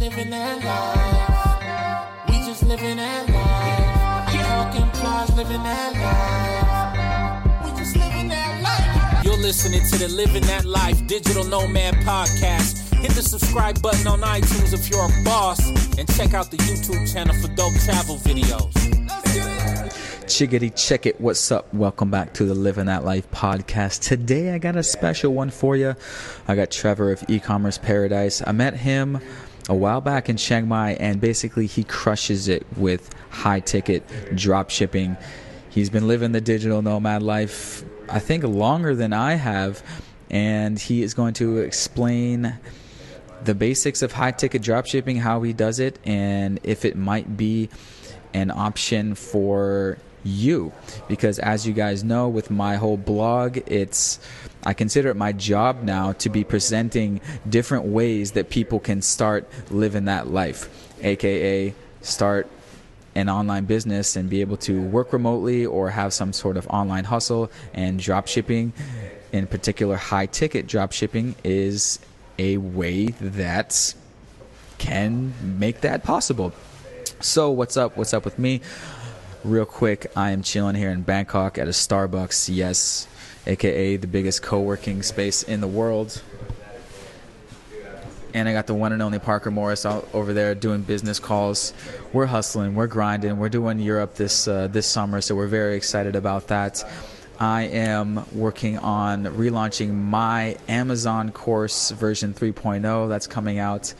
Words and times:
living 0.00 0.30
that 0.30 0.64
life. 0.64 2.26
We 2.26 2.46
just 2.46 2.62
living 2.62 2.96
that 2.96 3.28
life. 3.28 4.46
Talking 4.46 4.90
plies, 4.98 5.36
living 5.36 5.62
that 5.62 5.92
life. 7.60 7.70
We 7.70 7.78
just 7.78 7.94
living 7.96 8.28
that 8.28 8.62
life. 8.62 9.24
You're 9.26 9.36
listening 9.36 9.82
to 9.90 9.98
the 9.98 10.08
Living 10.08 10.40
That 10.44 10.64
Life 10.64 11.06
Digital 11.06 11.44
Nomad 11.44 11.96
Podcast. 11.96 12.94
Hit 12.94 13.10
the 13.10 13.20
subscribe 13.20 13.82
button 13.82 14.06
on 14.06 14.22
iTunes 14.22 14.72
if 14.72 14.88
you're 14.88 15.04
a 15.04 15.22
boss, 15.22 15.60
and 15.98 16.10
check 16.16 16.32
out 16.32 16.50
the 16.50 16.56
YouTube 16.56 17.12
channel 17.12 17.34
for 17.34 17.48
dope 17.48 17.74
travel 17.84 18.16
videos. 18.16 18.72
Chiggity 20.24 20.74
check 20.74 21.04
it. 21.04 21.20
What's 21.20 21.52
up? 21.52 21.74
Welcome 21.74 22.10
back 22.10 22.32
to 22.34 22.46
the 22.46 22.54
Living 22.54 22.86
That 22.86 23.04
Life 23.04 23.30
podcast. 23.32 24.00
Today 24.00 24.54
I 24.54 24.58
got 24.58 24.76
a 24.76 24.82
special 24.82 25.34
one 25.34 25.50
for 25.50 25.76
you. 25.76 25.94
I 26.48 26.54
got 26.54 26.70
Trevor 26.70 27.12
of 27.12 27.22
E-commerce 27.28 27.76
Paradise. 27.76 28.40
I 28.46 28.52
met 28.52 28.74
him 28.74 29.20
a 29.68 29.74
while 29.74 30.00
back 30.00 30.28
in 30.28 30.36
Chiang 30.36 30.68
Mai, 30.68 30.92
and 30.94 31.20
basically 31.20 31.66
he 31.66 31.84
crushes 31.84 32.48
it 32.48 32.66
with 32.76 33.10
high 33.30 33.60
ticket 33.60 34.04
drop 34.34 34.70
shipping. 34.70 35.16
He's 35.68 35.90
been 35.90 36.08
living 36.08 36.32
the 36.32 36.40
digital 36.40 36.82
nomad 36.82 37.22
life, 37.22 37.84
I 38.08 38.18
think, 38.18 38.44
longer 38.44 38.94
than 38.94 39.12
I 39.12 39.34
have, 39.34 39.82
and 40.30 40.78
he 40.78 41.02
is 41.02 41.14
going 41.14 41.34
to 41.34 41.58
explain 41.58 42.58
the 43.44 43.54
basics 43.54 44.02
of 44.02 44.12
high 44.12 44.32
ticket 44.32 44.62
drop 44.62 44.86
shipping, 44.86 45.16
how 45.16 45.42
he 45.42 45.52
does 45.52 45.80
it, 45.80 45.98
and 46.04 46.60
if 46.62 46.84
it 46.84 46.96
might 46.96 47.36
be 47.36 47.70
an 48.34 48.50
option 48.50 49.14
for 49.14 49.98
you 50.22 50.72
because 51.08 51.38
as 51.38 51.66
you 51.66 51.72
guys 51.72 52.04
know 52.04 52.28
with 52.28 52.50
my 52.50 52.76
whole 52.76 52.96
blog 52.96 53.58
it's 53.66 54.20
I 54.64 54.74
consider 54.74 55.10
it 55.10 55.16
my 55.16 55.32
job 55.32 55.82
now 55.82 56.12
to 56.12 56.28
be 56.28 56.44
presenting 56.44 57.20
different 57.48 57.86
ways 57.86 58.32
that 58.32 58.50
people 58.50 58.78
can 58.78 59.02
start 59.02 59.48
living 59.70 60.04
that 60.04 60.28
life 60.28 60.68
aka 61.02 61.74
start 62.02 62.48
an 63.14 63.28
online 63.28 63.64
business 63.64 64.16
and 64.16 64.30
be 64.30 64.40
able 64.40 64.56
to 64.56 64.80
work 64.80 65.12
remotely 65.12 65.66
or 65.66 65.90
have 65.90 66.12
some 66.12 66.32
sort 66.32 66.56
of 66.56 66.66
online 66.68 67.04
hustle 67.04 67.50
and 67.74 67.98
drop 67.98 68.28
shipping. 68.28 68.72
In 69.32 69.46
particular 69.46 69.96
high 69.96 70.26
ticket 70.26 70.66
drop 70.66 70.92
shipping 70.92 71.34
is 71.44 71.98
a 72.38 72.56
way 72.56 73.06
that 73.06 73.94
can 74.78 75.34
make 75.58 75.80
that 75.82 76.02
possible. 76.04 76.52
So 77.20 77.50
what's 77.50 77.76
up? 77.76 77.96
What's 77.96 78.14
up 78.14 78.24
with 78.24 78.38
me? 78.38 78.60
Real 79.44 79.66
quick, 79.66 80.10
I 80.16 80.30
am 80.30 80.42
chilling 80.42 80.74
here 80.74 80.90
in 80.90 81.02
Bangkok 81.02 81.58
at 81.58 81.66
a 81.66 81.70
Starbucks, 81.70 82.54
yes, 82.54 83.08
aka 83.46 83.96
the 83.96 84.06
biggest 84.06 84.42
co 84.42 84.60
working 84.60 85.02
space 85.02 85.42
in 85.42 85.60
the 85.60 85.66
world. 85.66 86.22
And 88.32 88.48
I 88.48 88.52
got 88.52 88.68
the 88.68 88.74
one 88.74 88.92
and 88.92 89.02
only 89.02 89.18
Parker 89.18 89.50
Morris 89.50 89.84
out 89.84 90.08
over 90.12 90.32
there 90.32 90.54
doing 90.54 90.82
business 90.82 91.18
calls. 91.18 91.72
We're 92.12 92.26
hustling, 92.26 92.76
we're 92.76 92.86
grinding, 92.86 93.38
we're 93.38 93.48
doing 93.48 93.80
Europe 93.80 94.14
this 94.14 94.46
uh, 94.46 94.68
this 94.68 94.86
summer, 94.86 95.20
so 95.20 95.34
we're 95.34 95.48
very 95.48 95.76
excited 95.76 96.14
about 96.14 96.48
that. 96.48 96.84
I 97.40 97.62
am 97.62 98.24
working 98.32 98.78
on 98.78 99.24
relaunching 99.24 99.94
my 99.94 100.56
Amazon 100.68 101.32
course 101.32 101.90
version 101.90 102.34
3.0. 102.34 103.08
That's 103.08 103.26
coming 103.26 103.58
out 103.58 103.94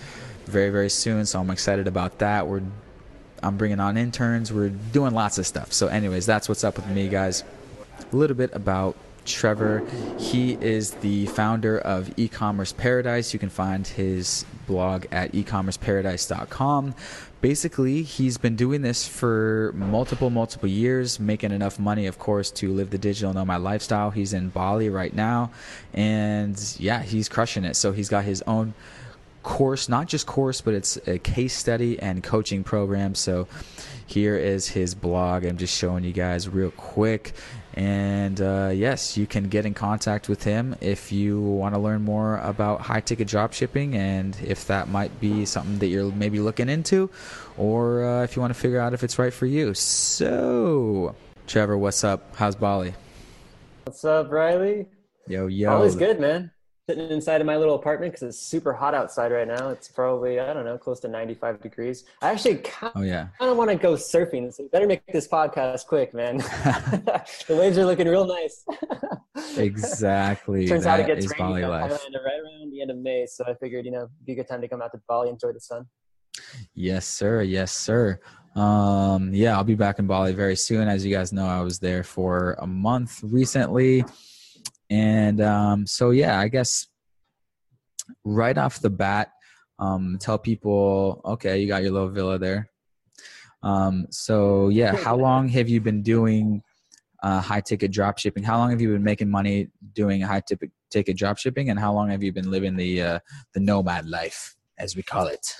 very 0.44 0.70
very 0.70 0.90
soon, 0.90 1.26
so 1.26 1.40
I'm 1.40 1.50
excited 1.50 1.88
about 1.88 2.18
that. 2.18 2.46
We're 2.46 2.62
I'm 3.42 3.56
bringing 3.56 3.80
on 3.80 3.96
interns. 3.96 4.52
We're 4.52 4.68
doing 4.68 5.14
lots 5.14 5.38
of 5.38 5.46
stuff. 5.46 5.72
So, 5.72 5.88
anyways, 5.88 6.26
that's 6.26 6.48
what's 6.48 6.64
up 6.64 6.76
with 6.76 6.86
me, 6.88 7.08
guys. 7.08 7.42
A 8.12 8.16
little 8.16 8.36
bit 8.36 8.50
about 8.52 8.96
Trevor. 9.32 9.82
He 10.18 10.54
is 10.54 10.92
the 10.92 11.26
founder 11.26 11.78
of 11.78 12.12
E-commerce 12.16 12.72
Paradise. 12.72 13.32
You 13.32 13.38
can 13.38 13.50
find 13.50 13.86
his 13.86 14.44
blog 14.66 15.06
at 15.10 15.32
ecommerceparadise.com. 15.32 16.94
Basically, 17.40 18.02
he's 18.02 18.36
been 18.36 18.54
doing 18.54 18.82
this 18.82 19.08
for 19.08 19.72
multiple, 19.74 20.28
multiple 20.28 20.68
years, 20.68 21.18
making 21.18 21.52
enough 21.52 21.78
money, 21.78 22.06
of 22.06 22.18
course, 22.18 22.50
to 22.52 22.72
live 22.72 22.90
the 22.90 22.98
digital 22.98 23.32
nomad 23.32 23.62
lifestyle. 23.62 24.10
He's 24.10 24.34
in 24.34 24.50
Bali 24.50 24.90
right 24.90 25.14
now, 25.14 25.50
and 25.94 26.60
yeah, 26.78 27.02
he's 27.02 27.28
crushing 27.30 27.64
it. 27.64 27.76
So 27.76 27.92
he's 27.92 28.10
got 28.10 28.24
his 28.24 28.42
own 28.42 28.74
course, 29.42 29.88
not 29.88 30.06
just 30.06 30.26
course, 30.26 30.60
but 30.60 30.74
it's 30.74 30.96
a 31.08 31.18
case 31.18 31.56
study 31.56 31.98
and 31.98 32.22
coaching 32.22 32.62
program. 32.62 33.14
So 33.14 33.48
here 34.06 34.36
is 34.36 34.68
his 34.68 34.94
blog. 34.94 35.44
I'm 35.44 35.56
just 35.56 35.76
showing 35.76 36.04
you 36.04 36.12
guys 36.12 36.48
real 36.48 36.72
quick. 36.72 37.32
And 37.74 38.40
uh, 38.40 38.72
yes, 38.74 39.16
you 39.16 39.26
can 39.26 39.48
get 39.48 39.64
in 39.64 39.74
contact 39.74 40.28
with 40.28 40.42
him 40.42 40.74
if 40.80 41.12
you 41.12 41.40
want 41.40 41.74
to 41.74 41.80
learn 41.80 42.02
more 42.02 42.38
about 42.38 42.80
high 42.80 43.00
ticket 43.00 43.28
drop 43.28 43.52
shipping 43.52 43.94
and 43.94 44.36
if 44.44 44.66
that 44.66 44.88
might 44.88 45.20
be 45.20 45.44
something 45.44 45.78
that 45.78 45.86
you're 45.86 46.10
maybe 46.12 46.40
looking 46.40 46.68
into 46.68 47.10
or 47.56 48.04
uh, 48.04 48.22
if 48.24 48.34
you 48.34 48.42
want 48.42 48.52
to 48.52 48.58
figure 48.58 48.80
out 48.80 48.92
if 48.92 49.04
it's 49.04 49.18
right 49.18 49.32
for 49.32 49.46
you. 49.46 49.74
So, 49.74 51.14
Trevor, 51.46 51.78
what's 51.78 52.02
up? 52.02 52.34
How's 52.36 52.56
Bali? 52.56 52.94
What's 53.84 54.04
up, 54.04 54.30
Riley? 54.30 54.86
Yo, 55.28 55.46
yo. 55.46 55.70
Always 55.70 55.94
good, 55.94 56.18
man 56.18 56.50
sitting 56.90 57.10
inside 57.10 57.40
of 57.40 57.46
my 57.46 57.56
little 57.56 57.76
apartment 57.76 58.12
because 58.12 58.26
it's 58.26 58.38
super 58.38 58.72
hot 58.72 58.94
outside 58.94 59.30
right 59.30 59.46
now. 59.46 59.68
It's 59.68 59.86
probably 59.86 60.40
I 60.40 60.52
don't 60.52 60.64
know, 60.64 60.76
close 60.76 60.98
to 61.00 61.08
95 61.08 61.60
degrees. 61.60 62.04
I 62.20 62.32
actually 62.32 62.56
kind 62.56 62.92
oh 62.96 63.02
yeah, 63.02 63.28
I 63.40 63.46
don't 63.46 63.56
want 63.56 63.70
to 63.70 63.76
go 63.76 63.94
surfing. 63.94 64.52
So 64.52 64.66
better 64.72 64.88
make 64.88 65.06
this 65.12 65.28
podcast 65.28 65.86
quick, 65.86 66.12
man. 66.12 66.38
the 67.46 67.56
waves 67.56 67.78
are 67.78 67.84
looking 67.84 68.08
real 68.08 68.26
nice. 68.26 68.64
exactly. 69.56 70.66
Turns 70.66 70.82
that 70.82 70.98
out 70.98 71.08
it 71.08 71.20
gets 71.20 71.30
rainy 71.38 71.62
right 71.62 71.92
around 71.92 72.72
the 72.72 72.82
end 72.82 72.90
of 72.90 72.96
May, 72.98 73.24
so 73.26 73.44
I 73.46 73.54
figured 73.54 73.84
you 73.84 73.92
know 73.92 73.98
it'd 73.98 74.26
be 74.26 74.32
a 74.32 74.36
good 74.36 74.48
time 74.48 74.60
to 74.60 74.68
come 74.68 74.82
out 74.82 74.90
to 74.92 75.00
Bali, 75.06 75.28
and 75.28 75.36
enjoy 75.36 75.52
the 75.52 75.60
sun. 75.60 75.86
Yes, 76.74 77.06
sir. 77.06 77.42
Yes, 77.42 77.70
sir. 77.70 78.18
Um, 78.56 79.32
yeah, 79.32 79.56
I'll 79.56 79.62
be 79.62 79.76
back 79.76 80.00
in 80.00 80.08
Bali 80.08 80.32
very 80.32 80.56
soon. 80.56 80.88
As 80.88 81.06
you 81.06 81.14
guys 81.14 81.32
know, 81.32 81.46
I 81.46 81.60
was 81.60 81.78
there 81.78 82.02
for 82.02 82.56
a 82.58 82.66
month 82.66 83.20
recently. 83.22 84.04
And 84.90 85.40
um, 85.40 85.86
so, 85.86 86.10
yeah, 86.10 86.38
I 86.38 86.48
guess 86.48 86.88
right 88.24 88.58
off 88.58 88.80
the 88.80 88.90
bat, 88.90 89.30
um, 89.78 90.18
tell 90.20 90.38
people, 90.38 91.20
okay, 91.24 91.60
you 91.60 91.68
got 91.68 91.82
your 91.82 91.92
little 91.92 92.10
villa 92.10 92.38
there. 92.38 92.68
Um, 93.62 94.06
so, 94.10 94.68
yeah, 94.68 94.94
how 94.96 95.16
long 95.28 95.48
have 95.48 95.68
you 95.68 95.80
been 95.80 96.02
doing 96.02 96.62
uh, 97.22 97.40
high 97.40 97.60
ticket 97.60 97.92
drop 97.92 98.18
shipping? 98.18 98.42
How 98.42 98.58
long 98.58 98.70
have 98.70 98.80
you 98.80 98.88
been 98.88 99.04
making 99.04 99.30
money 99.30 99.68
doing 99.94 100.20
high 100.20 100.40
ticket 100.40 100.70
ticket 100.90 101.16
drop 101.16 101.38
shipping, 101.38 101.70
and 101.70 101.78
how 101.78 101.92
long 101.92 102.10
have 102.10 102.22
you 102.22 102.32
been 102.32 102.50
living 102.50 102.76
the 102.76 103.02
uh, 103.02 103.18
the 103.54 103.60
nomad 103.60 104.08
life, 104.08 104.56
as 104.78 104.96
we 104.96 105.02
call 105.02 105.26
it? 105.26 105.54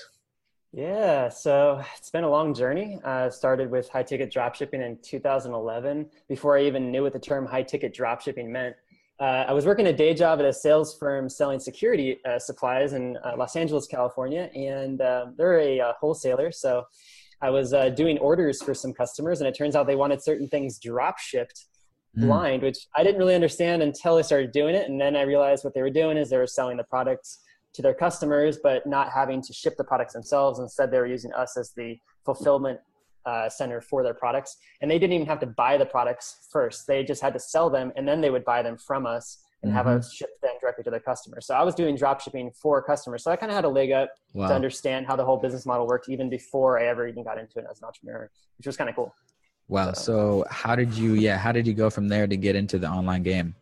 Yeah, 0.73 1.27
so 1.27 1.83
it's 1.97 2.09
been 2.09 2.23
a 2.23 2.29
long 2.29 2.53
journey. 2.53 2.99
I 3.03 3.23
uh, 3.23 3.29
started 3.29 3.69
with 3.69 3.89
high 3.89 4.03
ticket 4.03 4.31
drop 4.31 4.55
shipping 4.55 4.81
in 4.81 4.97
2011 5.01 6.09
before 6.29 6.57
I 6.57 6.63
even 6.63 6.91
knew 6.91 7.03
what 7.03 7.11
the 7.11 7.19
term 7.19 7.45
high 7.45 7.63
ticket 7.63 7.93
drop 7.93 8.21
shipping 8.21 8.49
meant 8.49 8.75
uh, 9.21 9.45
I 9.47 9.53
was 9.53 9.67
working 9.67 9.85
a 9.85 9.93
day 9.93 10.15
job 10.15 10.39
at 10.39 10.45
a 10.45 10.51
sales 10.51 10.97
firm 10.97 11.29
selling 11.29 11.59
security 11.59 12.17
uh, 12.25 12.39
supplies 12.39 12.93
in 12.93 13.17
uh, 13.23 13.35
Los 13.37 13.55
Angeles, 13.55 13.85
California, 13.85 14.49
and 14.55 14.99
um, 15.01 15.35
they're 15.37 15.59
a 15.59 15.79
uh, 15.79 15.93
wholesaler. 15.99 16.51
So 16.51 16.85
I 17.39 17.51
was 17.51 17.71
uh, 17.71 17.89
doing 17.89 18.17
orders 18.17 18.63
for 18.63 18.73
some 18.73 18.93
customers, 18.93 19.39
and 19.39 19.47
it 19.47 19.55
turns 19.55 19.75
out 19.75 19.85
they 19.85 19.95
wanted 19.95 20.23
certain 20.23 20.47
things 20.47 20.79
drop 20.79 21.19
shipped 21.19 21.65
mm. 22.17 22.25
blind, 22.25 22.63
which 22.63 22.87
I 22.95 23.03
didn't 23.03 23.19
really 23.19 23.35
understand 23.35 23.83
until 23.83 24.17
I 24.17 24.23
started 24.23 24.51
doing 24.51 24.73
it. 24.73 24.89
And 24.89 24.99
then 24.99 25.15
I 25.15 25.21
realized 25.21 25.63
what 25.63 25.75
they 25.75 25.83
were 25.83 25.91
doing 25.91 26.17
is 26.17 26.31
they 26.31 26.37
were 26.37 26.47
selling 26.47 26.77
the 26.77 26.83
products 26.83 27.43
to 27.73 27.83
their 27.83 27.93
customers, 27.93 28.57
but 28.61 28.87
not 28.87 29.11
having 29.11 29.43
to 29.43 29.53
ship 29.53 29.75
the 29.77 29.83
products 29.83 30.13
themselves. 30.13 30.57
Instead, 30.57 30.89
they 30.89 30.97
were 30.97 31.05
using 31.05 31.31
us 31.33 31.57
as 31.57 31.73
the 31.77 31.95
fulfillment 32.25 32.79
uh, 33.25 33.49
center 33.49 33.81
for 33.81 34.03
their 34.03 34.13
products. 34.13 34.57
And 34.81 34.89
they 34.89 34.99
didn't 34.99 35.13
even 35.13 35.27
have 35.27 35.39
to 35.39 35.47
buy 35.47 35.77
the 35.77 35.85
products 35.85 36.47
first. 36.51 36.87
They 36.87 37.03
just 37.03 37.21
had 37.21 37.33
to 37.33 37.39
sell 37.39 37.69
them 37.69 37.91
and 37.95 38.07
then 38.07 38.21
they 38.21 38.29
would 38.29 38.45
buy 38.45 38.61
them 38.61 38.77
from 38.77 39.05
us 39.05 39.43
and 39.63 39.69
mm-hmm. 39.69 39.77
have 39.77 39.87
us 39.87 40.13
ship 40.13 40.29
them 40.41 40.53
directly 40.59 40.83
to 40.83 40.89
their 40.89 40.99
customers 40.99 41.45
so 41.45 41.53
i 41.53 41.63
was 41.63 41.75
doing 41.75 41.95
drop 41.95 42.21
shipping 42.21 42.51
for 42.51 42.81
customers. 42.81 43.23
So 43.23 43.31
i 43.31 43.35
kind 43.35 43.51
of 43.51 43.55
had 43.55 43.65
a 43.65 43.69
leg 43.69 43.91
up 43.91 44.09
wow. 44.33 44.47
to 44.47 44.53
understand 44.53 45.05
how 45.05 45.15
the 45.15 45.25
whole 45.25 45.37
business 45.37 45.65
model 45.65 45.87
worked 45.87 46.09
even 46.09 46.29
before 46.29 46.79
i 46.79 46.85
ever 46.85 47.07
even 47.07 47.23
got 47.23 47.37
into 47.37 47.59
it 47.59 47.65
as 47.69 47.79
an 47.79 47.85
entrepreneur 47.85 48.29
which 48.57 48.67
was 48.67 48.77
kind 48.77 48.89
of 48.89 48.95
cool. 48.95 49.13
Wow. 49.67 49.93
So, 49.93 50.01
so 50.03 50.45
how 50.49 50.75
did 50.75 50.93
you 50.93 51.13
yeah 51.13 51.37
how 51.37 51.51
did 51.51 51.65
you 51.65 51.73
go 51.73 51.89
from 51.89 52.07
there 52.07 52.27
to 52.27 52.35
get 52.35 52.55
into 52.55 52.77
the 52.77 52.87
online 52.87 53.23
game 53.23 53.55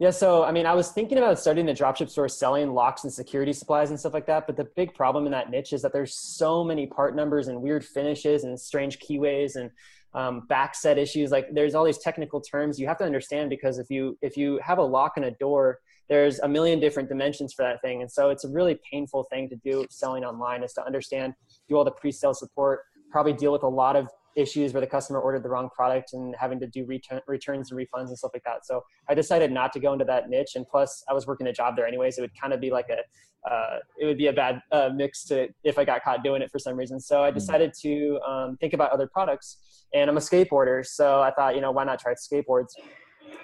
yeah, 0.00 0.08
so 0.08 0.42
I 0.44 0.50
mean, 0.50 0.64
I 0.64 0.72
was 0.72 0.92
thinking 0.92 1.18
about 1.18 1.38
starting 1.38 1.68
a 1.68 1.74
dropship 1.74 2.08
store 2.08 2.26
selling 2.26 2.72
locks 2.72 3.04
and 3.04 3.12
security 3.12 3.52
supplies 3.52 3.90
and 3.90 4.00
stuff 4.00 4.14
like 4.14 4.24
that. 4.28 4.46
But 4.46 4.56
the 4.56 4.64
big 4.64 4.94
problem 4.94 5.26
in 5.26 5.32
that 5.32 5.50
niche 5.50 5.74
is 5.74 5.82
that 5.82 5.92
there's 5.92 6.14
so 6.14 6.64
many 6.64 6.86
part 6.86 7.14
numbers 7.14 7.48
and 7.48 7.60
weird 7.60 7.84
finishes 7.84 8.44
and 8.44 8.58
strange 8.58 8.98
keyways 8.98 9.56
and 9.56 9.70
um, 10.14 10.46
backset 10.50 10.96
issues. 10.96 11.30
Like 11.30 11.48
there's 11.52 11.74
all 11.74 11.84
these 11.84 11.98
technical 11.98 12.40
terms 12.40 12.80
you 12.80 12.86
have 12.86 12.96
to 12.96 13.04
understand 13.04 13.50
because 13.50 13.78
if 13.78 13.90
you 13.90 14.16
if 14.22 14.38
you 14.38 14.58
have 14.64 14.78
a 14.78 14.82
lock 14.82 15.18
in 15.18 15.24
a 15.24 15.32
door, 15.32 15.80
there's 16.08 16.38
a 16.38 16.48
million 16.48 16.80
different 16.80 17.10
dimensions 17.10 17.52
for 17.52 17.62
that 17.62 17.82
thing, 17.82 18.00
and 18.00 18.10
so 18.10 18.30
it's 18.30 18.44
a 18.44 18.48
really 18.48 18.80
painful 18.90 19.24
thing 19.24 19.50
to 19.50 19.56
do 19.56 19.84
selling 19.90 20.24
online 20.24 20.62
is 20.62 20.72
to 20.72 20.82
understand, 20.82 21.34
do 21.68 21.76
all 21.76 21.84
the 21.84 21.90
pre-sale 21.90 22.32
support, 22.32 22.80
probably 23.12 23.34
deal 23.34 23.52
with 23.52 23.64
a 23.64 23.68
lot 23.68 23.96
of 23.96 24.08
issues 24.36 24.72
where 24.72 24.80
the 24.80 24.86
customer 24.86 25.20
ordered 25.20 25.42
the 25.42 25.48
wrong 25.48 25.68
product 25.74 26.12
and 26.12 26.34
having 26.38 26.60
to 26.60 26.66
do 26.66 26.84
return, 26.86 27.20
returns 27.26 27.70
and 27.70 27.80
refunds 27.80 28.08
and 28.08 28.18
stuff 28.18 28.30
like 28.34 28.44
that. 28.44 28.64
So 28.64 28.82
I 29.08 29.14
decided 29.14 29.52
not 29.52 29.72
to 29.72 29.80
go 29.80 29.92
into 29.92 30.04
that 30.06 30.28
niche. 30.28 30.52
And 30.54 30.66
plus, 30.66 31.02
I 31.08 31.12
was 31.12 31.26
working 31.26 31.46
a 31.46 31.52
job 31.52 31.76
there 31.76 31.86
anyways. 31.86 32.18
It 32.18 32.22
would 32.22 32.38
kind 32.40 32.52
of 32.52 32.60
be 32.60 32.70
like 32.70 32.86
a, 32.88 33.50
uh, 33.50 33.78
it 33.98 34.06
would 34.06 34.18
be 34.18 34.28
a 34.28 34.32
bad 34.32 34.60
uh, 34.70 34.90
mix 34.94 35.24
to 35.24 35.48
if 35.64 35.78
I 35.78 35.84
got 35.84 36.02
caught 36.02 36.22
doing 36.22 36.42
it 36.42 36.50
for 36.50 36.58
some 36.58 36.76
reason. 36.76 37.00
So 37.00 37.24
I 37.24 37.30
mm. 37.30 37.34
decided 37.34 37.72
to 37.82 38.20
um, 38.26 38.56
think 38.58 38.72
about 38.72 38.92
other 38.92 39.06
products. 39.06 39.58
And 39.92 40.08
I'm 40.08 40.16
a 40.16 40.20
skateboarder, 40.20 40.86
so 40.86 41.20
I 41.20 41.32
thought, 41.32 41.56
you 41.56 41.60
know, 41.60 41.72
why 41.72 41.82
not 41.82 41.98
try 41.98 42.14
skateboards? 42.14 42.68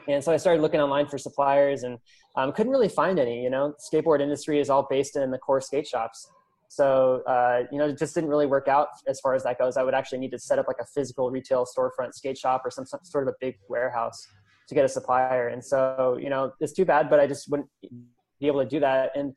And 0.09 0.23
so 0.23 0.33
I 0.33 0.37
started 0.37 0.63
looking 0.63 0.81
online 0.81 1.09
for 1.09 1.19
suppliers 1.19 1.83
and 1.83 1.99
um, 2.37 2.53
couldn't 2.53 2.71
really 2.71 2.89
find 2.89 3.19
any. 3.19 3.43
You 3.43 3.51
know, 3.51 3.75
skateboard 3.81 4.21
industry 4.21 4.61
is 4.61 4.71
all 4.71 4.87
based 4.89 5.17
in 5.17 5.31
the 5.31 5.39
core 5.39 5.61
skate 5.61 5.87
shops. 5.87 6.31
So, 6.69 7.23
uh, 7.27 7.65
you 7.71 7.79
know, 7.79 7.87
it 7.87 7.99
just 7.99 8.15
didn't 8.15 8.31
really 8.31 8.47
work 8.47 8.69
out 8.69 8.89
as 9.07 9.21
far 9.21 9.35
as 9.35 9.43
that 9.45 9.59
goes. 9.59 9.77
I 9.77 9.83
would 9.83 9.95
actually 9.95 10.19
need 10.19 10.33
to 10.33 10.39
set 10.39 10.59
up 10.59 10.67
like 10.67 10.79
a 10.81 10.87
physical 10.95 11.31
retail 11.31 11.67
storefront 11.67 12.15
skate 12.15 12.39
shop 12.39 12.63
or 12.65 12.71
some, 12.71 12.85
some 12.85 13.01
sort 13.03 13.27
of 13.27 13.35
a 13.35 13.37
big 13.41 13.57
warehouse 13.69 14.27
to 14.69 14.75
get 14.75 14.85
a 14.85 14.89
supplier. 14.89 15.49
And 15.49 15.65
so, 15.65 16.19
you 16.21 16.29
know, 16.29 16.53
it's 16.61 16.73
too 16.73 16.85
bad, 16.85 17.09
but 17.09 17.21
I 17.21 17.27
just 17.27 17.51
wouldn't 17.51 17.69
be 18.41 18.47
able 18.47 18.63
to 18.63 18.69
do 18.69 18.81
that. 18.81 19.13
And 19.15 19.35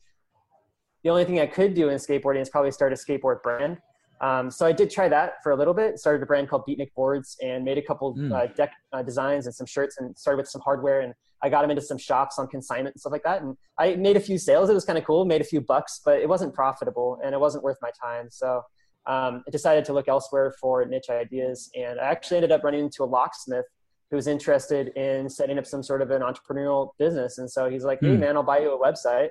the 1.03 1.09
only 1.09 1.25
thing 1.25 1.39
I 1.39 1.45
could 1.45 1.73
do 1.73 1.89
in 1.89 1.97
skateboarding 1.97 2.41
is 2.41 2.49
probably 2.49 2.71
start 2.71 2.91
a 2.91 2.95
skateboard 2.95 3.41
brand. 3.41 3.77
Um, 4.21 4.51
so 4.51 4.65
I 4.65 4.73
did 4.73 4.89
try 4.89 5.07
that 5.07 5.35
for 5.43 5.51
a 5.51 5.55
little 5.55 5.73
bit. 5.73 5.97
Started 5.97 6.21
a 6.23 6.25
brand 6.25 6.49
called 6.49 6.63
Beatnik 6.67 6.93
Boards 6.93 7.37
and 7.41 7.63
made 7.63 7.77
a 7.77 7.81
couple 7.81 8.15
mm. 8.15 8.33
uh, 8.33 8.47
deck 8.53 8.73
uh, 8.91 9.01
designs 9.01 9.45
and 9.45 9.55
some 9.55 9.65
shirts 9.65 9.97
and 9.99 10.17
started 10.17 10.37
with 10.37 10.49
some 10.49 10.61
hardware 10.61 11.01
and 11.01 11.13
I 11.41 11.49
got 11.49 11.63
him 11.63 11.69
into 11.69 11.81
some 11.81 11.97
shops 11.97 12.37
on 12.37 12.47
consignment 12.47 12.95
and 12.95 12.99
stuff 12.99 13.11
like 13.11 13.23
that. 13.23 13.41
And 13.41 13.55
I 13.77 13.95
made 13.95 14.17
a 14.17 14.19
few 14.19 14.37
sales. 14.37 14.69
It 14.69 14.73
was 14.73 14.85
kind 14.85 14.97
of 14.97 15.05
cool. 15.05 15.25
Made 15.25 15.41
a 15.41 15.45
few 15.45 15.61
bucks, 15.61 16.01
but 16.03 16.19
it 16.19 16.27
wasn't 16.27 16.53
profitable 16.53 17.19
and 17.23 17.33
it 17.33 17.39
wasn't 17.39 17.63
worth 17.63 17.77
my 17.81 17.91
time. 18.01 18.27
So 18.29 18.63
um, 19.05 19.43
I 19.47 19.51
decided 19.51 19.85
to 19.85 19.93
look 19.93 20.07
elsewhere 20.07 20.53
for 20.59 20.85
niche 20.85 21.09
ideas. 21.09 21.69
And 21.75 21.99
I 21.99 22.05
actually 22.05 22.37
ended 22.37 22.51
up 22.51 22.63
running 22.63 22.81
into 22.85 23.03
a 23.03 23.05
locksmith 23.05 23.65
who 24.09 24.15
was 24.15 24.27
interested 24.27 24.89
in 24.89 25.29
setting 25.29 25.57
up 25.57 25.65
some 25.65 25.83
sort 25.83 26.01
of 26.01 26.11
an 26.11 26.21
entrepreneurial 26.21 26.89
business. 26.97 27.37
And 27.37 27.49
so 27.49 27.69
he's 27.69 27.83
like, 27.83 27.99
"Hey, 28.01 28.07
mm. 28.07 28.19
man, 28.19 28.35
I'll 28.35 28.43
buy 28.43 28.59
you 28.59 28.73
a 28.73 28.79
website." 28.79 29.29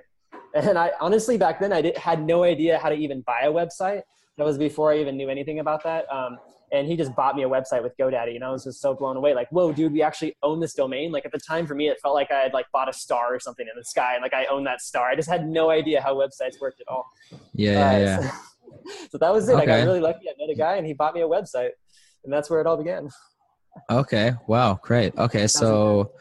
And 0.54 0.78
I 0.78 0.92
honestly 1.00 1.36
back 1.36 1.60
then 1.60 1.72
I 1.72 1.82
did, 1.82 1.96
had 1.96 2.24
no 2.24 2.42
idea 2.44 2.78
how 2.78 2.88
to 2.88 2.94
even 2.94 3.22
buy 3.22 3.40
a 3.42 3.52
website. 3.52 4.02
That 4.36 4.44
was 4.44 4.56
before 4.56 4.92
I 4.92 4.98
even 4.98 5.16
knew 5.16 5.28
anything 5.28 5.58
about 5.58 5.82
that. 5.84 6.10
Um, 6.12 6.38
and 6.72 6.86
he 6.86 6.96
just 6.96 7.14
bought 7.14 7.36
me 7.36 7.42
a 7.44 7.48
website 7.48 7.82
with 7.82 7.96
GoDaddy, 7.96 8.34
and 8.34 8.44
I 8.44 8.50
was 8.50 8.64
just 8.64 8.80
so 8.80 8.94
blown 8.94 9.16
away. 9.16 9.34
Like, 9.34 9.48
whoa, 9.50 9.72
dude, 9.72 9.92
we 9.92 10.02
actually 10.02 10.36
own 10.42 10.60
this 10.60 10.74
domain. 10.74 11.12
Like 11.12 11.24
at 11.24 11.32
the 11.32 11.38
time, 11.38 11.66
for 11.66 11.74
me, 11.74 11.88
it 11.88 11.98
felt 12.02 12.14
like 12.14 12.30
I 12.30 12.40
had 12.40 12.52
like 12.52 12.66
bought 12.72 12.88
a 12.88 12.92
star 12.92 13.34
or 13.34 13.40
something 13.40 13.66
in 13.66 13.76
the 13.76 13.84
sky, 13.84 14.14
and 14.14 14.22
like 14.22 14.34
I 14.34 14.46
own 14.46 14.64
that 14.64 14.80
star. 14.80 15.08
I 15.08 15.16
just 15.16 15.28
had 15.28 15.48
no 15.48 15.70
idea 15.70 16.00
how 16.00 16.14
websites 16.14 16.60
worked 16.60 16.80
at 16.80 16.88
all. 16.88 17.10
Yeah, 17.54 17.90
uh, 17.90 17.98
yeah. 17.98 18.20
So, 18.20 18.30
so, 19.12 19.18
that 19.18 19.32
was 19.32 19.48
it. 19.48 19.54
Okay. 19.54 19.62
I 19.62 19.66
got 19.66 19.84
really 19.86 20.00
lucky. 20.00 20.28
I 20.28 20.32
met 20.38 20.52
a 20.52 20.56
guy, 20.56 20.76
and 20.76 20.86
he 20.86 20.92
bought 20.92 21.14
me 21.14 21.22
a 21.22 21.28
website, 21.28 21.70
and 22.24 22.32
that's 22.32 22.50
where 22.50 22.60
it 22.60 22.66
all 22.66 22.76
began. 22.76 23.08
Okay. 23.90 24.32
Wow. 24.46 24.78
Great. 24.82 25.16
Okay. 25.16 25.46
So. 25.46 26.12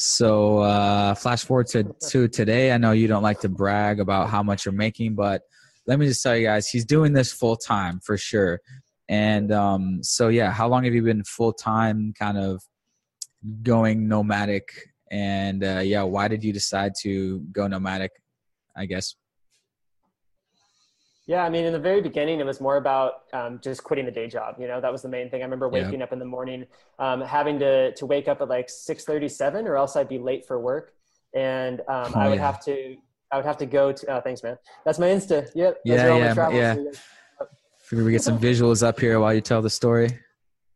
So 0.00 0.60
uh, 0.60 1.16
flash 1.16 1.42
forward 1.44 1.66
to, 1.70 1.82
to 2.10 2.28
today. 2.28 2.70
I 2.70 2.78
know 2.78 2.92
you 2.92 3.08
don't 3.08 3.24
like 3.24 3.40
to 3.40 3.48
brag 3.48 3.98
about 3.98 4.30
how 4.30 4.44
much 4.44 4.64
you're 4.64 4.70
making, 4.70 5.16
but 5.16 5.42
let 5.88 5.98
me 5.98 6.06
just 6.06 6.22
tell 6.22 6.36
you 6.36 6.46
guys, 6.46 6.68
he's 6.68 6.84
doing 6.84 7.12
this 7.14 7.32
full 7.32 7.56
time 7.56 7.98
for 8.04 8.16
sure. 8.16 8.60
And 9.08 9.52
um, 9.52 10.02
so 10.02 10.28
yeah, 10.28 10.50
how 10.50 10.68
long 10.68 10.84
have 10.84 10.94
you 10.94 11.02
been 11.02 11.24
full 11.24 11.52
time, 11.52 12.12
kind 12.18 12.38
of 12.38 12.62
going 13.62 14.08
nomadic? 14.08 14.70
And 15.10 15.64
uh, 15.64 15.80
yeah, 15.82 16.02
why 16.02 16.28
did 16.28 16.44
you 16.44 16.52
decide 16.52 16.92
to 17.02 17.40
go 17.52 17.66
nomadic? 17.66 18.12
I 18.76 18.86
guess. 18.86 19.14
Yeah, 21.26 21.44
I 21.44 21.50
mean, 21.50 21.66
in 21.66 21.74
the 21.74 21.78
very 21.78 22.00
beginning, 22.00 22.40
it 22.40 22.46
was 22.46 22.58
more 22.58 22.78
about 22.78 23.24
um, 23.34 23.60
just 23.62 23.84
quitting 23.84 24.06
the 24.06 24.10
day 24.10 24.28
job. 24.28 24.54
You 24.58 24.66
know, 24.66 24.80
that 24.80 24.90
was 24.90 25.02
the 25.02 25.10
main 25.10 25.28
thing. 25.28 25.42
I 25.42 25.44
remember 25.44 25.68
waking 25.68 25.98
yeah. 25.98 26.04
up 26.04 26.12
in 26.14 26.18
the 26.18 26.24
morning, 26.24 26.64
um, 26.98 27.20
having 27.20 27.58
to 27.58 27.92
to 27.94 28.06
wake 28.06 28.28
up 28.28 28.40
at 28.40 28.48
like 28.48 28.70
six 28.70 29.04
thirty 29.04 29.28
seven, 29.28 29.66
or 29.66 29.76
else 29.76 29.96
I'd 29.96 30.08
be 30.08 30.18
late 30.18 30.46
for 30.46 30.58
work, 30.58 30.94
and 31.34 31.80
um, 31.80 32.12
oh, 32.14 32.20
I 32.20 32.28
would 32.28 32.38
yeah. 32.38 32.46
have 32.46 32.64
to 32.64 32.96
I 33.30 33.36
would 33.36 33.44
have 33.44 33.58
to 33.58 33.66
go 33.66 33.92
to. 33.92 34.06
Oh, 34.16 34.20
thanks, 34.20 34.42
man. 34.42 34.56
That's 34.84 34.98
my 34.98 35.08
Insta. 35.08 35.50
Yep. 35.54 35.80
Yeah, 35.84 36.16
yeah, 36.16 36.50
yeah. 36.50 36.76
If 37.90 37.98
we 37.98 38.12
get 38.12 38.22
some 38.22 38.38
visuals 38.38 38.86
up 38.86 39.00
here 39.00 39.18
while 39.18 39.32
you 39.32 39.40
tell 39.40 39.62
the 39.62 39.70
story. 39.70 40.10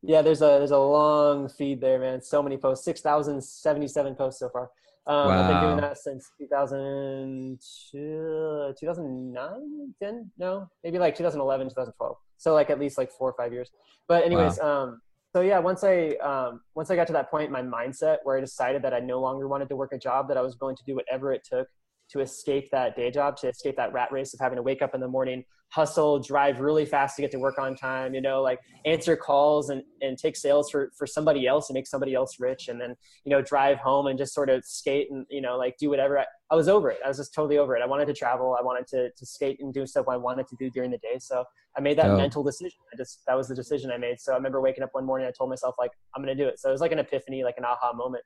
Yeah, 0.02 0.22
there's 0.22 0.40
a 0.40 0.56
there's 0.58 0.70
a 0.70 0.78
long 0.78 1.48
feed 1.48 1.80
there, 1.80 1.98
man. 1.98 2.22
So 2.22 2.42
many 2.42 2.56
posts, 2.56 2.86
six 2.86 3.02
thousand 3.02 3.44
seventy 3.44 3.86
seven 3.86 4.14
posts 4.14 4.40
so 4.40 4.48
far. 4.48 4.70
Um, 5.06 5.28
wow. 5.28 5.42
I've 5.42 5.48
been 5.48 5.60
doing 5.62 5.80
that 5.80 5.98
since 5.98 6.30
2000, 6.38 7.58
2009, 7.90 9.94
10? 10.00 10.30
No, 10.38 10.70
maybe 10.84 11.00
like 11.00 11.16
2011, 11.16 11.70
2012. 11.70 12.16
So 12.36 12.54
like 12.54 12.70
at 12.70 12.78
least 12.78 12.98
like 12.98 13.10
four 13.10 13.28
or 13.28 13.34
five 13.36 13.52
years. 13.52 13.72
But 14.06 14.24
anyways, 14.24 14.60
wow. 14.62 14.84
um, 14.84 15.02
so 15.34 15.40
yeah, 15.40 15.58
once 15.58 15.82
I 15.82 16.10
um, 16.22 16.60
once 16.74 16.90
I 16.90 16.96
got 16.96 17.06
to 17.08 17.12
that 17.14 17.30
point 17.30 17.46
in 17.46 17.52
my 17.52 17.62
mindset 17.62 18.18
where 18.22 18.36
I 18.36 18.40
decided 18.40 18.82
that 18.82 18.94
I 18.94 19.00
no 19.00 19.20
longer 19.20 19.48
wanted 19.48 19.68
to 19.70 19.76
work 19.76 19.92
a 19.92 19.98
job, 19.98 20.28
that 20.28 20.36
I 20.36 20.40
was 20.40 20.56
willing 20.60 20.76
to 20.76 20.84
do 20.86 20.94
whatever 20.94 21.32
it 21.32 21.42
took 21.44 21.66
to 22.10 22.20
escape 22.20 22.70
that 22.70 22.94
day 22.94 23.10
job, 23.10 23.36
to 23.38 23.48
escape 23.48 23.76
that 23.76 23.92
rat 23.92 24.12
race 24.12 24.34
of 24.34 24.40
having 24.40 24.56
to 24.56 24.62
wake 24.62 24.82
up 24.82 24.94
in 24.94 25.00
the 25.00 25.08
morning, 25.08 25.44
hustle, 25.72 26.18
drive 26.18 26.60
really 26.60 26.84
fast 26.84 27.16
to 27.16 27.22
get 27.22 27.30
to 27.30 27.38
work 27.38 27.58
on 27.58 27.74
time, 27.74 28.14
you 28.14 28.20
know, 28.20 28.42
like 28.42 28.60
answer 28.84 29.16
calls 29.16 29.70
and, 29.70 29.82
and 30.02 30.18
take 30.18 30.36
sales 30.36 30.70
for, 30.70 30.90
for 30.98 31.06
somebody 31.06 31.46
else 31.46 31.70
and 31.70 31.74
make 31.74 31.86
somebody 31.86 32.14
else 32.14 32.38
rich. 32.38 32.68
And 32.68 32.78
then, 32.78 32.94
you 33.24 33.30
know, 33.30 33.40
drive 33.40 33.78
home 33.78 34.06
and 34.06 34.18
just 34.18 34.34
sort 34.34 34.50
of 34.50 34.64
skate 34.66 35.10
and, 35.10 35.24
you 35.30 35.40
know, 35.40 35.56
like 35.56 35.78
do 35.78 35.88
whatever. 35.88 36.18
I, 36.18 36.26
I 36.50 36.56
was 36.56 36.68
over 36.68 36.90
it. 36.90 36.98
I 37.02 37.08
was 37.08 37.16
just 37.16 37.32
totally 37.32 37.56
over 37.56 37.74
it. 37.74 37.82
I 37.82 37.86
wanted 37.86 38.06
to 38.08 38.12
travel. 38.12 38.54
I 38.58 38.62
wanted 38.62 38.86
to, 38.88 39.10
to 39.10 39.26
skate 39.26 39.60
and 39.60 39.72
do 39.72 39.86
stuff 39.86 40.06
I 40.10 40.16
wanted 40.18 40.46
to 40.48 40.56
do 40.56 40.68
during 40.68 40.90
the 40.90 40.98
day. 40.98 41.16
So 41.18 41.42
I 41.74 41.80
made 41.80 41.96
that 41.96 42.10
oh. 42.10 42.18
mental 42.18 42.42
decision. 42.42 42.78
I 42.92 42.96
just, 42.98 43.22
that 43.26 43.34
was 43.34 43.48
the 43.48 43.54
decision 43.54 43.90
I 43.90 43.96
made. 43.96 44.20
So 44.20 44.32
I 44.32 44.36
remember 44.36 44.60
waking 44.60 44.84
up 44.84 44.90
one 44.92 45.06
morning, 45.06 45.26
I 45.26 45.30
told 45.30 45.48
myself 45.48 45.76
like, 45.78 45.92
I'm 46.14 46.22
going 46.22 46.36
to 46.36 46.44
do 46.44 46.48
it. 46.48 46.60
So 46.60 46.68
it 46.68 46.72
was 46.72 46.82
like 46.82 46.92
an 46.92 46.98
epiphany, 46.98 47.44
like 47.44 47.54
an 47.56 47.64
aha 47.64 47.94
moment 47.94 48.24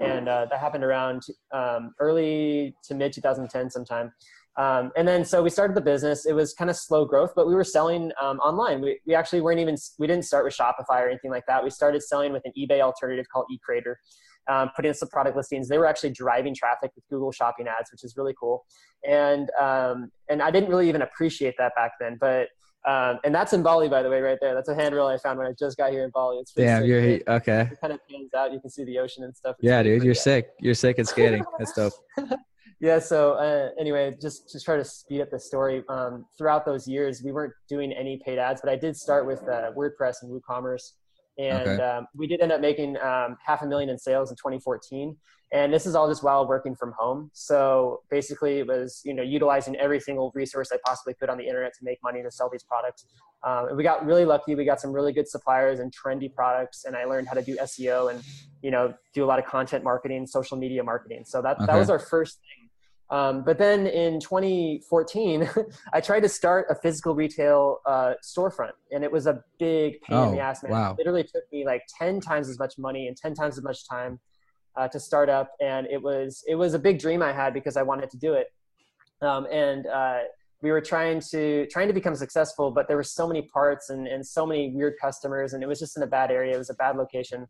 and 0.00 0.28
uh, 0.28 0.46
that 0.50 0.58
happened 0.58 0.84
around 0.84 1.26
um, 1.52 1.94
early 2.00 2.74
to 2.84 2.94
mid 2.94 3.12
2010 3.12 3.70
sometime. 3.70 4.12
Um, 4.58 4.90
and 4.96 5.06
then 5.06 5.24
so 5.24 5.42
we 5.42 5.50
started 5.50 5.76
the 5.76 5.82
business. 5.82 6.24
It 6.24 6.32
was 6.32 6.54
kind 6.54 6.70
of 6.70 6.76
slow 6.76 7.04
growth, 7.04 7.32
but 7.36 7.46
we 7.46 7.54
were 7.54 7.64
selling 7.64 8.10
um, 8.20 8.38
online. 8.38 8.80
We, 8.80 8.98
we 9.06 9.14
actually 9.14 9.42
weren't 9.42 9.60
even 9.60 9.76
we 9.98 10.06
didn't 10.06 10.24
start 10.24 10.44
with 10.44 10.56
Shopify 10.56 11.02
or 11.02 11.08
anything 11.08 11.30
like 11.30 11.44
that. 11.46 11.62
We 11.62 11.70
started 11.70 12.02
selling 12.02 12.32
with 12.32 12.42
an 12.46 12.52
eBay 12.58 12.80
alternative 12.80 13.26
called 13.32 13.46
eCrater. 13.52 13.94
Um, 14.48 14.70
in 14.84 14.94
some 14.94 15.08
product 15.08 15.36
listings. 15.36 15.68
They 15.68 15.76
were 15.76 15.86
actually 15.86 16.10
driving 16.10 16.54
traffic 16.54 16.92
with 16.94 17.02
Google 17.10 17.32
Shopping 17.32 17.66
ads, 17.66 17.90
which 17.90 18.04
is 18.04 18.14
really 18.16 18.34
cool. 18.38 18.64
And 19.04 19.50
um, 19.60 20.12
and 20.30 20.40
I 20.40 20.52
didn't 20.52 20.68
really 20.68 20.88
even 20.88 21.02
appreciate 21.02 21.56
that 21.58 21.72
back 21.74 21.94
then, 21.98 22.16
but 22.20 22.46
um, 22.86 23.18
and 23.24 23.34
that's 23.34 23.52
in 23.52 23.64
Bali, 23.64 23.88
by 23.88 24.04
the 24.04 24.08
way, 24.08 24.20
right 24.20 24.38
there. 24.40 24.54
That's 24.54 24.68
a 24.68 24.74
handrail 24.74 25.08
I 25.08 25.18
found 25.18 25.38
when 25.38 25.48
I 25.48 25.54
just 25.58 25.76
got 25.76 25.90
here 25.90 26.04
in 26.04 26.10
Bali. 26.14 26.38
It's 26.38 26.54
sick. 26.54 26.86
you're 26.86 27.00
it, 27.00 27.24
okay. 27.26 27.68
It 27.72 27.80
kind 27.80 27.92
of 27.92 27.98
pans 28.08 28.32
out. 28.34 28.52
You 28.52 28.60
can 28.60 28.70
see 28.70 28.84
the 28.84 29.00
ocean 29.00 29.24
and 29.24 29.36
stuff. 29.36 29.56
It's 29.58 29.66
yeah, 29.66 29.82
dude, 29.82 30.04
you're 30.04 30.14
sick. 30.14 30.50
You're 30.60 30.74
sick 30.74 31.00
at 31.00 31.08
skating. 31.08 31.44
That's 31.58 31.72
dope. 31.72 31.92
yeah. 32.86 32.98
So 33.00 33.32
uh, 33.32 33.70
anyway, 33.80 34.16
just 34.20 34.50
just 34.52 34.64
try 34.64 34.76
to 34.76 34.84
speed 34.84 35.20
up 35.20 35.30
the 35.30 35.40
story. 35.40 35.82
Um, 35.88 36.24
throughout 36.38 36.64
those 36.64 36.86
years, 36.86 37.22
we 37.24 37.32
weren't 37.32 37.52
doing 37.68 37.92
any 37.92 38.20
paid 38.24 38.38
ads, 38.38 38.60
but 38.60 38.70
I 38.70 38.76
did 38.76 38.96
start 38.96 39.26
with 39.26 39.42
uh, 39.42 39.72
WordPress 39.76 40.22
and 40.22 40.30
WooCommerce, 40.30 40.92
and 41.36 41.68
okay. 41.68 41.82
um, 41.82 42.06
we 42.14 42.28
did 42.28 42.40
end 42.40 42.52
up 42.52 42.60
making 42.60 42.96
um, 42.98 43.36
half 43.44 43.62
a 43.62 43.66
million 43.66 43.90
in 43.90 43.98
sales 43.98 44.30
in 44.30 44.36
2014 44.36 45.16
and 45.52 45.72
this 45.72 45.86
is 45.86 45.94
all 45.94 46.08
just 46.08 46.22
while 46.24 46.46
working 46.46 46.74
from 46.74 46.92
home 46.98 47.30
so 47.32 48.02
basically 48.10 48.58
it 48.58 48.66
was 48.66 49.00
you 49.04 49.14
know 49.14 49.22
utilizing 49.22 49.76
every 49.76 50.00
single 50.00 50.32
resource 50.34 50.70
i 50.72 50.76
possibly 50.84 51.14
could 51.14 51.28
on 51.28 51.38
the 51.38 51.46
internet 51.46 51.72
to 51.72 51.84
make 51.84 51.98
money 52.02 52.22
to 52.22 52.30
sell 52.30 52.50
these 52.50 52.64
products 52.64 53.06
um, 53.44 53.68
and 53.68 53.76
we 53.76 53.82
got 53.82 54.04
really 54.04 54.24
lucky 54.24 54.54
we 54.54 54.64
got 54.64 54.80
some 54.80 54.92
really 54.92 55.12
good 55.12 55.28
suppliers 55.28 55.78
and 55.78 55.94
trendy 55.94 56.32
products 56.32 56.84
and 56.84 56.96
i 56.96 57.04
learned 57.04 57.28
how 57.28 57.34
to 57.34 57.42
do 57.42 57.56
seo 57.58 58.10
and 58.10 58.22
you 58.62 58.70
know 58.70 58.92
do 59.14 59.24
a 59.24 59.26
lot 59.26 59.38
of 59.38 59.44
content 59.44 59.84
marketing 59.84 60.26
social 60.26 60.56
media 60.56 60.82
marketing 60.82 61.22
so 61.24 61.40
that, 61.40 61.56
okay. 61.56 61.66
that 61.66 61.76
was 61.76 61.90
our 61.90 61.98
first 61.98 62.38
thing 62.40 62.55
um, 63.10 63.44
but 63.44 63.58
then 63.58 63.86
in 63.86 64.18
2014, 64.18 65.48
I 65.92 66.00
tried 66.00 66.20
to 66.20 66.28
start 66.28 66.66
a 66.70 66.74
physical 66.74 67.14
retail 67.14 67.78
uh, 67.86 68.14
storefront, 68.22 68.72
and 68.90 69.04
it 69.04 69.12
was 69.12 69.26
a 69.26 69.44
big 69.58 70.00
pain 70.02 70.18
oh, 70.18 70.28
in 70.28 70.34
the 70.34 70.40
ass. 70.40 70.62
Man. 70.62 70.72
Wow. 70.72 70.92
It 70.92 70.98
literally 70.98 71.22
took 71.22 71.44
me 71.52 71.64
like 71.64 71.82
10 71.98 72.20
times 72.20 72.48
as 72.48 72.58
much 72.58 72.78
money 72.78 73.06
and 73.06 73.16
10 73.16 73.34
times 73.34 73.58
as 73.58 73.64
much 73.64 73.88
time 73.88 74.18
uh, 74.76 74.88
to 74.88 74.98
start 74.98 75.28
up, 75.28 75.52
and 75.60 75.86
it 75.86 76.02
was 76.02 76.42
it 76.48 76.56
was 76.56 76.74
a 76.74 76.78
big 76.78 76.98
dream 76.98 77.22
I 77.22 77.32
had 77.32 77.54
because 77.54 77.76
I 77.76 77.82
wanted 77.82 78.10
to 78.10 78.18
do 78.18 78.34
it, 78.34 78.48
um, 79.22 79.46
and 79.50 79.86
uh, 79.86 80.18
we 80.60 80.72
were 80.72 80.80
trying 80.80 81.20
to 81.30 81.66
trying 81.68 81.86
to 81.88 81.94
become 81.94 82.16
successful, 82.16 82.72
but 82.72 82.88
there 82.88 82.96
were 82.96 83.04
so 83.04 83.28
many 83.28 83.42
parts 83.42 83.90
and 83.90 84.08
and 84.08 84.26
so 84.26 84.44
many 84.44 84.70
weird 84.70 84.94
customers, 85.00 85.52
and 85.52 85.62
it 85.62 85.66
was 85.66 85.78
just 85.78 85.96
in 85.96 86.02
a 86.02 86.06
bad 86.06 86.30
area. 86.32 86.54
It 86.54 86.58
was 86.58 86.70
a 86.70 86.74
bad 86.74 86.96
location, 86.96 87.46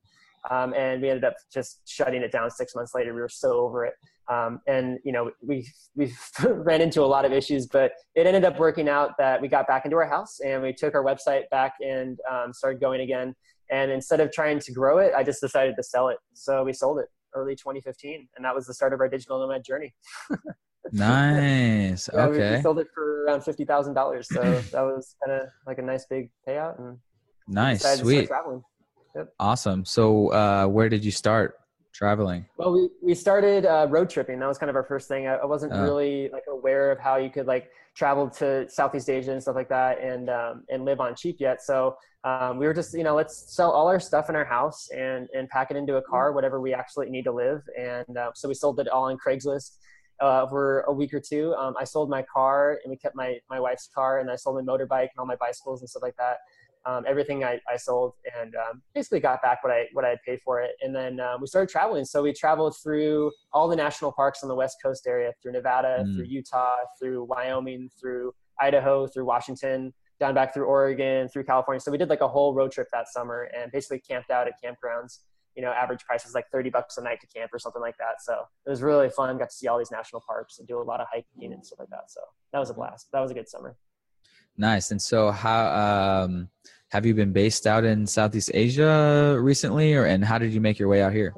um, 0.50 0.74
and 0.74 1.00
we 1.00 1.08
ended 1.08 1.24
up 1.24 1.34
just 1.52 1.80
shutting 1.88 2.22
it 2.22 2.30
down 2.30 2.50
six 2.50 2.74
months 2.74 2.94
later. 2.94 3.14
We 3.14 3.22
were 3.22 3.28
so 3.28 3.54
over 3.54 3.86
it. 3.86 3.94
Um, 4.28 4.60
and 4.66 4.98
you 5.04 5.12
know 5.12 5.30
we 5.40 5.66
we 5.94 6.12
ran 6.44 6.80
into 6.80 7.02
a 7.02 7.06
lot 7.06 7.24
of 7.24 7.32
issues, 7.32 7.66
but 7.66 7.92
it 8.14 8.26
ended 8.26 8.44
up 8.44 8.58
working 8.58 8.88
out 8.88 9.12
that 9.18 9.40
we 9.40 9.48
got 9.48 9.66
back 9.66 9.84
into 9.84 9.96
our 9.96 10.08
house 10.08 10.40
and 10.44 10.62
we 10.62 10.72
took 10.72 10.94
our 10.94 11.04
website 11.04 11.48
back 11.50 11.74
and 11.80 12.18
um, 12.30 12.52
started 12.52 12.80
going 12.80 13.00
again. 13.00 13.34
And 13.70 13.90
instead 13.90 14.20
of 14.20 14.30
trying 14.32 14.60
to 14.60 14.72
grow 14.72 14.98
it, 14.98 15.12
I 15.16 15.22
just 15.24 15.40
decided 15.40 15.74
to 15.76 15.82
sell 15.82 16.08
it. 16.08 16.18
So 16.34 16.62
we 16.64 16.72
sold 16.72 16.98
it 17.00 17.06
early 17.34 17.54
2015, 17.56 18.28
and 18.36 18.44
that 18.44 18.54
was 18.54 18.66
the 18.66 18.74
start 18.74 18.92
of 18.92 19.00
our 19.00 19.08
digital 19.08 19.40
nomad 19.40 19.64
journey. 19.64 19.92
nice. 20.92 22.08
yeah, 22.12 22.26
okay. 22.26 22.56
We 22.56 22.62
sold 22.62 22.78
it 22.78 22.88
for 22.94 23.24
around 23.24 23.42
fifty 23.42 23.64
thousand 23.64 23.94
dollars, 23.94 24.28
so 24.32 24.40
that 24.72 24.82
was 24.82 25.16
kind 25.24 25.40
of 25.40 25.48
like 25.66 25.78
a 25.78 25.82
nice 25.82 26.06
big 26.08 26.30
payout, 26.48 26.78
and 26.78 26.98
Nice, 27.48 27.78
decided 27.78 27.92
to 27.92 27.96
start 27.98 28.06
sweet, 28.06 28.26
traveling. 28.28 28.62
awesome. 29.38 29.84
So, 29.84 30.28
uh, 30.32 30.66
where 30.66 30.88
did 30.88 31.04
you 31.04 31.10
start 31.12 31.54
traveling? 31.96 32.44
Well, 32.58 32.72
we, 32.72 32.88
we 33.02 33.14
started 33.14 33.64
uh, 33.66 33.86
road 33.88 34.10
tripping. 34.10 34.38
That 34.38 34.46
was 34.46 34.58
kind 34.58 34.70
of 34.70 34.76
our 34.76 34.84
first 34.84 35.08
thing. 35.08 35.26
I, 35.26 35.36
I 35.36 35.44
wasn't 35.46 35.72
Oh. 35.72 35.82
really 35.82 36.28
like 36.32 36.44
aware 36.48 36.92
of 36.92 36.98
how 36.98 37.16
you 37.16 37.30
could 37.30 37.46
like 37.46 37.70
travel 37.94 38.28
to 38.30 38.68
Southeast 38.70 39.08
Asia 39.08 39.32
and 39.32 39.42
stuff 39.42 39.56
like 39.56 39.68
that 39.70 40.00
and 40.00 40.28
um, 40.30 40.64
and 40.68 40.84
live 40.84 41.00
on 41.00 41.14
cheap 41.16 41.36
yet. 41.40 41.62
So 41.62 41.96
um, 42.24 42.58
we 42.58 42.66
were 42.66 42.74
just 42.74 42.92
you 42.94 43.04
know 43.04 43.14
let's 43.14 43.54
sell 43.54 43.70
all 43.70 43.88
our 43.88 44.00
stuff 44.00 44.28
in 44.28 44.36
our 44.36 44.44
house 44.44 44.88
and 44.90 45.28
and 45.34 45.48
pack 45.48 45.70
it 45.70 45.76
into 45.76 45.96
a 45.96 46.02
car, 46.02 46.32
whatever 46.32 46.60
we 46.60 46.74
actually 46.74 47.08
need 47.10 47.24
to 47.24 47.32
live. 47.32 47.62
And 47.78 48.16
uh, 48.18 48.30
so 48.34 48.48
we 48.48 48.54
sold 48.54 48.78
it 48.80 48.88
all 48.88 49.04
on 49.04 49.16
Craigslist. 49.18 49.78
Uh, 50.18 50.46
for 50.48 50.80
a 50.88 50.92
week 50.92 51.12
or 51.12 51.20
two, 51.20 51.52
um, 51.56 51.74
I 51.78 51.84
sold 51.84 52.08
my 52.08 52.22
car 52.22 52.78
and 52.82 52.90
we 52.90 52.96
kept 52.96 53.14
my 53.14 53.36
my 53.50 53.60
wife's 53.60 53.88
car, 53.94 54.20
and 54.20 54.30
I 54.30 54.36
sold 54.36 54.56
my 54.56 54.62
motorbike 54.72 55.10
and 55.12 55.18
all 55.18 55.26
my 55.26 55.36
bicycles 55.36 55.82
and 55.82 55.90
stuff 55.90 56.02
like 56.02 56.16
that. 56.16 56.38
Um, 56.86 57.02
everything 57.06 57.42
I, 57.42 57.58
I 57.68 57.76
sold 57.76 58.12
and 58.40 58.54
um, 58.54 58.80
basically 58.94 59.18
got 59.18 59.42
back 59.42 59.64
what 59.64 59.72
I 59.72 59.86
what 59.92 60.04
I 60.04 60.10
had 60.10 60.18
paid 60.24 60.38
for 60.44 60.60
it. 60.60 60.72
And 60.82 60.94
then 60.94 61.18
um, 61.18 61.40
we 61.40 61.48
started 61.48 61.68
traveling. 61.68 62.04
So 62.04 62.22
we 62.22 62.32
traveled 62.32 62.76
through 62.80 63.32
all 63.52 63.66
the 63.66 63.74
national 63.74 64.12
parks 64.12 64.42
on 64.44 64.48
the 64.48 64.54
West 64.54 64.76
Coast 64.84 65.06
area, 65.06 65.32
through 65.42 65.52
Nevada, 65.52 66.04
Mm. 66.04 66.14
through 66.14 66.26
Utah, 66.26 66.76
through 66.98 67.24
Wyoming, 67.24 67.90
through 68.00 68.32
Idaho, 68.60 69.06
through 69.08 69.24
Washington, 69.24 69.92
down 70.20 70.34
back 70.34 70.54
through 70.54 70.64
Oregon, 70.66 71.28
through 71.28 71.44
California. 71.44 71.80
So 71.80 71.90
we 71.90 71.98
did 71.98 72.08
like 72.08 72.20
a 72.20 72.28
whole 72.28 72.54
road 72.54 72.70
trip 72.70 72.88
that 72.92 73.08
summer 73.08 73.48
and 73.56 73.72
basically 73.72 73.98
camped 73.98 74.30
out 74.30 74.46
at 74.46 74.54
campgrounds. 74.64 75.18
You 75.56 75.62
know, 75.62 75.70
average 75.72 76.04
price 76.04 76.24
is 76.26 76.34
like 76.34 76.46
30 76.52 76.70
bucks 76.70 76.98
a 76.98 77.02
night 77.02 77.18
to 77.22 77.26
camp 77.26 77.50
or 77.52 77.58
something 77.58 77.80
like 77.82 77.96
that. 77.98 78.20
So 78.20 78.34
it 78.66 78.70
was 78.70 78.82
really 78.82 79.08
fun. 79.10 79.36
Got 79.38 79.48
to 79.50 79.54
see 79.56 79.68
all 79.68 79.78
these 79.78 79.90
national 79.90 80.22
parks 80.26 80.58
and 80.58 80.68
do 80.68 80.78
a 80.80 80.82
lot 80.82 81.00
of 81.00 81.06
hiking 81.12 81.52
and 81.52 81.64
stuff 81.64 81.78
like 81.78 81.88
that. 81.90 82.10
So 82.10 82.20
that 82.52 82.58
was 82.58 82.70
a 82.70 82.74
blast. 82.74 83.08
That 83.12 83.20
was 83.20 83.30
a 83.30 83.34
good 83.34 83.48
summer. 83.48 83.76
Nice. 84.58 84.90
And 84.90 85.00
so, 85.00 85.30
how 85.30 86.22
um, 86.24 86.48
have 86.96 87.04
you 87.04 87.12
been 87.12 87.30
based 87.30 87.66
out 87.66 87.84
in 87.84 88.06
Southeast 88.06 88.50
Asia 88.54 89.36
recently, 89.38 89.92
or 89.92 90.06
and 90.06 90.24
how 90.24 90.38
did 90.38 90.50
you 90.54 90.62
make 90.62 90.78
your 90.78 90.88
way 90.88 91.02
out 91.02 91.12
here? 91.12 91.34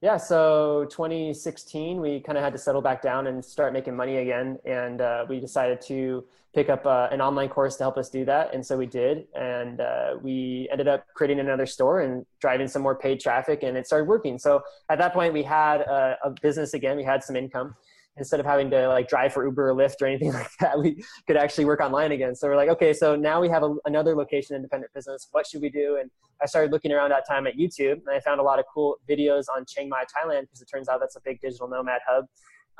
Yeah, 0.00 0.16
so 0.16 0.86
2016, 0.88 2.00
we 2.00 2.20
kind 2.20 2.38
of 2.38 2.44
had 2.44 2.52
to 2.52 2.60
settle 2.60 2.80
back 2.80 3.02
down 3.02 3.26
and 3.26 3.44
start 3.44 3.72
making 3.72 3.96
money 3.96 4.18
again. 4.18 4.60
And 4.64 5.00
uh, 5.00 5.26
we 5.28 5.40
decided 5.40 5.80
to 5.88 6.24
pick 6.54 6.68
up 6.68 6.86
uh, 6.86 7.08
an 7.10 7.20
online 7.20 7.48
course 7.48 7.74
to 7.78 7.82
help 7.82 7.98
us 7.98 8.08
do 8.08 8.24
that. 8.26 8.54
And 8.54 8.64
so 8.64 8.76
we 8.76 8.86
did. 8.86 9.26
And 9.34 9.80
uh, 9.80 10.18
we 10.22 10.68
ended 10.70 10.86
up 10.86 11.06
creating 11.12 11.40
another 11.40 11.66
store 11.66 12.02
and 12.02 12.24
driving 12.38 12.68
some 12.68 12.82
more 12.82 12.94
paid 12.94 13.18
traffic, 13.18 13.64
and 13.64 13.76
it 13.76 13.88
started 13.88 14.06
working. 14.06 14.38
So 14.38 14.62
at 14.88 14.98
that 14.98 15.12
point, 15.12 15.32
we 15.32 15.42
had 15.42 15.80
a, 15.80 16.18
a 16.22 16.30
business 16.40 16.72
again, 16.74 16.96
we 16.96 17.02
had 17.02 17.24
some 17.24 17.34
income. 17.34 17.74
Instead 18.18 18.40
of 18.40 18.46
having 18.46 18.70
to 18.70 18.88
like 18.88 19.08
drive 19.08 19.32
for 19.32 19.44
Uber 19.44 19.70
or 19.70 19.74
Lyft 19.74 20.02
or 20.02 20.06
anything 20.06 20.32
like 20.34 20.50
that, 20.60 20.78
we 20.78 21.02
could 21.26 21.36
actually 21.36 21.64
work 21.64 21.80
online 21.80 22.12
again. 22.12 22.34
So 22.34 22.48
we're 22.48 22.56
like, 22.56 22.68
okay, 22.68 22.92
so 22.92 23.16
now 23.16 23.40
we 23.40 23.48
have 23.48 23.62
a, 23.62 23.74
another 23.86 24.14
location 24.14 24.54
independent 24.54 24.92
business. 24.92 25.28
What 25.32 25.46
should 25.46 25.62
we 25.62 25.70
do? 25.70 25.98
And 26.00 26.10
I 26.42 26.46
started 26.46 26.72
looking 26.72 26.92
around 26.92 27.10
that 27.10 27.26
time 27.26 27.46
at 27.46 27.56
YouTube, 27.56 28.00
and 28.06 28.10
I 28.10 28.20
found 28.20 28.40
a 28.40 28.42
lot 28.42 28.58
of 28.58 28.64
cool 28.72 28.96
videos 29.08 29.44
on 29.54 29.64
Chiang 29.66 29.88
Mai, 29.88 30.02
Thailand, 30.02 30.42
because 30.42 30.60
it 30.60 30.68
turns 30.72 30.88
out 30.88 31.00
that's 31.00 31.16
a 31.16 31.20
big 31.24 31.40
digital 31.40 31.68
nomad 31.68 32.00
hub. 32.06 32.26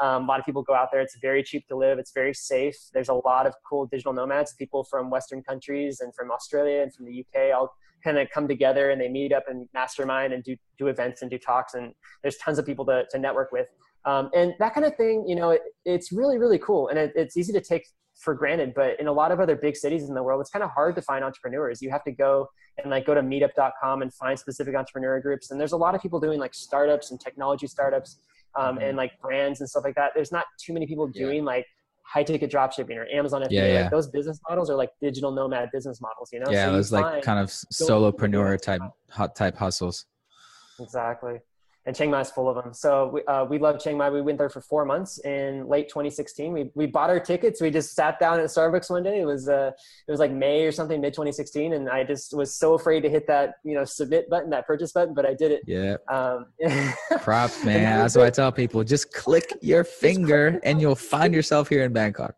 Um, 0.01 0.25
a 0.25 0.27
lot 0.27 0.41
of 0.41 0.47
people 0.47 0.62
go 0.62 0.75
out 0.75 0.89
there. 0.91 1.01
It's 1.01 1.17
very 1.21 1.43
cheap 1.43 1.67
to 1.69 1.77
live. 1.77 1.99
It's 1.99 2.12
very 2.12 2.35
safe. 2.35 2.75
There's 2.93 3.09
a 3.09 3.15
lot 3.15 3.47
of 3.47 3.55
cool 3.69 3.87
digital 3.87 4.12
nomads, 4.12 4.55
people 4.55 4.85
from 4.85 5.11
Western 5.11 5.43
countries 5.43 6.01
and 6.01 6.15
from 6.15 6.31
Australia 6.31 6.83
and 6.83 6.93
from 6.93 7.07
the 7.07 7.21
UK. 7.25 7.55
All 7.55 7.75
kind 8.03 8.19
of 8.19 8.29
come 8.31 8.49
together 8.49 8.91
and 8.91 9.01
they 9.01 9.09
meet 9.09 9.33
up 9.33 9.45
and 9.49 9.69
mastermind 9.75 10.33
and 10.33 10.43
do 10.43 10.57
do 10.79 10.89
events 10.89 11.23
and 11.23 11.31
do 11.31 11.39
talks. 11.39 11.75
And 11.75 11.95
there's 12.23 12.37
tons 12.39 12.59
of 12.59 12.67
people 12.67 12.85
to 12.87 13.05
to 13.11 13.19
network 13.19 13.53
with. 13.53 13.69
Um, 14.04 14.30
and 14.35 14.54
that 14.59 14.75
kind 14.75 14.85
of 14.85 14.97
thing, 14.97 15.25
you 15.26 15.37
know, 15.37 15.50
it, 15.50 15.62
it's 15.85 16.12
really 16.12 16.38
really 16.38 16.59
cool 16.59 16.88
and 16.88 16.99
it, 16.99 17.12
it's 17.14 17.37
easy 17.37 17.52
to 17.52 17.61
take 17.61 17.85
for 18.18 18.35
granted. 18.35 18.73
But 18.75 19.00
in 19.00 19.06
a 19.09 19.12
lot 19.12 19.32
of 19.32 19.40
other 19.40 19.56
big 19.56 19.76
cities 19.76 20.09
in 20.09 20.14
the 20.14 20.23
world, 20.23 20.40
it's 20.40 20.50
kind 20.50 20.62
of 20.62 20.71
hard 20.71 20.94
to 20.97 21.02
find 21.02 21.25
entrepreneurs. 21.25 21.80
You 21.82 21.90
have 21.90 22.04
to 22.04 22.12
go 22.12 22.49
and 22.78 22.90
like 22.90 23.06
go 23.06 23.14
to 23.14 23.21
meetup.com 23.23 24.02
and 24.02 24.12
find 24.14 24.38
specific 24.38 24.75
entrepreneur 24.75 25.21
groups. 25.21 25.50
And 25.50 25.61
there's 25.61 25.73
a 25.73 25.76
lot 25.76 25.94
of 25.94 26.00
people 26.02 26.21
doing 26.21 26.38
like 26.40 26.54
startups 26.54 27.11
and 27.11 27.21
technology 27.21 27.66
startups 27.66 28.18
um, 28.54 28.76
Mhm. 28.78 28.88
and 28.88 28.97
like 28.97 29.12
brands 29.21 29.61
and 29.61 29.68
stuff 29.68 29.85
like 29.85 29.94
that. 29.94 30.12
There's 30.14 30.32
not 30.32 30.44
too 30.64 30.73
many 30.73 30.87
people 30.87 31.11
Yeah. 31.12 31.26
doing 31.26 31.44
like 31.44 31.66
high 32.04 32.23
ticket 32.23 32.50
drop 32.50 32.73
shipping 32.73 32.99
or 32.99 33.06
Amazon 33.06 33.42
FBA. 33.42 33.50
Yeah, 33.52 33.66
yeah. 33.66 33.80
Like 33.82 33.90
those 33.90 34.09
business 34.11 34.38
models 34.49 34.68
are 34.71 34.76
like 34.76 34.90
digital 35.00 35.30
nomad 35.32 35.71
business 35.73 36.00
models, 36.00 36.30
you 36.32 36.40
know? 36.40 36.50
yeah, 36.50 36.64
So 36.66 36.71
you 36.71 36.76
those 36.76 36.92
like 36.92 37.23
kind 37.23 37.38
of 37.38 37.49
solopreneur 37.49 38.61
type 38.61 38.82
hot 39.11 39.35
type 39.37 39.56
hustles. 39.56 40.06
Exactly. 40.80 41.38
And 41.85 41.97
Chiang 41.97 42.11
Mai 42.11 42.21
is 42.21 42.31
full 42.31 42.49
of 42.49 42.62
them. 42.62 42.73
So 42.73 43.09
we, 43.09 43.25
uh, 43.25 43.45
we 43.45 43.59
love 43.59 43.81
Chiang 43.81 43.99
Mai. 43.99 44.09
We 44.09 44.23
went 44.23 44.39
there 44.39 44.49
for 44.49 44.61
four 44.61 44.85
months 44.85 45.19
in 45.25 45.67
late 45.67 45.89
2016. 45.89 46.53
We, 46.53 46.71
we 46.75 46.87
bought 46.87 47.11
our 47.11 47.19
tickets. 47.19 47.61
We 47.61 47.71
just 47.71 47.95
sat 47.95 48.21
down 48.21 48.39
at 48.39 48.47
Starbucks 48.47 48.89
one 48.89 49.03
day. 49.03 49.21
It 49.21 49.25
was 49.25 49.49
uh, 49.49 49.73
it 50.07 50.11
was 50.11 50.21
like 50.21 50.31
May 50.31 50.65
or 50.65 50.71
something, 50.71 51.01
mid 51.01 51.12
2016, 51.12 51.73
and 51.73 51.89
I 51.89 52.05
just 52.05 52.37
was 52.37 52.55
so 52.55 52.75
afraid 52.75 53.01
to 53.01 53.11
hit 53.11 53.27
that 53.27 53.55
you 53.65 53.75
know 53.75 53.85
submit 53.85 54.31
button, 54.31 54.51
that 54.51 54.67
purchase 54.67 54.93
button, 54.93 55.12
but 55.12 55.27
I 55.27 55.35
did 55.35 55.51
it. 55.51 55.62
Yeah, 55.67 55.97
Um, 56.09 56.47
props, 57.21 57.65
man. 57.65 57.99
That's 57.99 58.17
what 58.17 58.27
I 58.27 58.31
tell 58.31 58.53
people. 58.53 58.85
Just 58.85 59.12
click 59.12 59.53
your 59.61 59.83
finger, 60.05 60.61
and 60.62 60.81
you'll 60.81 60.95
find 60.95 61.35
yourself 61.35 61.69
here 61.69 61.83
in 61.83 61.93
Bangkok. 61.93 62.35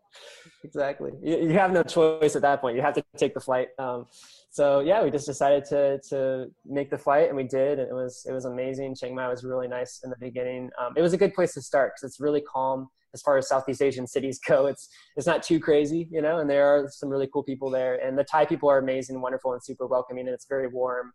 exactly. 0.63 1.11
You, 1.21 1.37
you 1.37 1.53
have 1.53 1.71
no 1.71 1.83
choice 1.83 2.35
at 2.35 2.41
that 2.41 2.61
point. 2.61 2.75
You 2.75 2.81
have 2.81 2.95
to 2.95 3.03
take 3.15 3.35
the 3.35 3.39
flight. 3.39 3.69
Um, 3.77 4.07
so 4.55 4.79
yeah, 4.79 5.03
we 5.03 5.11
just 5.11 5.25
decided 5.25 5.65
to 5.65 5.99
to 6.07 6.45
make 6.65 6.89
the 6.89 6.97
flight, 6.97 7.27
and 7.27 7.35
we 7.35 7.43
did, 7.43 7.77
and 7.77 7.89
it 7.89 7.93
was 7.93 8.25
it 8.25 8.31
was 8.31 8.45
amazing. 8.45 8.95
Chiang 8.95 9.13
Mai 9.13 9.27
was 9.27 9.43
really 9.43 9.67
nice 9.67 9.99
in 10.01 10.09
the 10.09 10.15
beginning. 10.17 10.69
Um, 10.79 10.93
it 10.95 11.01
was 11.01 11.11
a 11.11 11.17
good 11.17 11.33
place 11.33 11.53
to 11.55 11.61
start 11.61 11.91
because 11.91 12.09
it's 12.09 12.21
really 12.21 12.39
calm 12.39 12.87
as 13.13 13.21
far 13.21 13.37
as 13.37 13.49
Southeast 13.49 13.81
Asian 13.81 14.07
cities 14.07 14.39
go. 14.47 14.67
It's 14.67 14.87
it's 15.17 15.27
not 15.27 15.43
too 15.43 15.59
crazy, 15.59 16.07
you 16.09 16.21
know, 16.21 16.39
and 16.39 16.49
there 16.49 16.65
are 16.67 16.87
some 16.87 17.09
really 17.09 17.27
cool 17.33 17.43
people 17.43 17.69
there, 17.69 17.95
and 17.95 18.17
the 18.17 18.23
Thai 18.23 18.45
people 18.45 18.69
are 18.69 18.77
amazing, 18.77 19.19
wonderful, 19.19 19.51
and 19.51 19.61
super 19.61 19.87
welcoming, 19.87 20.25
and 20.25 20.33
it's 20.33 20.45
very 20.47 20.69
warm. 20.69 21.11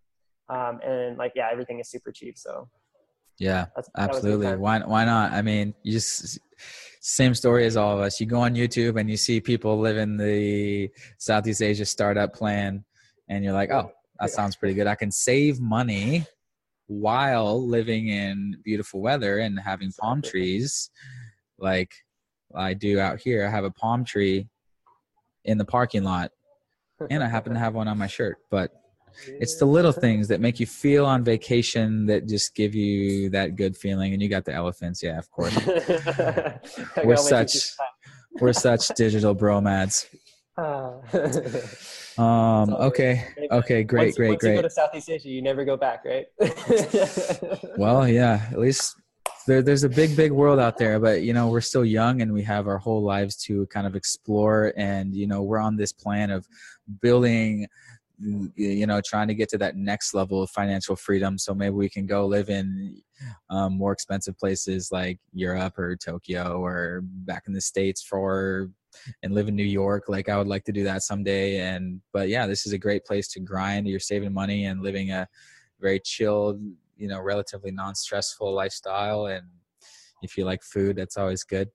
Um, 0.50 0.80
and 0.84 1.16
like 1.16 1.32
yeah, 1.34 1.48
everything 1.50 1.80
is 1.80 1.88
super 1.88 2.12
cheap. 2.12 2.36
So 2.36 2.68
Yeah, 3.38 3.68
that's 3.74 3.88
that 3.94 4.10
was 4.10 4.18
a 4.18 4.20
good 4.20 4.32
absolutely. 4.34 4.56
Why 4.58 4.80
why 4.80 5.06
not? 5.06 5.32
I 5.32 5.40
mean, 5.40 5.72
you 5.82 5.92
just 5.92 6.38
same 7.00 7.34
story 7.34 7.64
as 7.64 7.78
all 7.78 7.94
of 7.96 8.00
us. 8.00 8.20
You 8.20 8.26
go 8.26 8.40
on 8.40 8.54
YouTube 8.54 9.00
and 9.00 9.08
you 9.08 9.16
see 9.16 9.40
people 9.40 9.80
living 9.80 10.18
the 10.18 10.90
Southeast 11.16 11.62
Asia 11.62 11.86
startup 11.86 12.34
plan, 12.34 12.84
and 13.30 13.44
you're 13.44 13.54
like, 13.54 13.70
oh, 13.70 13.90
that 14.18 14.30
sounds 14.30 14.56
pretty 14.56 14.74
good. 14.74 14.86
I 14.86 14.96
can 14.96 15.10
save 15.10 15.60
money 15.60 16.26
while 16.88 17.64
living 17.66 18.08
in 18.08 18.56
beautiful 18.64 19.00
weather 19.00 19.38
and 19.38 19.58
having 19.58 19.92
palm 19.92 20.20
trees, 20.20 20.90
like 21.58 21.92
I 22.54 22.74
do 22.74 22.98
out 22.98 23.20
here. 23.20 23.46
I 23.46 23.50
have 23.50 23.64
a 23.64 23.70
palm 23.70 24.04
tree 24.04 24.48
in 25.44 25.56
the 25.56 25.64
parking 25.64 26.02
lot, 26.02 26.32
and 27.08 27.22
I 27.22 27.28
happen 27.28 27.54
to 27.54 27.58
have 27.58 27.74
one 27.74 27.86
on 27.88 27.96
my 27.96 28.08
shirt, 28.08 28.38
but 28.50 28.72
it's 29.26 29.56
the 29.56 29.64
little 29.64 29.92
things 29.92 30.28
that 30.28 30.40
make 30.40 30.60
you 30.60 30.66
feel 30.66 31.06
on 31.06 31.24
vacation 31.24 32.06
that 32.06 32.26
just 32.28 32.54
give 32.54 32.74
you 32.74 33.30
that 33.30 33.56
good 33.56 33.76
feeling 33.76 34.12
and 34.12 34.20
you 34.22 34.28
got 34.28 34.44
the 34.44 34.52
elephants. 34.52 35.02
Yeah 35.02 35.18
of 35.18 35.30
course. 35.30 35.56
We're 37.04 37.16
such- 37.16 37.72
we're 38.40 38.52
such 38.52 38.86
digital 38.94 39.34
bromads 39.34 40.06
um 42.20 42.74
okay 42.74 43.26
okay 43.50 43.82
great 43.82 44.06
once, 44.06 44.16
great 44.16 44.28
once 44.30 44.42
you 44.42 44.54
go 44.54 44.62
to 44.62 44.70
Southeast 44.70 45.08
Asia, 45.08 45.28
you 45.28 45.40
never 45.40 45.64
go 45.64 45.76
back, 45.76 46.04
right? 46.04 46.26
well 47.78 48.06
yeah 48.06 48.46
at 48.52 48.58
least 48.58 48.96
there, 49.46 49.62
there's 49.62 49.84
a 49.84 49.88
big 49.88 50.14
big 50.16 50.30
world 50.30 50.58
out 50.58 50.76
there 50.76 51.00
but 51.00 51.22
you 51.22 51.32
know 51.32 51.48
we're 51.48 51.62
still 51.62 51.84
young 51.84 52.20
and 52.20 52.32
we 52.32 52.42
have 52.42 52.68
our 52.68 52.76
whole 52.76 53.02
lives 53.02 53.36
to 53.36 53.66
kind 53.68 53.86
of 53.86 53.96
explore 53.96 54.74
and 54.76 55.14
you 55.14 55.26
know 55.26 55.42
we're 55.42 55.58
on 55.58 55.76
this 55.76 55.92
plan 55.92 56.30
of 56.30 56.46
building 57.00 57.66
you 58.20 58.86
know 58.86 59.00
trying 59.00 59.28
to 59.28 59.34
get 59.34 59.48
to 59.48 59.58
that 59.58 59.76
next 59.76 60.14
level 60.14 60.42
of 60.42 60.50
financial 60.50 60.96
freedom. 60.96 61.38
So 61.38 61.54
maybe 61.54 61.74
we 61.74 61.88
can 61.88 62.06
go 62.06 62.26
live 62.26 62.50
in 62.50 63.02
um, 63.48 63.76
more 63.76 63.92
expensive 63.92 64.38
places 64.38 64.90
like 64.92 65.18
europe 65.32 65.78
or 65.78 65.96
tokyo 65.96 66.62
or 66.62 67.02
back 67.02 67.44
in 67.46 67.52
the 67.52 67.60
states 67.60 68.02
for 68.02 68.70
and 69.22 69.34
live 69.34 69.48
in 69.48 69.56
new 69.56 69.62
york. 69.62 70.04
Like 70.08 70.28
i 70.28 70.36
would 70.36 70.46
like 70.46 70.64
to 70.64 70.72
do 70.72 70.84
that 70.84 71.02
someday. 71.02 71.60
And 71.60 72.00
but 72.12 72.28
yeah 72.28 72.46
this 72.46 72.66
is 72.66 72.72
a 72.72 72.78
great 72.78 73.04
place 73.04 73.28
to 73.28 73.40
grind. 73.40 73.88
You're 73.88 74.00
saving 74.00 74.34
money 74.34 74.66
and 74.66 74.82
living 74.82 75.10
a 75.10 75.26
very 75.80 76.00
chilled 76.00 76.60
you 76.96 77.08
know 77.08 77.20
relatively 77.20 77.70
non-stressful 77.70 78.52
lifestyle. 78.52 79.26
And 79.26 79.46
if 80.22 80.36
you 80.36 80.44
like 80.44 80.62
food 80.62 80.96
that's 80.96 81.16
always 81.16 81.44
good 81.44 81.70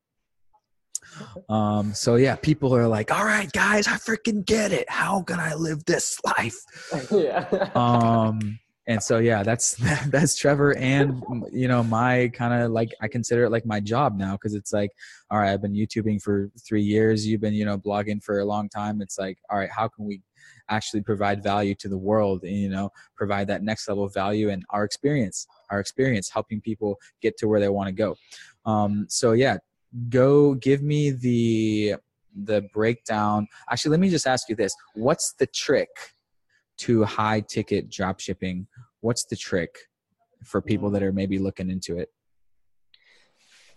um 1.50 1.94
so 1.94 2.16
yeah 2.16 2.36
people 2.36 2.76
are 2.76 2.88
like 2.88 3.12
all 3.12 3.26
right 3.26 3.52
guys 3.52 3.88
i 3.88 3.92
freaking 3.92 4.46
get 4.46 4.72
it. 4.72 4.90
How 4.90 5.22
can 5.22 5.40
i 5.40 5.54
live 5.54 5.86
this 5.86 6.20
life? 6.26 6.58
Yeah. 7.12 7.70
um 7.76 8.60
and 8.88 9.02
so 9.02 9.18
yeah 9.18 9.44
that's 9.44 9.76
that's 10.08 10.36
trevor 10.36 10.76
and 10.78 11.24
you 11.52 11.68
know 11.68 11.84
my 11.84 12.30
kind 12.34 12.54
of 12.54 12.72
like 12.72 12.94
i 13.02 13.08
consider 13.08 13.46
it 13.46 13.50
like 13.50 13.66
my 13.66 13.80
job 13.80 14.18
now 14.18 14.34
because 14.34 14.54
it's 14.54 14.72
like 14.74 14.92
all 15.32 15.40
right 15.40 15.52
i've 15.52 15.62
been 15.62 15.74
youtubing 15.74 16.22
for 16.22 16.50
three 16.66 16.84
years. 16.84 17.26
You've 17.28 17.42
been 17.42 17.54
you 17.54 17.66
know 17.66 17.78
blogging 17.78 18.24
for 18.24 18.40
a 18.40 18.46
long 18.46 18.70
time. 18.70 19.02
It's 19.02 19.18
like 19.18 19.38
all 19.50 19.58
right 19.58 19.70
how 19.70 19.88
can 19.88 20.06
we 20.06 20.22
actually 20.70 21.02
provide 21.02 21.44
value 21.44 21.76
to 21.76 21.88
the 21.88 21.98
world 21.98 22.44
and 22.44 22.56
you 22.56 22.70
know 22.70 22.90
provide 23.16 23.48
that 23.48 23.64
next 23.64 23.88
level 23.88 24.04
of 24.04 24.14
value 24.14 24.50
and 24.50 24.64
our 24.72 24.84
experience 24.84 25.48
our 25.70 25.80
experience 25.80 26.30
helping 26.30 26.60
people 26.62 26.98
get 27.22 27.38
to 27.38 27.48
where 27.48 27.60
they 27.60 27.70
want 27.70 27.88
to 27.88 27.94
go? 27.94 28.16
Um 28.66 29.06
so 29.10 29.32
yeah 29.32 29.58
go 30.10 30.54
give 30.56 30.82
me 30.82 31.12
the 31.12 31.96
the 32.44 32.62
breakdown 32.74 33.48
actually 33.72 33.92
let 33.92 34.00
me 34.02 34.10
just 34.10 34.28
ask 34.28 34.50
you 34.50 34.56
this 34.56 34.76
what's 34.94 35.36
the 35.40 35.48
trick 35.48 35.88
to 36.78 37.04
high 37.04 37.42
ticket 37.42 37.90
drop 37.90 38.20
shipping, 38.20 38.68
what's 39.02 39.26
the 39.26 39.36
trick 39.36 39.76
for 40.44 40.62
people 40.62 40.90
that 40.92 41.04
are 41.04 41.12
maybe 41.12 41.40
looking 41.40 41.70
into 41.70 41.98
it? 41.98 42.10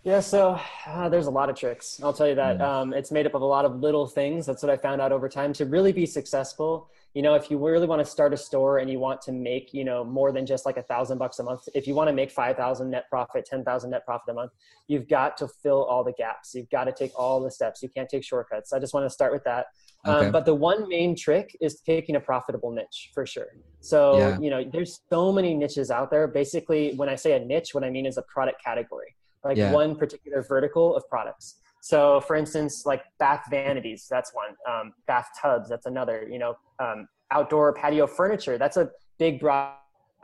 Yeah, 0.03 0.21
so 0.21 0.59
uh, 0.87 1.09
there's 1.09 1.27
a 1.27 1.31
lot 1.31 1.49
of 1.49 1.57
tricks. 1.57 1.99
I'll 2.01 2.13
tell 2.13 2.27
you 2.27 2.35
that. 2.35 2.61
Um, 2.61 2.93
it's 2.93 3.11
made 3.11 3.25
up 3.25 3.33
of 3.33 3.41
a 3.41 3.45
lot 3.45 3.65
of 3.65 3.79
little 3.79 4.07
things. 4.07 4.45
That's 4.45 4.63
what 4.63 4.69
I 4.69 4.77
found 4.77 5.01
out 5.01 5.11
over 5.11 5.27
time. 5.27 5.51
To 5.53 5.65
really 5.65 5.91
be 5.91 6.05
successful, 6.05 6.89
you 7.13 7.21
know, 7.21 7.33
if 7.33 7.49
you 7.49 7.57
really 7.57 7.87
want 7.87 7.99
to 7.99 8.05
start 8.05 8.33
a 8.33 8.37
store 8.37 8.77
and 8.77 8.89
you 8.89 8.99
want 8.99 9.21
to 9.23 9.31
make, 9.31 9.73
you 9.73 9.83
know, 9.83 10.03
more 10.03 10.31
than 10.31 10.45
just 10.45 10.65
like 10.65 10.77
a 10.77 10.83
thousand 10.83 11.17
bucks 11.17 11.39
a 11.39 11.43
month, 11.43 11.67
if 11.73 11.87
you 11.87 11.95
want 11.95 12.07
to 12.07 12.13
make 12.13 12.29
5,000 12.29 12.89
net 12.89 13.09
profit, 13.09 13.45
10,000 13.45 13.89
net 13.89 14.05
profit 14.05 14.29
a 14.29 14.33
month, 14.33 14.51
you've 14.87 15.07
got 15.07 15.35
to 15.37 15.47
fill 15.47 15.83
all 15.85 16.03
the 16.03 16.13
gaps. 16.13 16.53
You've 16.53 16.69
got 16.69 16.83
to 16.85 16.91
take 16.91 17.11
all 17.17 17.41
the 17.41 17.49
steps. 17.49 17.81
You 17.81 17.89
can't 17.89 18.07
take 18.07 18.23
shortcuts. 18.23 18.73
I 18.73 18.79
just 18.79 18.93
want 18.93 19.05
to 19.05 19.09
start 19.09 19.33
with 19.33 19.43
that. 19.45 19.67
Um, 20.05 20.15
okay. 20.15 20.25
Um, 20.27 20.31
but 20.31 20.45
the 20.45 20.55
one 20.55 20.87
main 20.87 21.15
trick 21.15 21.57
is 21.59 21.81
taking 21.81 22.15
a 22.15 22.19
profitable 22.19 22.71
niche 22.71 23.09
for 23.13 23.25
sure. 23.25 23.47
So, 23.81 24.17
yeah. 24.17 24.39
you 24.39 24.49
know, 24.49 24.63
there's 24.71 25.01
so 25.09 25.31
many 25.31 25.55
niches 25.55 25.89
out 25.89 26.11
there. 26.11 26.27
Basically, 26.27 26.93
when 26.95 27.09
I 27.09 27.15
say 27.15 27.33
a 27.33 27.39
niche, 27.39 27.73
what 27.73 27.83
I 27.83 27.89
mean 27.89 28.05
is 28.05 28.17
a 28.17 28.23
product 28.23 28.63
category 28.63 29.15
like 29.43 29.57
yeah. 29.57 29.71
one 29.71 29.95
particular 29.95 30.41
vertical 30.41 30.95
of 30.95 31.07
products. 31.09 31.55
So, 31.81 32.21
for 32.21 32.35
instance, 32.35 32.85
like 32.85 33.03
bath 33.19 33.45
vanities, 33.49 34.07
that's 34.09 34.33
one. 34.33 34.55
Um, 34.69 34.93
bathtubs, 35.07 35.69
that's 35.69 35.85
another. 35.85 36.27
You 36.29 36.39
know, 36.39 36.55
um, 36.79 37.07
outdoor 37.31 37.73
patio 37.73 38.07
furniture, 38.07 38.57
that's 38.57 38.77
a 38.77 38.89
big 39.17 39.39
broad 39.39 39.75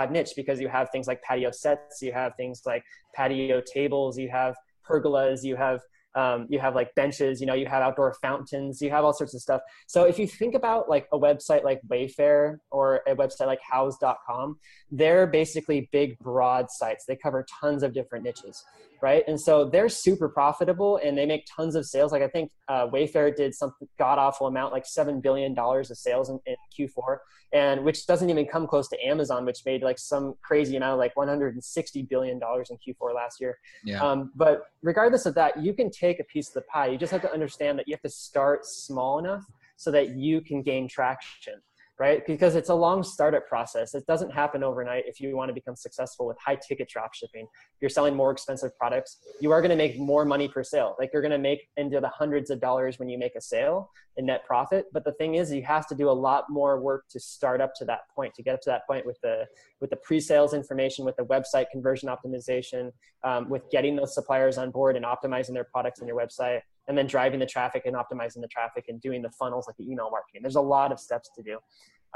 niche 0.10 0.34
because 0.36 0.60
you 0.60 0.68
have 0.68 0.90
things 0.92 1.08
like 1.08 1.22
patio 1.22 1.52
sets, 1.52 2.02
you 2.02 2.12
have 2.12 2.34
things 2.36 2.64
like 2.66 2.84
patio 3.14 3.62
tables, 3.62 4.18
you 4.18 4.30
have 4.30 4.56
pergolas, 4.88 5.44
you 5.44 5.56
have 5.56 5.82
um, 6.16 6.48
you 6.50 6.60
have 6.60 6.76
like 6.76 6.96
benches, 6.96 7.42
you 7.42 7.46
know, 7.46 7.54
you 7.54 7.66
have 7.66 7.82
outdoor 7.82 8.14
fountains, 8.22 8.82
you 8.82 8.90
have 8.90 9.04
all 9.04 9.12
sorts 9.12 9.36
of 9.36 9.42
stuff. 9.42 9.62
So 9.86 10.06
if 10.06 10.18
you 10.18 10.28
think 10.28 10.56
about 10.56 10.90
like 10.90 11.08
a 11.12 11.20
website 11.20 11.64
like 11.64 11.82
Wayfair 11.92 12.60
or 12.72 13.02
a 13.06 13.16
website 13.16 13.48
like 13.48 13.60
Houzz.com, 13.72 14.58
they're 14.90 15.28
basically 15.28 15.90
big, 15.92 16.18
broad 16.20 16.72
sites. 16.72 17.04
They 17.06 17.18
cover 17.18 17.46
tons 17.60 17.84
of 17.84 17.94
different 17.94 18.24
niches, 18.24 18.64
right? 19.02 19.24
And 19.28 19.40
so 19.40 19.66
they're 19.66 19.90
super 19.90 20.30
profitable 20.30 21.00
and 21.04 21.18
they 21.18 21.25
make 21.25 21.46
tons 21.54 21.75
of 21.75 21.86
sales. 21.86 22.12
Like 22.12 22.22
I 22.22 22.28
think 22.28 22.52
uh, 22.68 22.88
Wayfair 22.88 23.36
did 23.36 23.54
some 23.54 23.74
god 23.98 24.20
awful 24.20 24.48
amount, 24.48 24.74
like 24.74 24.86
$7 24.86 25.22
billion 25.22 25.58
of 25.58 25.86
sales 25.86 26.30
in, 26.30 26.40
in 26.46 26.56
Q4 26.78 27.18
and 27.54 27.84
which 27.84 28.06
doesn't 28.06 28.30
even 28.30 28.46
come 28.46 28.68
close 28.68 28.88
to 28.90 29.06
Amazon, 29.06 29.46
which 29.46 29.66
made 29.66 29.82
like 29.82 29.98
some 29.98 30.36
crazy 30.42 30.75
amount, 30.75 30.94
of 30.94 31.00
like 31.00 31.16
160 31.16 32.02
billion 32.04 32.38
dollars 32.40 32.70
in 32.70 32.78
Q4 32.78 33.16
last 33.16 33.40
year. 33.40 33.58
Yeah. 33.84 34.02
Um, 34.02 34.32
but 34.36 34.66
regardless 34.82 35.25
of 35.25 35.36
that, 35.36 35.62
you 35.62 35.74
can 35.74 35.90
take 35.90 36.20
a 36.20 36.24
piece 36.25 36.50
of 36.50 36.56
the 36.56 36.62
pie. 36.64 36.88
You 36.88 36.98
just 36.98 37.12
have 37.12 37.22
to 37.22 37.32
understand 37.32 37.80
that 37.80 37.88
you 37.88 37.94
have 37.94 38.02
to 38.02 38.10
start 38.10 38.66
small 38.66 39.20
enough 39.20 39.46
so 39.78 39.92
that 39.92 40.16
you 40.16 40.42
can 40.42 40.62
gain 40.62 40.88
traction 40.88 41.62
right? 41.98 42.25
Because 42.28 42.56
it's 42.56 42.70
a 42.70 42.74
long 42.74 43.04
startup 43.04 43.48
process. 43.48 43.96
It 43.96 44.06
doesn't 44.06 44.32
happen 44.32 44.64
overnight 44.64 45.06
if 45.08 45.22
you 45.22 45.36
want 45.36 45.50
to 45.50 45.54
become 45.54 45.75
successful 45.75 46.28
with 46.28 46.38
high 46.44 46.56
ticket 46.56 46.90
drop 46.90 47.14
shipping. 47.14 47.48
You're 47.80 47.90
selling 47.90 48.16
more 48.16 48.32
expensive 48.32 48.78
products. 48.78 49.18
You 49.40 49.52
are 49.52 49.62
going 49.62 49.70
to 49.70 49.78
make 49.78 49.98
more 49.98 50.25
money 50.25 50.48
per 50.48 50.64
sale. 50.64 50.96
Like 51.00 51.12
you're 51.14 51.22
going 51.22 51.32
to 51.32 51.38
make 51.38 51.70
into 51.78 52.02
the 52.02 52.10
hundreds 52.10 52.50
of 52.50 52.60
dollars 52.60 53.00
when 53.00 53.08
you 53.08 53.18
make 53.18 53.36
a 53.36 53.42
sale 53.42 53.90
in 54.18 54.25
net 54.25 54.46
profit. 54.46 54.86
But 54.92 55.06
the 55.06 55.14
thing 55.14 55.36
is, 55.36 55.54
you 55.54 55.64
have 55.64 55.88
to 55.88 55.96
do 55.96 56.10
a 56.10 56.12
lot 56.12 56.46
more 56.50 56.82
work 56.82 57.06
to 57.12 57.20
start 57.20 57.62
up 57.62 57.74
to 57.78 57.86
that 57.86 58.02
point, 58.14 58.34
to 58.36 58.44
get 58.44 58.56
up 58.56 58.62
to 58.62 58.70
that 58.70 58.86
point 58.88 59.06
with 59.06 59.20
the 59.22 59.46
with 59.80 59.90
the 59.90 59.98
pre-sales 59.98 60.54
information, 60.54 61.06
with 61.06 61.16
the 61.16 61.25
website 61.25 61.66
conversion 61.72 62.10
optimization, 62.10 62.92
um, 63.24 63.50
with 63.50 63.70
getting 63.72 63.96
those 63.96 64.14
suppliers 64.14 64.58
on 64.58 64.72
board 64.72 64.96
and 64.96 65.06
optimizing 65.06 65.54
their 65.54 65.66
products 65.66 66.02
on 66.02 66.08
your 66.08 66.18
website 66.18 66.62
and 66.88 66.98
then 66.98 67.08
driving 67.08 67.39
the 67.39 67.46
traffic 67.46 67.84
and 67.86 67.96
optimizing 67.96 68.42
the 68.42 68.48
traffic 68.48 68.86
and 68.88 69.01
doing 69.01 69.22
the 69.22 69.32
funnels 69.32 69.68
like 69.68 69.75
the 69.77 69.89
email 69.89 70.10
marketing. 70.10 70.42
There's 70.42 70.56
a 70.56 70.62
lot 70.62 70.92
of 70.92 71.00
steps 71.00 71.30
to 71.36 71.44
do. 71.44 71.58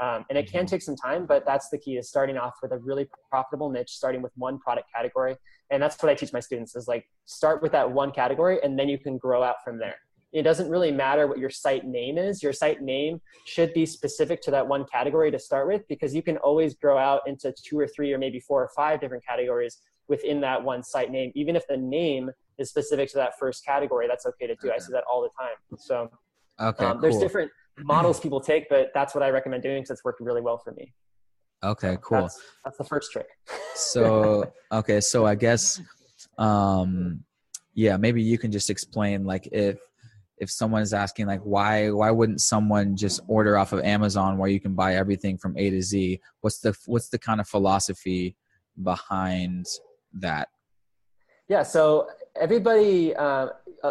Um, 0.00 0.24
and 0.30 0.38
it 0.38 0.50
can 0.50 0.60
mm-hmm. 0.60 0.66
take 0.66 0.82
some 0.82 0.96
time, 0.96 1.26
but 1.26 1.44
that's 1.44 1.68
the 1.68 1.78
key 1.78 1.96
is 1.98 2.08
starting 2.08 2.38
off 2.38 2.54
with 2.62 2.72
a 2.72 2.78
really 2.78 3.06
profitable 3.28 3.68
niche, 3.70 3.90
starting 3.90 4.22
with 4.22 4.32
one 4.36 4.58
product 4.58 4.88
category. 4.94 5.36
And 5.70 5.82
that's 5.82 6.02
what 6.02 6.10
I 6.10 6.14
teach 6.14 6.32
my 6.32 6.40
students 6.40 6.74
is 6.74 6.88
like 6.88 7.04
start 7.26 7.62
with 7.62 7.72
that 7.72 7.90
one 7.90 8.10
category 8.10 8.58
and 8.62 8.78
then 8.78 8.88
you 8.88 8.98
can 8.98 9.18
grow 9.18 9.42
out 9.42 9.56
from 9.62 9.78
there. 9.78 9.96
It 10.32 10.42
doesn't 10.42 10.70
really 10.70 10.92
matter 10.92 11.26
what 11.26 11.38
your 11.38 11.50
site 11.50 11.84
name 11.84 12.16
is. 12.16 12.42
Your 12.42 12.52
site 12.52 12.80
name 12.80 13.20
should 13.46 13.74
be 13.74 13.84
specific 13.84 14.40
to 14.42 14.50
that 14.52 14.66
one 14.66 14.84
category 14.84 15.30
to 15.30 15.38
start 15.38 15.66
with 15.66 15.86
because 15.88 16.14
you 16.14 16.22
can 16.22 16.36
always 16.38 16.74
grow 16.74 16.96
out 16.96 17.22
into 17.26 17.52
two 17.64 17.78
or 17.78 17.86
three 17.86 18.12
or 18.12 18.18
maybe 18.18 18.38
four 18.38 18.62
or 18.62 18.70
five 18.74 19.00
different 19.00 19.24
categories 19.26 19.78
within 20.08 20.40
that 20.42 20.62
one 20.62 20.82
site 20.82 21.10
name. 21.10 21.32
Even 21.34 21.56
if 21.56 21.66
the 21.66 21.76
name 21.76 22.30
is 22.60 22.68
specific 22.68 23.10
to 23.10 23.16
that 23.16 23.32
first 23.38 23.64
category, 23.64 24.06
that's 24.06 24.26
okay 24.26 24.46
to 24.46 24.54
do. 24.56 24.68
Okay. 24.68 24.76
I 24.76 24.78
see 24.78 24.92
that 24.92 25.04
all 25.10 25.22
the 25.22 25.30
time. 25.38 25.78
So 25.78 26.10
okay, 26.60 26.84
um, 26.84 27.00
there's 27.00 27.18
different 27.18 27.50
models 27.78 28.20
people 28.20 28.40
take, 28.40 28.68
but 28.68 28.90
that's 28.94 29.14
what 29.14 29.22
I 29.24 29.30
recommend 29.30 29.62
doing 29.62 29.82
because 29.82 29.90
it's 29.90 30.04
worked 30.04 30.20
really 30.20 30.42
well 30.42 30.58
for 30.58 30.72
me. 30.72 30.92
Okay, 31.62 31.96
cool. 32.00 32.22
That's, 32.22 32.40
that's 32.64 32.78
the 32.78 32.84
first 32.84 33.12
trick. 33.12 33.26
so 33.74 34.52
okay, 34.70 35.00
so 35.00 35.26
I 35.26 35.34
guess 35.34 35.80
um 36.38 37.24
yeah, 37.74 37.96
maybe 37.96 38.22
you 38.22 38.38
can 38.38 38.52
just 38.52 38.70
explain 38.70 39.24
like 39.24 39.48
if 39.52 39.78
if 40.38 40.50
someone's 40.50 40.92
asking 40.92 41.26
like 41.26 41.40
why 41.40 41.90
why 41.90 42.10
wouldn't 42.10 42.40
someone 42.40 42.96
just 42.96 43.20
order 43.26 43.56
off 43.56 43.72
of 43.72 43.80
Amazon 43.80 44.38
where 44.38 44.50
you 44.50 44.60
can 44.60 44.74
buy 44.74 44.96
everything 44.96 45.38
from 45.38 45.56
A 45.56 45.70
to 45.70 45.82
Z? 45.82 46.20
What's 46.40 46.60
the 46.60 46.76
what's 46.86 47.08
the 47.08 47.18
kind 47.18 47.40
of 47.40 47.48
philosophy 47.48 48.36
behind 48.82 49.66
that? 50.14 50.48
Yeah, 51.48 51.64
so 51.64 52.06
everybody 52.40 53.14
uh, 53.14 53.48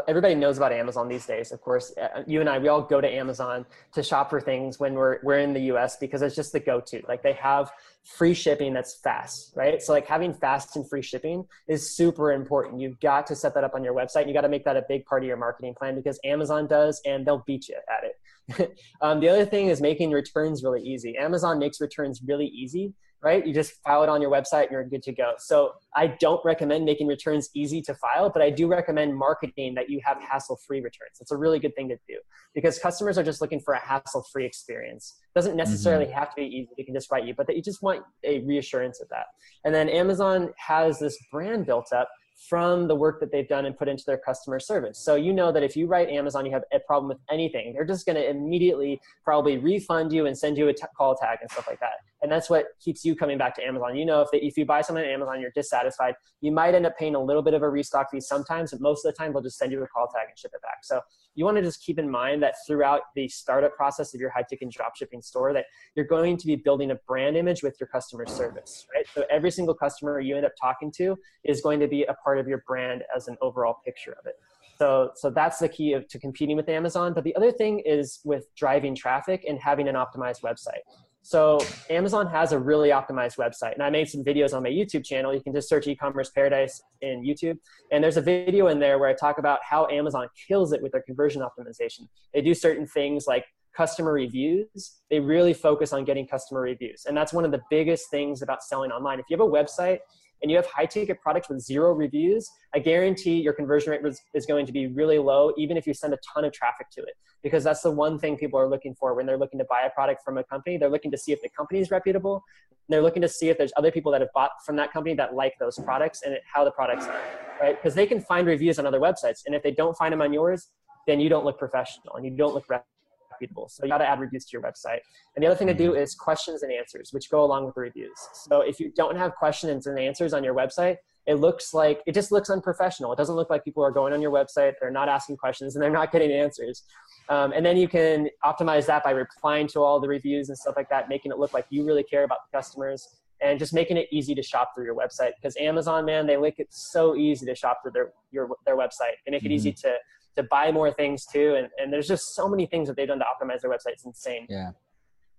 everybody 0.07 0.35
knows 0.35 0.57
about 0.57 0.71
Amazon 0.71 1.07
these 1.07 1.25
days. 1.25 1.51
Of 1.51 1.61
course, 1.61 1.93
uh, 1.97 2.23
you 2.27 2.39
and 2.41 2.49
I 2.49 2.57
we 2.59 2.67
all 2.67 2.81
go 2.81 2.99
to 3.01 3.07
Amazon 3.07 3.65
to 3.93 4.03
shop 4.03 4.29
for 4.29 4.41
things 4.41 4.79
when 4.79 4.93
we're 4.93 5.19
we're 5.23 5.39
in 5.39 5.53
the 5.53 5.61
U.S. 5.73 5.97
because 5.97 6.21
it's 6.21 6.35
just 6.35 6.51
the 6.51 6.59
go-to. 6.59 7.01
Like 7.07 7.23
they 7.23 7.33
have 7.33 7.71
free 8.03 8.33
shipping 8.33 8.73
that's 8.73 8.95
fast, 8.95 9.53
right? 9.55 9.81
So 9.81 9.93
like 9.93 10.07
having 10.07 10.33
fast 10.33 10.75
and 10.75 10.87
free 10.89 11.01
shipping 11.01 11.45
is 11.67 11.95
super 11.95 12.31
important. 12.31 12.81
You've 12.81 12.99
got 12.99 13.27
to 13.27 13.35
set 13.35 13.53
that 13.53 13.63
up 13.63 13.75
on 13.75 13.83
your 13.83 13.93
website. 13.93 14.27
You 14.27 14.33
got 14.33 14.41
to 14.41 14.49
make 14.49 14.65
that 14.65 14.77
a 14.77 14.83
big 14.87 15.05
part 15.05 15.23
of 15.23 15.27
your 15.27 15.37
marketing 15.37 15.75
plan 15.77 15.95
because 15.95 16.19
Amazon 16.23 16.67
does, 16.67 17.01
and 17.05 17.25
they'll 17.25 17.43
beat 17.45 17.69
you 17.69 17.75
at 17.75 18.03
it. 18.03 18.77
um, 19.01 19.19
the 19.19 19.29
other 19.29 19.45
thing 19.45 19.67
is 19.67 19.79
making 19.81 20.11
returns 20.11 20.63
really 20.63 20.81
easy. 20.81 21.17
Amazon 21.17 21.59
makes 21.59 21.79
returns 21.79 22.21
really 22.25 22.47
easy 22.47 22.93
right? 23.21 23.45
You 23.45 23.53
just 23.53 23.73
file 23.83 24.03
it 24.03 24.09
on 24.09 24.21
your 24.21 24.31
website 24.31 24.63
and 24.63 24.71
you're 24.71 24.83
good 24.85 25.03
to 25.03 25.11
go. 25.11 25.33
So 25.37 25.73
I 25.95 26.07
don't 26.19 26.43
recommend 26.45 26.85
making 26.85 27.07
returns 27.07 27.49
easy 27.53 27.81
to 27.83 27.93
file, 27.95 28.29
but 28.29 28.41
I 28.41 28.49
do 28.49 28.67
recommend 28.67 29.15
marketing 29.15 29.75
that 29.75 29.89
you 29.89 29.99
have 30.03 30.21
hassle 30.21 30.57
free 30.65 30.79
returns. 30.79 31.17
It's 31.19 31.31
a 31.31 31.37
really 31.37 31.59
good 31.59 31.75
thing 31.75 31.89
to 31.89 31.97
do 32.07 32.17
because 32.55 32.79
customers 32.79 33.17
are 33.17 33.23
just 33.23 33.41
looking 33.41 33.59
for 33.59 33.73
a 33.73 33.79
hassle 33.79 34.25
free 34.31 34.45
experience. 34.45 35.15
It 35.35 35.37
doesn't 35.37 35.55
necessarily 35.55 36.05
mm-hmm. 36.05 36.13
have 36.13 36.29
to 36.29 36.35
be 36.37 36.47
easy. 36.47 36.69
They 36.77 36.83
can 36.83 36.93
just 36.93 37.11
write 37.11 37.25
you, 37.25 37.33
but 37.35 37.47
that 37.47 37.55
you 37.55 37.61
just 37.61 37.81
want 37.81 38.03
a 38.23 38.39
reassurance 38.39 39.01
of 39.01 39.09
that. 39.09 39.25
And 39.65 39.75
then 39.75 39.89
Amazon 39.89 40.53
has 40.57 40.99
this 40.99 41.17
brand 41.31 41.65
built 41.65 41.91
up 41.93 42.09
from 42.47 42.87
the 42.87 42.95
work 42.95 43.19
that 43.19 43.31
they've 43.31 43.47
done 43.47 43.65
and 43.65 43.77
put 43.77 43.87
into 43.87 44.03
their 44.05 44.17
customer 44.17 44.59
service. 44.59 44.97
So 44.97 45.15
you 45.15 45.33
know 45.33 45.51
that 45.51 45.61
if 45.61 45.75
you 45.75 45.87
write 45.87 46.09
Amazon, 46.09 46.45
you 46.45 46.51
have 46.53 46.63
a 46.71 46.79
problem 46.79 47.09
with 47.09 47.19
anything, 47.29 47.73
they're 47.73 47.85
just 47.85 48.05
going 48.05 48.15
to 48.15 48.29
immediately 48.29 49.01
probably 49.25 49.57
refund 49.57 50.13
you 50.13 50.25
and 50.25 50.37
send 50.37 50.57
you 50.57 50.69
a 50.69 50.73
t- 50.73 50.83
call 50.97 51.15
tag 51.15 51.39
and 51.41 51.51
stuff 51.51 51.67
like 51.67 51.79
that. 51.81 51.95
And 52.21 52.31
that's 52.31 52.49
what 52.49 52.67
keeps 52.81 53.05
you 53.05 53.15
coming 53.15 53.37
back 53.37 53.55
to 53.55 53.63
Amazon. 53.63 53.95
You 53.95 54.05
know, 54.05 54.21
if, 54.21 54.31
they, 54.31 54.39
if 54.39 54.57
you 54.57 54.65
buy 54.65 54.81
something 54.81 55.03
on 55.03 55.09
Amazon, 55.09 55.39
you're 55.41 55.51
dissatisfied, 55.55 56.15
you 56.41 56.51
might 56.51 56.75
end 56.75 56.85
up 56.85 56.97
paying 56.97 57.15
a 57.15 57.21
little 57.21 57.41
bit 57.41 57.53
of 57.53 57.61
a 57.61 57.69
restock 57.69 58.11
fee 58.11 58.19
sometimes, 58.19 58.71
but 58.71 58.81
most 58.81 59.05
of 59.05 59.13
the 59.13 59.17
time 59.17 59.33
they'll 59.33 59.41
just 59.41 59.57
send 59.57 59.71
you 59.71 59.81
a 59.83 59.87
call 59.87 60.07
tag 60.07 60.27
and 60.29 60.37
ship 60.37 60.51
it 60.53 60.61
back. 60.61 60.79
So 60.83 61.01
you 61.35 61.45
want 61.45 61.57
to 61.57 61.63
just 61.63 61.81
keep 61.81 61.97
in 61.97 62.09
mind 62.09 62.43
that 62.43 62.55
throughout 62.67 63.01
the 63.15 63.27
startup 63.29 63.73
process 63.75 64.13
of 64.13 64.19
your 64.19 64.29
high 64.29 64.43
ticket 64.49 64.69
dropshipping 64.69 65.23
store, 65.23 65.53
that 65.53 65.65
you're 65.95 66.05
going 66.05 66.35
to 66.37 66.45
be 66.45 66.57
building 66.57 66.91
a 66.91 66.95
brand 67.07 67.37
image 67.37 67.63
with 67.63 67.77
your 67.79 67.87
customer 67.87 68.25
service, 68.25 68.85
right? 68.93 69.05
So 69.13 69.23
every 69.29 69.51
single 69.51 69.73
customer 69.73 70.19
you 70.19 70.35
end 70.35 70.45
up 70.45 70.51
talking 70.59 70.91
to 70.97 71.17
is 71.45 71.61
going 71.61 71.79
to 71.79 71.87
be 71.87 72.03
a 72.03 72.13
part 72.13 72.28
of 72.37 72.47
your 72.47 72.63
brand 72.67 73.03
as 73.15 73.27
an 73.27 73.37
overall 73.41 73.77
picture 73.83 74.15
of 74.19 74.25
it. 74.25 74.35
So, 74.77 75.11
so 75.15 75.29
that's 75.29 75.59
the 75.59 75.67
key 75.67 75.93
of, 75.93 76.07
to 76.07 76.19
competing 76.19 76.55
with 76.55 76.69
Amazon. 76.69 77.13
But 77.13 77.23
the 77.23 77.35
other 77.35 77.51
thing 77.51 77.79
is 77.79 78.19
with 78.23 78.45
driving 78.55 78.95
traffic 78.95 79.43
and 79.47 79.59
having 79.59 79.87
an 79.89 79.95
optimized 79.95 80.41
website. 80.41 80.83
So 81.21 81.59
Amazon 81.89 82.27
has 82.27 82.53
a 82.53 82.59
really 82.59 82.89
optimized 82.89 83.37
website, 83.37 83.73
and 83.73 83.83
I 83.83 83.89
made 83.89 84.09
some 84.09 84.23
videos 84.23 84.53
on 84.53 84.63
my 84.63 84.69
YouTube 84.69 85.05
channel. 85.05 85.33
You 85.33 85.41
can 85.41 85.53
just 85.53 85.67
search 85.67 85.85
e-commerce 85.85 86.29
paradise 86.29 86.81
in 87.01 87.23
YouTube, 87.23 87.57
and 87.91 88.03
there's 88.03 88.17
a 88.17 88.21
video 88.21 88.67
in 88.67 88.79
there 88.79 88.99
where 88.99 89.09
I 89.09 89.13
talk 89.13 89.37
about 89.37 89.59
how 89.61 89.87
Amazon 89.89 90.27
kills 90.47 90.71
it 90.71 90.81
with 90.81 90.93
their 90.93 91.01
conversion 91.01 91.41
optimization. 91.41 92.07
They 92.33 92.41
do 92.41 92.53
certain 92.53 92.87
things 92.87 93.27
like 93.27 93.45
customer 93.75 94.13
reviews. 94.13 95.01
They 95.09 95.19
really 95.19 95.53
focus 95.53 95.93
on 95.93 96.05
getting 96.05 96.25
customer 96.25 96.61
reviews, 96.61 97.05
and 97.05 97.15
that's 97.15 97.33
one 97.33 97.43
of 97.43 97.51
the 97.51 97.61
biggest 97.69 98.09
things 98.09 98.41
about 98.41 98.63
selling 98.63 98.91
online. 98.91 99.19
If 99.19 99.25
you 99.29 99.37
have 99.37 99.45
a 99.45 99.51
website 99.51 99.99
and 100.41 100.49
you 100.49 100.57
have 100.57 100.65
high 100.65 100.85
ticket 100.85 101.21
products 101.21 101.49
with 101.49 101.59
zero 101.59 101.93
reviews, 101.93 102.49
I 102.73 102.79
guarantee 102.79 103.41
your 103.41 103.53
conversion 103.53 103.91
rate 103.91 104.01
is 104.33 104.45
going 104.45 104.65
to 104.65 104.71
be 104.71 104.87
really 104.87 105.19
low, 105.19 105.53
even 105.57 105.77
if 105.77 105.85
you 105.85 105.93
send 105.93 106.13
a 106.13 106.19
ton 106.33 106.45
of 106.45 106.53
traffic 106.53 106.89
to 106.91 107.01
it. 107.01 107.13
Because 107.43 107.63
that's 107.63 107.81
the 107.81 107.91
one 107.91 108.19
thing 108.19 108.37
people 108.37 108.59
are 108.59 108.67
looking 108.67 108.95
for 108.95 109.13
when 109.13 109.25
they're 109.25 109.37
looking 109.37 109.59
to 109.59 109.65
buy 109.69 109.81
a 109.81 109.89
product 109.89 110.23
from 110.23 110.37
a 110.37 110.43
company. 110.43 110.77
They're 110.77 110.89
looking 110.89 111.11
to 111.11 111.17
see 111.17 111.31
if 111.31 111.41
the 111.41 111.49
company 111.49 111.79
is 111.79 111.91
reputable. 111.91 112.43
They're 112.89 113.01
looking 113.01 113.21
to 113.21 113.29
see 113.29 113.49
if 113.49 113.57
there's 113.57 113.71
other 113.77 113.91
people 113.91 114.11
that 114.11 114.21
have 114.21 114.33
bought 114.33 114.51
from 114.65 114.75
that 114.77 114.91
company 114.91 115.15
that 115.15 115.35
like 115.35 115.53
those 115.59 115.77
products 115.77 116.23
and 116.23 116.37
how 116.51 116.63
the 116.63 116.71
products 116.71 117.05
are, 117.05 117.21
right? 117.61 117.75
Because 117.75 117.93
they 117.93 118.07
can 118.07 118.19
find 118.19 118.47
reviews 118.47 118.79
on 118.79 118.85
other 118.85 118.99
websites. 118.99 119.43
And 119.45 119.53
if 119.53 119.61
they 119.61 119.71
don't 119.71 119.95
find 119.95 120.11
them 120.11 120.21
on 120.21 120.33
yours, 120.33 120.69
then 121.05 121.19
you 121.19 121.29
don't 121.29 121.45
look 121.45 121.59
professional 121.59 122.15
and 122.15 122.25
you 122.25 122.31
don't 122.31 122.53
look 122.53 122.65
reputable 122.67 122.98
repeatable. 123.39 123.69
So 123.69 123.83
you 123.83 123.89
got 123.89 123.99
to 123.99 124.07
add 124.07 124.19
reviews 124.19 124.45
to 124.45 124.51
your 124.53 124.61
website. 124.61 124.99
And 125.35 125.43
the 125.43 125.47
other 125.47 125.55
thing 125.55 125.67
to 125.67 125.73
do 125.73 125.91
mm-hmm. 125.91 126.01
is 126.01 126.15
questions 126.15 126.63
and 126.63 126.71
answers, 126.71 127.11
which 127.11 127.29
go 127.29 127.43
along 127.43 127.65
with 127.65 127.75
the 127.75 127.81
reviews. 127.81 128.17
So 128.33 128.61
if 128.61 128.79
you 128.79 128.91
don't 128.95 129.17
have 129.17 129.35
questions 129.35 129.87
and 129.87 129.97
answers 129.97 130.33
on 130.33 130.43
your 130.43 130.53
website, 130.53 130.97
it 131.25 131.35
looks 131.35 131.73
like 131.73 132.01
it 132.07 132.13
just 132.13 132.31
looks 132.31 132.49
unprofessional. 132.49 133.13
It 133.13 133.17
doesn't 133.17 133.35
look 133.35 133.49
like 133.49 133.63
people 133.63 133.83
are 133.83 133.91
going 133.91 134.13
on 134.13 134.21
your 134.21 134.31
website, 134.31 134.73
they're 134.81 134.89
not 134.89 135.09
asking 135.09 135.37
questions, 135.37 135.75
and 135.75 135.83
they're 135.83 135.91
not 135.91 136.11
getting 136.11 136.31
answers. 136.31 136.83
Um, 137.29 137.51
and 137.53 137.63
then 137.63 137.77
you 137.77 137.87
can 137.87 138.29
optimize 138.43 138.87
that 138.87 139.03
by 139.03 139.11
replying 139.11 139.67
to 139.67 139.81
all 139.81 139.99
the 139.99 140.07
reviews 140.07 140.49
and 140.49 140.57
stuff 140.57 140.73
like 140.75 140.89
that, 140.89 141.07
making 141.07 141.31
it 141.31 141.37
look 141.37 141.53
like 141.53 141.65
you 141.69 141.85
really 141.85 142.03
care 142.03 142.23
about 142.23 142.39
the 142.49 142.57
customers 142.57 143.07
and 143.41 143.59
just 143.59 143.73
making 143.73 143.97
it 143.97 144.07
easy 144.11 144.35
to 144.35 144.41
shop 144.41 144.71
through 144.73 144.85
your 144.85 144.95
website. 144.95 145.31
Because 145.39 145.55
Amazon, 145.57 146.05
man, 146.05 146.25
they 146.25 146.35
make 146.35 146.59
it 146.59 146.67
so 146.71 147.15
easy 147.15 147.45
to 147.45 147.55
shop 147.55 147.79
through 147.83 147.91
their 147.91 148.11
your 148.31 148.49
their 148.65 148.75
website. 148.75 149.15
They 149.25 149.31
make 149.31 149.43
it 149.43 149.45
mm-hmm. 149.45 149.53
easy 149.53 149.71
to 149.73 149.95
to 150.41 150.47
buy 150.57 150.71
more 150.71 150.91
things 151.01 151.25
too. 151.25 151.55
And, 151.57 151.67
and 151.77 151.91
there's 151.91 152.07
just 152.07 152.25
so 152.35 152.49
many 152.53 152.65
things 152.65 152.87
that 152.87 152.95
they've 152.97 153.07
done 153.07 153.19
to 153.19 153.25
optimize 153.33 153.61
their 153.61 153.71
website. 153.71 153.93
It's 153.97 154.05
insane. 154.05 154.45
Yeah. 154.49 154.71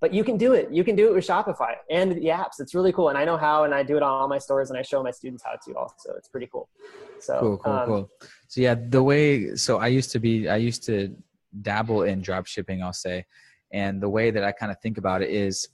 But 0.02 0.14
you 0.14 0.24
can 0.24 0.38
do 0.38 0.54
it. 0.54 0.64
You 0.72 0.82
can 0.82 0.96
do 0.96 1.08
it 1.08 1.14
with 1.14 1.26
Shopify 1.26 1.74
and 1.90 2.12
the 2.12 2.28
apps. 2.40 2.56
It's 2.58 2.74
really 2.74 2.92
cool. 2.92 3.10
And 3.10 3.18
I 3.18 3.24
know 3.28 3.36
how, 3.36 3.64
and 3.64 3.74
I 3.74 3.82
do 3.82 3.96
it 3.98 4.02
on 4.02 4.10
all 4.10 4.28
my 4.28 4.38
stores 4.38 4.70
and 4.70 4.78
I 4.78 4.82
show 4.82 5.02
my 5.02 5.10
students 5.10 5.42
how 5.44 5.56
to 5.64 5.70
also. 5.76 6.14
It's 6.16 6.28
pretty 6.28 6.48
cool. 6.50 6.70
So 7.18 7.38
cool, 7.40 7.58
cool, 7.58 7.72
um, 7.72 7.86
cool. 7.86 8.10
So 8.48 8.62
yeah, 8.62 8.76
the 8.96 9.02
way, 9.02 9.54
so 9.56 9.78
I 9.78 9.88
used 9.88 10.10
to 10.12 10.18
be, 10.18 10.48
I 10.48 10.56
used 10.56 10.84
to 10.84 11.14
dabble 11.60 12.04
in 12.04 12.22
drop 12.22 12.46
shipping, 12.46 12.82
I'll 12.82 12.94
say. 12.94 13.26
And 13.72 14.00
the 14.00 14.08
way 14.08 14.30
that 14.30 14.42
I 14.42 14.52
kind 14.52 14.72
of 14.72 14.80
think 14.80 14.96
about 14.96 15.20
it 15.20 15.30
is 15.30 15.68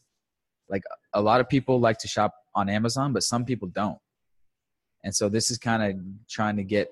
like 0.69 0.83
a 1.12 1.21
lot 1.21 1.41
of 1.41 1.49
people 1.49 1.79
like 1.79 1.99
to 1.99 2.09
shop 2.09 2.35
on 2.55 2.69
Amazon, 2.69 3.12
but 3.12 3.23
some 3.23 3.45
people 3.45 3.69
don't. 3.69 3.99
And 5.05 5.15
so 5.15 5.29
this 5.29 5.53
is 5.53 5.59
kind 5.59 5.83
of 5.85 5.97
trying 6.29 6.57
to 6.57 6.65
get, 6.65 6.91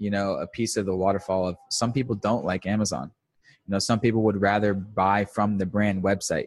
you 0.00 0.10
know, 0.10 0.34
a 0.34 0.46
piece 0.48 0.76
of 0.76 0.86
the 0.86 0.96
waterfall 0.96 1.46
of 1.46 1.56
some 1.70 1.92
people 1.92 2.16
don't 2.16 2.44
like 2.44 2.66
Amazon. 2.66 3.12
You 3.66 3.72
know, 3.72 3.78
some 3.78 4.00
people 4.00 4.22
would 4.22 4.40
rather 4.40 4.74
buy 4.74 5.24
from 5.24 5.58
the 5.58 5.66
brand 5.66 6.02
website. 6.02 6.46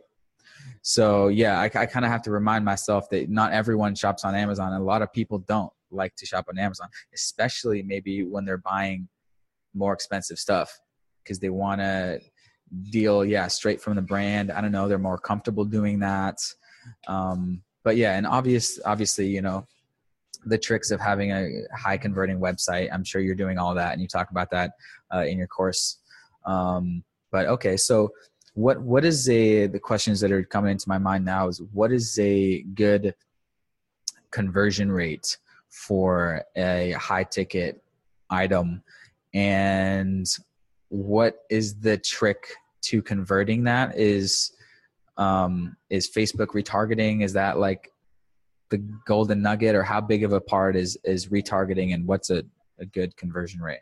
So 0.81 1.29
yeah, 1.29 1.59
I, 1.59 1.65
I 1.65 1.85
kind 1.85 2.03
of 2.03 2.11
have 2.11 2.23
to 2.23 2.31
remind 2.31 2.65
myself 2.65 3.09
that 3.11 3.29
not 3.29 3.53
everyone 3.53 3.95
shops 3.95 4.25
on 4.25 4.35
Amazon. 4.35 4.73
A 4.73 4.83
lot 4.83 5.01
of 5.01 5.13
people 5.13 5.39
don't 5.39 5.71
like 5.91 6.15
to 6.17 6.25
shop 6.25 6.47
on 6.49 6.57
Amazon, 6.57 6.89
especially 7.13 7.83
maybe 7.83 8.23
when 8.23 8.43
they're 8.43 8.57
buying 8.57 9.07
more 9.73 9.93
expensive 9.93 10.37
stuff 10.37 10.77
because 11.23 11.39
they 11.39 11.49
want 11.49 11.79
to 11.79 12.19
deal 12.89 13.23
yeah 13.23 13.47
straight 13.47 13.79
from 13.79 13.95
the 13.95 14.01
brand 14.01 14.51
i 14.51 14.59
don't 14.59 14.71
know 14.71 14.87
they're 14.87 14.97
more 14.97 15.17
comfortable 15.17 15.63
doing 15.63 15.99
that 15.99 16.37
um, 17.07 17.61
but 17.83 17.97
yeah 17.97 18.17
and 18.17 18.25
obvious 18.25 18.79
obviously 18.85 19.27
you 19.27 19.41
know 19.41 19.65
the 20.45 20.57
tricks 20.57 20.91
of 20.91 20.99
having 20.99 21.31
a 21.31 21.49
high 21.75 21.97
converting 21.97 22.39
website. 22.39 22.89
I'm 22.91 23.03
sure 23.03 23.21
you're 23.21 23.35
doing 23.35 23.57
all 23.57 23.73
that 23.75 23.93
and 23.93 24.01
you 24.01 24.07
talk 24.07 24.31
about 24.31 24.49
that 24.51 24.71
uh, 25.13 25.25
in 25.25 25.37
your 25.37 25.47
course. 25.47 25.99
Um, 26.45 27.03
but 27.31 27.45
okay 27.47 27.77
so 27.77 28.11
what 28.53 28.81
what 28.81 29.03
is 29.03 29.27
a 29.29 29.67
the 29.67 29.79
questions 29.79 30.19
that 30.19 30.31
are 30.31 30.43
coming 30.43 30.71
into 30.71 30.87
my 30.87 30.97
mind 30.97 31.25
now 31.25 31.47
is 31.47 31.61
what 31.71 31.91
is 31.91 32.17
a 32.19 32.61
good 32.75 33.15
conversion 34.33 34.91
rate 34.91 35.37
for 35.69 36.43
a 36.57 36.91
high 36.91 37.23
ticket 37.23 37.81
item? 38.29 38.83
And 39.33 40.27
what 40.89 41.39
is 41.49 41.79
the 41.79 41.97
trick 41.97 42.53
to 42.81 43.01
converting 43.01 43.63
that? 43.63 43.97
Is 43.97 44.51
um 45.17 45.77
is 45.89 46.09
facebook 46.09 46.47
retargeting? 46.47 47.23
Is 47.23 47.33
that 47.33 47.57
like 47.57 47.92
the 48.69 48.77
golden 49.05 49.41
nugget 49.41 49.75
or 49.75 49.83
how 49.83 50.01
big 50.01 50.23
of 50.23 50.33
a 50.33 50.41
part 50.41 50.75
is 50.75 50.97
is 51.03 51.27
retargeting 51.27 51.93
and 51.93 52.05
what's 52.07 52.29
a, 52.29 52.43
a 52.79 52.85
good 52.85 53.15
conversion 53.17 53.61
rate? 53.61 53.81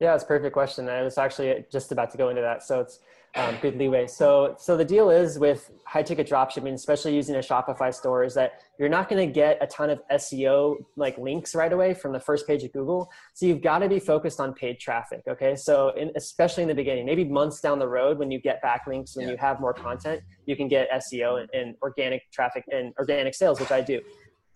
Yeah 0.00 0.14
it's 0.14 0.24
a 0.24 0.26
perfect 0.26 0.52
question. 0.52 0.88
I 0.88 1.02
was 1.02 1.18
actually 1.18 1.64
just 1.70 1.92
about 1.92 2.10
to 2.10 2.18
go 2.18 2.28
into 2.28 2.42
that. 2.42 2.62
So 2.62 2.80
it's 2.80 3.00
um, 3.34 3.56
good 3.62 3.76
leeway. 3.76 4.06
So, 4.06 4.56
so 4.58 4.76
the 4.76 4.84
deal 4.84 5.08
is 5.08 5.38
with 5.38 5.70
high 5.86 6.02
ticket 6.02 6.28
dropshipping, 6.28 6.72
especially 6.74 7.14
using 7.14 7.36
a 7.36 7.38
Shopify 7.38 7.92
store, 7.92 8.24
is 8.24 8.34
that 8.34 8.60
you're 8.78 8.90
not 8.90 9.08
going 9.08 9.26
to 9.26 9.32
get 9.32 9.56
a 9.62 9.66
ton 9.66 9.88
of 9.88 10.02
SEO 10.12 10.76
like 10.96 11.16
links 11.16 11.54
right 11.54 11.72
away 11.72 11.94
from 11.94 12.12
the 12.12 12.20
first 12.20 12.46
page 12.46 12.62
of 12.62 12.72
Google. 12.72 13.10
So 13.32 13.46
you've 13.46 13.62
got 13.62 13.78
to 13.78 13.88
be 13.88 13.98
focused 13.98 14.38
on 14.38 14.52
paid 14.52 14.78
traffic. 14.78 15.22
Okay, 15.26 15.56
so 15.56 15.90
in, 15.90 16.10
especially 16.14 16.62
in 16.62 16.68
the 16.68 16.74
beginning, 16.74 17.06
maybe 17.06 17.24
months 17.24 17.60
down 17.60 17.78
the 17.78 17.88
road 17.88 18.18
when 18.18 18.30
you 18.30 18.38
get 18.38 18.62
backlinks, 18.62 19.16
when 19.16 19.26
yeah. 19.26 19.32
you 19.32 19.38
have 19.38 19.60
more 19.60 19.72
content, 19.72 20.20
you 20.44 20.54
can 20.54 20.68
get 20.68 20.90
SEO 20.90 21.40
and, 21.40 21.48
and 21.54 21.74
organic 21.80 22.30
traffic 22.32 22.64
and 22.70 22.92
organic 22.98 23.34
sales, 23.34 23.58
which 23.60 23.72
I 23.72 23.80
do. 23.80 24.00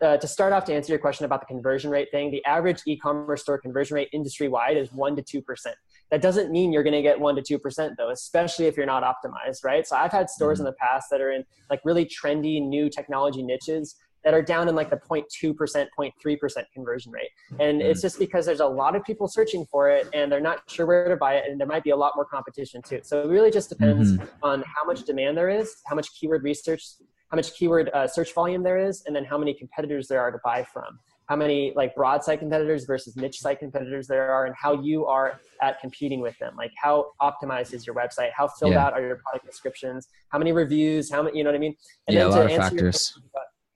Uh, 0.02 0.18
to 0.18 0.28
start 0.28 0.52
off 0.52 0.66
to 0.66 0.74
answer 0.74 0.92
your 0.92 0.98
question 0.98 1.24
about 1.24 1.40
the 1.40 1.46
conversion 1.46 1.90
rate 1.90 2.08
thing, 2.10 2.30
the 2.30 2.44
average 2.44 2.82
e-commerce 2.86 3.40
store 3.40 3.56
conversion 3.56 3.94
rate 3.94 4.08
industry 4.12 4.46
wide 4.46 4.76
is 4.76 4.92
one 4.92 5.16
to 5.16 5.22
two 5.22 5.40
percent. 5.40 5.74
That 6.10 6.22
doesn't 6.22 6.52
mean 6.52 6.72
you're 6.72 6.84
going 6.84 6.94
to 6.94 7.02
get 7.02 7.18
one 7.18 7.34
to 7.36 7.42
two 7.42 7.58
percent 7.58 7.94
though, 7.96 8.10
especially 8.10 8.66
if 8.66 8.76
you're 8.76 8.86
not 8.86 9.02
optimized, 9.02 9.64
right? 9.64 9.86
So 9.86 9.96
I've 9.96 10.12
had 10.12 10.30
stores 10.30 10.58
mm-hmm. 10.58 10.68
in 10.68 10.72
the 10.72 10.76
past 10.78 11.08
that 11.10 11.20
are 11.20 11.32
in 11.32 11.44
like 11.68 11.80
really 11.84 12.04
trendy 12.04 12.66
new 12.66 12.88
technology 12.88 13.42
niches 13.42 13.96
that 14.26 14.34
are 14.34 14.42
down 14.42 14.68
in 14.68 14.74
like 14.74 14.90
the 14.90 14.96
0.2%, 14.96 15.54
0.3% 15.54 16.64
conversion 16.74 17.12
rate. 17.12 17.28
And 17.60 17.80
it's 17.80 18.00
mm-hmm. 18.00 18.06
just 18.06 18.18
because 18.18 18.44
there's 18.44 18.58
a 18.58 18.66
lot 18.66 18.96
of 18.96 19.04
people 19.04 19.28
searching 19.28 19.64
for 19.70 19.88
it 19.88 20.08
and 20.12 20.30
they're 20.30 20.40
not 20.40 20.68
sure 20.68 20.84
where 20.84 21.08
to 21.08 21.16
buy 21.16 21.34
it 21.34 21.44
and 21.48 21.60
there 21.60 21.68
might 21.68 21.84
be 21.84 21.90
a 21.90 21.96
lot 21.96 22.14
more 22.16 22.24
competition 22.24 22.82
too. 22.82 23.00
So 23.04 23.22
it 23.22 23.28
really 23.28 23.52
just 23.52 23.68
depends 23.68 24.14
mm-hmm. 24.14 24.26
on 24.42 24.64
how 24.66 24.84
much 24.84 25.04
demand 25.04 25.38
there 25.38 25.48
is, 25.48 25.76
how 25.86 25.94
much 25.94 26.08
keyword 26.18 26.42
research, 26.42 26.84
how 27.30 27.36
much 27.36 27.54
keyword 27.54 27.88
uh, 27.94 28.08
search 28.08 28.34
volume 28.34 28.64
there 28.64 28.78
is, 28.78 29.04
and 29.06 29.14
then 29.14 29.24
how 29.24 29.38
many 29.38 29.54
competitors 29.54 30.08
there 30.08 30.20
are 30.20 30.32
to 30.32 30.38
buy 30.42 30.64
from 30.72 30.98
how 31.28 31.36
many 31.36 31.72
like 31.74 31.94
broad 31.94 32.22
site 32.22 32.38
competitors 32.38 32.84
versus 32.84 33.16
niche 33.16 33.40
site 33.40 33.58
competitors 33.58 34.06
there 34.06 34.30
are 34.30 34.46
and 34.46 34.54
how 34.60 34.80
you 34.80 35.06
are 35.06 35.40
at 35.60 35.80
competing 35.80 36.20
with 36.20 36.38
them. 36.38 36.54
Like 36.56 36.72
how 36.80 37.12
optimized 37.20 37.74
is 37.74 37.86
your 37.86 37.96
website? 37.96 38.30
How 38.36 38.48
filled 38.48 38.72
yeah. 38.72 38.86
out 38.86 38.92
are 38.92 39.00
your 39.00 39.16
product 39.16 39.46
descriptions? 39.46 40.08
How 40.28 40.38
many 40.38 40.52
reviews? 40.52 41.10
How 41.10 41.22
many 41.22 41.38
you 41.38 41.44
know 41.44 41.50
what 41.50 41.56
i 41.56 41.60
mean? 41.60 41.74
And 42.06 42.16
yeah, 42.16 42.26
a 42.26 42.28
lot 42.28 42.50
of 42.50 42.56
factors. 42.56 43.18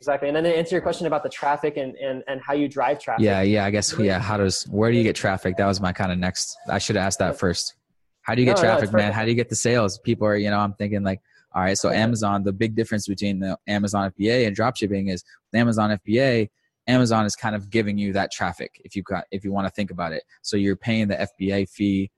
exactly. 0.00 0.28
And 0.28 0.36
then 0.36 0.44
to 0.44 0.56
answer 0.56 0.76
your 0.76 0.82
question 0.82 1.06
about 1.08 1.24
the 1.24 1.28
traffic 1.28 1.76
and, 1.76 1.96
and 1.96 2.22
and 2.28 2.40
how 2.40 2.54
you 2.54 2.68
drive 2.68 3.00
traffic. 3.00 3.24
Yeah 3.24 3.42
yeah 3.42 3.64
i 3.64 3.70
guess 3.70 3.98
yeah 3.98 4.20
how 4.20 4.36
does 4.36 4.64
where 4.64 4.92
do 4.92 4.96
you 4.96 5.04
get 5.04 5.16
traffic? 5.16 5.56
That 5.56 5.66
was 5.66 5.80
my 5.80 5.92
kind 5.92 6.12
of 6.12 6.18
next 6.18 6.56
i 6.68 6.78
should 6.78 6.96
have 6.96 7.04
asked 7.04 7.18
that 7.18 7.38
first. 7.38 7.74
How 8.22 8.34
do 8.36 8.42
you 8.42 8.46
get 8.46 8.56
no, 8.56 8.62
traffic 8.62 8.92
no, 8.92 8.98
man? 8.98 9.12
how 9.12 9.24
do 9.24 9.30
you 9.30 9.36
get 9.36 9.48
the 9.48 9.56
sales? 9.56 9.98
People 9.98 10.26
are 10.26 10.36
you 10.36 10.50
know 10.50 10.58
i'm 10.60 10.74
thinking 10.74 11.02
like 11.02 11.20
all 11.52 11.62
right 11.62 11.76
so 11.76 11.90
amazon 11.90 12.44
the 12.44 12.52
big 12.52 12.76
difference 12.76 13.08
between 13.08 13.40
the 13.40 13.58
amazon 13.66 14.12
fba 14.12 14.46
and 14.46 14.56
dropshipping 14.56 15.12
is 15.12 15.24
amazon 15.52 15.98
fba 16.06 16.48
Amazon 16.86 17.24
is 17.26 17.36
kind 17.36 17.54
of 17.54 17.70
giving 17.70 17.98
you 17.98 18.12
that 18.12 18.32
traffic 18.32 18.80
if 18.84 18.96
you 18.96 19.02
got 19.02 19.24
if 19.30 19.44
you 19.44 19.52
want 19.52 19.66
to 19.66 19.70
think 19.70 19.90
about 19.90 20.12
it. 20.12 20.22
So 20.42 20.56
you're 20.56 20.76
paying 20.76 21.08
the 21.08 21.28
FBA 21.40 21.68
fee 21.68 22.10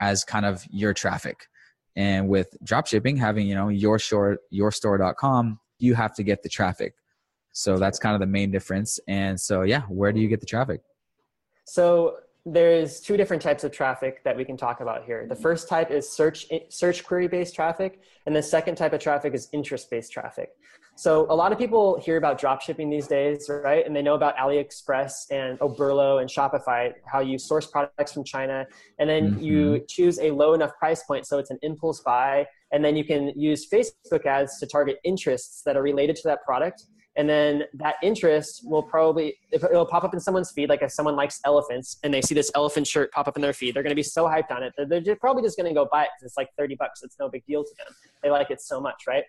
as 0.00 0.24
kind 0.24 0.46
of 0.46 0.64
your 0.70 0.94
traffic. 0.94 1.48
And 1.96 2.28
with 2.28 2.56
dropshipping, 2.64 3.18
having 3.18 3.46
you 3.46 3.54
know 3.54 3.68
your 3.68 3.98
store 3.98 4.38
yourstore.com, 4.52 5.58
you 5.78 5.94
have 5.94 6.14
to 6.14 6.22
get 6.22 6.42
the 6.42 6.48
traffic. 6.48 6.94
So 7.52 7.78
that's 7.78 7.98
kind 7.98 8.14
of 8.14 8.20
the 8.20 8.26
main 8.26 8.50
difference. 8.50 9.00
And 9.08 9.40
so 9.40 9.62
yeah, 9.62 9.82
where 9.82 10.12
do 10.12 10.20
you 10.20 10.28
get 10.28 10.40
the 10.40 10.46
traffic? 10.46 10.82
So 11.64 12.18
there's 12.44 13.00
two 13.00 13.16
different 13.16 13.42
types 13.42 13.64
of 13.64 13.72
traffic 13.72 14.22
that 14.22 14.36
we 14.36 14.44
can 14.44 14.56
talk 14.56 14.80
about 14.80 15.04
here. 15.04 15.26
The 15.26 15.34
first 15.34 15.68
type 15.68 15.90
is 15.90 16.08
search 16.08 16.46
search 16.68 17.02
query 17.04 17.26
based 17.26 17.54
traffic, 17.54 18.00
and 18.24 18.36
the 18.36 18.42
second 18.42 18.76
type 18.76 18.92
of 18.92 19.00
traffic 19.00 19.34
is 19.34 19.48
interest 19.52 19.90
based 19.90 20.12
traffic. 20.12 20.50
So 20.98 21.26
a 21.28 21.36
lot 21.36 21.52
of 21.52 21.58
people 21.58 22.00
hear 22.00 22.16
about 22.16 22.38
drop 22.38 22.62
shipping 22.62 22.88
these 22.88 23.06
days, 23.06 23.50
right? 23.50 23.84
And 23.84 23.94
they 23.94 24.00
know 24.00 24.14
about 24.14 24.34
AliExpress 24.38 25.30
and 25.30 25.58
Oberlo 25.58 26.22
and 26.22 26.30
Shopify, 26.30 26.94
how 27.04 27.20
you 27.20 27.38
source 27.38 27.66
products 27.66 28.14
from 28.14 28.24
China, 28.24 28.66
and 28.98 29.08
then 29.08 29.32
mm-hmm. 29.32 29.42
you 29.42 29.84
choose 29.88 30.18
a 30.18 30.30
low 30.30 30.54
enough 30.54 30.74
price 30.78 31.02
point 31.04 31.26
so 31.26 31.38
it's 31.38 31.50
an 31.50 31.58
impulse 31.60 32.00
buy, 32.00 32.46
and 32.72 32.82
then 32.82 32.96
you 32.96 33.04
can 33.04 33.30
use 33.36 33.68
Facebook 33.68 34.24
ads 34.24 34.58
to 34.58 34.66
target 34.66 34.96
interests 35.04 35.60
that 35.66 35.76
are 35.76 35.82
related 35.82 36.16
to 36.16 36.22
that 36.28 36.42
product. 36.44 36.86
And 37.18 37.28
then 37.28 37.64
that 37.74 37.96
interest 38.02 38.60
will 38.64 38.82
probably 38.82 39.36
it'll 39.50 39.86
pop 39.86 40.04
up 40.04 40.12
in 40.12 40.20
someone's 40.20 40.50
feed. 40.50 40.68
Like 40.68 40.82
if 40.82 40.92
someone 40.92 41.16
likes 41.16 41.40
elephants 41.46 41.96
and 42.04 42.12
they 42.12 42.20
see 42.20 42.34
this 42.34 42.50
elephant 42.54 42.86
shirt 42.86 43.10
pop 43.10 43.26
up 43.26 43.36
in 43.36 43.42
their 43.42 43.54
feed, 43.54 43.74
they're 43.74 43.82
going 43.82 43.90
to 43.90 43.96
be 43.96 44.02
so 44.02 44.26
hyped 44.26 44.50
on 44.50 44.62
it. 44.62 44.74
They're, 44.76 45.00
they're 45.00 45.16
probably 45.16 45.42
just 45.42 45.56
going 45.56 45.68
to 45.68 45.74
go 45.74 45.88
buy 45.90 46.02
it 46.02 46.10
because 46.14 46.30
it's 46.30 46.36
like 46.36 46.48
thirty 46.58 46.74
bucks. 46.74 47.02
It's 47.02 47.16
no 47.18 47.30
big 47.30 47.42
deal 47.46 47.64
to 47.64 47.70
them. 47.78 47.94
They 48.22 48.30
like 48.30 48.50
it 48.50 48.60
so 48.60 48.82
much, 48.82 49.04
right? 49.08 49.24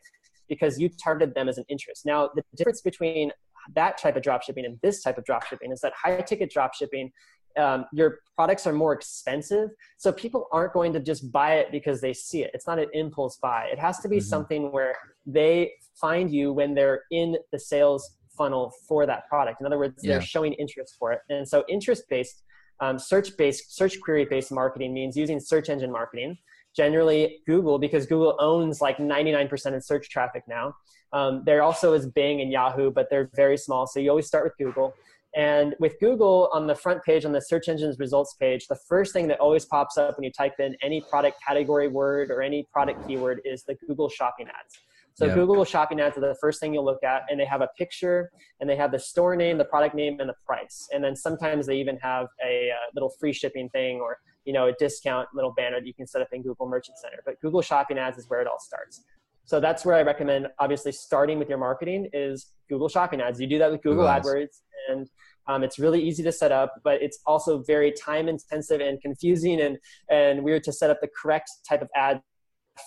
Because 0.47 0.79
you 0.79 0.89
targeted 0.89 1.35
them 1.35 1.49
as 1.49 1.57
an 1.57 1.65
interest. 1.69 2.05
Now, 2.05 2.29
the 2.35 2.43
difference 2.55 2.81
between 2.81 3.31
that 3.75 3.97
type 3.97 4.15
of 4.15 4.23
dropshipping 4.23 4.65
and 4.65 4.79
this 4.81 5.01
type 5.01 5.17
of 5.17 5.23
dropshipping 5.23 5.71
is 5.71 5.81
that 5.81 5.93
high 5.93 6.21
ticket 6.21 6.51
dropshipping 6.55 7.11
um, 7.57 7.85
your 7.91 8.19
products 8.35 8.67
are 8.67 8.73
more 8.73 8.93
expensive 8.93 9.69
so 9.97 10.11
people 10.11 10.47
aren't 10.51 10.73
going 10.73 10.93
to 10.93 10.99
just 10.99 11.31
buy 11.31 11.55
it 11.55 11.71
because 11.71 12.01
they 12.01 12.13
see 12.13 12.43
it 12.43 12.51
it's 12.53 12.67
not 12.67 12.77
an 12.79 12.87
impulse 12.93 13.37
buy 13.41 13.67
it 13.71 13.79
has 13.79 13.99
to 13.99 14.07
be 14.07 14.17
mm-hmm. 14.17 14.25
something 14.25 14.71
where 14.71 14.95
they 15.25 15.71
find 15.99 16.31
you 16.31 16.53
when 16.53 16.75
they're 16.75 17.01
in 17.11 17.35
the 17.51 17.59
sales 17.59 18.17
funnel 18.37 18.71
for 18.87 19.05
that 19.05 19.27
product 19.27 19.59
in 19.59 19.65
other 19.65 19.79
words 19.79 19.95
yeah. 20.03 20.13
they're 20.13 20.21
showing 20.21 20.53
interest 20.53 20.95
for 20.99 21.11
it 21.11 21.19
and 21.29 21.47
so 21.47 21.63
interest 21.67 22.03
based 22.09 22.43
um, 22.79 22.99
search 22.99 23.35
based 23.37 23.75
search 23.75 23.99
query 24.01 24.25
based 24.25 24.51
marketing 24.51 24.93
means 24.93 25.17
using 25.17 25.39
search 25.39 25.69
engine 25.69 25.91
marketing 25.91 26.37
generally 26.77 27.39
Google 27.47 27.79
because 27.79 28.05
Google 28.05 28.37
owns 28.39 28.79
like 28.79 28.97
99% 28.97 29.75
of 29.75 29.83
search 29.83 30.09
traffic 30.09 30.43
now. 30.47 30.75
Um, 31.11 31.41
there 31.45 31.63
also 31.63 31.93
is 31.93 32.05
Bing 32.05 32.41
and 32.41 32.51
Yahoo, 32.51 32.91
but 32.91 33.09
they're 33.09 33.29
very 33.35 33.57
small. 33.57 33.87
So 33.87 33.99
you 33.99 34.09
always 34.11 34.27
start 34.27 34.43
with 34.43 34.53
Google. 34.57 34.93
And 35.35 35.75
with 35.79 35.99
Google 35.99 36.49
on 36.53 36.67
the 36.67 36.75
front 36.75 37.03
page, 37.03 37.25
on 37.25 37.31
the 37.31 37.41
search 37.41 37.67
engine's 37.67 37.99
results 37.99 38.35
page, 38.39 38.67
the 38.67 38.79
first 38.87 39.13
thing 39.13 39.27
that 39.27 39.39
always 39.39 39.65
pops 39.65 39.97
up 39.97 40.17
when 40.17 40.23
you 40.23 40.31
type 40.31 40.59
in 40.59 40.75
any 40.81 41.01
product 41.01 41.37
category 41.45 41.87
word 41.87 42.31
or 42.31 42.41
any 42.41 42.65
product 42.71 43.05
keyword 43.07 43.41
is 43.43 43.63
the 43.63 43.75
Google 43.87 44.09
shopping 44.09 44.47
ads. 44.47 44.79
So. 45.13 45.33
Google 45.33 45.65
shopping 45.65 45.99
ads 45.99 46.15
are 46.15 46.21
the 46.21 46.37
first 46.39 46.59
thing 46.59 46.75
you'll 46.75 46.85
look 46.85 47.03
at, 47.03 47.23
and 47.31 47.39
they 47.39 47.45
have 47.45 47.61
a 47.61 47.69
picture, 47.75 48.29
and 48.59 48.69
they 48.69 48.75
have 48.75 48.91
the 48.91 48.99
store 48.99 49.35
name, 49.35 49.57
the 49.57 49.65
product 49.65 49.95
name, 49.95 50.19
and 50.19 50.29
the 50.29 50.35
price. 50.45 50.87
And 50.93 51.03
then 51.03 51.15
sometimes 51.15 51.65
they 51.65 51.77
even 51.77 51.97
have 51.97 52.27
a 52.45 52.69
uh, 52.69 52.75
little 52.93 53.09
free 53.19 53.33
shipping 53.33 53.67
thing 53.69 53.99
or 53.99 54.19
you 54.47 54.53
know 54.53 54.67
a 54.67 54.73
discount 54.79 55.27
little 55.35 55.51
banner 55.51 55.79
that 55.79 55.85
you 55.85 55.93
can 55.93 56.07
set 56.07 56.21
up 56.21 56.29
in 56.31 56.41
Google 56.41 56.67
Merchant 56.67 56.97
Center. 56.97 57.17
But 57.25 57.39
Google 57.41 57.61
shopping 57.61 57.99
ads 57.99 58.17
is 58.17 58.29
where 58.29 58.41
it 58.41 58.47
all 58.47 58.59
starts. 58.59 59.03
So 59.43 59.59
that's 59.59 59.85
where 59.85 59.95
I 59.95 60.01
recommend, 60.01 60.47
obviously, 60.59 60.91
starting 60.91 61.37
with 61.39 61.47
your 61.47 61.57
marketing 61.57 62.09
is 62.11 62.47
Google 62.69 62.89
Shopping 62.89 63.21
ads. 63.21 63.39
You 63.39 63.47
do 63.47 63.59
that 63.59 63.71
with 63.71 63.81
Google 63.81 64.03
AdWords, 64.03 64.61
and 64.89 65.07
um, 65.47 65.63
it's 65.63 65.79
really 65.79 66.01
easy 66.03 66.21
to 66.23 66.31
set 66.31 66.51
up, 66.51 66.75
but 66.83 67.01
it's 67.01 67.19
also 67.25 67.63
very 67.63 67.91
time 67.93 68.27
intensive 68.27 68.81
and 68.81 69.01
confusing 69.01 69.61
and, 69.61 69.77
and 70.09 70.43
weird 70.43 70.63
to 70.65 70.73
set 70.73 70.89
up 70.89 70.99
the 70.99 71.07
correct 71.21 71.49
type 71.67 71.81
of 71.81 71.89
ad 71.95 72.21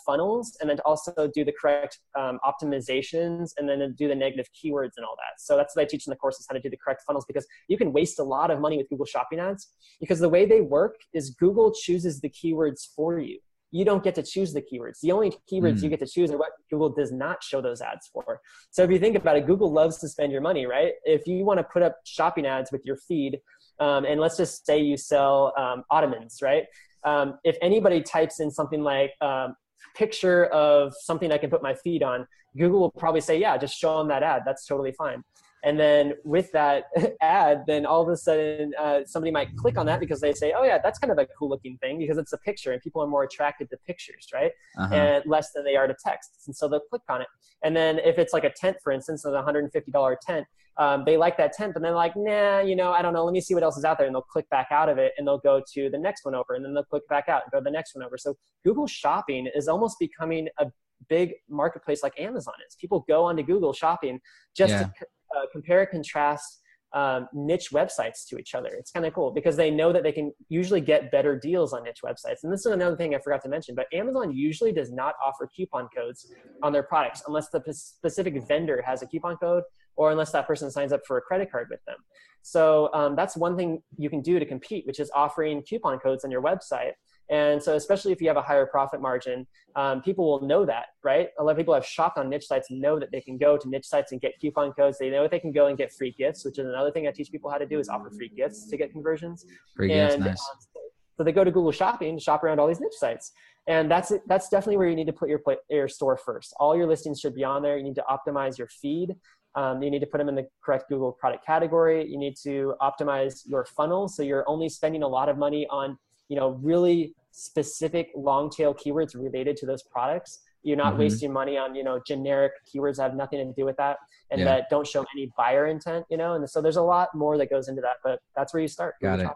funnels 0.06 0.56
and 0.60 0.68
then 0.68 0.76
to 0.76 0.82
also 0.84 1.30
do 1.34 1.44
the 1.44 1.52
correct 1.52 2.00
um, 2.18 2.38
optimizations 2.44 3.50
and 3.56 3.68
then 3.68 3.94
do 3.98 4.08
the 4.08 4.14
negative 4.14 4.46
keywords 4.52 4.92
and 4.96 5.04
all 5.04 5.16
that. 5.16 5.38
So 5.38 5.56
that's 5.56 5.76
what 5.76 5.82
I 5.82 5.84
teach 5.86 6.06
in 6.06 6.10
the 6.10 6.16
course 6.16 6.38
is 6.38 6.46
how 6.48 6.54
to 6.54 6.60
do 6.60 6.70
the 6.70 6.76
correct 6.76 7.02
funnels 7.06 7.24
because 7.26 7.46
you 7.68 7.76
can 7.76 7.92
waste 7.92 8.18
a 8.18 8.24
lot 8.24 8.50
of 8.50 8.60
money 8.60 8.76
with 8.76 8.88
Google 8.88 9.06
Shopping 9.06 9.38
ads 9.38 9.68
because 10.00 10.18
the 10.18 10.28
way 10.28 10.46
they 10.46 10.60
work 10.60 10.96
is 11.12 11.30
Google 11.30 11.72
chooses 11.72 12.20
the 12.20 12.30
keywords 12.30 12.86
for 12.94 13.18
you 13.18 13.38
you 13.72 13.84
don't 13.84 14.02
get 14.02 14.14
to 14.16 14.22
choose 14.22 14.52
the 14.52 14.62
keywords. 14.62 15.00
The 15.00 15.12
only 15.12 15.30
keywords 15.50 15.78
mm. 15.78 15.84
you 15.84 15.88
get 15.90 16.00
to 16.00 16.06
choose 16.06 16.30
are 16.30 16.38
what 16.38 16.52
Google 16.70 16.88
does 16.88 17.12
not 17.12 17.42
show 17.42 17.60
those 17.60 17.80
ads 17.80 18.10
for. 18.12 18.40
So 18.70 18.82
if 18.82 18.90
you 18.90 18.98
think 18.98 19.16
about 19.16 19.36
it, 19.36 19.46
Google 19.46 19.72
loves 19.72 19.98
to 19.98 20.08
spend 20.08 20.32
your 20.32 20.40
money, 20.40 20.66
right? 20.66 20.92
If 21.04 21.26
you 21.26 21.44
want 21.44 21.58
to 21.58 21.64
put 21.64 21.82
up 21.82 21.96
shopping 22.04 22.46
ads 22.46 22.72
with 22.72 22.84
your 22.84 22.96
feed, 22.96 23.38
um, 23.78 24.04
and 24.04 24.20
let's 24.20 24.36
just 24.36 24.66
say 24.66 24.80
you 24.80 24.96
sell 24.96 25.54
um, 25.56 25.84
ottomans, 25.90 26.38
right? 26.42 26.64
Um, 27.04 27.38
if 27.44 27.56
anybody 27.62 28.02
types 28.02 28.40
in 28.40 28.50
something 28.50 28.82
like 28.82 29.12
um, 29.20 29.54
picture 29.96 30.46
of 30.46 30.94
something 31.00 31.32
I 31.32 31.38
can 31.38 31.50
put 31.50 31.62
my 31.62 31.74
feed 31.74 32.02
on, 32.02 32.26
Google 32.56 32.80
will 32.80 32.90
probably 32.90 33.20
say, 33.20 33.38
yeah, 33.38 33.56
just 33.56 33.76
show 33.78 33.98
them 33.98 34.08
that 34.08 34.22
ad. 34.22 34.42
That's 34.44 34.66
totally 34.66 34.92
fine. 34.92 35.22
And 35.62 35.78
then 35.78 36.14
with 36.24 36.50
that 36.52 36.84
ad, 37.20 37.64
then 37.66 37.86
all 37.86 38.02
of 38.02 38.08
a 38.08 38.16
sudden 38.16 38.72
uh, 38.78 39.00
somebody 39.04 39.30
might 39.30 39.54
click 39.56 39.76
on 39.76 39.86
that 39.86 40.00
because 40.00 40.20
they 40.20 40.32
say, 40.32 40.52
oh, 40.56 40.62
yeah, 40.62 40.78
that's 40.82 40.98
kind 40.98 41.10
of 41.10 41.18
a 41.18 41.26
cool 41.38 41.48
looking 41.48 41.76
thing 41.78 41.98
because 41.98 42.18
it's 42.18 42.32
a 42.32 42.38
picture 42.38 42.72
and 42.72 42.80
people 42.80 43.02
are 43.02 43.06
more 43.06 43.24
attracted 43.24 43.68
to 43.70 43.76
pictures, 43.86 44.28
right? 44.32 44.52
Uh-huh. 44.78 44.94
And 44.94 45.24
less 45.26 45.52
than 45.52 45.64
they 45.64 45.76
are 45.76 45.86
to 45.86 45.94
text. 46.04 46.30
And 46.46 46.56
so 46.56 46.68
they'll 46.68 46.80
click 46.80 47.02
on 47.08 47.20
it. 47.20 47.28
And 47.62 47.76
then 47.76 47.98
if 47.98 48.18
it's 48.18 48.32
like 48.32 48.44
a 48.44 48.50
tent, 48.50 48.78
for 48.82 48.92
instance, 48.92 49.24
a 49.24 49.28
$150 49.28 50.16
tent, 50.22 50.46
um, 50.78 51.02
they 51.04 51.18
like 51.18 51.36
that 51.36 51.52
tent, 51.52 51.74
but 51.74 51.82
then 51.82 51.90
they're 51.90 51.96
like, 51.96 52.14
nah, 52.16 52.60
you 52.60 52.74
know, 52.74 52.92
I 52.92 53.02
don't 53.02 53.12
know. 53.12 53.24
Let 53.24 53.32
me 53.32 53.40
see 53.40 53.52
what 53.52 53.62
else 53.62 53.76
is 53.76 53.84
out 53.84 53.98
there. 53.98 54.06
And 54.06 54.14
they'll 54.14 54.22
click 54.22 54.48
back 54.48 54.68
out 54.70 54.88
of 54.88 54.96
it 54.96 55.12
and 55.18 55.26
they'll 55.26 55.38
go 55.38 55.62
to 55.74 55.90
the 55.90 55.98
next 55.98 56.24
one 56.24 56.34
over 56.34 56.54
and 56.54 56.64
then 56.64 56.72
they'll 56.72 56.84
click 56.84 57.06
back 57.08 57.28
out 57.28 57.42
and 57.44 57.52
go 57.52 57.58
to 57.58 57.64
the 57.64 57.70
next 57.70 57.94
one 57.94 58.02
over. 58.02 58.16
So 58.16 58.34
Google 58.64 58.86
Shopping 58.86 59.46
is 59.54 59.68
almost 59.68 59.98
becoming 59.98 60.48
a 60.58 60.66
big 61.08 61.34
marketplace 61.48 62.02
like 62.02 62.18
Amazon 62.18 62.54
is. 62.66 62.76
People 62.76 63.04
go 63.08 63.24
onto 63.24 63.42
Google 63.42 63.72
Shopping 63.72 64.20
just 64.56 64.70
yeah. 64.70 64.84
to 64.84 64.92
uh, 65.36 65.46
compare 65.52 65.80
and 65.80 65.90
contrast 65.90 66.60
um, 66.92 67.28
niche 67.32 67.68
websites 67.72 68.26
to 68.28 68.38
each 68.38 68.54
other. 68.54 68.68
It's 68.68 68.90
kind 68.90 69.06
of 69.06 69.14
cool 69.14 69.30
because 69.30 69.56
they 69.56 69.70
know 69.70 69.92
that 69.92 70.02
they 70.02 70.12
can 70.12 70.32
usually 70.48 70.80
get 70.80 71.10
better 71.12 71.38
deals 71.38 71.72
on 71.72 71.84
niche 71.84 72.00
websites. 72.04 72.42
And 72.42 72.52
this 72.52 72.66
is 72.66 72.72
another 72.72 72.96
thing 72.96 73.14
I 73.14 73.18
forgot 73.20 73.42
to 73.42 73.48
mention, 73.48 73.74
but 73.74 73.86
Amazon 73.92 74.32
usually 74.34 74.72
does 74.72 74.90
not 74.90 75.14
offer 75.24 75.48
coupon 75.54 75.88
codes 75.96 76.32
on 76.62 76.72
their 76.72 76.82
products 76.82 77.22
unless 77.26 77.48
the 77.50 77.62
specific 77.72 78.42
vendor 78.46 78.82
has 78.84 79.02
a 79.02 79.06
coupon 79.06 79.36
code 79.36 79.62
or 79.96 80.10
unless 80.10 80.32
that 80.32 80.46
person 80.46 80.70
signs 80.70 80.92
up 80.92 81.00
for 81.06 81.18
a 81.18 81.20
credit 81.20 81.50
card 81.50 81.68
with 81.70 81.80
them. 81.86 81.96
So 82.42 82.90
um, 82.94 83.16
that's 83.16 83.36
one 83.36 83.56
thing 83.56 83.82
you 83.98 84.08
can 84.08 84.22
do 84.22 84.38
to 84.38 84.46
compete, 84.46 84.86
which 84.86 84.98
is 84.98 85.10
offering 85.14 85.62
coupon 85.62 85.98
codes 85.98 86.24
on 86.24 86.30
your 86.30 86.42
website. 86.42 86.92
And 87.30 87.62
so, 87.62 87.76
especially 87.76 88.10
if 88.10 88.20
you 88.20 88.26
have 88.26 88.36
a 88.36 88.42
higher 88.42 88.66
profit 88.66 89.00
margin, 89.00 89.46
um, 89.76 90.02
people 90.02 90.26
will 90.26 90.46
know 90.46 90.66
that, 90.66 90.86
right? 91.04 91.28
A 91.38 91.44
lot 91.44 91.52
of 91.52 91.56
people 91.56 91.72
have 91.72 91.86
shopped 91.86 92.18
on 92.18 92.28
niche 92.28 92.46
sites 92.46 92.70
and 92.70 92.80
know 92.80 92.98
that 92.98 93.12
they 93.12 93.20
can 93.20 93.38
go 93.38 93.56
to 93.56 93.68
niche 93.68 93.86
sites 93.86 94.10
and 94.10 94.20
get 94.20 94.38
coupon 94.40 94.72
codes. 94.72 94.98
They 94.98 95.10
know 95.10 95.22
that 95.22 95.30
they 95.30 95.38
can 95.38 95.52
go 95.52 95.66
and 95.66 95.78
get 95.78 95.92
free 95.92 96.12
gifts, 96.18 96.44
which 96.44 96.58
is 96.58 96.66
another 96.66 96.90
thing 96.90 97.06
I 97.06 97.12
teach 97.12 97.30
people 97.30 97.48
how 97.48 97.58
to 97.58 97.66
do 97.66 97.78
is 97.78 97.88
offer 97.88 98.10
free 98.10 98.30
gifts 98.36 98.66
to 98.66 98.76
get 98.76 98.90
conversions. 98.90 99.46
Free 99.76 99.92
and, 99.92 100.10
gifts, 100.10 100.26
nice. 100.26 100.50
Um, 100.52 100.82
so 101.16 101.24
they 101.24 101.32
go 101.32 101.44
to 101.44 101.50
Google 101.52 101.70
Shopping 101.70 102.16
to 102.16 102.22
shop 102.22 102.42
around 102.42 102.58
all 102.58 102.66
these 102.66 102.80
niche 102.80 102.94
sites, 102.98 103.32
and 103.68 103.88
that's 103.88 104.10
that's 104.26 104.48
definitely 104.48 104.78
where 104.78 104.88
you 104.88 104.96
need 104.96 105.06
to 105.06 105.12
put 105.12 105.28
your 105.28 105.40
your 105.68 105.86
store 105.86 106.16
first. 106.16 106.52
All 106.58 106.76
your 106.76 106.86
listings 106.86 107.20
should 107.20 107.34
be 107.34 107.44
on 107.44 107.62
there. 107.62 107.76
You 107.76 107.84
need 107.84 107.96
to 107.96 108.04
optimize 108.10 108.58
your 108.58 108.68
feed. 108.68 109.14
Um, 109.54 109.82
you 109.82 109.90
need 109.90 109.98
to 110.00 110.06
put 110.06 110.18
them 110.18 110.28
in 110.28 110.34
the 110.34 110.48
correct 110.64 110.88
Google 110.88 111.12
product 111.12 111.44
category. 111.44 112.08
You 112.08 112.18
need 112.18 112.36
to 112.42 112.74
optimize 112.80 113.42
your 113.46 113.64
funnel 113.66 114.08
so 114.08 114.22
you're 114.22 114.48
only 114.48 114.68
spending 114.68 115.02
a 115.02 115.08
lot 115.08 115.28
of 115.28 115.36
money 115.36 115.66
on 115.70 115.98
you 116.28 116.36
know 116.36 116.58
really 116.62 117.14
specific 117.32 118.10
long 118.16 118.50
tail 118.50 118.74
keywords 118.74 119.14
related 119.14 119.56
to 119.58 119.66
those 119.66 119.82
products. 119.82 120.40
You're 120.62 120.76
not 120.76 120.92
mm-hmm. 120.92 121.00
wasting 121.00 121.32
money 121.32 121.56
on 121.56 121.74
you 121.74 121.84
know 121.84 122.00
generic 122.06 122.52
keywords 122.66 122.96
that 122.96 123.04
have 123.04 123.14
nothing 123.14 123.38
to 123.38 123.52
do 123.54 123.64
with 123.64 123.76
that 123.76 123.98
and 124.30 124.40
yeah. 124.40 124.44
that 124.44 124.70
don't 124.70 124.86
show 124.86 125.04
any 125.16 125.30
buyer 125.36 125.66
intent 125.66 126.04
you 126.10 126.16
know? 126.16 126.34
And 126.34 126.48
so 126.48 126.60
there's 126.60 126.76
a 126.76 126.82
lot 126.82 127.14
more 127.14 127.38
that 127.38 127.50
goes 127.50 127.68
into 127.68 127.80
that 127.82 127.96
but 128.04 128.20
that's 128.36 128.52
where 128.52 128.60
you 128.60 128.68
start. 128.68 128.94
Got 129.00 129.20
it. 129.20 129.28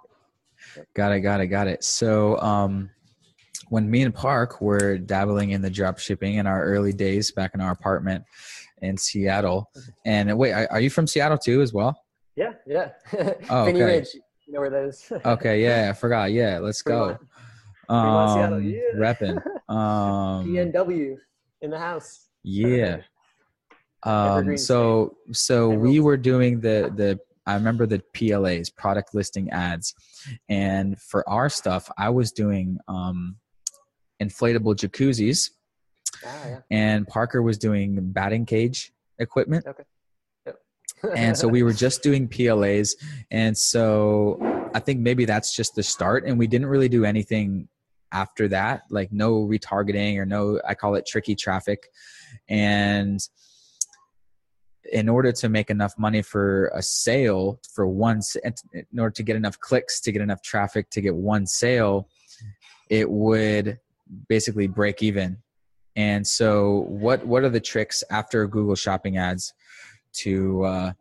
got 0.94 1.12
it 1.12 1.20
got 1.20 1.40
it 1.40 1.46
got 1.46 1.66
it. 1.66 1.82
So 1.82 2.38
um 2.40 2.90
when 3.70 3.90
me 3.90 4.02
and 4.02 4.14
park 4.14 4.60
were 4.60 4.98
dabbling 4.98 5.50
in 5.50 5.62
the 5.62 5.70
drop 5.70 5.98
shipping 5.98 6.34
in 6.34 6.46
our 6.46 6.62
early 6.62 6.92
days 6.92 7.30
back 7.30 7.52
in 7.54 7.60
our 7.60 7.72
apartment 7.72 8.24
in 8.82 8.96
seattle 8.96 9.70
mm-hmm. 9.76 9.90
and 10.04 10.38
wait 10.38 10.52
are 10.52 10.80
you 10.80 10.90
from 10.90 11.06
seattle 11.06 11.38
too 11.38 11.62
as 11.62 11.72
well? 11.72 11.98
Yeah 12.36 12.52
yeah. 12.66 12.90
Oh, 13.48 13.62
okay. 13.68 13.82
Ridge, 13.82 14.08
you 14.46 14.52
know 14.52 14.60
where 14.60 14.70
that 14.70 14.84
is. 14.84 15.10
Okay 15.24 15.62
yeah 15.62 15.88
i 15.88 15.92
forgot. 15.94 16.32
Yeah 16.32 16.58
let's 16.58 16.82
go 16.92 17.16
um, 17.88 18.62
yeah. 18.62 18.80
repping. 18.96 19.42
Um, 19.66 20.46
PNW 20.46 21.16
in 21.62 21.70
the 21.70 21.78
house. 21.78 22.28
Yeah. 22.42 22.98
Um, 24.02 24.58
so 24.58 25.16
so 25.32 25.70
we 25.70 26.00
were 26.00 26.18
doing 26.18 26.60
the 26.60 26.92
the 26.94 27.18
I 27.46 27.54
remember 27.54 27.86
the 27.86 28.02
PLAs, 28.14 28.74
product 28.74 29.14
listing 29.14 29.50
ads, 29.50 29.94
and 30.48 31.00
for 31.00 31.28
our 31.28 31.48
stuff, 31.48 31.90
I 31.98 32.10
was 32.10 32.32
doing 32.32 32.78
um, 32.88 33.36
inflatable 34.22 34.76
jacuzzis, 34.76 35.50
ah, 36.24 36.46
yeah. 36.46 36.60
and 36.70 37.06
Parker 37.06 37.42
was 37.42 37.58
doing 37.58 37.98
batting 38.12 38.46
cage 38.46 38.92
equipment. 39.18 39.66
Okay. 39.66 39.84
Yep. 40.46 40.56
and 41.16 41.36
so 41.36 41.48
we 41.48 41.62
were 41.62 41.72
just 41.72 42.02
doing 42.02 42.28
PLAs, 42.28 42.96
and 43.30 43.56
so 43.56 44.38
I 44.74 44.80
think 44.80 45.00
maybe 45.00 45.24
that's 45.24 45.54
just 45.54 45.74
the 45.74 45.82
start, 45.82 46.24
and 46.26 46.38
we 46.38 46.46
didn't 46.46 46.68
really 46.68 46.88
do 46.88 47.04
anything 47.04 47.68
after 48.14 48.48
that, 48.48 48.84
like 48.88 49.12
no 49.12 49.44
retargeting 49.44 50.16
or 50.16 50.24
no, 50.24 50.60
I 50.66 50.74
call 50.74 50.94
it 50.94 51.04
tricky 51.04 51.34
traffic. 51.34 51.90
And 52.48 53.20
in 54.92 55.08
order 55.08 55.32
to 55.32 55.48
make 55.48 55.68
enough 55.68 55.98
money 55.98 56.22
for 56.22 56.68
a 56.74 56.82
sale 56.82 57.60
for 57.74 57.86
one, 57.86 58.20
in 58.72 58.98
order 58.98 59.10
to 59.10 59.22
get 59.22 59.36
enough 59.36 59.58
clicks, 59.58 60.00
to 60.00 60.12
get 60.12 60.22
enough 60.22 60.42
traffic, 60.42 60.88
to 60.90 61.00
get 61.00 61.14
one 61.14 61.46
sale, 61.46 62.08
it 62.88 63.10
would 63.10 63.80
basically 64.28 64.68
break 64.68 65.02
even. 65.02 65.36
And 65.96 66.26
so, 66.26 66.86
what 66.88 67.24
what 67.26 67.44
are 67.44 67.48
the 67.48 67.60
tricks 67.60 68.02
after 68.10 68.46
Google 68.46 68.74
Shopping 68.74 69.16
ads 69.16 69.54
to, 70.14 70.64
uh, 70.64 70.92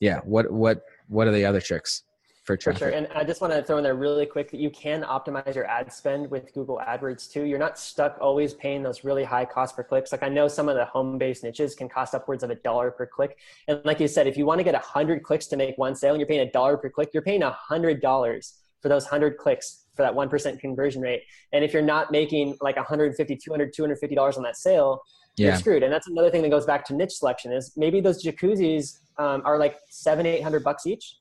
yeah, 0.00 0.20
what 0.24 0.50
what 0.50 0.82
what 1.08 1.26
are 1.28 1.32
the 1.32 1.44
other 1.44 1.60
tricks? 1.60 2.02
For 2.44 2.56
traffic. 2.56 2.78
For 2.78 2.90
sure. 2.90 2.96
And 2.96 3.06
I 3.14 3.24
just 3.24 3.40
want 3.40 3.52
to 3.52 3.62
throw 3.62 3.76
in 3.78 3.84
there 3.84 3.94
really 3.94 4.26
quick 4.26 4.50
that 4.50 4.60
you 4.60 4.70
can 4.70 5.02
optimize 5.02 5.54
your 5.54 5.66
ad 5.66 5.92
spend 5.92 6.30
with 6.30 6.52
Google 6.54 6.80
AdWords 6.86 7.30
too. 7.30 7.44
You're 7.44 7.58
not 7.58 7.78
stuck 7.78 8.16
always 8.20 8.54
paying 8.54 8.82
those 8.82 9.04
really 9.04 9.24
high 9.24 9.44
cost 9.44 9.76
per 9.76 9.84
clicks. 9.84 10.12
Like 10.12 10.22
I 10.22 10.28
know 10.28 10.48
some 10.48 10.68
of 10.68 10.76
the 10.76 10.86
home 10.86 11.18
based 11.18 11.44
niches 11.44 11.74
can 11.74 11.88
cost 11.88 12.14
upwards 12.14 12.42
of 12.42 12.50
a 12.50 12.54
dollar 12.54 12.90
per 12.90 13.06
click. 13.06 13.38
And 13.68 13.80
like 13.84 14.00
you 14.00 14.08
said, 14.08 14.26
if 14.26 14.36
you 14.36 14.46
want 14.46 14.58
to 14.58 14.64
get 14.64 14.74
a 14.74 14.78
hundred 14.78 15.22
clicks 15.22 15.46
to 15.48 15.56
make 15.56 15.76
one 15.76 15.94
sale 15.94 16.12
and 16.12 16.20
you're 16.20 16.28
paying 16.28 16.46
a 16.46 16.50
dollar 16.50 16.76
per 16.76 16.88
click, 16.88 17.10
you're 17.12 17.22
paying 17.22 17.42
a 17.42 17.50
hundred 17.50 18.00
dollars 18.00 18.54
for 18.80 18.88
those 18.88 19.06
hundred 19.06 19.36
clicks 19.36 19.84
for 19.94 20.02
that 20.02 20.14
1% 20.14 20.60
conversion 20.60 21.02
rate. 21.02 21.22
And 21.52 21.62
if 21.62 21.74
you're 21.74 21.82
not 21.82 22.10
making 22.10 22.56
like 22.62 22.76
150, 22.76 23.36
200, 23.36 23.72
250 23.74 24.14
dollars 24.14 24.38
on 24.38 24.42
that 24.44 24.56
sale, 24.56 25.02
yeah. 25.36 25.48
you're 25.48 25.56
screwed. 25.56 25.82
And 25.82 25.92
that's 25.92 26.08
another 26.08 26.30
thing 26.30 26.40
that 26.42 26.48
goes 26.48 26.64
back 26.64 26.86
to 26.86 26.94
niche 26.94 27.12
selection 27.12 27.52
is 27.52 27.72
maybe 27.76 28.00
those 28.00 28.24
jacuzzis 28.24 28.98
um, 29.18 29.42
are 29.44 29.58
like 29.58 29.76
seven, 29.90 30.24
eight 30.24 30.42
hundred 30.42 30.64
bucks 30.64 30.86
each 30.86 31.16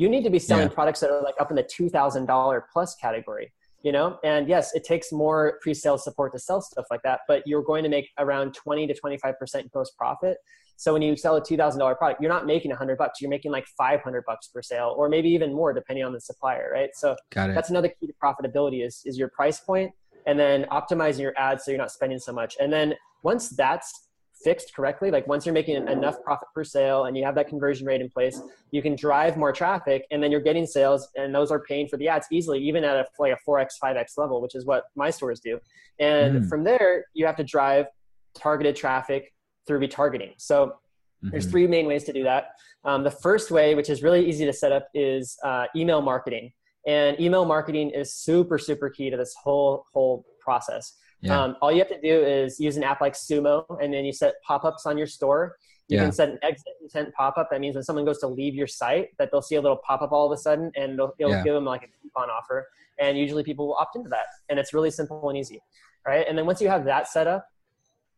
you 0.00 0.08
need 0.08 0.24
to 0.24 0.30
be 0.30 0.38
selling 0.38 0.68
yeah. 0.68 0.74
products 0.74 1.00
that 1.00 1.10
are 1.10 1.22
like 1.22 1.34
up 1.38 1.50
in 1.50 1.56
the 1.56 1.62
$2000 1.62 2.62
plus 2.72 2.94
category 2.96 3.52
you 3.82 3.92
know? 3.92 4.18
And 4.24 4.48
yes 4.48 4.74
it 4.74 4.84
takes 4.84 5.12
more 5.12 5.58
pre-sale 5.62 5.98
support 5.98 6.32
to 6.32 6.38
sell 6.38 6.62
stuff 6.62 6.86
like 6.90 7.02
that 7.02 7.20
but 7.28 7.46
you're 7.46 7.62
going 7.62 7.82
to 7.84 7.90
make 7.90 8.08
around 8.18 8.54
20 8.54 8.86
to 8.86 8.94
25% 8.94 9.70
gross 9.70 9.90
profit. 9.90 10.38
So 10.76 10.94
when 10.94 11.02
you 11.02 11.14
sell 11.16 11.36
a 11.36 11.42
$2000 11.42 11.98
product 11.98 12.22
you're 12.22 12.32
not 12.32 12.46
making 12.46 12.70
100 12.70 12.96
bucks 12.96 13.20
you're 13.20 13.30
making 13.30 13.52
like 13.52 13.66
500 13.76 14.24
bucks 14.26 14.48
per 14.48 14.62
sale 14.62 14.94
or 14.96 15.10
maybe 15.10 15.28
even 15.28 15.52
more 15.52 15.72
depending 15.74 16.04
on 16.04 16.12
the 16.14 16.20
supplier 16.20 16.70
right? 16.72 16.90
So 16.94 17.14
that's 17.54 17.68
another 17.68 17.88
key 17.88 18.06
to 18.06 18.14
profitability 18.22 18.86
is, 18.86 19.02
is 19.04 19.18
your 19.18 19.28
price 19.28 19.60
point 19.60 19.92
and 20.26 20.38
then 20.38 20.64
optimizing 20.70 21.20
your 21.20 21.34
ads 21.38 21.64
so 21.64 21.70
you're 21.70 21.78
not 21.78 21.92
spending 21.92 22.18
so 22.18 22.32
much. 22.32 22.56
And 22.58 22.72
then 22.72 22.94
once 23.22 23.50
that's 23.50 24.09
fixed 24.42 24.74
correctly, 24.74 25.10
like 25.10 25.26
once 25.26 25.44
you're 25.44 25.52
making 25.52 25.76
enough 25.88 26.22
profit 26.22 26.48
per 26.54 26.64
sale 26.64 27.04
and 27.04 27.16
you 27.16 27.24
have 27.24 27.34
that 27.34 27.48
conversion 27.48 27.86
rate 27.86 28.00
in 28.00 28.08
place, 28.08 28.40
you 28.70 28.82
can 28.82 28.96
drive 28.96 29.36
more 29.36 29.52
traffic 29.52 30.06
and 30.10 30.22
then 30.22 30.30
you're 30.30 30.40
getting 30.40 30.66
sales 30.66 31.08
and 31.16 31.34
those 31.34 31.50
are 31.50 31.60
paying 31.60 31.88
for 31.88 31.96
the 31.96 32.08
ads 32.08 32.26
easily, 32.30 32.58
even 32.58 32.84
at 32.84 32.96
a, 32.96 33.06
like 33.18 33.32
a 33.32 33.50
4x, 33.50 33.74
5x 33.82 34.16
level, 34.16 34.40
which 34.40 34.54
is 34.54 34.64
what 34.64 34.84
my 34.96 35.10
stores 35.10 35.40
do. 35.40 35.58
And 35.98 36.44
mm. 36.44 36.48
from 36.48 36.64
there, 36.64 37.04
you 37.14 37.26
have 37.26 37.36
to 37.36 37.44
drive 37.44 37.86
targeted 38.34 38.76
traffic 38.76 39.32
through 39.66 39.80
retargeting. 39.80 40.34
So 40.38 40.66
mm-hmm. 40.66 41.30
there's 41.30 41.46
three 41.46 41.66
main 41.66 41.86
ways 41.86 42.04
to 42.04 42.12
do 42.12 42.24
that. 42.24 42.48
Um, 42.84 43.04
the 43.04 43.10
first 43.10 43.50
way, 43.50 43.74
which 43.74 43.90
is 43.90 44.02
really 44.02 44.26
easy 44.26 44.46
to 44.46 44.52
set 44.52 44.72
up, 44.72 44.88
is 44.94 45.36
uh, 45.44 45.66
email 45.76 46.00
marketing. 46.00 46.52
And 46.86 47.20
email 47.20 47.44
marketing 47.44 47.90
is 47.90 48.14
super, 48.14 48.58
super 48.58 48.88
key 48.88 49.10
to 49.10 49.16
this 49.16 49.34
whole 49.42 49.84
whole 49.92 50.24
process. 50.40 50.96
Yeah. 51.22 51.42
Um, 51.42 51.56
all 51.60 51.70
you 51.70 51.78
have 51.78 51.88
to 51.88 52.00
do 52.00 52.24
is 52.24 52.58
use 52.58 52.76
an 52.76 52.82
app 52.82 53.00
like 53.00 53.14
Sumo, 53.14 53.64
and 53.82 53.92
then 53.92 54.04
you 54.04 54.12
set 54.12 54.34
pop-ups 54.46 54.86
on 54.86 54.96
your 54.96 55.06
store. 55.06 55.56
You 55.88 55.96
yeah. 55.96 56.04
can 56.04 56.12
set 56.12 56.28
an 56.30 56.38
exit 56.42 56.72
intent 56.82 57.12
pop-up. 57.14 57.48
That 57.50 57.60
means 57.60 57.74
when 57.74 57.84
someone 57.84 58.04
goes 58.04 58.18
to 58.20 58.26
leave 58.26 58.54
your 58.54 58.66
site, 58.66 59.08
that 59.18 59.30
they'll 59.30 59.42
see 59.42 59.56
a 59.56 59.60
little 59.60 59.80
pop-up 59.86 60.12
all 60.12 60.30
of 60.30 60.32
a 60.32 60.40
sudden, 60.40 60.72
and 60.76 60.92
it'll, 60.94 61.14
it'll 61.18 61.32
yeah. 61.32 61.44
give 61.44 61.54
them 61.54 61.64
like 61.64 61.82
a 61.82 61.88
coupon 62.02 62.30
offer. 62.30 62.68
And 62.98 63.18
usually 63.18 63.42
people 63.42 63.66
will 63.66 63.74
opt 63.74 63.96
into 63.96 64.08
that, 64.10 64.26
and 64.48 64.58
it's 64.58 64.72
really 64.72 64.90
simple 64.90 65.28
and 65.28 65.36
easy, 65.36 65.60
right? 66.06 66.26
And 66.28 66.38
then 66.38 66.46
once 66.46 66.60
you 66.60 66.68
have 66.68 66.84
that 66.84 67.08
set 67.08 67.26
up, 67.26 67.46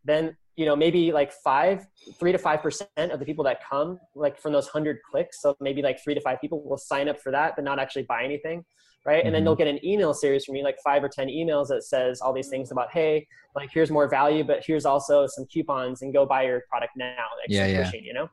then 0.04 0.36
you 0.56 0.66
know 0.66 0.76
maybe 0.76 1.12
like 1.12 1.32
five 1.32 1.86
three 2.18 2.32
to 2.32 2.38
five 2.38 2.60
percent 2.60 2.88
of 2.98 3.18
the 3.18 3.24
people 3.24 3.44
that 3.44 3.58
come 3.68 3.98
like 4.14 4.38
from 4.38 4.52
those 4.52 4.68
hundred 4.68 4.98
clicks 5.10 5.40
so 5.40 5.56
maybe 5.60 5.80
like 5.80 6.02
three 6.02 6.14
to 6.14 6.20
five 6.20 6.40
people 6.40 6.62
will 6.62 6.76
sign 6.76 7.08
up 7.08 7.20
for 7.20 7.32
that 7.32 7.54
but 7.56 7.64
not 7.64 7.78
actually 7.78 8.02
buy 8.02 8.22
anything 8.22 8.64
right? 9.04 9.18
Mm-hmm. 9.18 9.26
And 9.26 9.34
then 9.34 9.44
they'll 9.44 9.54
mm-hmm. 9.54 9.64
get 9.64 9.68
an 9.68 9.84
email 9.84 10.14
series 10.14 10.44
from 10.44 10.54
me, 10.54 10.62
like 10.62 10.76
five 10.84 11.02
or 11.02 11.08
10 11.08 11.28
emails 11.28 11.68
that 11.68 11.84
says 11.84 12.20
all 12.20 12.32
these 12.32 12.48
things 12.48 12.70
about, 12.70 12.92
hey, 12.92 13.26
like 13.54 13.70
here's 13.72 13.90
more 13.90 14.08
value, 14.08 14.44
but 14.44 14.62
here's 14.66 14.86
also 14.86 15.26
some 15.26 15.46
coupons 15.46 16.02
and 16.02 16.12
go 16.12 16.24
buy 16.24 16.42
your 16.44 16.62
product 16.70 16.92
now. 16.96 17.16
Like 17.40 17.48
yeah, 17.48 17.66
yeah. 17.66 17.84
Pushing, 17.84 18.04
you 18.04 18.14
know? 18.14 18.28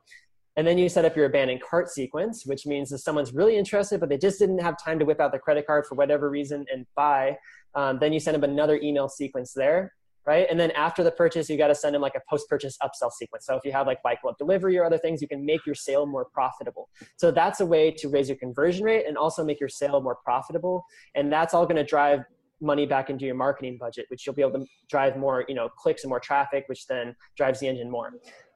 And 0.56 0.66
then 0.66 0.78
you 0.78 0.88
set 0.88 1.04
up 1.04 1.16
your 1.16 1.26
abandoned 1.26 1.62
cart 1.62 1.88
sequence, 1.88 2.44
which 2.44 2.66
means 2.66 2.92
if 2.92 3.00
someone's 3.00 3.32
really 3.32 3.56
interested, 3.56 4.00
but 4.00 4.08
they 4.08 4.18
just 4.18 4.38
didn't 4.38 4.58
have 4.58 4.76
time 4.82 4.98
to 4.98 5.04
whip 5.04 5.20
out 5.20 5.30
their 5.30 5.40
credit 5.40 5.66
card 5.66 5.86
for 5.86 5.94
whatever 5.94 6.28
reason 6.28 6.66
and 6.72 6.86
buy, 6.96 7.36
um, 7.74 7.98
then 7.98 8.12
you 8.12 8.20
send 8.20 8.34
them 8.34 8.44
another 8.44 8.78
email 8.82 9.08
sequence 9.08 9.52
there 9.52 9.92
right? 10.26 10.46
And 10.50 10.58
then 10.58 10.70
after 10.72 11.02
the 11.02 11.10
purchase, 11.10 11.48
you 11.48 11.56
got 11.56 11.68
to 11.68 11.74
send 11.74 11.94
them 11.94 12.02
like 12.02 12.14
a 12.14 12.20
post-purchase 12.28 12.76
upsell 12.82 13.10
sequence. 13.10 13.46
So 13.46 13.56
if 13.56 13.64
you 13.64 13.72
have 13.72 13.86
like 13.86 14.02
white 14.04 14.20
glove 14.22 14.36
delivery 14.38 14.76
or 14.78 14.84
other 14.84 14.98
things, 14.98 15.22
you 15.22 15.28
can 15.28 15.44
make 15.44 15.64
your 15.66 15.74
sale 15.74 16.06
more 16.06 16.26
profitable. 16.26 16.88
So 17.16 17.30
that's 17.30 17.60
a 17.60 17.66
way 17.66 17.90
to 17.92 18.08
raise 18.08 18.28
your 18.28 18.36
conversion 18.36 18.84
rate 18.84 19.06
and 19.06 19.16
also 19.16 19.44
make 19.44 19.60
your 19.60 19.68
sale 19.68 20.00
more 20.00 20.16
profitable. 20.22 20.84
And 21.14 21.32
that's 21.32 21.54
all 21.54 21.64
going 21.64 21.76
to 21.76 21.84
drive 21.84 22.20
money 22.60 22.84
back 22.86 23.08
into 23.08 23.24
your 23.24 23.34
marketing 23.34 23.78
budget, 23.80 24.04
which 24.08 24.26
you'll 24.26 24.34
be 24.34 24.42
able 24.42 24.60
to 24.60 24.66
drive 24.90 25.16
more, 25.16 25.44
you 25.48 25.54
know, 25.54 25.68
clicks 25.68 26.04
and 26.04 26.10
more 26.10 26.20
traffic, 26.20 26.64
which 26.66 26.86
then 26.86 27.16
drives 27.36 27.60
the 27.60 27.68
engine 27.68 27.90
more. 27.90 28.12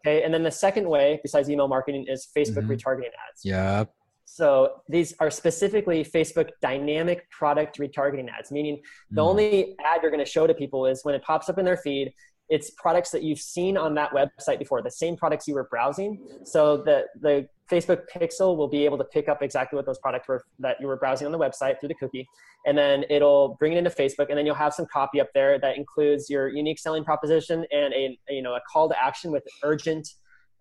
Okay. 0.06 0.22
And 0.22 0.34
then 0.34 0.42
the 0.42 0.50
second 0.50 0.86
way, 0.86 1.18
besides 1.22 1.48
email 1.48 1.68
marketing, 1.68 2.04
is 2.08 2.28
Facebook 2.36 2.66
mm-hmm. 2.66 2.72
retargeting 2.72 3.06
ads. 3.06 3.42
Yeah. 3.42 3.84
So 4.24 4.82
these 4.88 5.14
are 5.20 5.30
specifically 5.30 6.04
Facebook 6.04 6.48
dynamic 6.62 7.30
product 7.30 7.78
retargeting 7.78 8.28
ads, 8.30 8.50
meaning 8.50 8.80
the 9.10 9.20
mm. 9.20 9.26
only 9.26 9.76
ad 9.84 10.02
you're 10.02 10.10
going 10.10 10.24
to 10.24 10.30
show 10.30 10.46
to 10.46 10.54
people 10.54 10.86
is 10.86 11.04
when 11.04 11.14
it 11.14 11.22
pops 11.22 11.48
up 11.48 11.58
in 11.58 11.64
their 11.64 11.76
feed, 11.76 12.12
it's 12.48 12.70
products 12.70 13.10
that 13.10 13.22
you've 13.22 13.38
seen 13.38 13.76
on 13.76 13.94
that 13.94 14.10
website 14.12 14.58
before, 14.58 14.82
the 14.82 14.90
same 14.90 15.16
products 15.16 15.48
you 15.48 15.54
were 15.54 15.68
browsing. 15.70 16.18
So 16.44 16.78
the, 16.78 17.04
the 17.20 17.48
Facebook 17.70 18.02
pixel 18.14 18.56
will 18.56 18.68
be 18.68 18.84
able 18.84 18.98
to 18.98 19.04
pick 19.04 19.28
up 19.28 19.42
exactly 19.42 19.76
what 19.76 19.86
those 19.86 19.98
products 19.98 20.28
were 20.28 20.44
that 20.58 20.76
you 20.80 20.86
were 20.86 20.96
browsing 20.96 21.26
on 21.26 21.32
the 21.32 21.38
website 21.38 21.80
through 21.80 21.88
the 21.88 21.94
cookie. 21.94 22.26
And 22.66 22.76
then 22.76 23.04
it'll 23.08 23.56
bring 23.58 23.72
it 23.72 23.78
into 23.78 23.90
Facebook 23.90 24.26
and 24.28 24.36
then 24.36 24.44
you'll 24.44 24.54
have 24.54 24.74
some 24.74 24.86
copy 24.92 25.20
up 25.20 25.28
there 25.34 25.58
that 25.58 25.76
includes 25.76 26.28
your 26.28 26.48
unique 26.48 26.78
selling 26.78 27.04
proposition 27.04 27.64
and 27.70 27.94
a, 27.94 28.18
you 28.28 28.42
know, 28.42 28.54
a 28.54 28.60
call 28.70 28.88
to 28.88 29.02
action 29.02 29.30
with 29.30 29.44
urgent 29.62 30.06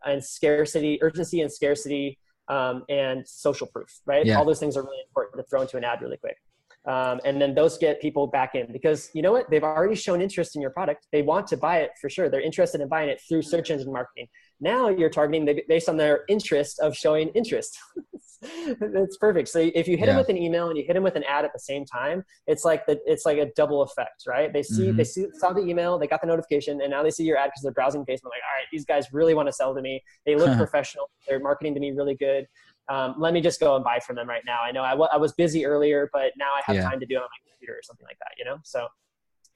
and 0.06 0.24
scarcity, 0.24 1.02
urgency 1.02 1.42
and 1.42 1.52
scarcity 1.52 2.18
um, 2.48 2.84
and 2.90 3.28
social 3.28 3.68
proof, 3.68 4.02
right? 4.06 4.26
Yeah. 4.26 4.38
All 4.38 4.46
those 4.46 4.60
things 4.60 4.78
are 4.78 4.84
really 4.84 5.02
important 5.08 5.44
to 5.44 5.50
throw 5.50 5.62
into 5.62 5.78
an 5.78 5.84
ad 5.84 6.02
really 6.02 6.18
quick. 6.18 6.38
Um, 6.86 7.22
and 7.24 7.42
then 7.42 7.56
those 7.56 7.78
get 7.78 8.02
people 8.02 8.28
back 8.28 8.56
in 8.56 8.72
because 8.74 9.10
you 9.14 9.22
know 9.22 9.32
what? 9.32 9.50
They've 9.50 9.64
already 9.64 9.96
shown 9.96 10.22
interest 10.22 10.56
in 10.56 10.62
your 10.62 10.72
product. 10.72 11.08
They 11.14 11.22
want 11.22 11.48
to 11.48 11.58
buy 11.58 11.78
it 11.80 11.92
for 12.00 12.10
sure. 12.10 12.30
They're 12.30 12.42
interested 12.42 12.82
in 12.82 12.90
buying 12.90 13.10
it 13.10 13.22
through 13.28 13.44
search 13.44 13.72
engine 13.72 13.92
marketing. 13.92 14.28
Now 14.60 14.90
you're 14.90 15.10
targeting 15.10 15.62
based 15.70 15.88
on 15.88 15.96
their 15.96 16.26
interest 16.28 16.80
of 16.80 16.96
showing 16.96 17.30
interest. 17.30 17.78
That's 18.80 19.18
perfect. 19.18 19.50
So 19.50 19.60
if 19.60 19.88
you 19.88 19.98
hit 19.98 20.08
yeah. 20.08 20.14
them 20.14 20.18
with 20.18 20.30
an 20.30 20.38
email 20.38 20.70
and 20.70 20.78
you 20.78 20.84
hit 20.86 20.94
them 20.94 21.04
with 21.04 21.16
an 21.16 21.24
ad 21.24 21.46
at 21.46 21.54
the 21.54 21.60
same 21.60 21.86
time, 21.86 22.24
it's 22.48 22.66
like 22.66 22.86
the, 22.86 23.00
it's 23.06 23.26
like 23.26 23.38
a 23.38 23.52
double 23.56 23.82
effect, 23.82 24.24
right? 24.28 24.52
They 24.52 24.64
see 24.64 24.88
mm-hmm. 24.88 24.98
they 24.98 25.04
see, 25.04 25.28
saw 25.34 25.54
the 25.54 25.62
email, 25.62 25.98
they 25.98 26.08
got 26.08 26.22
the 26.22 26.28
notification, 26.28 26.82
and 26.82 26.92
now 26.92 27.04
they 27.04 27.12
see 27.12 27.24
your 27.24 27.38
ad 27.38 27.50
because 27.50 27.62
they're 27.64 27.72
browsing 27.72 28.02
Facebook. 28.02 28.32
Like, 28.32 28.44
all 28.44 28.56
right, 28.56 28.68
these 28.72 28.86
guys 28.86 29.12
really 29.14 29.34
want 29.34 29.48
to 29.48 29.54
sell 29.54 29.74
to 29.76 29.82
me. 29.82 30.02
They 30.26 30.36
look 30.36 30.58
professional. 30.58 31.10
They're 31.28 31.40
marketing 31.40 31.74
to 31.76 31.80
me 31.80 31.92
really 31.92 32.16
good. 32.16 32.48
Um, 32.90 33.16
let 33.18 33.34
me 33.34 33.42
just 33.42 33.60
go 33.60 33.76
and 33.76 33.84
buy 33.84 34.00
from 34.00 34.18
them 34.18 34.28
right 34.28 34.44
now. 34.46 34.62
I 34.62 34.72
know 34.72 34.84
I, 34.84 34.92
w- 34.92 35.10
I 35.12 35.18
was 35.18 35.32
busy 35.34 35.66
earlier, 35.66 36.10
but 36.12 36.34
now 36.38 36.52
I 36.54 36.62
have 36.66 36.76
yeah. 36.76 36.90
time 36.90 37.00
to 37.00 37.06
do 37.06 37.16
it 37.16 37.20
on 37.20 37.24
my 37.24 37.52
computer 37.52 37.74
or 37.74 37.82
something 37.84 38.06
like 38.06 38.18
that. 38.20 38.32
You 38.38 38.44
know, 38.44 38.58
so 38.64 38.88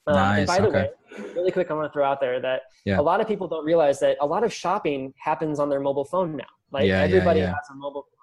um, 0.08 0.16
nice. 0.16 0.38
And 0.40 0.48
by 0.48 0.60
the 0.60 0.68
okay. 0.68 0.90
way, 1.20 1.34
really 1.36 1.52
quick, 1.52 1.70
I 1.70 1.74
want 1.74 1.92
to 1.92 1.94
throw 1.94 2.06
out 2.06 2.22
there 2.22 2.40
that 2.40 2.62
yeah. 2.86 3.00
a 3.00 3.02
lot 3.02 3.20
of 3.20 3.28
people 3.28 3.48
don't 3.48 3.66
realize 3.66 4.00
that 4.00 4.18
a 4.22 4.26
lot 4.26 4.44
of 4.44 4.54
shopping 4.54 5.14
happens 5.18 5.60
on 5.60 5.70
their 5.70 5.82
mobile 5.82 6.06
phone 6.06 6.36
now. 6.36 6.46
Like 6.72 6.88
yeah, 6.88 7.02
everybody 7.02 7.42
yeah, 7.42 7.48
has 7.48 7.68
a 7.72 7.76
mobile 7.76 8.04
phone. 8.04 8.17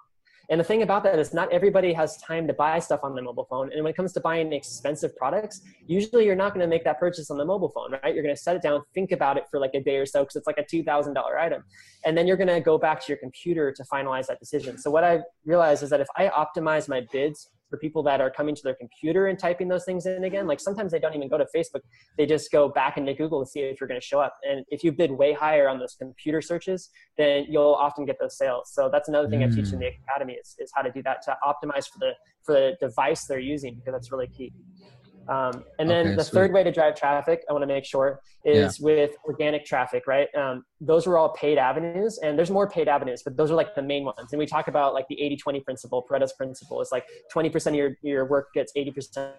And 0.51 0.61
the 0.61 0.65
thing 0.65 0.83
about 0.83 1.03
that 1.05 1.19
is 1.19 1.33
not 1.33 1.51
everybody 1.53 1.93
has 1.93 2.17
time 2.19 2.47
to 2.47 2.53
buy 2.53 2.79
stuff 2.79 3.01
on 3.03 3.15
their 3.15 3.25
mobile 3.25 3.47
phone. 3.49 3.73
And 3.73 3.83
when 3.83 3.91
it 3.93 3.97
comes 3.97 4.13
to 4.15 4.21
buying 4.21 4.53
expensive 4.53 5.17
products, 5.17 5.63
usually 5.87 6.27
you're 6.27 6.37
not 6.37 6.53
going 6.53 6.61
to 6.61 6.69
make 6.69 6.85
that 6.85 6.99
purchase 7.01 7.31
on 7.31 7.39
the 7.39 7.45
mobile 7.45 7.71
phone, 7.71 7.93
right? 7.93 8.15
You're 8.15 8.23
going 8.23 8.35
to 8.35 8.41
set 8.41 8.57
it 8.57 8.63
down, 8.63 8.83
think 8.95 9.13
about 9.13 9.37
it 9.37 9.45
for 9.51 9.59
like 9.59 9.75
a 9.75 9.81
day 9.81 9.97
or 9.97 10.07
so 10.07 10.23
because 10.23 10.37
it's 10.37 10.47
like 10.47 10.59
a 10.59 10.65
$2,000 10.65 11.17
item. 11.39 11.65
And 12.05 12.17
then 12.17 12.27
you're 12.27 12.37
going 12.37 12.49
to 12.49 12.61
go 12.61 12.77
back 12.77 13.01
to 13.01 13.07
your 13.09 13.19
computer 13.19 13.73
to 13.73 13.85
finalize 13.85 14.27
that 14.27 14.39
decision. 14.39 14.77
So 14.79 14.91
what 14.91 15.05
I 15.05 15.21
realized 15.45 15.83
is 15.83 15.91
that 15.91 16.01
if 16.01 16.09
I 16.17 16.29
optimize 16.29 16.89
my 16.89 17.07
bids 17.13 17.49
for 17.75 17.79
people 17.79 18.03
that 18.05 18.21
are 18.21 18.31
coming 18.31 18.55
to 18.55 18.63
their 18.63 18.75
computer 18.75 19.27
and 19.27 19.39
typing 19.39 19.67
those 19.67 19.85
things 19.85 20.07
in 20.07 20.25
again. 20.25 20.47
Like 20.47 20.61
sometimes 20.61 20.93
they 20.93 21.01
don't 21.01 21.15
even 21.15 21.29
go 21.29 21.39
to 21.39 21.47
Facebook. 21.55 21.81
They 22.17 22.27
just 22.27 22.53
go 22.53 22.69
back 22.69 22.97
into 22.97 23.13
Google 23.15 23.45
to 23.45 23.51
see 23.51 23.61
if 23.61 23.81
you're 23.81 23.89
going 23.89 24.01
to 24.01 24.07
show 24.07 24.21
up. 24.21 24.37
And 24.49 24.65
if 24.69 24.85
you 24.85 24.93
bid 24.93 25.11
way 25.11 25.33
higher 25.33 25.69
on 25.69 25.79
those 25.79 25.97
computer 25.99 26.41
searches, 26.41 26.91
then 27.19 27.47
you'll 27.49 27.75
often 27.75 28.05
get 28.05 28.17
those 28.21 28.39
sales. 28.39 28.71
So 28.73 28.89
that's 28.93 29.09
another 29.09 29.29
thing 29.29 29.41
mm. 29.41 29.53
I 29.53 29.55
teach 29.55 29.73
in 29.73 29.81
the 29.81 29.87
mm. 29.87 29.99
academy 30.09 30.35
is, 30.35 30.55
is 30.59 30.71
how 30.75 30.83
to 30.83 30.93
do 30.93 31.03
that 31.03 31.23
to 31.23 31.37
optimize 31.45 31.89
for 31.89 31.99
the 31.99 32.13
for 32.45 32.53
the 32.53 32.77
device 32.79 33.25
they're 33.25 33.39
using 33.39 33.77
because 33.77 33.93
that's 33.93 34.13
really 34.13 34.29
key. 34.29 34.53
Um, 35.29 35.65
and 35.79 35.89
then 35.89 36.07
okay, 36.07 36.17
the 36.17 36.25
sweet. 36.25 36.39
third 36.39 36.53
way 36.53 36.63
to 36.63 36.73
drive 36.73 36.95
traffic, 36.97 37.43
I 37.49 37.53
want 37.53 37.63
to 37.63 37.67
make 37.67 37.85
sure, 37.85 38.21
is 38.45 38.79
yeah. 38.79 38.85
with 38.85 39.11
organic 39.25 39.65
traffic, 39.65 40.07
right? 40.07 40.29
Um, 40.35 40.65
those 40.81 41.07
are 41.07 41.17
all 41.17 41.31
paid 41.31 41.59
avenues, 41.59 42.19
and 42.19 42.39
there's 42.39 42.51
more 42.51 42.69
paid 42.69 42.89
avenues, 42.89 43.23
but 43.23 43.37
those 43.37 43.51
are 43.51 43.55
like 43.55 43.75
the 43.75 43.83
main 43.83 44.05
ones. 44.05 44.33
And 44.33 44.39
we 44.39 44.47
talk 44.47 44.69
about 44.69 44.95
like 44.95 45.07
the 45.09 45.21
80 45.21 45.37
20 45.37 45.61
principle, 45.61 46.07
Pareto's 46.09 46.33
principle. 46.35 46.81
It's 46.81 46.93
like 46.93 47.07
20% 47.35 47.67
of 47.67 47.75
your, 47.75 47.97
your 48.03 48.27
work 48.27 48.53
gets 48.55 48.73
80% 48.77 49.33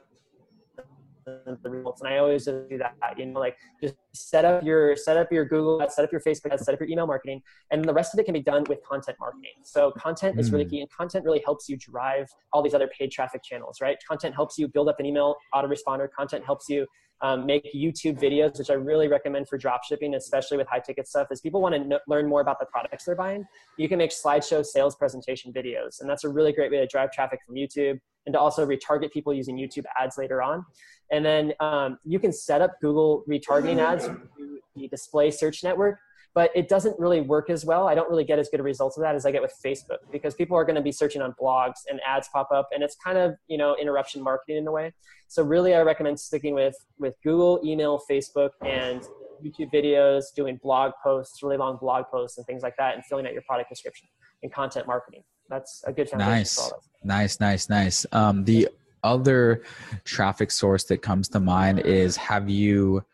the 1.25 1.69
results. 1.69 2.01
And 2.01 2.13
I 2.13 2.17
always 2.17 2.45
do 2.45 2.67
that, 2.77 2.95
you 3.17 3.25
know, 3.25 3.39
like 3.39 3.57
just 3.81 3.95
set 4.13 4.45
up 4.45 4.63
your 4.63 4.95
set 4.95 5.17
up 5.17 5.31
your 5.31 5.45
Google 5.45 5.81
ads, 5.81 5.95
set 5.95 6.05
up 6.05 6.11
your 6.11 6.21
Facebook 6.21 6.51
ads, 6.51 6.65
set 6.65 6.73
up 6.73 6.79
your 6.79 6.89
email 6.89 7.07
marketing, 7.07 7.41
and 7.71 7.83
the 7.83 7.93
rest 7.93 8.13
of 8.13 8.19
it 8.19 8.25
can 8.25 8.33
be 8.33 8.41
done 8.41 8.63
with 8.69 8.83
content 8.83 9.17
marketing. 9.19 9.51
So 9.63 9.91
content 9.91 10.37
mm. 10.37 10.39
is 10.39 10.51
really 10.51 10.65
hmm. 10.65 10.69
key, 10.69 10.81
and 10.81 10.89
content 10.91 11.25
really 11.25 11.41
helps 11.43 11.67
you 11.67 11.77
drive 11.77 12.27
all 12.53 12.61
these 12.61 12.73
other 12.73 12.87
paid 12.87 13.11
traffic 13.11 13.43
channels, 13.43 13.81
right? 13.81 13.97
Content 14.07 14.35
helps 14.35 14.57
you 14.57 14.67
build 14.67 14.87
up 14.89 14.99
an 14.99 15.05
email 15.05 15.35
autoresponder. 15.53 16.07
Content 16.11 16.45
helps 16.45 16.69
you 16.69 16.85
um, 17.21 17.45
make 17.45 17.67
YouTube 17.73 18.19
videos, 18.19 18.57
which 18.59 18.69
I 18.69 18.73
really 18.73 19.07
recommend 19.07 19.47
for 19.47 19.57
drop 19.57 19.83
shipping, 19.83 20.15
especially 20.15 20.57
with 20.57 20.67
high 20.67 20.79
ticket 20.79 21.07
stuff. 21.07 21.27
Is 21.31 21.41
people 21.41 21.61
want 21.61 21.73
to 21.73 21.83
know, 21.83 21.99
learn 22.07 22.27
more 22.27 22.41
about 22.41 22.59
the 22.59 22.65
products 22.65 23.05
they're 23.05 23.15
buying, 23.15 23.45
you 23.77 23.89
can 23.89 23.97
make 23.97 24.11
slideshow 24.11 24.63
sales 24.65 24.95
presentation 24.95 25.51
videos, 25.51 26.01
and 26.01 26.09
that's 26.09 26.23
a 26.23 26.29
really 26.29 26.51
great 26.51 26.71
way 26.71 26.77
to 26.77 26.87
drive 26.87 27.11
traffic 27.11 27.39
from 27.45 27.55
YouTube 27.55 27.99
and 28.25 28.33
to 28.33 28.39
also 28.39 28.65
retarget 28.65 29.11
people 29.11 29.33
using 29.33 29.57
YouTube 29.57 29.85
ads 29.99 30.17
later 30.17 30.41
on. 30.41 30.65
And 31.11 31.23
then 31.23 31.53
um, 31.59 31.99
you 32.03 32.19
can 32.19 32.33
set 32.33 32.61
up 32.61 32.79
Google 32.81 33.23
retargeting 33.29 33.79
ads 33.79 34.05
through 34.05 34.59
the 34.75 34.87
display 34.87 35.31
search 35.31 35.63
network, 35.63 35.99
but 36.33 36.51
it 36.53 36.67
doesn't 36.67 36.99
really 36.99 37.21
work 37.21 37.49
as 37.49 37.63
well. 37.63 37.87
I 37.87 37.95
don't 37.95 38.09
really 38.09 38.25
get 38.25 38.39
as 38.39 38.49
good 38.49 38.59
a 38.59 38.63
results 38.63 38.97
of 38.97 39.03
that 39.03 39.15
as 39.15 39.25
I 39.25 39.31
get 39.31 39.41
with 39.41 39.53
Facebook 39.63 39.99
because 40.11 40.33
people 40.35 40.57
are 40.57 40.65
going 40.65 40.75
to 40.75 40.81
be 40.81 40.91
searching 40.91 41.21
on 41.21 41.33
blogs 41.41 41.81
and 41.89 42.01
ads 42.05 42.27
pop 42.33 42.49
up, 42.51 42.69
and 42.73 42.83
it's 42.83 42.95
kind 42.95 43.17
of 43.17 43.35
you 43.47 43.57
know 43.57 43.75
interruption 43.79 44.21
marketing 44.21 44.57
in 44.57 44.67
a 44.67 44.71
way. 44.71 44.93
So 45.27 45.43
really, 45.43 45.73
I 45.73 45.81
recommend 45.81 46.19
sticking 46.19 46.53
with 46.53 46.75
with 46.99 47.15
Google, 47.23 47.61
email, 47.63 48.01
Facebook, 48.09 48.49
and 48.65 49.01
YouTube 49.43 49.71
videos, 49.73 50.25
doing 50.35 50.59
blog 50.61 50.91
posts, 51.01 51.41
really 51.41 51.57
long 51.57 51.77
blog 51.77 52.05
posts, 52.11 52.37
and 52.37 52.45
things 52.45 52.63
like 52.63 52.75
that, 52.77 52.95
and 52.95 53.05
filling 53.05 53.25
out 53.25 53.33
your 53.33 53.43
product 53.43 53.69
description 53.69 54.07
and 54.43 54.51
content 54.51 54.87
marketing. 54.87 55.23
That's 55.49 55.83
a 55.85 55.93
good 55.93 56.09
foundation 56.09 56.31
nice. 56.31 56.71
Nice, 57.03 57.39
nice, 57.39 57.69
nice. 57.69 58.05
Um, 58.11 58.43
the 58.45 58.67
other 59.03 59.63
traffic 60.03 60.49
source 60.49 60.85
that 60.85 61.01
comes 61.03 61.29
to 61.29 61.39
mind 61.39 61.79
is 61.81 62.17
have 62.17 62.49
you 62.49 63.05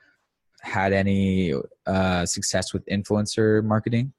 had 0.62 0.94
any 0.94 1.54
uh, 1.86 2.26
success 2.26 2.72
with 2.72 2.86
influencer 2.86 3.64
marketing 3.64 4.14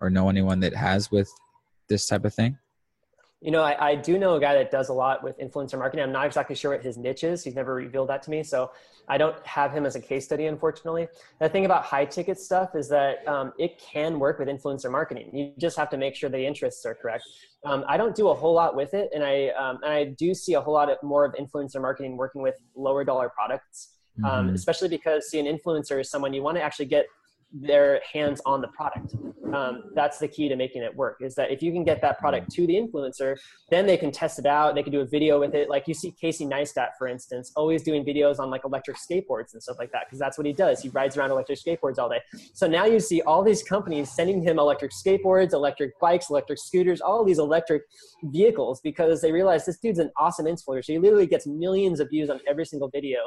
or 0.00 0.10
know 0.10 0.28
anyone 0.28 0.60
that 0.60 0.74
has 0.74 1.10
with 1.10 1.28
this 1.88 2.06
type 2.06 2.24
of 2.24 2.32
thing? 2.32 2.56
You 3.40 3.52
know, 3.52 3.62
I, 3.62 3.90
I, 3.90 3.94
do 3.94 4.18
know 4.18 4.34
a 4.34 4.40
guy 4.40 4.54
that 4.54 4.72
does 4.72 4.88
a 4.88 4.92
lot 4.92 5.22
with 5.22 5.38
influencer 5.38 5.78
marketing. 5.78 6.02
I'm 6.02 6.10
not 6.10 6.26
exactly 6.26 6.56
sure 6.56 6.72
what 6.72 6.82
his 6.82 6.96
niche 6.96 7.22
is. 7.22 7.44
He's 7.44 7.54
never 7.54 7.72
revealed 7.72 8.08
that 8.08 8.20
to 8.24 8.30
me. 8.30 8.42
So 8.42 8.72
I 9.06 9.16
don't 9.16 9.36
have 9.46 9.72
him 9.72 9.86
as 9.86 9.94
a 9.94 10.00
case 10.00 10.24
study, 10.24 10.46
unfortunately. 10.46 11.06
The 11.40 11.48
thing 11.48 11.64
about 11.64 11.84
high 11.84 12.04
ticket 12.04 12.40
stuff 12.40 12.74
is 12.74 12.88
that 12.88 13.26
um, 13.28 13.52
it 13.56 13.78
can 13.78 14.18
work 14.18 14.40
with 14.40 14.48
influencer 14.48 14.90
marketing. 14.90 15.30
You 15.32 15.52
just 15.56 15.76
have 15.76 15.88
to 15.90 15.96
make 15.96 16.16
sure 16.16 16.28
the 16.28 16.44
interests 16.44 16.84
are 16.84 16.96
correct. 16.96 17.24
Um, 17.64 17.84
I 17.86 17.96
don't 17.96 18.14
do 18.14 18.28
a 18.28 18.34
whole 18.34 18.54
lot 18.54 18.74
with 18.74 18.92
it. 18.92 19.08
And 19.14 19.22
I, 19.22 19.50
um, 19.50 19.78
and 19.84 19.92
I 19.92 20.04
do 20.04 20.34
see 20.34 20.54
a 20.54 20.60
whole 20.60 20.74
lot 20.74 20.90
of 20.90 20.98
more 21.04 21.24
of 21.24 21.34
influencer 21.34 21.80
marketing 21.80 22.16
working 22.16 22.42
with 22.42 22.56
lower 22.74 23.04
dollar 23.04 23.28
products. 23.28 23.94
Um, 24.24 24.46
mm-hmm. 24.46 24.54
especially 24.56 24.88
because 24.88 25.30
see 25.30 25.38
an 25.38 25.46
influencer 25.46 26.00
is 26.00 26.10
someone 26.10 26.34
you 26.34 26.42
want 26.42 26.56
to 26.56 26.62
actually 26.62 26.86
get 26.86 27.06
their 27.52 28.00
hands 28.12 28.40
on 28.44 28.60
the 28.60 28.68
product. 28.68 29.14
Um, 29.54 29.84
that's 29.94 30.18
the 30.18 30.28
key 30.28 30.48
to 30.50 30.56
making 30.56 30.82
it 30.82 30.94
work 30.94 31.18
is 31.22 31.34
that 31.36 31.50
if 31.50 31.62
you 31.62 31.72
can 31.72 31.82
get 31.82 32.02
that 32.02 32.18
product 32.18 32.50
to 32.52 32.66
the 32.66 32.74
influencer, 32.74 33.38
then 33.70 33.86
they 33.86 33.96
can 33.96 34.10
test 34.12 34.38
it 34.38 34.44
out. 34.44 34.74
They 34.74 34.82
can 34.82 34.92
do 34.92 35.00
a 35.00 35.06
video 35.06 35.40
with 35.40 35.54
it. 35.54 35.70
Like 35.70 35.88
you 35.88 35.94
see 35.94 36.10
Casey 36.20 36.44
Neistat, 36.44 36.88
for 36.98 37.08
instance, 37.08 37.52
always 37.56 37.82
doing 37.82 38.04
videos 38.04 38.38
on 38.38 38.50
like 38.50 38.64
electric 38.64 38.98
skateboards 38.98 39.54
and 39.54 39.62
stuff 39.62 39.78
like 39.78 39.90
that 39.92 40.02
because 40.06 40.18
that's 40.18 40.36
what 40.36 40.46
he 40.46 40.52
does. 40.52 40.82
He 40.82 40.90
rides 40.90 41.16
around 41.16 41.30
electric 41.30 41.58
skateboards 41.58 41.98
all 41.98 42.10
day. 42.10 42.20
So 42.52 42.66
now 42.66 42.84
you 42.84 43.00
see 43.00 43.22
all 43.22 43.42
these 43.42 43.62
companies 43.62 44.10
sending 44.10 44.42
him 44.42 44.58
electric 44.58 44.92
skateboards, 44.92 45.54
electric 45.54 45.98
bikes, 45.98 46.28
electric 46.28 46.58
scooters, 46.58 47.00
all 47.00 47.24
these 47.24 47.38
electric 47.38 47.82
vehicles 48.24 48.80
because 48.82 49.22
they 49.22 49.32
realize 49.32 49.64
this 49.64 49.78
dude's 49.78 49.98
an 49.98 50.10
awesome 50.18 50.44
influencer. 50.44 50.84
So 50.84 50.92
he 50.92 50.98
literally 50.98 51.26
gets 51.26 51.46
millions 51.46 52.00
of 52.00 52.10
views 52.10 52.28
on 52.28 52.40
every 52.46 52.66
single 52.66 52.90
video. 52.90 53.20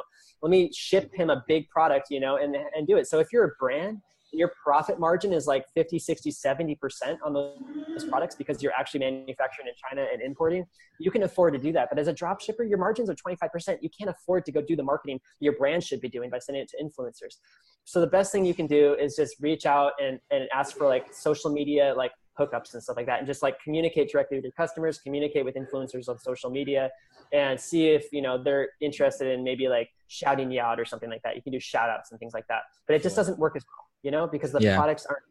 Let 0.44 0.52
me 0.52 0.72
ship 0.72 1.12
him 1.16 1.32
a 1.32 1.44
big 1.48 1.68
product, 1.70 2.12
you 2.12 2.20
know, 2.20 2.38
and, 2.38 2.56
and 2.56 2.88
do 2.88 2.98
it. 2.98 3.08
So 3.08 3.20
if 3.20 3.28
you're 3.34 3.46
a 3.46 3.52
brand, 3.60 4.02
your 4.32 4.52
profit 4.64 5.00
margin 5.00 5.34
is 5.34 5.48
like 5.48 5.66
50 5.74 6.00
60 6.00 6.32
70% 6.32 6.78
on 7.24 7.34
those 7.34 8.06
products 8.10 8.36
because 8.36 8.64
you're 8.64 8.74
actually 8.74 9.02
manufacturing 9.02 9.68
in 9.68 9.74
china 9.90 10.08
and 10.12 10.22
importing 10.22 10.66
you 11.00 11.12
can 11.12 11.24
afford 11.24 11.54
to 11.54 11.60
do 11.60 11.72
that. 11.72 11.90
But 11.90 12.00
as 12.00 12.08
a 12.08 12.14
drop 12.14 12.42
shipper 12.42 12.64
your 12.64 12.78
margins 12.78 13.10
are 13.10 13.16
25% 13.16 13.78
you 13.82 13.90
can't 13.90 14.10
afford 14.10 14.46
to 14.46 14.52
go 14.52 14.62
do 14.62 14.76
the 14.76 14.84
marketing 14.84 15.20
your 15.40 15.54
brand 15.54 15.84
should 15.84 16.02
be 16.02 16.10
doing 16.10 16.30
by 16.30 16.40
sending 16.40 16.64
it 16.64 16.70
to 16.70 16.78
influencers. 16.84 17.38
So 17.84 18.00
the 18.00 18.08
best 18.08 18.32
thing 18.32 18.46
you 18.46 18.54
can 18.54 18.68
do 18.68 18.96
is 19.00 19.16
just 19.16 19.36
reach 19.40 19.66
out 19.66 19.94
and, 20.02 20.20
and 20.30 20.48
ask 20.54 20.78
for 20.78 20.88
like 20.88 21.14
social 21.14 21.52
media 21.52 21.94
like 21.96 22.12
hookups 22.40 22.74
and 22.74 22.82
stuff 22.82 22.96
like 22.96 23.06
that 23.06 23.20
and 23.20 23.28
just 23.28 23.44
like 23.44 23.60
communicate 23.62 24.10
directly 24.10 24.38
with 24.38 24.44
your 24.46 24.54
customers 24.54 25.00
communicate 25.00 25.44
with 25.44 25.56
influencers 25.56 26.08
on 26.08 26.18
social 26.18 26.50
media 26.50 26.90
and 27.34 27.60
see 27.60 27.90
if 27.90 28.12
you 28.12 28.22
know 28.22 28.42
they're 28.42 28.70
interested 28.82 29.28
in 29.28 29.44
maybe 29.44 29.68
like 29.68 29.90
shouting 30.08 30.52
you 30.52 30.60
out 30.60 30.80
or 30.80 30.86
something 30.86 31.10
like 31.10 31.22
that. 31.24 31.36
You 31.36 31.42
can 31.42 31.52
do 31.52 31.60
shout 31.60 31.90
outs 31.90 32.12
and 32.12 32.20
things 32.20 32.34
like 32.34 32.48
that. 32.48 32.64
But 32.88 32.96
it 32.96 33.04
just 33.04 33.16
doesn't 33.16 33.40
work 33.40 33.56
as 33.56 33.64
well 33.64 33.91
you 34.04 34.12
know, 34.12 34.28
because 34.28 34.52
the 34.52 34.60
yeah. 34.60 34.76
products 34.76 35.06
aren't. 35.06 35.24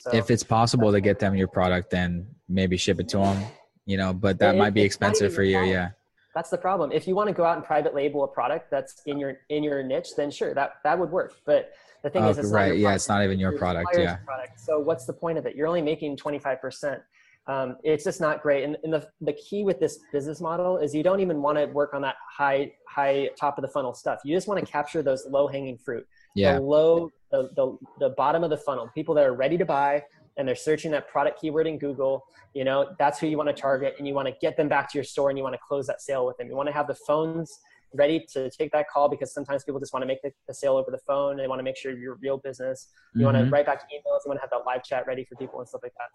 So 0.00 0.12
if 0.14 0.30
it's 0.30 0.42
possible 0.42 0.92
to 0.92 1.00
get 1.00 1.18
them 1.18 1.34
your 1.34 1.48
product, 1.48 1.90
then 1.90 2.26
maybe 2.48 2.78
ship 2.78 3.00
it 3.00 3.08
to 3.10 3.18
them. 3.18 3.44
You 3.84 3.98
know, 3.98 4.14
but 4.14 4.38
that 4.38 4.54
it, 4.54 4.58
might 4.58 4.72
be 4.72 4.82
expensive 4.82 5.34
for 5.34 5.42
you. 5.42 5.60
Yeah. 5.60 5.90
That's 6.34 6.50
the 6.50 6.56
problem. 6.58 6.92
If 6.92 7.06
you 7.06 7.14
want 7.14 7.28
to 7.28 7.34
go 7.34 7.44
out 7.44 7.56
and 7.56 7.64
private 7.64 7.94
label 7.94 8.24
a 8.24 8.28
product 8.28 8.70
that's 8.70 9.02
in 9.06 9.18
your 9.18 9.38
in 9.48 9.62
your 9.62 9.82
niche, 9.82 10.10
then 10.16 10.30
sure, 10.30 10.54
that 10.54 10.74
that 10.84 10.98
would 10.98 11.10
work. 11.10 11.34
But 11.44 11.72
the 12.02 12.10
thing 12.10 12.22
oh, 12.22 12.30
is, 12.30 12.38
it's 12.38 12.50
right. 12.50 12.76
yeah, 12.76 12.94
it's 12.94 13.08
not 13.08 13.24
even 13.24 13.38
your 13.38 13.58
product. 13.58 13.90
Yeah. 13.96 14.16
Product. 14.24 14.60
So 14.60 14.78
what's 14.78 15.04
the 15.04 15.12
point 15.12 15.36
of 15.36 15.46
it? 15.46 15.56
You're 15.56 15.66
only 15.66 15.82
making 15.82 16.16
25%. 16.16 17.00
Um, 17.48 17.76
it's 17.82 18.04
just 18.04 18.20
not 18.20 18.42
great. 18.42 18.64
And, 18.64 18.76
and, 18.84 18.92
the, 18.92 19.08
the 19.22 19.32
key 19.32 19.64
with 19.64 19.80
this 19.80 19.98
business 20.12 20.38
model 20.38 20.76
is 20.76 20.94
you 20.94 21.02
don't 21.02 21.20
even 21.20 21.40
want 21.40 21.56
to 21.56 21.64
work 21.64 21.94
on 21.94 22.02
that 22.02 22.16
high, 22.30 22.72
high 22.86 23.30
top 23.40 23.56
of 23.56 23.62
the 23.62 23.68
funnel 23.68 23.94
stuff. 23.94 24.20
You 24.22 24.36
just 24.36 24.46
want 24.46 24.64
to 24.64 24.70
capture 24.70 25.02
those 25.02 25.26
low 25.28 25.48
hanging 25.48 25.78
fruit 25.78 26.06
yeah. 26.38 26.54
the 26.54 26.60
low 26.60 27.10
the, 27.30 27.50
the, 27.56 27.78
the 27.98 28.10
bottom 28.10 28.42
of 28.42 28.50
the 28.50 28.56
funnel 28.56 28.90
people 28.94 29.14
that 29.14 29.24
are 29.24 29.34
ready 29.34 29.58
to 29.58 29.64
buy 29.64 30.02
and 30.36 30.46
they're 30.46 30.56
searching 30.56 30.90
that 30.90 31.08
product 31.08 31.40
keyword 31.40 31.66
in 31.66 31.78
google 31.78 32.24
you 32.54 32.64
know 32.64 32.94
that's 32.98 33.18
who 33.18 33.26
you 33.26 33.36
want 33.36 33.48
to 33.48 33.52
target 33.52 33.94
and 33.98 34.06
you 34.06 34.14
want 34.14 34.26
to 34.26 34.34
get 34.40 34.56
them 34.56 34.68
back 34.68 34.90
to 34.90 34.96
your 34.96 35.04
store 35.04 35.30
and 35.30 35.38
you 35.38 35.44
want 35.44 35.54
to 35.54 35.60
close 35.66 35.86
that 35.86 36.00
sale 36.00 36.26
with 36.26 36.36
them 36.38 36.48
you 36.48 36.56
want 36.56 36.68
to 36.68 36.72
have 36.72 36.86
the 36.86 36.94
phones 36.94 37.60
ready 37.94 38.24
to 38.30 38.50
take 38.50 38.70
that 38.70 38.86
call 38.88 39.08
because 39.08 39.32
sometimes 39.32 39.64
people 39.64 39.80
just 39.80 39.94
want 39.94 40.02
to 40.02 40.06
make 40.06 40.20
the, 40.22 40.30
the 40.46 40.52
sale 40.52 40.76
over 40.76 40.90
the 40.90 40.98
phone 40.98 41.36
they 41.36 41.48
want 41.48 41.58
to 41.58 41.62
make 41.62 41.76
sure 41.76 41.96
you're 41.96 42.18
real 42.20 42.38
business 42.38 42.88
you 43.14 43.24
mm-hmm. 43.24 43.32
want 43.32 43.36
to 43.36 43.50
write 43.50 43.66
back 43.66 43.82
emails 43.84 44.20
you 44.24 44.28
want 44.28 44.38
to 44.38 44.42
have 44.42 44.50
that 44.50 44.64
live 44.66 44.84
chat 44.84 45.06
ready 45.06 45.24
for 45.24 45.36
people 45.36 45.58
and 45.58 45.68
stuff 45.68 45.80
like 45.82 45.94
that 45.94 46.10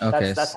so 0.00 0.08
okay. 0.08 0.26
that's, 0.32 0.54
that's 0.54 0.56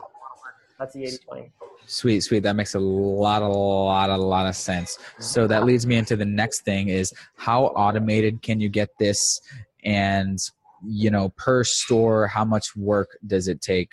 that's 0.82 0.94
the 0.96 1.04
80 1.04 1.18
20 1.20 1.52
sweet 1.86 2.22
sweet. 2.22 2.44
That 2.44 2.56
makes 2.56 2.74
a 2.76 2.80
lot 2.80 3.42
a 3.42 3.48
lot 3.48 4.10
a 4.10 4.18
lot 4.18 4.48
of 4.48 4.56
sense. 4.56 4.98
So 5.20 5.48
that 5.48 5.66
leads 5.66 5.86
me 5.86 5.98
into 5.98 6.16
the 6.16 6.26
next 6.26 6.62
thing 6.62 6.88
is 6.88 7.14
how 7.36 7.66
automated 7.66 8.42
can 8.42 8.60
you 8.60 8.70
get 8.70 8.90
this? 8.98 9.42
And 9.84 10.40
you 10.84 11.12
know 11.12 11.30
per 11.38 11.64
store 11.64 12.26
how 12.26 12.44
much 12.44 12.76
work 12.76 13.16
does 13.28 13.48
it 13.48 13.62
take 13.62 13.92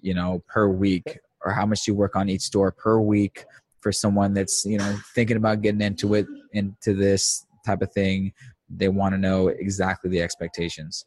you 0.00 0.14
know 0.14 0.42
per 0.48 0.68
week? 0.68 1.18
Or 1.44 1.52
how 1.52 1.66
much 1.66 1.84
do 1.84 1.92
you 1.92 1.96
work 1.96 2.14
on 2.14 2.28
each 2.28 2.42
store 2.42 2.70
per 2.70 3.00
week 3.00 3.44
for 3.80 3.90
someone 3.90 4.34
that's 4.34 4.64
you 4.66 4.78
know 4.78 4.96
thinking 5.14 5.36
about 5.36 5.62
getting 5.62 5.80
into 5.80 6.14
it 6.14 6.26
into 6.52 6.94
this 6.94 7.46
type 7.64 7.82
of 7.82 7.92
thing? 7.92 8.32
They 8.68 8.88
want 8.88 9.14
to 9.14 9.18
know 9.18 9.48
exactly 9.48 10.10
the 10.10 10.22
expectations 10.22 11.06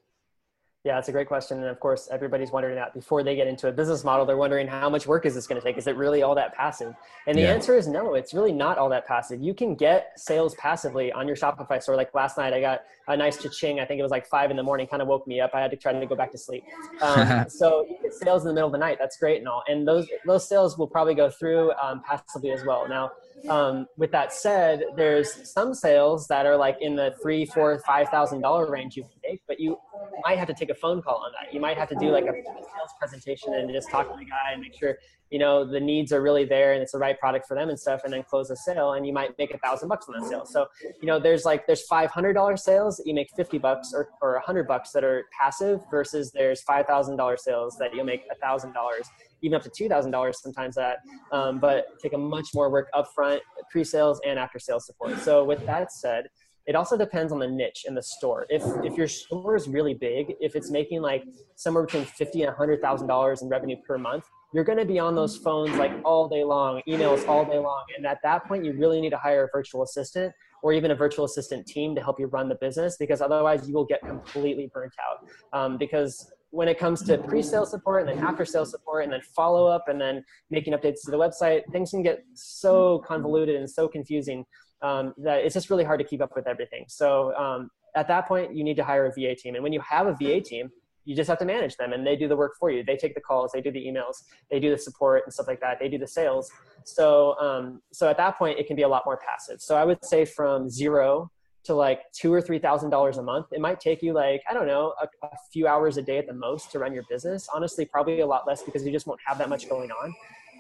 yeah, 0.86 1.00
it's 1.00 1.10
a 1.10 1.12
great 1.12 1.28
question. 1.28 1.58
And 1.58 1.68
of 1.68 1.80
course, 1.80 2.08
everybody's 2.12 2.52
wondering 2.52 2.76
that 2.76 2.94
before 2.94 3.24
they 3.24 3.36
get 3.36 3.48
into 3.48 3.68
a 3.68 3.72
business 3.72 4.04
model, 4.04 4.24
they're 4.24 4.38
wondering 4.38 4.68
how 4.68 4.88
much 4.88 5.08
work 5.08 5.26
is 5.26 5.34
this 5.34 5.48
going 5.48 5.60
to 5.60 5.66
take? 5.66 5.80
Is 5.80 5.88
it 5.88 5.98
really 5.98 6.22
all 6.22 6.36
that 6.36 6.54
passive? 6.54 6.94
And 7.26 7.36
the 7.36 7.42
yeah. 7.42 7.54
answer 7.54 7.76
is 7.76 7.88
no, 7.88 8.14
it's 8.14 8.36
really 8.36 8.52
not 8.52 8.78
all 8.78 8.88
that 8.90 9.08
passive. 9.08 9.42
You 9.42 9.56
can 9.56 9.74
get 9.74 10.12
sales 10.16 10.54
passively 10.56 11.12
on 11.12 11.28
your 11.28 11.36
Shopify 11.36 11.82
store. 11.82 11.96
Like 11.96 12.14
last 12.14 12.38
night, 12.38 12.54
I 12.54 12.62
got 12.62 12.84
a 13.08 13.18
nice 13.18 13.42
cha-ching. 13.42 13.80
I 13.80 13.86
think 13.86 13.98
it 14.00 14.04
was 14.04 14.12
like 14.12 14.28
five 14.28 14.52
in 14.52 14.58
the 14.58 14.64
morning, 14.64 14.86
kind 14.86 15.02
of 15.02 15.08
woke 15.08 15.26
me 15.26 15.42
up. 15.42 15.52
I 15.56 15.60
had 15.60 15.72
to 15.72 15.78
try 15.78 15.92
to 15.92 16.06
go 16.06 16.16
back 16.16 16.32
to 16.34 16.38
sleep. 16.38 16.64
Um, 17.02 17.46
so 17.50 17.84
you 17.90 17.98
get 18.04 18.14
sales 18.14 18.44
in 18.44 18.50
the 18.50 18.54
middle 18.54 18.68
of 18.68 18.72
the 18.72 18.78
night. 18.78 18.98
That's 19.00 19.18
great 19.18 19.40
and 19.40 19.48
all. 19.48 19.64
And 19.68 19.88
those, 19.88 20.08
those 20.28 20.48
sales 20.48 20.78
will 20.78 20.88
probably 20.88 21.16
go 21.16 21.32
through 21.32 21.74
um, 21.82 22.04
passively 22.08 22.52
as 22.52 22.64
well. 22.64 22.88
Now, 22.88 23.12
um, 23.50 23.88
with 23.98 24.12
that 24.12 24.34
said, 24.34 24.84
there's 24.96 25.52
some 25.52 25.74
sales 25.74 26.28
that 26.28 26.46
are 26.46 26.58
like 26.58 26.78
in 26.82 26.96
the 26.96 27.16
three, 27.22 27.46
four, 27.46 27.80
five 27.86 28.10
thousand 28.10 28.42
dollar 28.42 28.70
range 28.70 28.96
you 28.96 29.04
can 29.04 29.12
take, 29.24 29.42
but 29.48 29.60
you 29.60 29.78
might 30.24 30.40
have 30.40 30.48
to 30.48 30.54
take 30.54 30.70
a 30.70 30.76
phone 30.76 31.02
call 31.02 31.18
on 31.18 31.32
that. 31.34 31.54
You 31.54 31.60
might 31.60 31.78
have 31.78 31.90
to 31.90 31.96
do 31.96 32.10
like 32.10 32.26
a 32.26 32.32
sales 32.32 32.94
presentation 33.00 33.54
and 33.54 33.70
just 33.72 33.90
talk 33.90 34.12
to 34.12 34.18
the 34.18 34.26
guy 34.26 34.54
and 34.54 34.62
make 34.62 34.74
sure 34.74 34.98
you 35.32 35.40
know 35.40 35.66
the 35.66 35.80
needs 35.80 36.12
are 36.12 36.22
really 36.22 36.46
there 36.46 36.74
and 36.74 36.82
it's 36.82 36.92
the 36.94 36.98
right 36.98 37.20
product 37.20 37.48
for 37.48 37.56
them 37.56 37.70
and 37.70 37.80
stuff, 37.80 38.02
and 38.04 38.14
then 38.14 38.24
close 38.24 38.50
a 38.50 38.56
sale 38.56 38.94
and 38.94 39.06
you 39.06 39.14
might 39.14 39.38
make 39.38 39.54
a 39.54 39.58
thousand 39.60 39.90
bucks 39.90 40.08
on 40.08 40.20
that 40.20 40.28
sale. 40.28 40.46
So 40.46 40.68
you 41.02 41.08
know 41.08 41.20
there's 41.20 41.46
like 41.46 41.68
there's 41.68 41.84
five 41.84 42.10
hundred 42.10 42.34
dollar 42.34 42.58
sales 42.58 42.98
that 42.98 43.06
you 43.06 43.14
make 43.14 43.30
fifty 43.36 43.58
bucks 43.58 43.92
or 43.94 44.10
or 44.22 44.36
a 44.36 44.42
hundred 44.42 44.68
bucks 44.68 44.92
that 44.92 45.04
are 45.04 45.26
passive 45.40 45.82
versus 45.92 46.32
there's 46.32 46.62
five 46.64 46.88
thousand 46.88 47.18
dollar 47.18 47.38
sales 47.38 47.78
that 47.80 47.94
you'll 47.94 48.06
make 48.06 48.24
a 48.32 48.36
thousand 48.36 48.74
dollars 48.74 49.08
even 49.46 49.56
up 49.56 49.64
to 49.64 49.70
$2,000 49.70 50.36
sometimes 50.36 50.76
that, 50.76 50.98
um, 51.32 51.60
but 51.60 51.86
take 52.02 52.14
a 52.14 52.18
much 52.18 52.50
more 52.54 52.70
work 52.72 52.90
upfront, 52.94 53.40
pre-sales 53.72 54.20
and 54.26 54.40
after 54.40 54.60
sales 54.60 54.86
support. 54.86 55.18
So 55.20 55.44
with 55.44 55.66
that 55.66 55.92
said, 55.92 56.26
it 56.66 56.76
also 56.76 56.98
depends 56.98 57.32
on 57.32 57.38
the 57.38 57.48
niche 57.48 57.86
in 57.88 57.94
the 57.94 58.02
store. 58.02 58.48
If 58.50 58.64
if 58.84 58.98
your 58.98 59.08
store 59.08 59.56
is 59.56 59.68
really 59.68 59.94
big, 59.94 60.34
if 60.40 60.56
it's 60.56 60.72
making 60.72 61.02
like 61.02 61.24
somewhere 61.56 61.86
between 61.86 62.06
fifty 62.06 62.42
and 62.42 62.56
hundred 62.56 62.82
thousand 62.82 63.08
dollars 63.08 63.44
in 63.44 63.50
revenue 63.50 63.76
per 63.88 64.00
month, 64.00 64.26
you're 64.52 64.64
going 64.64 64.80
to 64.80 64.86
be 64.86 64.98
on 64.98 65.14
those 65.14 65.38
phones 65.38 65.76
like 65.78 65.92
all 66.04 66.28
day 66.28 66.44
long, 66.44 66.82
emails 66.88 67.28
all 67.28 67.46
day 67.46 67.60
long, 67.60 67.84
and 67.96 68.08
at 68.08 68.18
that 68.24 68.48
point, 68.48 68.66
you 68.66 68.74
really 68.74 69.00
need 69.00 69.12
to 69.12 69.18
hire 69.18 69.44
a 69.44 69.48
virtual 69.56 69.84
assistant 69.84 70.34
or 70.64 70.74
even 70.74 70.90
a 70.90 70.96
virtual 70.96 71.26
assistant 71.26 71.68
team 71.68 71.94
to 71.94 72.02
help 72.02 72.20
you 72.20 72.26
run 72.26 72.50
the 72.50 72.56
business 72.56 72.98
because 72.98 73.22
otherwise 73.22 73.68
you 73.68 73.76
will 73.76 73.86
get 73.86 74.02
completely 74.02 74.68
burnt 74.74 74.94
out. 75.00 75.28
Um, 75.54 75.78
because 75.78 76.32
when 76.56 76.70
it 76.70 76.80
comes 76.80 77.04
to 77.04 77.18
pre-sale 77.18 77.66
support 77.66 78.08
and 78.08 78.10
then 78.18 78.26
after 78.26 78.46
sale 78.46 78.66
support 78.66 79.04
and 79.04 79.12
then 79.12 79.20
follow 79.36 79.68
up 79.68 79.90
and 79.90 80.00
then 80.00 80.24
making 80.50 80.72
updates 80.72 81.04
to 81.04 81.12
the 81.12 81.18
website, 81.18 81.62
things 81.74 81.92
can 81.92 82.02
get 82.02 82.24
so 82.34 83.00
convoluted 83.00 83.58
and 83.58 83.70
so 83.70 83.90
confusing 83.90 84.46
um, 84.82 85.14
that 85.18 85.40
it's 85.40 85.54
just 85.54 85.70
really 85.70 85.84
hard 85.84 86.00
to 86.00 86.06
keep 86.06 86.22
up 86.22 86.32
with 86.34 86.48
everything. 86.48 86.86
So 86.88 87.36
um, 87.36 87.70
at 87.98 88.08
that 88.08 88.26
point, 88.26 88.56
you 88.56 88.64
need 88.64 88.78
to 88.78 88.86
hire 88.86 89.06
a 89.06 89.12
VA 89.12 89.36
team. 89.36 89.56
And 89.56 89.64
when 89.64 89.74
you 89.74 89.82
have 89.82 90.08
a 90.08 90.16
VA 90.16 90.40
team, 90.40 90.70
you 91.04 91.14
just 91.14 91.30
have 91.30 91.40
to 91.40 91.46
manage 91.46 91.76
them 91.76 91.92
and 91.92 92.08
they 92.08 92.16
do 92.16 92.30
the 92.30 92.38
work 92.38 92.54
for 92.58 92.72
you. 92.72 92.86
They 92.86 92.96
take 92.96 93.16
the 93.16 93.22
calls, 93.22 93.52
they 93.52 93.62
do 93.62 93.72
the 93.72 93.86
emails, 93.86 94.24
they 94.50 94.62
do 94.62 94.72
the 94.72 94.78
support 94.78 95.24
and 95.26 95.34
stuff 95.34 95.48
like 95.48 95.60
that. 95.60 95.78
They 95.80 95.90
do 95.90 95.98
the 95.98 96.08
sales. 96.08 96.50
So, 96.86 97.38
um, 97.38 97.82
so 97.92 98.10
at 98.10 98.16
that 98.16 98.38
point, 98.38 98.60
it 98.60 98.66
can 98.66 98.78
be 98.78 98.84
a 98.84 98.88
lot 98.88 99.04
more 99.06 99.18
passive. 99.18 99.60
So 99.60 99.76
I 99.76 99.84
would 99.84 100.04
say 100.06 100.24
from 100.24 100.70
zero 100.70 101.32
to 101.66 101.74
like 101.74 102.00
two 102.14 102.34
or 102.34 102.42
three 102.42 102.60
thousand 102.60 102.90
dollars 102.90 103.18
a 103.18 103.24
month 103.24 103.48
it 103.52 103.62
might 103.62 103.80
take 103.80 104.02
you 104.02 104.14
like 104.14 104.42
i 104.50 104.54
don't 104.54 104.68
know 104.68 104.94
a, 105.02 105.26
a, 105.26 105.30
few 105.52 105.68
hours 105.68 105.98
a 105.98 106.02
day 106.02 106.18
at 106.18 106.28
the 106.28 106.34
most 106.34 106.72
to 106.72 106.80
run 106.80 106.94
your 106.94 107.04
business. 107.10 107.48
Honestly 107.54 107.86
probably 107.86 108.22
a 108.22 108.26
lot 108.26 108.48
less 108.48 108.64
because 108.64 108.86
you 108.86 108.92
just 108.92 109.08
won't 109.08 109.20
have 109.26 109.38
that 109.38 109.50
much 109.50 109.70
going 109.70 109.92
on 109.92 110.14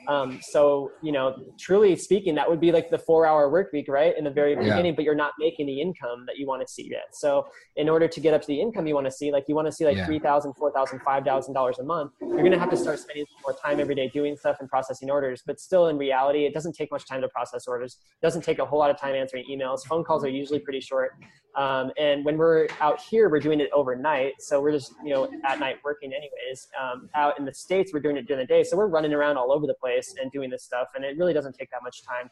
um, 0.07 0.39
so, 0.41 0.91
you 1.01 1.11
know, 1.11 1.35
truly 1.59 1.95
speaking, 1.95 2.35
that 2.35 2.49
would 2.49 2.59
be 2.59 2.71
like 2.71 2.89
the 2.89 2.97
four 2.97 3.25
hour 3.25 3.49
work 3.49 3.71
week, 3.73 3.87
right? 3.87 4.17
In 4.17 4.23
the 4.23 4.29
very 4.29 4.55
beginning, 4.55 4.85
yeah. 4.85 4.91
but 4.91 5.05
you're 5.05 5.15
not 5.15 5.33
making 5.39 5.65
the 5.65 5.81
income 5.81 6.25
that 6.27 6.37
you 6.37 6.47
want 6.47 6.65
to 6.65 6.71
see 6.71 6.89
yet. 6.89 7.13
So 7.13 7.47
in 7.75 7.89
order 7.89 8.07
to 8.07 8.19
get 8.19 8.33
up 8.33 8.41
to 8.41 8.47
the 8.47 8.59
income 8.59 8.87
you 8.87 8.95
want 8.95 9.05
to 9.07 9.11
see, 9.11 9.31
like 9.31 9.45
you 9.47 9.55
want 9.55 9.67
to 9.67 9.71
see 9.71 9.85
like 9.85 9.97
yeah. 9.97 10.07
$3,000, 10.07 10.55
$4,000, 10.57 11.03
$5,000 11.03 11.79
a 11.79 11.83
month, 11.83 12.11
you're 12.21 12.37
going 12.37 12.51
to 12.51 12.59
have 12.59 12.69
to 12.69 12.77
start 12.77 12.99
spending 12.99 13.25
more 13.43 13.55
time 13.55 13.79
every 13.79 13.95
day 13.95 14.09
doing 14.09 14.35
stuff 14.37 14.57
and 14.59 14.69
processing 14.69 15.09
orders. 15.09 15.43
But 15.45 15.59
still 15.59 15.87
in 15.87 15.97
reality, 15.97 16.45
it 16.45 16.53
doesn't 16.53 16.73
take 16.73 16.91
much 16.91 17.07
time 17.07 17.21
to 17.21 17.29
process 17.29 17.67
orders. 17.67 17.97
It 18.21 18.25
doesn't 18.25 18.43
take 18.43 18.59
a 18.59 18.65
whole 18.65 18.79
lot 18.79 18.89
of 18.89 18.99
time 18.99 19.15
answering 19.15 19.45
emails. 19.49 19.85
Phone 19.85 20.03
calls 20.03 20.23
are 20.23 20.29
usually 20.29 20.59
pretty 20.59 20.81
short. 20.81 21.13
Um, 21.55 21.91
and 21.97 22.25
when 22.25 22.37
we're 22.37 22.67
out 22.81 22.99
here, 22.99 23.29
we're 23.29 23.39
doing 23.39 23.61
it 23.61 23.69
overnight. 23.73 24.33
So 24.39 24.61
we're 24.61 24.73
just, 24.73 24.93
you 25.03 25.13
know, 25.13 25.29
at 25.47 25.59
night 25.59 25.77
working 25.83 26.11
anyways. 26.11 26.67
Um, 26.79 27.09
out 27.15 27.39
in 27.39 27.45
the 27.45 27.53
States, 27.53 27.93
we're 27.93 28.01
doing 28.01 28.17
it 28.17 28.27
during 28.27 28.45
the 28.45 28.47
day. 28.47 28.63
So 28.63 28.75
we're 28.75 28.87
running 28.87 29.13
around 29.13 29.37
all 29.37 29.51
over 29.51 29.65
the 29.65 29.73
place 29.73 30.15
and 30.21 30.31
doing 30.31 30.49
this 30.49 30.63
stuff. 30.63 30.89
And 30.95 31.05
it 31.05 31.17
really 31.17 31.33
doesn't 31.33 31.57
take 31.57 31.71
that 31.71 31.81
much 31.81 32.03
time, 32.03 32.29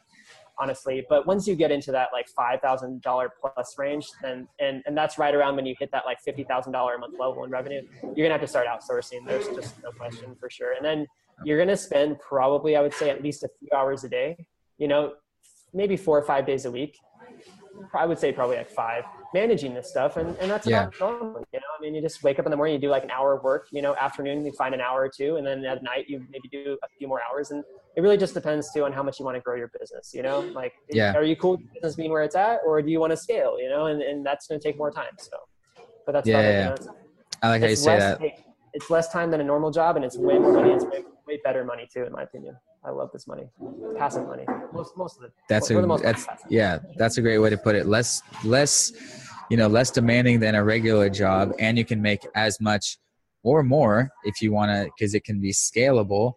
honestly. 0.58 1.06
But 1.08 1.26
once 1.26 1.46
you 1.46 1.54
get 1.54 1.70
into 1.70 1.90
that 1.92 2.08
like 2.12 2.26
$5,000 2.38 3.28
plus 3.40 3.78
range, 3.78 4.06
then, 4.22 4.46
and, 4.60 4.82
and 4.86 4.96
that's 4.96 5.18
right 5.18 5.34
around 5.34 5.56
when 5.56 5.64
you 5.64 5.74
hit 5.78 5.90
that 5.92 6.04
like 6.04 6.18
$50,000 6.26 6.68
a 6.68 6.98
month 6.98 7.14
level 7.18 7.44
in 7.44 7.50
revenue, 7.50 7.82
you're 8.02 8.14
going 8.14 8.28
to 8.28 8.32
have 8.32 8.42
to 8.42 8.46
start 8.46 8.66
outsourcing. 8.66 9.26
There's 9.26 9.48
just 9.48 9.82
no 9.82 9.90
question 9.90 10.36
for 10.38 10.50
sure. 10.50 10.74
And 10.74 10.84
then 10.84 11.06
you're 11.44 11.58
going 11.58 11.68
to 11.68 11.76
spend 11.76 12.18
probably, 12.20 12.76
I 12.76 12.82
would 12.82 12.94
say, 12.94 13.08
at 13.08 13.22
least 13.22 13.42
a 13.42 13.48
few 13.58 13.68
hours 13.74 14.04
a 14.04 14.08
day, 14.08 14.36
you 14.76 14.86
know, 14.86 15.14
maybe 15.72 15.96
four 15.96 16.18
or 16.18 16.22
five 16.22 16.46
days 16.46 16.66
a 16.66 16.70
week 16.70 16.98
I 17.94 18.06
would 18.06 18.18
say 18.18 18.32
probably 18.32 18.56
like 18.56 18.70
five 18.70 19.04
managing 19.32 19.74
this 19.74 19.90
stuff. 19.90 20.16
And, 20.16 20.36
and 20.38 20.50
that's 20.50 20.66
yeah. 20.66 20.88
normal, 21.00 21.44
you 21.52 21.58
know, 21.58 21.66
I 21.76 21.82
mean, 21.82 21.94
you 21.94 22.00
just 22.00 22.22
wake 22.22 22.38
up 22.38 22.46
in 22.46 22.50
the 22.50 22.56
morning, 22.56 22.74
you 22.74 22.80
do 22.80 22.88
like 22.88 23.04
an 23.04 23.10
hour 23.10 23.34
of 23.34 23.42
work, 23.42 23.66
you 23.72 23.82
know, 23.82 23.94
afternoon, 23.96 24.44
you 24.46 24.52
find 24.52 24.74
an 24.74 24.80
hour 24.80 25.02
or 25.02 25.08
two, 25.08 25.36
and 25.36 25.46
then 25.46 25.64
at 25.64 25.82
night 25.82 26.04
you 26.08 26.24
maybe 26.30 26.48
do 26.50 26.78
a 26.82 26.88
few 26.98 27.08
more 27.08 27.20
hours. 27.28 27.50
And 27.50 27.64
it 27.96 28.00
really 28.00 28.16
just 28.16 28.32
depends 28.32 28.72
too 28.72 28.84
on 28.84 28.92
how 28.92 29.02
much 29.02 29.18
you 29.18 29.24
want 29.24 29.36
to 29.36 29.40
grow 29.40 29.56
your 29.56 29.70
business, 29.78 30.12
you 30.14 30.22
know, 30.22 30.40
like, 30.40 30.72
yeah. 30.90 31.14
are 31.14 31.24
you 31.24 31.36
cool 31.36 31.52
with 31.52 31.72
business 31.74 31.96
being 31.96 32.10
where 32.10 32.22
it's 32.22 32.36
at, 32.36 32.60
or 32.64 32.80
do 32.80 32.90
you 32.90 33.00
want 33.00 33.10
to 33.10 33.16
scale, 33.16 33.60
you 33.60 33.68
know, 33.68 33.86
and, 33.86 34.02
and 34.02 34.24
that's 34.24 34.46
going 34.46 34.60
to 34.60 34.66
take 34.66 34.78
more 34.78 34.90
time. 34.90 35.12
So, 35.18 35.36
but 36.06 36.12
that's, 36.12 36.28
yeah, 36.28 36.40
yeah. 36.40 36.76
You 36.78 36.86
know, 36.86 36.96
I 37.42 37.48
like 37.48 37.62
how 37.62 37.68
you 37.68 37.76
say 37.76 37.98
that. 37.98 38.20
It's 38.72 38.90
less 38.90 39.12
time 39.12 39.30
than 39.30 39.40
a 39.40 39.44
normal 39.44 39.70
job 39.70 39.96
and 39.96 40.04
it's 40.04 40.16
way 40.16 40.38
more 40.38 40.52
money. 40.52 40.72
It's 40.72 40.84
way, 40.84 41.04
way 41.28 41.40
better 41.44 41.64
money 41.64 41.88
too, 41.92 42.04
in 42.04 42.12
my 42.12 42.22
opinion. 42.22 42.56
I 42.84 42.90
love 42.90 43.10
this 43.12 43.26
money, 43.26 43.48
passive 43.96 44.26
money. 44.26 44.44
Most 44.72 44.96
most 44.96 45.16
of 45.18 45.24
it. 45.24 45.32
That's 45.48 45.70
a 45.70 45.98
that's 46.02 46.26
yeah. 46.50 46.80
That's 46.96 47.16
a 47.16 47.22
great 47.22 47.38
way 47.38 47.48
to 47.48 47.56
put 47.56 47.74
it. 47.74 47.86
Less 47.86 48.22
less, 48.44 48.92
you 49.50 49.56
know, 49.56 49.68
less 49.68 49.90
demanding 49.90 50.40
than 50.40 50.54
a 50.54 50.62
regular 50.62 51.08
job, 51.08 51.52
and 51.58 51.78
you 51.78 51.84
can 51.84 52.02
make 52.02 52.26
as 52.34 52.60
much 52.60 52.98
or 53.42 53.62
more 53.62 54.10
if 54.24 54.42
you 54.42 54.52
want 54.52 54.70
to, 54.70 54.90
because 54.94 55.14
it 55.14 55.24
can 55.24 55.40
be 55.40 55.50
scalable, 55.50 56.34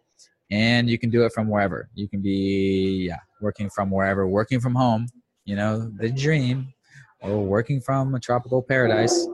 and 0.50 0.88
you 0.88 0.98
can 0.98 1.10
do 1.10 1.24
it 1.24 1.32
from 1.32 1.48
wherever. 1.48 1.90
You 1.94 2.08
can 2.08 2.22
be 2.22 3.08
yeah 3.08 3.18
working 3.42 3.68
from 3.68 3.90
wherever, 3.90 4.26
working 4.26 4.60
from 4.60 4.74
home. 4.74 5.06
You 5.44 5.56
know, 5.56 5.90
the 5.98 6.10
dream, 6.10 6.72
or 7.20 7.44
working 7.44 7.80
from 7.80 8.14
a 8.14 8.20
tropical 8.20 8.62
paradise 8.62 9.26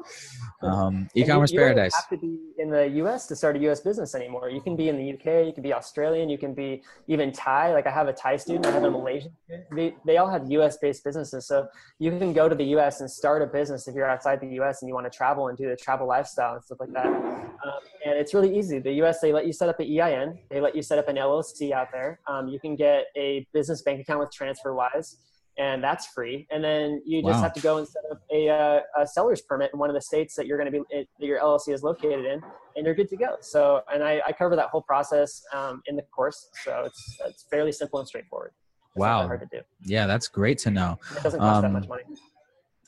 um, 0.65 1.09
e-commerce 1.15 1.53
you, 1.53 1.59
you 1.59 1.65
paradise. 1.65 1.93
Don't 1.93 2.21
have 2.21 2.21
to 2.21 2.27
be 2.27 2.39
in 2.59 2.71
the 2.71 2.89
U.S. 3.03 3.27
to 3.27 3.37
start 3.37 3.57
a 3.57 3.59
U.S. 3.61 3.81
business 3.81 4.15
anymore. 4.15 4.51
You 4.51 4.61
can 4.61 4.77
be 4.77 4.89
in 4.89 4.97
the 4.97 5.05
U.K. 5.05 5.47
You 5.47 5.53
can 5.53 5.63
be 5.63 5.73
Australian. 5.73 6.29
You 6.29 6.39
can 6.39 6.55
be 6.55 6.83
even 7.09 7.33
Thai. 7.33 7.73
Like 7.73 7.87
I 7.87 7.91
have 7.91 8.09
a 8.09 8.13
Thai 8.13 8.37
student. 8.37 8.67
I 8.67 8.71
have 8.71 8.85
a 8.85 8.91
Malaysian. 8.91 9.33
They 9.75 9.95
they 10.07 10.17
all 10.17 10.29
have 10.29 10.51
U.S. 10.51 10.77
based 10.79 11.05
businesses. 11.05 11.47
So 11.47 11.69
you 11.99 12.11
can 12.19 12.33
go 12.33 12.49
to 12.49 12.55
the 12.55 12.65
U.S. 12.77 13.01
and 13.01 13.11
start 13.11 13.43
a 13.43 13.47
business 13.47 13.89
if 13.89 13.95
you're 13.95 14.09
outside 14.09 14.41
the 14.41 14.49
U.S. 14.61 14.83
and 14.83 14.89
you 14.89 14.95
want 14.95 15.11
to 15.11 15.17
travel 15.17 15.49
and 15.49 15.59
do 15.59 15.69
the 15.69 15.77
travel 15.77 16.07
lifestyle 16.07 16.55
and 16.55 16.65
stuff 16.65 16.79
like 16.81 16.93
that. 16.93 17.07
Um, 17.07 17.81
and 18.05 18.19
it's 18.19 18.35
really 18.35 18.57
easy. 18.57 18.79
The 18.79 18.93
U.S. 18.95 19.21
they 19.21 19.33
let 19.33 19.47
you 19.47 19.53
set 19.53 19.69
up 19.69 19.81
an 19.81 19.87
EIN. 19.87 20.39
They 20.51 20.61
let 20.61 20.75
you 20.75 20.83
set 20.83 20.99
up 20.99 21.09
an 21.09 21.17
LLC 21.17 21.73
out 21.73 21.89
there. 21.93 22.21
Um, 22.27 22.49
you 22.49 22.61
can 22.61 22.77
get 22.77 23.07
a 23.17 23.47
business 23.53 23.83
bank 23.83 24.01
account 24.01 24.21
with 24.21 24.31
TransferWise 24.31 25.17
and 25.59 25.83
that's 25.83 26.07
free. 26.07 26.47
And 26.51 26.63
then 26.63 27.03
you 27.05 27.23
just 27.23 27.35
wow. 27.35 27.43
have 27.43 27.53
to 27.55 27.61
go 27.61 27.79
and 27.79 27.87
set 27.87 28.03
up 28.11 28.21
a, 28.33 28.49
uh, 28.49 28.81
a, 28.99 29.07
seller's 29.07 29.41
permit 29.41 29.71
in 29.73 29.79
one 29.79 29.89
of 29.89 29.95
the 29.95 30.01
states 30.01 30.35
that 30.35 30.47
you're 30.47 30.59
going 30.59 30.71
to 30.71 30.79
be 30.79 30.85
it, 30.91 31.09
that 31.21 31.27
your 31.27 31.41
LLC 31.41 31.73
is 31.73 31.83
located 31.83 32.25
in, 32.25 32.43
and 32.77 32.85
you're 32.85 32.95
good 32.95 33.09
to 33.11 33.17
go. 33.17 33.37
So, 33.41 33.83
and 33.93 34.03
I, 34.03 34.21
I 34.27 34.33
cover 34.33 34.57
that 34.57 34.69
whole 34.69 34.83
process 34.83 35.43
um, 35.53 35.83
in 35.87 35.97
the 35.97 36.03
course, 36.03 36.49
so 36.65 36.83
it's 36.87 37.19
it's 37.27 37.45
fairly 37.51 37.73
simple 37.73 37.99
and 38.01 38.09
straightforward. 38.09 38.53
It's 38.95 39.01
wow, 39.01 39.27
hard 39.27 39.41
to 39.41 39.49
do. 39.51 39.63
Yeah, 39.83 40.07
that's 40.07 40.29
great 40.29 40.59
to 40.59 40.71
know. 40.71 40.99
It 41.17 41.23
doesn't 41.23 41.41
cost 41.41 41.57
um, 41.57 41.63
that 41.63 41.81
much 41.81 41.89
money. 41.89 42.03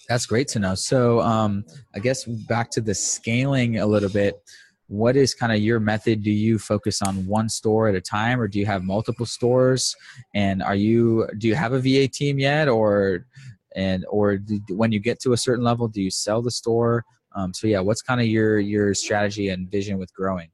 That's 0.09 0.27
great 0.27 0.49
to 0.49 0.61
know. 0.61 0.75
So, 0.75 1.21
um, 1.21 1.65
I 1.95 1.99
guess 1.99 2.25
back 2.25 2.71
to 2.73 2.81
the 2.81 2.95
scaling 2.95 3.79
a 3.79 3.87
little 3.87 4.09
bit 4.09 4.41
what 4.89 5.17
is 5.17 5.35
kind 5.35 5.53
of 5.53 5.59
your 5.59 5.81
method? 5.81 6.23
Do 6.23 6.31
you 6.31 6.59
focus 6.59 7.03
on 7.03 7.27
one 7.27 7.49
store 7.49 7.89
at 7.89 7.95
a 7.95 8.01
time 8.01 8.41
or 8.41 8.49
do 8.49 8.59
you 8.59 8.67
have 8.67 8.85
multiple 8.85 9.27
stores? 9.27 9.95
And 10.35 10.63
are 10.63 10.75
you 10.75 11.29
do 11.39 11.49
you 11.49 11.55
have 11.55 11.73
a 11.73 11.81
va 11.81 12.09
team 12.09 12.39
yet 12.39 12.69
or 12.69 13.27
and 13.75 14.05
or 14.09 14.39
do, 14.39 14.61
when 14.71 14.93
you 14.93 15.01
get 15.01 15.21
to 15.21 15.33
a 15.33 15.37
certain 15.37 15.65
level 15.65 15.89
do 15.89 16.01
you 16.01 16.11
sell 16.11 16.43
the 16.43 16.51
store? 16.51 17.05
Um, 17.35 17.53
so 17.53 17.67
yeah 17.67 17.81
what's 17.81 18.03
kind 18.03 18.21
of 18.21 18.27
your 18.27 18.59
your 18.59 18.95
strategy 18.95 19.49
and 19.49 19.71
vision 19.71 19.99
with 19.99 20.13
growing 20.15 20.49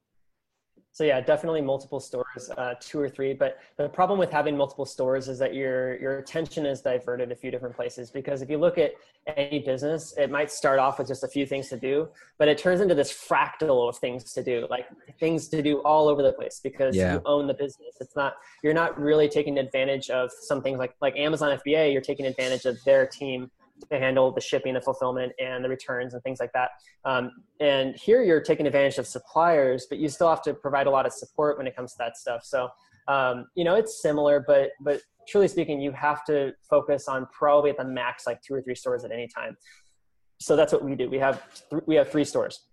so 0.94 1.04
yeah, 1.04 1.22
definitely 1.22 1.62
multiple 1.62 2.00
stores, 2.00 2.50
uh, 2.58 2.74
two 2.78 3.00
or 3.00 3.08
three. 3.08 3.32
But 3.32 3.58
the 3.78 3.88
problem 3.88 4.18
with 4.18 4.30
having 4.30 4.56
multiple 4.58 4.84
stores 4.84 5.26
is 5.26 5.38
that 5.38 5.54
your 5.54 5.98
your 5.98 6.18
attention 6.18 6.66
is 6.66 6.82
diverted 6.82 7.32
a 7.32 7.34
few 7.34 7.50
different 7.50 7.74
places. 7.74 8.10
Because 8.10 8.42
if 8.42 8.50
you 8.50 8.58
look 8.58 8.76
at 8.76 8.92
any 9.26 9.60
business, 9.60 10.12
it 10.18 10.30
might 10.30 10.50
start 10.50 10.78
off 10.78 10.98
with 10.98 11.08
just 11.08 11.24
a 11.24 11.28
few 11.28 11.46
things 11.46 11.70
to 11.70 11.78
do, 11.78 12.08
but 12.38 12.46
it 12.46 12.58
turns 12.58 12.82
into 12.82 12.94
this 12.94 13.10
fractal 13.10 13.88
of 13.88 13.96
things 13.96 14.34
to 14.34 14.42
do, 14.42 14.66
like 14.68 14.86
things 15.18 15.48
to 15.48 15.62
do 15.62 15.78
all 15.78 16.08
over 16.08 16.22
the 16.22 16.32
place 16.32 16.60
because 16.62 16.94
yeah. 16.94 17.14
you 17.14 17.22
own 17.24 17.46
the 17.46 17.54
business. 17.54 17.96
It's 17.98 18.14
not 18.14 18.34
you're 18.62 18.74
not 18.74 19.00
really 19.00 19.30
taking 19.30 19.58
advantage 19.58 20.10
of 20.10 20.30
some 20.30 20.62
things 20.62 20.78
like 20.78 20.94
like 21.00 21.16
Amazon 21.16 21.58
FBA. 21.58 21.90
You're 21.90 22.02
taking 22.02 22.26
advantage 22.26 22.66
of 22.66 22.76
their 22.84 23.06
team 23.06 23.50
to 23.90 23.98
handle 23.98 24.32
the 24.32 24.40
shipping, 24.40 24.74
the 24.74 24.80
fulfillment, 24.80 25.32
and 25.40 25.64
the 25.64 25.68
returns 25.68 26.14
and 26.14 26.22
things 26.22 26.40
like 26.40 26.52
that. 26.52 26.70
Um, 27.04 27.30
and 27.60 27.94
here 27.96 28.22
you're 28.22 28.40
taking 28.40 28.66
advantage 28.66 28.98
of 28.98 29.06
suppliers, 29.06 29.86
but 29.88 29.98
you 29.98 30.08
still 30.08 30.28
have 30.28 30.42
to 30.42 30.54
provide 30.54 30.86
a 30.86 30.90
lot 30.90 31.06
of 31.06 31.12
support 31.12 31.58
when 31.58 31.66
it 31.66 31.76
comes 31.76 31.92
to 31.92 31.98
that 31.98 32.16
stuff. 32.16 32.42
So 32.44 32.68
um, 33.08 33.46
you 33.54 33.64
know 33.64 33.74
it's 33.74 34.00
similar, 34.00 34.44
but 34.46 34.70
but 34.80 35.00
truly 35.28 35.48
speaking, 35.48 35.80
you 35.80 35.92
have 35.92 36.24
to 36.26 36.52
focus 36.68 37.08
on 37.08 37.26
probably 37.32 37.70
at 37.70 37.76
the 37.76 37.84
max 37.84 38.26
like 38.26 38.40
two 38.42 38.54
or 38.54 38.62
three 38.62 38.74
stores 38.74 39.04
at 39.04 39.12
any 39.12 39.28
time. 39.28 39.56
So 40.40 40.56
that's 40.56 40.72
what 40.72 40.84
we 40.84 40.94
do. 40.94 41.08
We 41.08 41.18
have 41.18 41.42
th- 41.70 41.82
we 41.86 41.94
have 41.96 42.10
three 42.10 42.24
stores, 42.24 42.66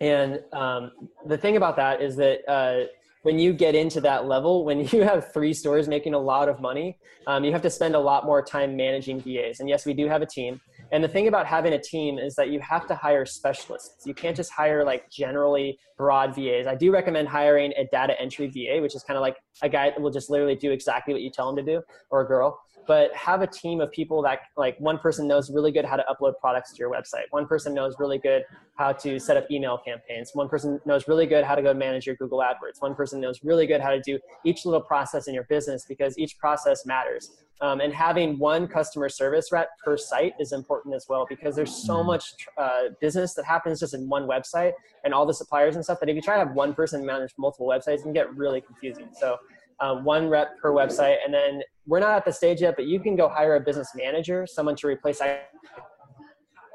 and 0.00 0.40
um, 0.52 0.92
the 1.26 1.38
thing 1.38 1.56
about 1.56 1.76
that 1.76 2.02
is 2.02 2.16
that. 2.16 2.48
Uh, 2.48 2.86
when 3.22 3.38
you 3.38 3.52
get 3.52 3.74
into 3.74 4.00
that 4.00 4.26
level, 4.26 4.64
when 4.64 4.80
you 4.88 5.02
have 5.02 5.32
three 5.32 5.54
stores 5.54 5.88
making 5.88 6.14
a 6.14 6.18
lot 6.18 6.48
of 6.48 6.60
money, 6.60 6.98
um, 7.26 7.44
you 7.44 7.52
have 7.52 7.62
to 7.62 7.70
spend 7.70 7.94
a 7.94 7.98
lot 7.98 8.26
more 8.26 8.42
time 8.42 8.76
managing 8.76 9.20
VAs. 9.20 9.60
And 9.60 9.68
yes, 9.68 9.86
we 9.86 9.94
do 9.94 10.08
have 10.08 10.22
a 10.22 10.26
team. 10.26 10.60
And 10.90 11.02
the 11.02 11.08
thing 11.08 11.26
about 11.26 11.46
having 11.46 11.72
a 11.72 11.80
team 11.80 12.18
is 12.18 12.34
that 12.34 12.50
you 12.50 12.60
have 12.60 12.86
to 12.88 12.94
hire 12.94 13.24
specialists. 13.24 14.06
You 14.06 14.12
can't 14.12 14.36
just 14.36 14.52
hire 14.52 14.84
like 14.84 15.08
generally 15.10 15.78
broad 15.96 16.34
VAs. 16.34 16.66
I 16.66 16.74
do 16.74 16.92
recommend 16.92 17.28
hiring 17.28 17.72
a 17.78 17.86
data 17.90 18.20
entry 18.20 18.48
VA, 18.48 18.82
which 18.82 18.94
is 18.94 19.02
kind 19.02 19.16
of 19.16 19.22
like 19.22 19.36
a 19.62 19.68
guy 19.68 19.90
that 19.90 20.00
will 20.00 20.10
just 20.10 20.28
literally 20.28 20.56
do 20.56 20.70
exactly 20.70 21.14
what 21.14 21.22
you 21.22 21.30
tell 21.30 21.48
him 21.48 21.56
to 21.56 21.62
do, 21.62 21.80
or 22.10 22.20
a 22.20 22.26
girl 22.26 22.60
but 22.86 23.14
have 23.14 23.42
a 23.42 23.46
team 23.46 23.80
of 23.80 23.90
people 23.92 24.22
that 24.22 24.40
like 24.56 24.76
one 24.78 24.98
person 24.98 25.28
knows 25.28 25.50
really 25.50 25.72
good 25.72 25.84
how 25.84 25.96
to 25.96 26.04
upload 26.10 26.34
products 26.40 26.72
to 26.72 26.78
your 26.78 26.90
website. 26.90 27.24
One 27.30 27.46
person 27.46 27.74
knows 27.74 27.96
really 27.98 28.18
good 28.18 28.44
how 28.76 28.92
to 28.92 29.18
set 29.18 29.36
up 29.36 29.50
email 29.50 29.78
campaigns. 29.78 30.30
One 30.34 30.48
person 30.48 30.80
knows 30.84 31.06
really 31.08 31.26
good 31.26 31.44
how 31.44 31.54
to 31.54 31.62
go 31.62 31.74
manage 31.74 32.06
your 32.06 32.16
google 32.16 32.38
adwords. 32.38 32.80
One 32.80 32.94
person 32.94 33.20
knows 33.20 33.40
really 33.44 33.66
good 33.66 33.80
how 33.80 33.90
to 33.90 34.00
do 34.00 34.18
each 34.44 34.64
little 34.64 34.80
process 34.80 35.28
in 35.28 35.34
your 35.34 35.44
business 35.44 35.84
because 35.88 36.18
each 36.18 36.38
process 36.38 36.84
matters. 36.86 37.30
Um, 37.62 37.80
and 37.80 37.94
having 37.94 38.40
one 38.40 38.66
customer 38.66 39.08
service 39.08 39.52
rep 39.52 39.68
per 39.84 39.96
site 39.96 40.32
is 40.40 40.50
important 40.50 40.96
as 40.96 41.06
well 41.08 41.26
because 41.28 41.54
there's 41.54 41.72
so 41.72 41.98
mm-hmm. 41.98 42.08
much 42.08 42.34
uh, 42.58 42.88
business 43.00 43.34
that 43.34 43.44
happens 43.44 43.78
just 43.78 43.94
in 43.94 44.08
one 44.08 44.24
website 44.24 44.72
and 45.04 45.14
all 45.14 45.24
the 45.24 45.34
suppliers 45.34 45.76
and 45.76 45.84
stuff 45.84 46.00
that 46.00 46.08
if 46.08 46.16
you 46.16 46.22
try 46.22 46.34
to 46.34 46.44
have 46.44 46.56
one 46.56 46.74
person 46.74 47.06
manage 47.06 47.32
multiple 47.38 47.68
websites 47.68 48.00
it 48.00 48.02
can 48.02 48.12
get 48.12 48.34
really 48.34 48.60
confusing. 48.60 49.06
So 49.12 49.36
um, 49.80 50.04
one 50.04 50.28
rep 50.28 50.58
per 50.60 50.72
website. 50.72 51.16
And 51.24 51.32
then 51.32 51.62
we're 51.86 52.00
not 52.00 52.16
at 52.16 52.24
the 52.24 52.32
stage 52.32 52.60
yet, 52.60 52.74
but 52.76 52.86
you 52.86 53.00
can 53.00 53.16
go 53.16 53.28
hire 53.28 53.56
a 53.56 53.60
business 53.60 53.90
manager, 53.94 54.46
someone 54.46 54.76
to 54.76 54.86
replace 54.86 55.20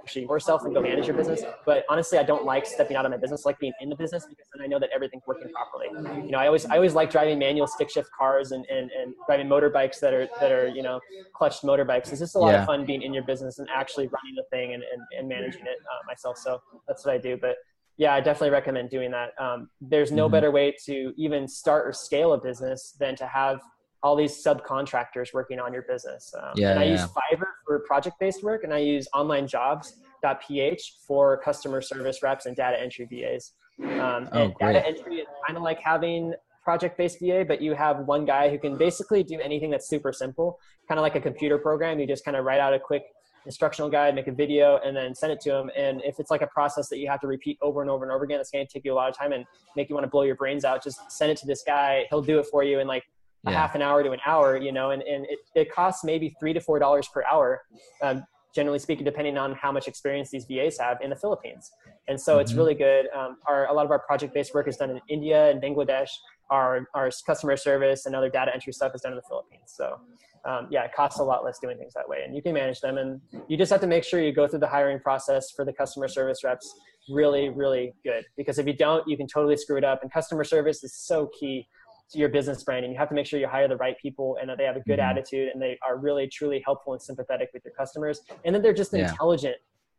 actually 0.08 0.22
yourself 0.24 0.64
and 0.64 0.74
go 0.74 0.82
manage 0.82 1.06
your 1.06 1.16
business. 1.16 1.41
But 1.66 1.86
honestly, 1.89 2.18
I 2.18 2.24
don't 2.24 2.45
like 2.45 2.66
stepping 2.66 2.95
out 2.95 3.06
of 3.06 3.12
my 3.12 3.18
business, 3.18 3.45
I 3.45 3.50
like 3.50 3.60
being 3.60 3.74
in 3.82 3.89
the 3.89 3.95
business 3.95 4.26
because 4.26 4.45
then 4.56 4.64
I 4.64 4.68
know 4.68 4.80
that 4.80 4.89
everything's 4.95 5.24
working 5.28 5.52
properly. 5.52 5.88
You 6.24 6.32
know, 6.32 6.38
I 6.38 6.48
always 6.48 6.66
I 6.66 6.76
always 6.76 6.93
like 6.93 7.10
driving 7.10 7.38
manual 7.38 7.68
stick 7.68 7.89
shift 7.89 8.10
cars 8.18 8.52
and, 8.52 8.66
and, 8.68 8.89
and 8.91 9.14
driving 9.26 9.48
motorbikes 9.48 10.00
that 10.00 10.14
are 10.14 10.28
that 10.39 10.52
are, 10.52 10.68
you 10.68 10.82
know, 10.82 11.00
clutched 11.36 11.64
motorbikes. 11.64 12.10
It's 12.12 12.20
just 12.20 12.36
a 12.36 12.39
lot 12.39 12.52
yeah. 12.52 12.62
of 12.62 12.66
fun 12.66 12.86
being 12.86 13.02
in 13.02 13.14
your 13.14 13.24
business 13.24 13.60
and 13.60 13.68
actually 13.74 14.08
running 14.08 14.36
the 14.36 14.43
thing 14.50 14.74
and, 14.74 14.84
and, 14.93 15.02
and 15.18 15.28
managing 15.28 15.64
it 15.64 15.78
uh, 15.91 16.06
myself. 16.08 16.38
So 16.38 16.62
that's 16.88 17.06
what 17.06 17.14
I 17.14 17.18
do. 17.18 17.38
But 17.38 17.56
yeah, 17.98 18.14
I 18.14 18.22
definitely 18.22 18.52
recommend 18.52 18.89
doing 18.89 19.12
that. 19.12 19.30
Um, 19.39 19.70
there's 19.82 20.12
no 20.12 20.26
mm-hmm. 20.26 20.34
better 20.34 20.52
way 20.52 20.76
to 20.86 21.14
even 21.18 21.48
start 21.48 21.88
or 21.88 21.93
scale 21.93 22.34
a 22.34 22.38
business 22.38 22.95
than 23.00 23.16
to 23.18 23.26
have 23.26 23.60
all 24.04 24.16
these 24.16 24.43
subcontractors 24.43 25.34
working 25.34 25.60
on 25.60 25.74
your 25.74 25.82
business. 25.82 26.34
Um, 26.39 26.54
yeah, 26.56 26.72
and 26.72 26.80
I 26.80 26.84
yeah. 26.84 26.91
use 26.91 27.02
Fiverr 27.02 27.48
for 27.66 27.80
project-based 27.88 28.43
work, 28.43 28.64
and 28.64 28.74
I 28.74 28.78
use 28.78 29.08
OnlineJobs.ph 29.16 30.93
for 31.08 31.38
customer 31.38 31.82
service 31.82 32.22
reps 32.22 32.45
and 32.45 32.56
data 32.56 32.80
entry 32.80 33.08
VAs. 33.10 33.54
Um, 33.84 34.30
oh, 34.32 34.43
and 34.43 34.54
great. 34.54 34.74
data 34.74 34.88
entry 34.88 35.16
is 35.18 35.28
kind 35.48 35.58
of 35.58 35.64
like 35.64 35.80
having 35.80 36.34
project-based 36.64 37.20
VA, 37.20 37.45
but 37.48 37.62
you 37.62 37.74
have 37.74 38.00
one 38.00 38.26
guy 38.26 38.50
who 38.50 38.60
can 38.60 38.78
basically 38.78 39.24
do 39.24 39.39
anything 39.39 39.72
that's 39.72 39.88
super 39.88 40.12
simple, 40.12 40.60
kind 40.88 41.00
of 41.00 41.02
like 41.02 41.16
a 41.16 41.22
computer 41.22 41.58
program. 41.58 42.00
You 42.00 42.06
just 42.06 42.26
kind 42.26 42.38
of 42.38 42.45
write 42.45 42.60
out 42.60 42.74
a 42.74 42.80
quick 42.80 43.04
instructional 43.48 43.89
guide, 43.89 44.14
make 44.14 44.28
a 44.28 44.32
video, 44.32 44.80
and 44.86 44.95
then 44.95 45.16
send 45.16 45.32
it 45.32 45.39
to 45.41 45.50
them. 45.50 45.72
And 45.76 46.02
if 46.04 46.20
it's 46.20 46.30
like 46.30 46.43
a 46.43 46.48
process 46.48 46.89
that 46.89 47.00
you 47.00 47.08
have 47.10 47.20
to 47.22 47.28
repeat 47.28 47.58
over 47.62 47.82
and 47.82 47.89
over 47.89 48.06
and 48.06 48.12
over 48.12 48.24
again, 48.26 48.39
it's 48.39 48.52
going 48.52 48.68
to 48.68 48.72
take 48.72 48.86
you 48.86 48.93
a 48.93 48.95
lot 48.95 49.10
of 49.10 49.18
time 49.18 49.32
and 49.32 49.45
make 49.76 49.89
you 49.89 49.95
want 49.95 50.04
to 50.04 50.10
blow 50.10 50.22
your 50.22 50.36
brains 50.36 50.64
out. 50.64 50.84
Just 50.84 51.12
send 51.12 51.32
it 51.32 51.38
to 51.39 51.48
this 51.48 51.64
guy. 51.66 52.06
He'll 52.10 52.22
do 52.22 52.38
it 52.38 52.45
for 52.52 52.64
you 52.64 52.80
in 52.80 52.86
like 52.88 53.06
a 53.48 53.52
half 53.52 53.74
an 53.74 53.82
hour 53.82 54.04
to 54.04 54.12
an 54.12 54.20
hour, 54.26 54.58
you 54.58 54.72
know, 54.72 54.91
and, 54.91 55.02
and 55.04 55.26
it, 55.26 55.39
it 55.56 55.72
costs 55.72 56.04
maybe 56.04 56.36
three 56.39 56.54
to 56.54 56.60
four 56.60 56.78
dollars 56.78 57.08
per 57.08 57.24
hour. 57.24 57.62
Um, 58.02 58.24
generally 58.54 58.80
speaking, 58.80 59.06
depending 59.06 59.38
on 59.38 59.54
how 59.54 59.72
much 59.72 59.88
experience 59.88 60.32
these 60.32 60.45
VAs 60.45 60.80
have 60.80 60.98
in 61.02 61.12
the 61.12 61.16
Philippines. 61.16 61.72
And 62.08 62.20
so 62.20 62.34
mm-hmm. 62.34 62.41
it's 62.41 62.54
really 62.54 62.74
good. 62.74 63.06
Um, 63.16 63.38
our, 63.45 63.68
a 63.68 63.74
lot 63.74 63.86
of 63.86 63.91
our 63.91 64.00
project-based 64.00 64.54
work 64.56 64.68
is 64.68 64.78
done 64.78 64.89
in 64.89 65.00
India 65.10 65.52
and 65.52 65.62
Bangladesh. 65.62 66.10
Our, 66.50 66.88
our 66.95 67.12
customer 67.26 67.56
service 67.56 68.08
and 68.08 68.16
other 68.16 68.30
data 68.30 68.52
entry 68.52 68.74
stuff 68.74 68.93
is 68.95 69.02
done 69.02 69.12
in 69.12 69.18
the 69.18 69.28
Philippines. 69.28 69.74
So 69.76 70.00
um, 70.46 70.68
yeah, 70.70 70.84
it 70.84 70.92
costs 70.96 71.20
a 71.20 71.24
lot 71.24 71.44
less 71.44 71.60
doing 71.60 71.78
things 71.78 71.94
that 71.94 72.08
way. 72.08 72.24
And 72.26 72.36
you 72.36 72.42
can 72.42 72.54
manage 72.54 72.82
them. 72.82 72.98
And 72.98 73.22
you 73.48 73.58
just 73.58 73.72
have 73.72 73.82
to 73.82 73.88
make 73.88 74.04
sure 74.04 74.22
you 74.22 74.34
go 74.34 74.48
through 74.48 74.60
the 74.60 74.68
hiring 74.68 75.00
process 75.00 75.52
for 75.52 75.66
the 75.66 75.74
customer 75.74 76.08
service 76.08 76.44
reps 76.44 76.74
really, 77.10 77.50
really 77.50 77.94
good. 78.04 78.26
Because 78.36 78.60
if 78.60 78.68
you 78.68 78.74
don't, 78.74 79.08
you 79.08 79.18
can 79.18 79.28
totally 79.28 79.58
screw 79.58 79.78
it 79.78 79.84
up. 79.84 80.02
And 80.02 80.12
customer 80.12 80.44
service 80.44 80.84
is 80.84 80.96
so 80.96 81.30
key 81.40 81.68
to 82.12 82.20
your 82.20 82.30
business 82.30 82.64
branding. 82.64 82.92
You 82.92 82.98
have 82.98 83.10
to 83.10 83.16
make 83.16 83.26
sure 83.26 83.40
you 83.40 83.48
hire 83.48 83.68
the 83.68 83.78
right 83.78 83.96
people 84.02 84.38
and 84.40 84.50
that 84.50 84.58
they 84.58 84.64
have 84.64 84.78
a 84.78 84.82
good 84.82 85.00
mm-hmm. 85.00 85.10
attitude 85.10 85.50
and 85.54 85.62
they 85.62 85.78
are 85.88 85.98
really, 85.98 86.28
truly 86.28 86.62
helpful 86.64 86.94
and 86.94 87.02
sympathetic 87.02 87.50
with 87.54 87.64
your 87.66 87.74
customers. 87.74 88.22
And 88.46 88.56
then 88.56 88.62
they're 88.62 88.74
just 88.74 88.94
yeah. 88.94 89.10
intelligent 89.10 89.56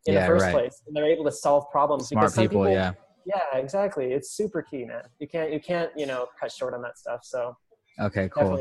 in 0.07 0.15
yeah, 0.15 0.21
the 0.21 0.27
first 0.27 0.45
right. 0.45 0.55
place 0.55 0.83
and 0.87 0.97
they're 0.97 1.07
able 1.07 1.25
to 1.25 1.33
solve 1.33 1.71
problems. 1.71 2.09
Smart 2.09 2.31
people, 2.31 2.43
people, 2.43 2.71
yeah. 2.71 2.93
Yeah, 3.27 3.43
exactly. 3.59 4.13
It's 4.13 4.31
super 4.31 4.63
key, 4.63 4.87
man. 4.87 5.03
You 5.19 5.29
can't, 5.29 5.53
you 5.53 5.61
can't, 5.61 5.91
you 5.95 6.07
know, 6.07 6.29
cut 6.41 6.51
short 6.51 6.73
on 6.73 6.81
that 6.83 6.97
stuff. 6.97 7.21
So 7.25 7.57
okay, 8.01 8.31
cool 8.31 8.59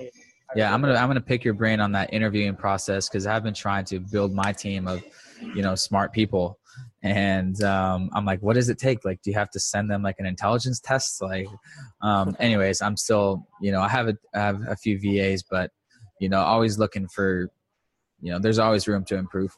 yeah 0.56 0.74
i'm 0.74 0.82
gonna 0.82 0.96
i'm 0.96 1.08
gonna 1.08 1.22
pick 1.22 1.44
your 1.44 1.54
brain 1.54 1.80
on 1.80 1.92
that 1.92 2.12
interviewing 2.14 2.56
process 2.56 3.10
because 3.10 3.28
i've 3.28 3.44
been 3.44 3.54
trying 3.54 3.84
to 3.86 4.00
build 4.00 4.34
my 4.34 4.52
team 4.52 4.88
of 4.88 5.04
you 5.42 5.62
know 5.62 5.76
smart 5.76 6.12
people. 6.14 6.60
And 7.04 7.62
um, 7.64 8.10
i'm 8.14 8.26
like 8.26 8.42
what 8.42 8.56
does 8.56 8.70
it 8.70 8.78
take? 8.78 9.06
Like 9.06 9.22
do 9.22 9.30
you 9.30 9.38
have 9.38 9.52
to 9.52 9.60
send 9.60 9.90
them 9.90 10.02
like 10.02 10.16
an 10.20 10.26
intelligence 10.26 10.80
test? 10.80 11.22
Like 11.22 11.48
um, 12.02 12.36
anyways 12.40 12.82
i'm 12.82 12.98
still 12.98 13.48
you 13.62 13.72
know 13.72 13.82
i 13.82 13.88
have 13.88 14.08
a, 14.08 14.18
I 14.34 14.40
have 14.40 14.62
a 14.68 14.76
few 14.76 15.00
vas 15.00 15.44
but 15.44 15.72
you 16.20 16.30
know 16.30 16.42
always 16.42 16.78
looking 16.78 17.08
for 17.08 17.50
you 18.22 18.32
know 18.32 18.40
there's 18.40 18.60
always 18.60 18.88
room 18.88 19.04
to 19.06 19.16
improve. 19.16 19.56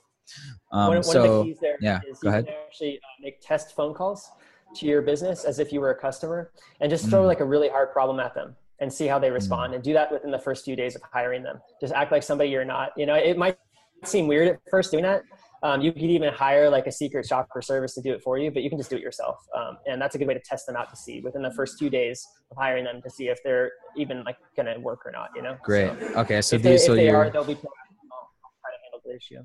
Um, 0.71 0.95
one, 0.95 1.03
so 1.03 1.41
one 1.41 1.55
yeah 1.81 2.01
go 2.21 2.29
ahead. 2.29 2.47
actually 2.67 2.97
uh, 2.97 3.21
make 3.21 3.41
test 3.41 3.75
phone 3.75 3.93
calls 3.93 4.29
to 4.75 4.85
your 4.85 5.01
business 5.01 5.43
as 5.43 5.57
if 5.57 5.73
you 5.73 5.79
were 5.79 5.89
a 5.89 5.95
customer 5.95 6.51
and 6.79 6.91
just 6.91 7.09
throw 7.09 7.23
mm. 7.23 7.27
like 7.27 7.39
a 7.39 7.45
really 7.45 7.69
hard 7.69 7.91
problem 7.91 8.19
at 8.19 8.35
them 8.35 8.55
and 8.81 8.91
see 8.91 9.07
how 9.07 9.19
they 9.19 9.31
respond 9.31 9.71
mm. 9.71 9.75
and 9.75 9.83
do 9.83 9.93
that 9.93 10.11
within 10.11 10.31
the 10.31 10.39
first 10.39 10.65
few 10.65 10.75
days 10.75 10.95
of 10.95 11.01
hiring 11.13 11.43
them. 11.43 11.59
Just 11.81 11.93
act 11.93 12.11
like 12.11 12.23
somebody 12.23 12.49
you're 12.49 12.65
not 12.65 12.91
you 12.97 13.05
know 13.05 13.15
it 13.15 13.37
might 13.37 13.57
seem 14.05 14.27
weird 14.27 14.47
at 14.47 14.59
first 14.69 14.91
doing 14.91 15.03
that. 15.03 15.23
Um, 15.61 15.81
you 15.81 15.91
could 15.91 16.03
even 16.03 16.33
hire 16.33 16.69
like 16.69 16.87
a 16.87 16.91
secret 16.91 17.25
shopper 17.25 17.61
service 17.61 17.93
to 17.95 18.01
do 18.01 18.13
it 18.13 18.21
for 18.23 18.37
you 18.37 18.49
but 18.49 18.63
you 18.63 18.69
can 18.69 18.77
just 18.77 18.89
do 18.89 18.95
it 18.95 19.01
yourself. 19.01 19.37
Um, 19.57 19.77
and 19.87 20.01
that's 20.01 20.15
a 20.15 20.17
good 20.17 20.27
way 20.27 20.33
to 20.33 20.39
test 20.39 20.65
them 20.65 20.75
out 20.77 20.89
to 20.89 20.95
see 20.95 21.19
within 21.19 21.41
the 21.41 21.51
first 21.51 21.77
few 21.77 21.89
days 21.89 22.25
of 22.49 22.57
hiring 22.57 22.85
them 22.85 23.01
to 23.01 23.09
see 23.09 23.27
if 23.27 23.39
they're 23.43 23.71
even 23.97 24.23
like 24.23 24.37
gonna 24.55 24.79
work 24.79 25.05
or 25.05 25.11
not 25.11 25.29
you 25.35 25.41
know? 25.41 25.57
Great. 25.63 25.91
So 25.99 26.19
okay 26.19 26.41
so 26.41 26.57
these 26.57 26.63
they, 26.63 26.77
so 26.77 26.95
they 26.95 27.09
are 27.09 27.29
they'll 27.29 27.43
be 27.43 27.55
try 27.55 27.61
to 27.61 28.77
handle 28.83 29.01
the 29.05 29.15
issue. 29.15 29.43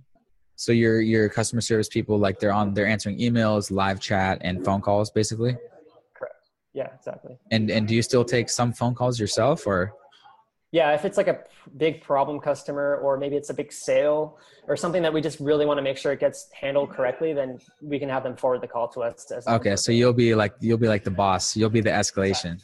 So 0.56 0.70
your 0.70 1.00
your 1.00 1.28
customer 1.28 1.60
service 1.60 1.88
people 1.88 2.18
like 2.18 2.38
they're 2.38 2.52
on 2.52 2.74
they're 2.74 2.86
answering 2.86 3.18
emails 3.18 3.72
live 3.72 3.98
chat 3.98 4.38
and 4.42 4.64
phone 4.64 4.80
calls 4.80 5.10
basically 5.10 5.56
yeah, 6.74 6.88
exactly. 6.94 7.38
And 7.50 7.70
and 7.70 7.86
do 7.86 7.94
you 7.94 8.02
still 8.02 8.24
take 8.24 8.50
some 8.50 8.72
phone 8.72 8.94
calls 8.94 9.18
yourself 9.18 9.66
or? 9.66 9.94
Yeah, 10.72 10.92
if 10.92 11.04
it's 11.04 11.16
like 11.16 11.28
a 11.28 11.38
big 11.76 12.02
problem 12.02 12.40
customer 12.40 12.96
or 12.96 13.16
maybe 13.16 13.36
it's 13.36 13.48
a 13.48 13.54
big 13.54 13.72
sale 13.72 14.38
or 14.66 14.76
something 14.76 15.02
that 15.02 15.12
we 15.12 15.20
just 15.20 15.38
really 15.38 15.66
want 15.66 15.78
to 15.78 15.82
make 15.82 15.96
sure 15.96 16.10
it 16.10 16.18
gets 16.18 16.48
handled 16.52 16.90
correctly, 16.90 17.32
then 17.32 17.60
we 17.80 18.00
can 18.00 18.08
have 18.08 18.24
them 18.24 18.36
forward 18.36 18.60
the 18.60 18.66
call 18.66 18.88
to 18.88 19.02
us. 19.02 19.30
okay, 19.46 19.76
so 19.76 19.92
you'll 19.92 20.12
be 20.12 20.34
like 20.34 20.52
you'll 20.58 20.76
be 20.76 20.88
like 20.88 21.04
the 21.04 21.12
boss. 21.12 21.56
You'll 21.56 21.70
be 21.70 21.80
the 21.80 21.90
escalation. 21.90 22.60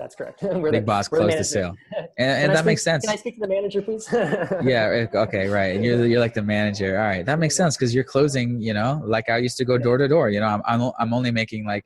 That's 0.00 0.16
correct. 0.16 0.42
we're 0.42 0.72
big 0.72 0.82
the, 0.82 0.86
boss 0.86 1.06
close 1.06 1.30
the, 1.30 1.38
the 1.38 1.44
sale, 1.44 1.76
and, 1.96 2.08
and 2.18 2.50
that 2.50 2.58
speak, 2.58 2.66
makes 2.66 2.82
sense. 2.82 3.04
Can 3.04 3.12
I 3.12 3.16
speak 3.16 3.34
to 3.34 3.40
the 3.40 3.48
manager, 3.48 3.82
please? 3.82 4.08
yeah. 4.12 5.06
Eh, 5.12 5.18
okay. 5.26 5.46
Right. 5.48 5.76
And 5.76 5.84
you're 5.84 6.06
you're 6.06 6.20
like 6.20 6.34
the 6.34 6.42
manager. 6.42 6.98
All 6.98 7.06
right. 7.06 7.24
That 7.24 7.38
makes 7.38 7.54
sense 7.54 7.76
because 7.76 7.94
you're 7.94 8.04
closing. 8.04 8.60
You 8.60 8.74
know, 8.74 9.00
like 9.04 9.28
I 9.28 9.38
used 9.38 9.56
to 9.58 9.64
go 9.64 9.78
door 9.78 9.96
to 9.96 10.08
door. 10.08 10.28
You 10.30 10.40
know, 10.40 10.46
I'm 10.46 10.62
I'm 10.66 10.92
I'm 10.98 11.14
only 11.14 11.30
making 11.30 11.66
like 11.66 11.84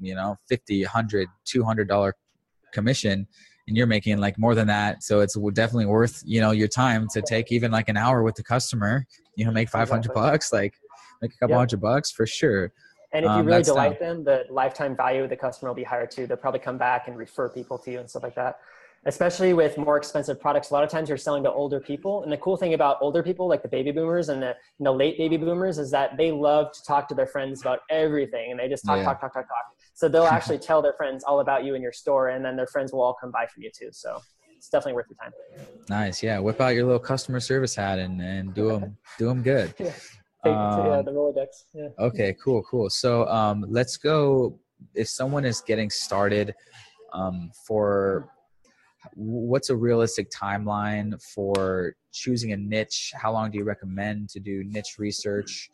you 0.00 0.14
know 0.14 0.36
50 0.48 0.82
100 0.82 1.28
200 1.44 1.88
dollar 1.88 2.14
commission 2.72 3.26
and 3.68 3.76
you're 3.76 3.86
making 3.86 4.18
like 4.18 4.38
more 4.38 4.54
than 4.54 4.66
that 4.66 5.02
so 5.02 5.20
it's 5.20 5.36
definitely 5.52 5.86
worth 5.86 6.22
you 6.24 6.40
know 6.40 6.50
your 6.50 6.68
time 6.68 7.06
to 7.12 7.22
take 7.22 7.50
even 7.50 7.70
like 7.70 7.88
an 7.88 7.96
hour 7.96 8.22
with 8.22 8.34
the 8.34 8.42
customer 8.42 9.06
you 9.36 9.44
know 9.44 9.50
make 9.50 9.68
500 9.68 9.98
exactly. 9.98 10.20
bucks 10.20 10.52
like 10.52 10.74
make 11.22 11.32
a 11.32 11.36
couple 11.38 11.56
hundred 11.56 11.80
bucks 11.80 12.10
for 12.10 12.26
sure 12.26 12.72
and 13.12 13.24
if 13.24 13.30
you 13.30 13.36
um, 13.36 13.46
really 13.46 13.62
delight 13.62 13.98
them 13.98 14.24
the 14.24 14.44
lifetime 14.50 14.96
value 14.96 15.24
of 15.24 15.30
the 15.30 15.36
customer 15.36 15.70
will 15.70 15.76
be 15.76 15.84
higher 15.84 16.06
too 16.06 16.26
they'll 16.26 16.36
probably 16.36 16.60
come 16.60 16.78
back 16.78 17.08
and 17.08 17.16
refer 17.16 17.48
people 17.48 17.78
to 17.78 17.90
you 17.90 18.00
and 18.00 18.10
stuff 18.10 18.22
like 18.22 18.34
that 18.34 18.58
especially 19.06 19.54
with 19.54 19.78
more 19.78 19.96
expensive 19.96 20.40
products. 20.40 20.70
A 20.70 20.74
lot 20.74 20.82
of 20.82 20.90
times 20.90 21.08
you're 21.08 21.16
selling 21.16 21.44
to 21.44 21.52
older 21.52 21.78
people. 21.78 22.24
And 22.24 22.32
the 22.32 22.36
cool 22.36 22.56
thing 22.56 22.74
about 22.74 22.98
older 23.00 23.22
people, 23.22 23.48
like 23.48 23.62
the 23.62 23.68
baby 23.68 23.92
boomers 23.92 24.28
and 24.28 24.42
the, 24.42 24.48
and 24.78 24.86
the 24.86 24.92
late 24.92 25.16
baby 25.16 25.36
boomers, 25.36 25.78
is 25.78 25.92
that 25.92 26.16
they 26.16 26.32
love 26.32 26.72
to 26.72 26.82
talk 26.82 27.08
to 27.08 27.14
their 27.14 27.26
friends 27.26 27.60
about 27.60 27.80
everything. 27.88 28.50
And 28.50 28.58
they 28.58 28.68
just 28.68 28.84
talk, 28.84 28.98
yeah. 28.98 29.04
talk, 29.04 29.20
talk, 29.20 29.32
talk, 29.32 29.46
talk. 29.46 29.75
So 29.96 30.08
they'll 30.08 30.24
actually 30.38 30.58
tell 30.58 30.80
their 30.80 30.92
friends 30.92 31.24
all 31.24 31.40
about 31.40 31.64
you 31.64 31.74
and 31.74 31.82
your 31.82 31.92
store. 31.92 32.28
And 32.28 32.44
then 32.44 32.54
their 32.54 32.68
friends 32.68 32.92
will 32.92 33.02
all 33.02 33.16
come 33.20 33.32
buy 33.32 33.46
from 33.52 33.64
you 33.64 33.70
too. 33.76 33.88
So 33.90 34.20
it's 34.56 34.68
definitely 34.68 34.92
worth 34.92 35.06
your 35.10 35.16
time. 35.20 35.32
Nice. 35.88 36.22
Yeah. 36.22 36.38
Whip 36.38 36.60
out 36.60 36.74
your 36.74 36.84
little 36.84 37.00
customer 37.00 37.40
service 37.40 37.74
hat 37.74 37.98
and, 37.98 38.20
and 38.20 38.54
do 38.54 38.68
them, 38.68 38.96
do 39.18 39.26
them 39.26 39.42
good. 39.42 39.74
yeah. 39.78 39.92
Take, 40.44 40.54
um, 40.54 40.86
yeah, 40.86 41.02
the 41.02 41.10
Rolodex. 41.10 41.46
Yeah. 41.74 41.88
Okay, 41.98 42.36
cool, 42.42 42.62
cool. 42.62 42.88
So 42.88 43.26
um, 43.26 43.64
let's 43.68 43.96
go. 43.96 44.60
If 44.94 45.08
someone 45.08 45.44
is 45.44 45.60
getting 45.60 45.90
started 45.90 46.54
um, 47.12 47.50
for 47.66 48.28
what's 49.14 49.70
a 49.70 49.76
realistic 49.76 50.30
timeline 50.30 51.20
for 51.34 51.94
choosing 52.12 52.52
a 52.52 52.56
niche 52.56 53.12
how 53.14 53.32
long 53.32 53.50
do 53.50 53.58
you 53.58 53.64
recommend 53.64 54.28
to 54.28 54.40
do 54.40 54.64
niche 54.64 54.96
research 54.98 55.70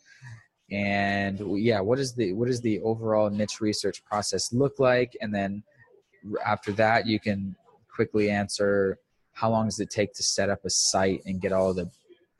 and 0.72 1.38
yeah 1.60 1.80
what 1.80 1.98
is 1.98 2.14
the 2.14 2.32
what 2.32 2.48
is 2.48 2.60
the 2.60 2.80
overall 2.80 3.28
niche 3.28 3.60
research 3.60 4.04
process 4.04 4.52
look 4.52 4.78
like? 4.78 5.16
And 5.20 5.34
then 5.34 5.62
after 6.44 6.72
that 6.72 7.06
you 7.06 7.20
can 7.20 7.54
quickly 7.94 8.30
answer 8.30 8.98
how 9.32 9.50
long 9.50 9.66
does 9.66 9.80
it 9.80 9.90
take 9.90 10.12
to 10.14 10.22
set 10.22 10.50
up 10.50 10.64
a 10.64 10.70
site 10.70 11.22
and 11.26 11.40
get 11.40 11.52
all 11.52 11.72
the 11.74 11.90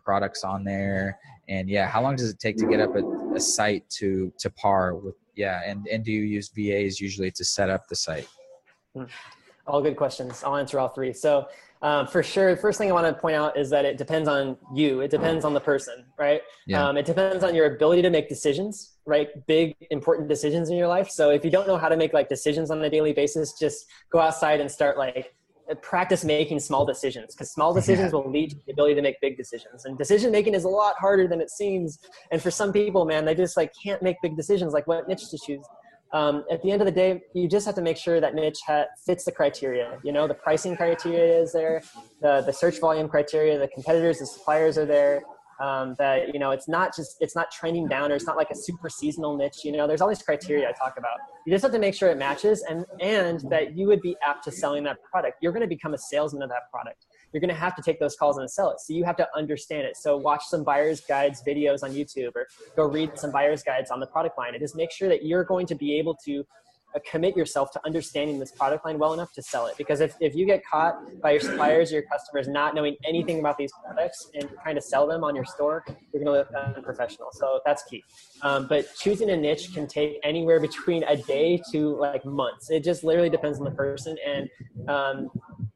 products 0.05 0.45
on 0.45 0.65
there? 0.65 1.19
And 1.49 1.69
yeah 1.69 1.87
how 1.87 2.03
long 2.03 2.17
does 2.17 2.31
it 2.31 2.39
take 2.39 2.57
to 2.57 2.67
get 2.67 2.81
up 2.81 2.97
a, 2.97 3.05
a 3.35 3.41
site 3.41 3.89
to 3.91 4.33
to 4.39 4.51
par 4.51 4.95
with 4.95 5.17
yeah 5.37 5.61
and 5.67 5.87
and 5.89 6.05
do 6.05 6.13
you 6.13 6.23
use 6.23 6.51
vas 6.57 7.01
usually 7.01 7.31
to 7.33 7.45
set 7.45 7.69
up 7.69 7.87
the 7.89 7.97
site? 7.97 8.29
Hmm. 8.97 9.05
All 9.67 9.81
good 9.81 9.97
questions. 9.97 10.43
I'll 10.43 10.57
answer 10.57 10.79
all 10.79 10.89
three. 10.89 11.13
So, 11.13 11.47
um, 11.83 12.07
for 12.07 12.23
sure, 12.23 12.57
first 12.57 12.79
thing 12.79 12.89
I 12.91 12.93
want 12.93 13.07
to 13.07 13.21
point 13.21 13.37
out 13.37 13.57
is 13.57 13.71
that 13.71 13.85
it 13.85 13.97
depends 13.97 14.29
on 14.29 14.57
you. 14.73 15.01
It 15.01 15.11
depends 15.11 15.45
on 15.45 15.53
the 15.53 15.61
person, 15.61 16.05
right? 16.19 16.41
Yeah. 16.67 16.89
Um, 16.89 16.97
it 16.97 17.07
depends 17.07 17.43
on 17.43 17.55
your 17.55 17.75
ability 17.75 18.03
to 18.03 18.11
make 18.11 18.29
decisions, 18.29 18.95
right? 19.05 19.29
Big, 19.47 19.75
important 19.91 20.29
decisions 20.29 20.71
in 20.71 20.77
your 20.77 20.89
life. 20.89 21.11
So, 21.11 21.31
if 21.31 21.45
you 21.45 21.51
don't 21.51 21.67
know 21.67 21.77
how 21.77 21.89
to 21.89 21.97
make 21.97 22.13
like 22.13 22.29
decisions 22.29 22.71
on 22.71 22.83
a 22.83 22.91
daily 22.91 23.13
basis, 23.13 23.53
just 23.59 23.87
go 24.11 24.21
outside 24.21 24.61
and 24.61 24.71
start 24.71 24.99
like 24.99 25.33
practice 25.81 26.25
making 26.25 26.59
small 26.59 26.85
decisions 26.85 27.35
because 27.35 27.51
small 27.51 27.73
decisions 27.73 28.13
yeah. 28.13 28.19
will 28.19 28.31
lead 28.31 28.51
to 28.51 28.57
the 28.67 28.73
ability 28.73 28.95
to 28.95 29.03
make 29.03 29.21
big 29.21 29.37
decisions 29.37 29.85
and 29.85 29.97
decision 29.97 30.31
making 30.31 30.55
is 30.55 30.65
a 30.65 30.69
lot 30.69 30.95
harder 30.99 31.27
than 31.27 31.41
it 31.41 31.49
seems 31.49 31.99
and 32.31 32.43
for 32.43 32.51
some 32.51 32.73
people 32.73 33.05
man 33.05 33.25
they 33.25 33.35
just 33.35 33.57
like 33.57 33.73
can't 33.83 34.03
make 34.03 34.17
big 34.23 34.37
decisions 34.37 34.73
like 34.73 34.87
what 34.87 35.09
niche 35.09 35.31
to 35.31 35.39
choose 35.39 35.65
um, 36.13 36.45
at 36.51 36.63
the 36.63 36.71
end 36.71 36.83
of 36.83 36.87
the 36.87 36.93
day, 36.93 37.23
you 37.35 37.49
just 37.49 37.65
have 37.65 37.75
to 37.77 37.83
make 37.83 37.97
sure 37.97 38.21
that 38.21 38.35
niche 38.35 38.61
ha- 38.67 38.85
fits 39.05 39.25
the 39.25 39.33
criteria. 39.33 39.99
You 40.05 40.13
know, 40.13 40.29
the 40.29 40.35
pricing 40.35 40.77
criteria 40.77 41.41
is 41.41 41.53
there, 41.53 41.83
the, 42.21 42.43
the 42.43 42.53
search 42.53 42.81
volume 42.81 43.09
criteria, 43.09 43.59
the 43.59 43.69
competitors, 43.69 44.19
the 44.19 44.27
suppliers 44.27 44.77
are 44.77 44.87
there. 44.87 45.23
Um, 45.61 45.95
that 45.99 46.35
you 46.35 46.41
know, 46.41 46.51
it's 46.51 46.67
not 46.67 46.97
just 46.97 47.19
it's 47.21 47.37
not 47.37 47.53
trending 47.53 47.87
down, 47.87 48.11
or 48.11 48.17
it's 48.17 48.27
not 48.27 48.37
like 48.37 48.51
a 48.51 48.55
super 48.55 48.89
seasonal 48.89 49.37
niche. 49.37 49.65
You 49.65 49.71
know, 49.73 49.87
there's 49.87 50.01
all 50.01 50.09
these 50.09 50.23
criteria 50.23 50.69
I 50.69 50.73
talk 50.73 50.95
about. 50.99 51.19
You 51.47 51.53
just 51.53 51.63
have 51.63 51.71
to 51.73 51.79
make 51.79 51.95
sure 51.95 52.11
it 52.11 52.19
matches, 52.19 52.65
and 52.69 52.85
and 53.01 53.41
that 53.49 53.77
you 53.77 53.87
would 53.87 54.01
be 54.01 54.17
apt 54.27 54.43
to 54.45 54.51
selling 54.51 54.83
that 54.85 54.97
product. 55.05 55.37
You're 55.41 55.53
going 55.53 55.63
to 55.63 55.69
become 55.69 55.95
a 55.95 55.99
salesman 55.99 56.43
of 56.43 56.49
that 56.49 56.69
product 56.73 57.05
you're 57.33 57.41
going 57.41 57.49
to 57.49 57.55
have 57.55 57.75
to 57.77 57.83
take 57.83 57.99
those 57.99 58.17
calls 58.17 58.39
and 58.39 58.51
sell 58.51 58.71
it. 58.71 58.81
So 58.81 58.93
you 58.93 59.05
have 59.05 59.17
to 59.17 59.29
understand 59.37 59.87
it. 59.87 59.97
So 59.97 60.17
watch 60.17 60.45
some 60.45 60.65
buyer's 60.65 61.01
guides 61.01 61.43
videos 61.47 61.83
on 61.83 61.93
YouTube 61.93 62.37
or 62.37 62.47
go 62.77 62.85
read 62.85 63.19
some 63.19 63.33
buyer's 63.33 63.63
guides 63.63 63.91
on 63.91 64.01
the 64.01 64.07
product 64.07 64.39
line 64.39 64.55
and 64.55 64.61
just 64.61 64.77
make 64.77 64.91
sure 64.91 65.09
that 65.09 65.25
you're 65.25 65.45
going 65.45 65.67
to 65.67 65.75
be 65.75 65.99
able 65.99 66.15
to 66.27 66.45
uh, 66.95 66.99
commit 67.11 67.35
yourself 67.35 67.71
to 67.71 67.81
understanding 67.87 68.39
this 68.39 68.53
product 68.53 68.85
line 68.85 68.99
well 68.99 69.15
enough 69.15 69.33
to 69.33 69.41
sell 69.41 69.67
it. 69.67 69.75
Because 69.79 70.01
if, 70.01 70.15
if 70.21 70.35
you 70.35 70.45
get 70.45 70.63
caught 70.71 70.95
by 71.23 71.31
your 71.31 71.41
suppliers 71.41 71.91
or 71.91 71.95
your 71.95 72.05
customers 72.05 72.49
not 72.49 72.75
knowing 72.75 72.97
anything 73.07 73.41
about 73.41 73.57
these 73.57 73.73
products 73.83 74.31
and 74.35 74.51
trying 74.63 74.75
to 74.75 74.83
sell 74.83 75.07
them 75.07 75.25
on 75.25 75.35
your 75.35 75.47
store, 75.47 75.85
you're 76.13 76.23
going 76.23 76.27
to 76.27 76.33
look 76.33 76.49
unprofessional. 76.77 77.29
So 77.33 77.61
that's 77.65 77.83
key. 77.85 78.05
Um, 78.43 78.67
but 78.69 78.95
choosing 78.95 79.31
a 79.31 79.37
niche 79.37 79.73
can 79.73 79.87
take 79.87 80.19
anywhere 80.23 80.61
between 80.61 81.03
a 81.05 81.17
day 81.17 81.63
to 81.73 81.97
like 81.97 82.27
months. 82.27 82.71
It 82.71 82.85
just 82.85 83.05
literally 83.05 83.31
depends 83.31 83.59
on 83.59 83.65
the 83.65 83.71
person. 83.71 84.17
And 84.27 84.51
um, 84.89 85.31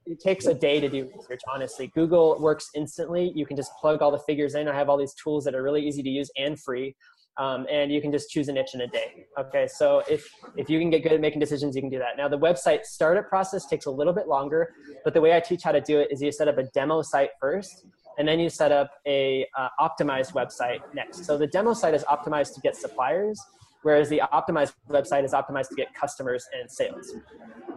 it 0.07 0.21
takes 0.21 0.47
a 0.47 0.55
day 0.55 0.81
to 0.81 0.89
do 0.89 1.11
research 1.17 1.41
honestly. 1.53 1.91
Google 1.95 2.41
works 2.41 2.71
instantly. 2.75 3.33
You 3.35 3.47
can 3.47 3.57
just 3.57 3.73
plug 3.81 4.03
all 4.03 4.11
the 4.11 4.21
figures 4.21 4.55
in. 4.55 4.69
I 4.69 4.75
have 4.75 4.89
all 4.89 4.97
these 4.97 5.15
tools 5.15 5.45
that 5.45 5.55
are 5.55 5.63
really 5.63 5.87
easy 5.87 6.03
to 6.03 6.09
use 6.09 6.31
and 6.37 6.59
free 6.59 6.95
um, 7.39 7.67
and 7.71 7.93
you 7.93 8.01
can 8.01 8.11
just 8.11 8.31
choose 8.31 8.49
a 8.49 8.53
niche 8.53 8.75
in 8.75 8.81
a 8.83 8.87
day 8.87 9.27
okay? 9.39 9.67
So 9.67 10.03
if 10.09 10.31
if 10.57 10.71
you 10.71 10.79
can 10.79 10.91
get 10.91 11.03
good 11.03 11.13
at 11.13 11.21
making 11.21 11.41
decisions 11.41 11.77
you 11.77 11.83
can 11.83 11.91
do 11.91 11.99
that. 11.99 12.17
Now 12.17 12.29
the 12.29 12.39
website 12.39 12.85
startup 12.85 13.29
process 13.29 13.67
takes 13.67 13.87
a 13.87 13.91
little 13.91 14.13
bit 14.13 14.29
longer 14.29 14.73
but 15.05 15.15
the 15.15 15.21
way 15.21 15.35
i 15.35 15.41
teach 15.41 15.63
how 15.63 15.73
to 15.73 15.81
do 15.81 15.99
it 16.01 16.09
is 16.11 16.23
you 16.23 16.33
set 16.33 16.49
up 16.49 16.59
a 16.59 16.65
demo 16.75 17.03
site 17.03 17.31
first 17.41 17.87
and 18.19 18.27
then 18.27 18.41
you 18.41 18.49
set 18.49 18.73
up 18.73 18.91
a 19.07 19.47
uh, 19.57 19.69
optimized 19.81 20.33
website 20.33 20.81
next. 20.95 21.25
So 21.25 21.37
the 21.37 21.47
demo 21.47 21.75
site 21.75 21.95
is 21.95 22.03
optimized 22.05 22.55
to 22.55 22.61
get 22.61 22.77
suppliers, 22.77 23.41
whereas 23.87 24.09
the 24.09 24.21
optimized 24.33 24.73
website 24.91 25.25
is 25.25 25.31
optimized 25.31 25.69
to 25.69 25.77
get 25.77 25.95
customers 25.95 26.49
and 26.59 26.69
sales. 26.69 27.15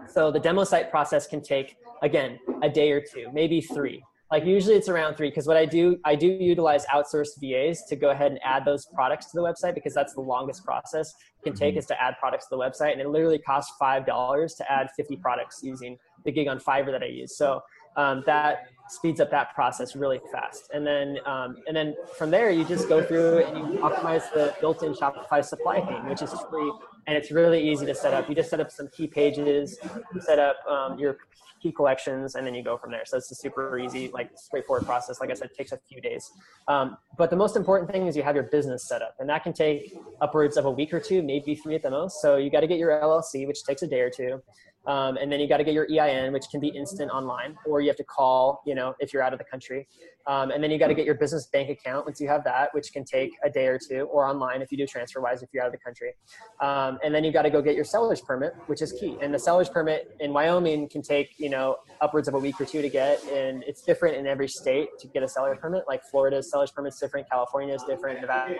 So 0.07 0.31
the 0.31 0.39
demo 0.39 0.63
site 0.63 0.89
process 0.89 1.27
can 1.27 1.39
take 1.39 1.77
again 2.01 2.39
a 2.63 2.69
day 2.69 2.91
or 2.91 2.99
two, 2.99 3.27
maybe 3.31 3.61
three. 3.61 4.03
Like 4.31 4.43
usually 4.43 4.73
it's 4.73 4.89
around 4.89 5.17
three 5.17 5.29
because 5.29 5.45
what 5.45 5.55
I 5.55 5.65
do, 5.65 5.99
I 6.05 6.15
do 6.15 6.25
utilize 6.25 6.83
outsourced 6.87 7.39
VAs 7.39 7.83
to 7.89 7.95
go 7.95 8.09
ahead 8.09 8.31
and 8.31 8.39
add 8.43 8.65
those 8.65 8.87
products 8.87 9.27
to 9.27 9.37
the 9.37 9.43
website 9.43 9.75
because 9.75 9.93
that's 9.93 10.15
the 10.15 10.21
longest 10.21 10.65
process 10.65 11.13
it 11.13 11.43
can 11.43 11.53
take 11.53 11.73
mm-hmm. 11.73 11.79
is 11.79 11.85
to 11.85 12.01
add 12.01 12.15
products 12.19 12.47
to 12.47 12.55
the 12.55 12.61
website, 12.61 12.93
and 12.93 13.01
it 13.01 13.09
literally 13.09 13.37
costs 13.37 13.71
five 13.79 14.07
dollars 14.07 14.55
to 14.55 14.71
add 14.71 14.89
50 14.97 15.15
products 15.17 15.61
using 15.61 15.95
the 16.25 16.31
gig 16.31 16.47
on 16.47 16.59
Fiverr 16.59 16.91
that 16.91 17.03
I 17.03 17.07
use. 17.07 17.37
So 17.37 17.61
um, 17.97 18.23
that 18.25 18.69
speeds 18.89 19.19
up 19.19 19.31
that 19.31 19.53
process 19.53 19.95
really 19.95 20.19
fast. 20.31 20.69
And 20.73 20.85
then, 20.85 21.17
um, 21.25 21.57
and 21.67 21.75
then 21.75 21.95
from 22.17 22.31
there, 22.31 22.49
you 22.49 22.65
just 22.65 22.89
go 22.89 23.03
through 23.03 23.43
and 23.43 23.73
you 23.73 23.79
optimize 23.79 24.31
the 24.33 24.55
built-in 24.59 24.93
Shopify 24.93 25.43
supply 25.43 25.79
theme, 25.85 26.07
which 26.07 26.21
is 26.21 26.33
free 26.49 26.71
and 27.09 27.17
it's 27.17 27.31
really 27.31 27.67
easy 27.67 27.87
to 27.87 27.95
set 27.95 28.13
up. 28.13 28.29
You 28.29 28.35
just 28.35 28.51
set 28.51 28.59
up 28.59 28.69
some 28.69 28.87
key 28.89 29.07
pages, 29.07 29.79
set 30.19 30.37
up 30.37 30.57
um, 30.69 30.99
your 30.99 31.17
key 31.59 31.71
collections, 31.71 32.35
and 32.35 32.45
then 32.45 32.53
you 32.53 32.63
go 32.63 32.77
from 32.77 32.91
there. 32.91 33.01
So 33.03 33.17
it's 33.17 33.31
a 33.31 33.35
super 33.35 33.79
easy, 33.79 34.09
like 34.09 34.29
straightforward 34.35 34.85
process. 34.85 35.19
Like 35.19 35.31
I 35.31 35.33
said, 35.33 35.49
takes 35.57 35.71
a 35.71 35.79
few 35.89 35.99
days. 36.01 36.31
Um, 36.67 36.97
but 37.17 37.31
the 37.31 37.35
most 37.35 37.55
important 37.55 37.91
thing 37.91 38.05
is 38.05 38.15
you 38.15 38.21
have 38.21 38.35
your 38.35 38.45
business 38.45 38.87
set 38.87 39.01
up, 39.01 39.15
and 39.19 39.27
that 39.27 39.43
can 39.43 39.53
take 39.53 39.97
upwards 40.21 40.55
of 40.55 40.65
a 40.65 40.71
week 40.71 40.93
or 40.93 40.99
two, 40.99 41.23
maybe 41.23 41.55
three 41.55 41.73
at 41.73 41.81
the 41.81 41.89
most. 41.89 42.21
So 42.21 42.37
you 42.37 42.51
got 42.51 42.61
to 42.61 42.67
get 42.67 42.77
your 42.77 42.91
LLC, 42.91 43.47
which 43.47 43.63
takes 43.63 43.81
a 43.81 43.87
day 43.87 44.01
or 44.01 44.11
two. 44.11 44.43
Um, 44.89 45.17
and 45.17 45.31
then 45.31 45.39
you 45.39 45.47
got 45.47 45.57
to 45.57 45.63
get 45.63 45.75
your 45.75 45.87
EIN, 45.87 46.33
which 46.33 46.45
can 46.49 46.59
be 46.59 46.69
instant 46.69 47.11
online, 47.11 47.55
or 47.67 47.79
you 47.79 47.89
have 47.89 47.97
to 47.97 48.03
call, 48.03 48.63
you 48.65 48.73
know, 48.73 48.95
if 48.99 49.13
you're 49.13 49.21
out 49.21 49.33
of 49.33 49.39
the 49.39 49.45
country. 49.45 49.87
Um, 50.25 50.49
and 50.49 50.63
then 50.63 50.71
you 50.71 50.79
got 50.79 50.87
to 50.87 50.95
get 50.95 51.05
your 51.05 51.13
business 51.13 51.45
bank 51.45 51.69
account 51.69 52.07
once 52.07 52.19
you 52.19 52.27
have 52.27 52.43
that, 52.45 52.73
which 52.73 52.91
can 52.91 53.05
take 53.05 53.29
a 53.43 53.51
day 53.51 53.67
or 53.67 53.77
two, 53.77 54.09
or 54.11 54.25
online 54.25 54.63
if 54.63 54.71
you 54.71 54.79
do 54.79 54.85
TransferWise 54.85 55.43
if 55.43 55.49
you're 55.53 55.61
out 55.61 55.67
of 55.67 55.73
the 55.73 55.79
country. 55.79 56.13
Um, 56.59 56.97
and 57.03 57.13
then 57.13 57.23
you 57.23 57.31
got 57.31 57.43
to 57.43 57.51
go 57.51 57.61
get 57.61 57.75
your 57.75 57.85
seller's 57.85 58.21
permit, 58.21 58.53
which 58.65 58.81
is 58.81 58.91
key. 58.91 59.15
And 59.21 59.31
the 59.31 59.37
seller's 59.37 59.69
permit 59.69 60.15
in 60.19 60.33
Wyoming 60.33 60.89
can 60.89 61.03
take, 61.03 61.29
you 61.37 61.49
know, 61.49 61.77
upwards 62.01 62.27
of 62.27 62.33
a 62.33 62.39
week 62.39 62.59
or 62.59 62.65
two 62.65 62.81
to 62.81 62.89
get, 62.89 63.23
and 63.25 63.63
it's 63.67 63.83
different 63.83 64.17
in 64.17 64.25
every 64.25 64.47
state 64.47 64.89
to 65.01 65.07
get 65.07 65.21
a 65.21 65.27
seller's 65.27 65.59
permit. 65.61 65.83
Like 65.87 66.01
Florida's 66.09 66.49
seller's 66.49 66.71
permit 66.71 66.93
is 66.93 66.99
different, 66.99 67.29
California 67.29 67.75
is 67.75 67.83
different, 67.83 68.21
Nevada 68.21 68.55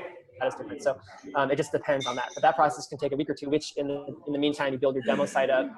is 0.46 0.56
different. 0.56 0.84
So 0.84 0.98
um, 1.36 1.52
it 1.52 1.56
just 1.56 1.72
depends 1.72 2.06
on 2.06 2.16
that. 2.16 2.30
But 2.34 2.42
that 2.42 2.56
process 2.56 2.88
can 2.88 2.98
take 2.98 3.12
a 3.12 3.16
week 3.16 3.30
or 3.30 3.36
two, 3.36 3.50
which 3.50 3.74
in 3.78 3.88
the, 3.88 4.06
in 4.28 4.34
the 4.34 4.40
meantime, 4.40 4.74
you 4.74 4.80
build 4.80 4.96
your 4.96 5.04
demo 5.04 5.26
site 5.26 5.50
up. 5.50 5.70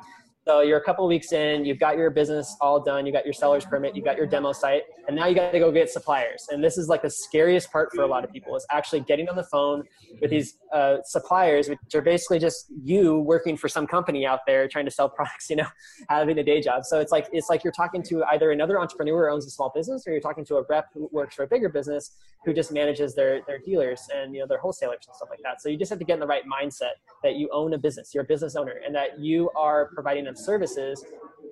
So 0.47 0.61
you're 0.61 0.79
a 0.79 0.83
couple 0.83 1.05
weeks 1.07 1.33
in, 1.33 1.65
you've 1.65 1.79
got 1.79 1.97
your 1.97 2.09
business 2.09 2.55
all 2.61 2.79
done, 2.79 3.05
you 3.05 3.11
got 3.11 3.25
your 3.25 3.33
seller's 3.33 3.63
permit, 3.63 3.95
you 3.95 4.03
got 4.03 4.17
your 4.17 4.25
demo 4.25 4.53
site, 4.53 4.83
and 5.07 5.15
now 5.15 5.27
you 5.27 5.35
got 5.35 5.51
to 5.51 5.59
go 5.59 5.71
get 5.71 5.87
suppliers. 5.87 6.47
And 6.49 6.63
this 6.63 6.79
is 6.79 6.87
like 6.87 7.03
the 7.03 7.11
scariest 7.11 7.71
part 7.71 7.89
for 7.93 8.01
a 8.01 8.07
lot 8.07 8.23
of 8.23 8.31
people 8.31 8.55
is 8.55 8.65
actually 8.71 9.01
getting 9.01 9.29
on 9.29 9.35
the 9.35 9.43
phone 9.43 9.83
with 10.19 10.31
these 10.31 10.57
uh, 10.73 10.97
suppliers, 11.05 11.69
which 11.69 11.77
are 11.93 12.01
basically 12.01 12.39
just 12.39 12.65
you 12.83 13.19
working 13.19 13.55
for 13.55 13.69
some 13.69 13.85
company 13.85 14.25
out 14.25 14.39
there 14.47 14.67
trying 14.67 14.85
to 14.85 14.91
sell 14.91 15.07
products, 15.15 15.47
you 15.47 15.57
know, 15.57 15.67
having 16.09 16.39
a 16.39 16.43
day 16.43 16.59
job. 16.59 16.85
So 16.85 16.99
it's 16.99 17.11
like 17.11 17.27
it's 17.31 17.49
like 17.49 17.63
you're 17.63 17.73
talking 17.73 18.01
to 18.03 18.23
either 18.31 18.49
another 18.49 18.79
entrepreneur 18.79 19.27
who 19.27 19.35
owns 19.35 19.45
a 19.45 19.51
small 19.51 19.71
business, 19.75 20.07
or 20.07 20.11
you're 20.11 20.21
talking 20.21 20.45
to 20.45 20.55
a 20.55 20.63
rep 20.67 20.87
who 20.95 21.07
works 21.11 21.35
for 21.35 21.43
a 21.43 21.47
bigger 21.47 21.69
business 21.69 22.15
who 22.45 22.53
just 22.53 22.71
manages 22.71 23.13
their 23.13 23.41
their 23.45 23.59
dealers 23.59 24.01
and 24.15 24.33
you 24.33 24.39
know 24.39 24.47
their 24.47 24.57
wholesalers 24.57 25.05
and 25.07 25.15
stuff 25.15 25.29
like 25.29 25.41
that. 25.43 25.61
So 25.61 25.69
you 25.69 25.77
just 25.77 25.89
have 25.91 25.99
to 25.99 26.05
get 26.05 26.15
in 26.15 26.19
the 26.19 26.27
right 26.27 26.43
mindset 26.51 26.97
that 27.21 27.35
you 27.35 27.47
own 27.51 27.73
a 27.73 27.77
business, 27.77 28.11
you're 28.13 28.23
a 28.23 28.27
business 28.27 28.55
owner, 28.55 28.81
and 28.83 28.95
that 28.95 29.19
you 29.19 29.51
are 29.55 29.91
providing 29.93 30.27
services 30.38 31.03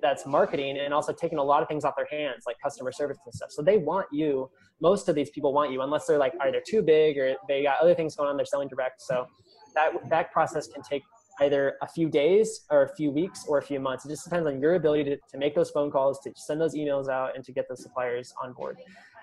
that's 0.02 0.26
marketing 0.26 0.78
and 0.78 0.94
also 0.94 1.12
taking 1.12 1.38
a 1.38 1.42
lot 1.42 1.62
of 1.62 1.68
things 1.68 1.84
off 1.84 1.94
their 1.96 2.08
hands 2.10 2.44
like 2.46 2.56
customer 2.62 2.92
service 2.92 3.18
and 3.24 3.34
stuff. 3.34 3.50
So 3.50 3.62
they 3.62 3.78
want 3.78 4.06
you 4.12 4.50
most 4.80 5.08
of 5.08 5.14
these 5.14 5.30
people 5.30 5.52
want 5.52 5.72
you 5.72 5.82
unless 5.82 6.06
they're 6.06 6.18
like 6.18 6.32
either 6.40 6.62
too 6.66 6.82
big 6.82 7.18
or 7.18 7.34
they 7.48 7.62
got 7.62 7.80
other 7.80 7.94
things 7.94 8.16
going 8.16 8.30
on 8.30 8.36
they're 8.36 8.46
selling 8.46 8.68
direct. 8.68 9.02
So 9.02 9.26
that 9.74 9.92
that 10.08 10.32
process 10.32 10.66
can 10.66 10.82
take 10.82 11.02
either 11.40 11.76
a 11.82 11.88
few 11.88 12.08
days 12.08 12.66
or 12.70 12.82
a 12.82 12.94
few 12.94 13.10
weeks 13.10 13.44
or 13.48 13.58
a 13.58 13.62
few 13.62 13.80
months. 13.80 14.04
It 14.04 14.08
just 14.08 14.24
depends 14.24 14.46
on 14.46 14.60
your 14.60 14.74
ability 14.74 15.04
to, 15.04 15.16
to 15.16 15.38
make 15.38 15.54
those 15.54 15.70
phone 15.70 15.90
calls 15.90 16.20
to 16.20 16.32
send 16.36 16.60
those 16.60 16.74
emails 16.74 17.08
out 17.08 17.34
and 17.34 17.44
to 17.44 17.52
get 17.52 17.66
those 17.68 17.82
suppliers 17.82 18.34
on 18.42 18.52
board 18.52 18.76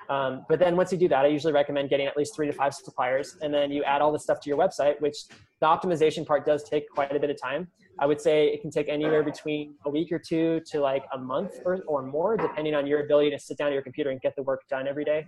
um, 0.09 0.45
but 0.47 0.59
then 0.59 0.75
once 0.75 0.91
you 0.91 0.97
do 0.97 1.07
that, 1.09 1.25
I 1.25 1.27
usually 1.27 1.53
recommend 1.53 1.89
getting 1.89 2.07
at 2.07 2.15
least 2.15 2.35
three 2.35 2.47
to 2.47 2.53
five 2.53 2.73
suppliers, 2.73 3.37
and 3.41 3.53
then 3.53 3.71
you 3.71 3.83
add 3.83 4.01
all 4.01 4.11
the 4.11 4.19
stuff 4.19 4.39
to 4.41 4.49
your 4.49 4.57
website, 4.57 4.99
which 5.01 5.17
the 5.59 5.65
optimization 5.65 6.25
part 6.25 6.45
does 6.45 6.63
take 6.63 6.89
quite 6.89 7.15
a 7.15 7.19
bit 7.19 7.29
of 7.29 7.41
time. 7.41 7.67
I 7.99 8.05
would 8.05 8.21
say 8.21 8.47
it 8.47 8.61
can 8.61 8.69
take 8.69 8.89
anywhere 8.89 9.23
between 9.23 9.73
a 9.85 9.89
week 9.89 10.11
or 10.11 10.19
two 10.19 10.61
to 10.67 10.79
like 10.79 11.03
a 11.13 11.17
month 11.17 11.53
or, 11.65 11.79
or 11.87 12.03
more, 12.03 12.37
depending 12.37 12.75
on 12.75 12.85
your 12.85 13.03
ability 13.03 13.31
to 13.31 13.39
sit 13.39 13.57
down 13.57 13.67
at 13.67 13.73
your 13.73 13.81
computer 13.81 14.11
and 14.11 14.21
get 14.21 14.35
the 14.35 14.43
work 14.43 14.61
done 14.69 14.87
every 14.87 15.03
day. 15.03 15.25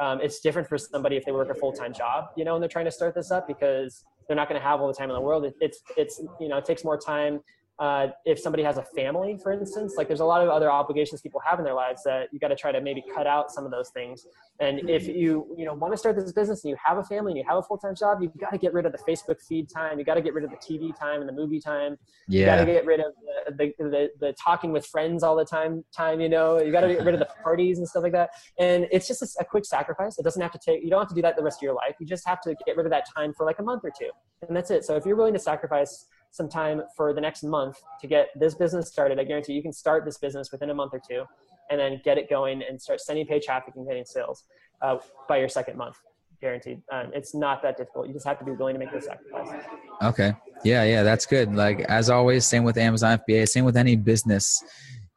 Um, 0.00 0.20
it's 0.20 0.40
different 0.40 0.68
for 0.68 0.78
somebody 0.78 1.16
if 1.16 1.24
they 1.24 1.32
work 1.32 1.50
a 1.50 1.54
full-time 1.54 1.92
job, 1.92 2.26
you 2.36 2.44
know, 2.44 2.54
and 2.54 2.62
they're 2.62 2.68
trying 2.68 2.84
to 2.86 2.90
start 2.90 3.14
this 3.14 3.30
up 3.30 3.46
because 3.46 4.04
they're 4.26 4.36
not 4.36 4.48
going 4.48 4.60
to 4.60 4.66
have 4.66 4.80
all 4.80 4.86
the 4.86 4.94
time 4.94 5.10
in 5.10 5.14
the 5.14 5.20
world. 5.20 5.44
It, 5.44 5.54
it's, 5.60 5.82
it's, 5.96 6.22
you 6.40 6.48
know, 6.48 6.58
it 6.58 6.64
takes 6.64 6.84
more 6.84 6.98
time 6.98 7.40
uh, 7.80 8.08
if 8.26 8.38
somebody 8.38 8.62
has 8.62 8.76
a 8.76 8.82
family, 8.94 9.38
for 9.42 9.52
instance, 9.52 9.94
like 9.96 10.06
there's 10.06 10.20
a 10.20 10.24
lot 10.24 10.42
of 10.42 10.50
other 10.50 10.70
obligations 10.70 11.22
people 11.22 11.40
have 11.42 11.58
in 11.58 11.64
their 11.64 11.74
lives 11.74 12.02
that 12.04 12.28
you 12.30 12.38
got 12.38 12.48
to 12.48 12.54
try 12.54 12.70
to 12.70 12.78
maybe 12.78 13.02
cut 13.14 13.26
out 13.26 13.50
some 13.50 13.64
of 13.64 13.70
those 13.70 13.88
things. 13.88 14.26
And 14.60 14.90
if 14.90 15.08
you 15.08 15.46
you 15.56 15.64
know 15.64 15.72
want 15.72 15.94
to 15.94 15.96
start 15.96 16.14
this 16.14 16.30
business 16.30 16.62
and 16.62 16.70
you 16.70 16.76
have 16.84 16.98
a 16.98 17.04
family 17.04 17.32
and 17.32 17.38
you 17.38 17.44
have 17.48 17.56
a 17.56 17.62
full 17.62 17.78
time 17.78 17.94
job, 17.94 18.18
you've 18.20 18.36
got 18.36 18.50
to 18.50 18.58
get 18.58 18.74
rid 18.74 18.84
of 18.84 18.92
the 18.92 18.98
Facebook 18.98 19.40
feed 19.48 19.70
time. 19.70 19.98
You 19.98 20.04
got 20.04 20.16
to 20.16 20.20
get 20.20 20.34
rid 20.34 20.44
of 20.44 20.50
the 20.50 20.58
TV 20.58 20.94
time 20.94 21.20
and 21.20 21.28
the 21.28 21.32
movie 21.32 21.58
time. 21.58 21.96
Yeah. 22.28 22.40
You 22.40 22.46
got 22.46 22.56
to 22.56 22.72
get 22.72 22.84
rid 22.84 23.00
of 23.00 23.12
the, 23.46 23.72
the, 23.78 23.84
the, 23.84 24.10
the, 24.20 24.34
talking 24.34 24.72
with 24.72 24.84
friends 24.84 25.22
all 25.22 25.34
the 25.34 25.46
time 25.46 25.82
time. 25.96 26.20
You 26.20 26.28
know, 26.28 26.60
you 26.60 26.72
got 26.72 26.82
to 26.82 26.88
get 26.88 27.02
rid 27.02 27.14
of 27.14 27.20
the 27.20 27.28
parties 27.42 27.78
and 27.78 27.88
stuff 27.88 28.02
like 28.02 28.12
that. 28.12 28.28
And 28.58 28.88
it's 28.92 29.08
just 29.08 29.22
a, 29.22 29.28
a 29.40 29.44
quick 29.46 29.64
sacrifice. 29.64 30.18
It 30.18 30.22
doesn't 30.22 30.42
have 30.42 30.52
to 30.52 30.60
take. 30.62 30.84
You 30.84 30.90
don't 30.90 31.00
have 31.00 31.08
to 31.08 31.14
do 31.14 31.22
that 31.22 31.34
the 31.34 31.42
rest 31.42 31.60
of 31.60 31.62
your 31.62 31.74
life. 31.74 31.94
You 31.98 32.06
just 32.06 32.28
have 32.28 32.42
to 32.42 32.54
get 32.66 32.76
rid 32.76 32.84
of 32.84 32.90
that 32.90 33.06
time 33.16 33.32
for 33.32 33.46
like 33.46 33.58
a 33.58 33.62
month 33.62 33.84
or 33.84 33.92
two, 33.98 34.10
and 34.46 34.54
that's 34.54 34.70
it. 34.70 34.84
So 34.84 34.96
if 34.96 35.06
you're 35.06 35.16
willing 35.16 35.32
to 35.32 35.40
sacrifice 35.40 36.04
some 36.30 36.48
time 36.48 36.82
for 36.96 37.12
the 37.12 37.20
next 37.20 37.42
month 37.42 37.80
to 38.00 38.06
get 38.06 38.28
this 38.38 38.54
business 38.54 38.88
started, 38.88 39.18
I 39.18 39.24
guarantee 39.24 39.52
you 39.52 39.62
can 39.62 39.72
start 39.72 40.04
this 40.04 40.18
business 40.18 40.52
within 40.52 40.70
a 40.70 40.74
month 40.74 40.92
or 40.94 41.00
two 41.06 41.24
and 41.70 41.78
then 41.78 42.00
get 42.04 42.18
it 42.18 42.28
going 42.28 42.62
and 42.68 42.80
start 42.80 43.00
sending 43.00 43.26
paid 43.26 43.42
traffic 43.42 43.74
and 43.76 43.86
getting 43.86 44.04
sales 44.04 44.44
uh, 44.82 44.96
by 45.28 45.38
your 45.38 45.48
second 45.48 45.76
month. 45.76 45.96
Guaranteed. 46.40 46.82
Um, 46.90 47.10
it's 47.14 47.34
not 47.34 47.62
that 47.62 47.76
difficult. 47.76 48.08
You 48.08 48.14
just 48.14 48.26
have 48.26 48.38
to 48.38 48.44
be 48.44 48.52
willing 48.52 48.74
to 48.74 48.78
make 48.78 48.92
the 48.92 49.00
sacrifice. 49.00 49.62
Okay. 50.02 50.32
Yeah, 50.64 50.84
yeah, 50.84 51.02
that's 51.02 51.26
good. 51.26 51.54
Like 51.54 51.80
as 51.82 52.08
always, 52.08 52.46
same 52.46 52.64
with 52.64 52.78
Amazon 52.78 53.20
FBA, 53.28 53.46
same 53.46 53.64
with 53.64 53.76
any 53.76 53.94
business. 53.94 54.62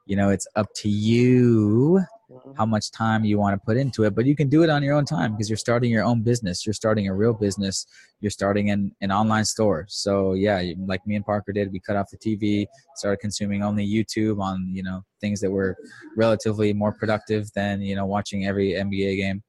You 0.05 0.17
know, 0.17 0.29
it's 0.29 0.47
up 0.55 0.67
to 0.77 0.89
you 0.89 2.01
how 2.57 2.65
much 2.65 2.91
time 2.91 3.23
you 3.23 3.37
want 3.37 3.59
to 3.59 3.65
put 3.65 3.77
into 3.77 4.03
it 4.03 4.15
but 4.15 4.25
you 4.25 4.35
can 4.35 4.49
do 4.49 4.63
it 4.63 4.69
on 4.69 4.83
your 4.83 4.95
own 4.95 5.05
time 5.05 5.31
because 5.31 5.49
you're 5.49 5.57
starting 5.57 5.91
your 5.91 6.03
own 6.03 6.21
business. 6.21 6.65
You're 6.65 6.73
starting 6.73 7.07
a 7.07 7.13
real 7.13 7.33
business. 7.33 7.85
You're 8.19 8.31
starting 8.31 8.69
an, 8.69 8.95
an 9.01 9.11
online 9.11 9.45
store. 9.45 9.85
So 9.89 10.33
yeah 10.33 10.61
like 10.85 11.05
me 11.05 11.15
and 11.15 11.25
parker 11.25 11.51
did 11.51 11.71
we 11.71 11.79
cut 11.79 11.95
off 11.95 12.09
the 12.09 12.17
tv 12.17 12.67
started 12.95 13.17
consuming 13.17 13.63
only 13.63 13.85
youtube 13.87 14.39
on 14.39 14.67
you 14.71 14.83
know 14.83 15.03
things 15.19 15.39
that 15.39 15.49
were 15.49 15.75
relatively 16.17 16.73
more 16.73 16.91
productive 16.91 17.51
than 17.53 17.81
you 17.81 17.95
know 17.95 18.05
watching 18.05 18.45
every 18.45 18.71
nba 18.71 19.17
game. 19.17 19.43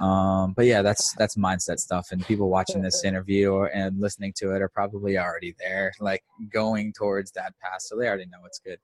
Um, 0.00 0.54
but 0.56 0.66
yeah 0.66 0.82
that's 0.82 1.14
that's 1.16 1.36
mindset 1.36 1.78
stuff 1.78 2.08
and 2.12 2.24
people 2.26 2.48
watching 2.48 2.82
this 2.82 3.04
interview 3.10 3.50
or, 3.52 3.66
and 3.66 4.00
listening 4.00 4.32
to 4.36 4.54
it 4.54 4.62
are 4.62 4.68
probably 4.68 5.18
already 5.18 5.54
there 5.58 5.92
like 6.00 6.22
going 6.52 6.92
towards 6.92 7.30
that 7.32 7.52
path 7.60 7.82
so 7.82 7.96
they 7.96 8.08
already 8.08 8.26
know 8.26 8.38
it's 8.46 8.58
good. 8.58 8.78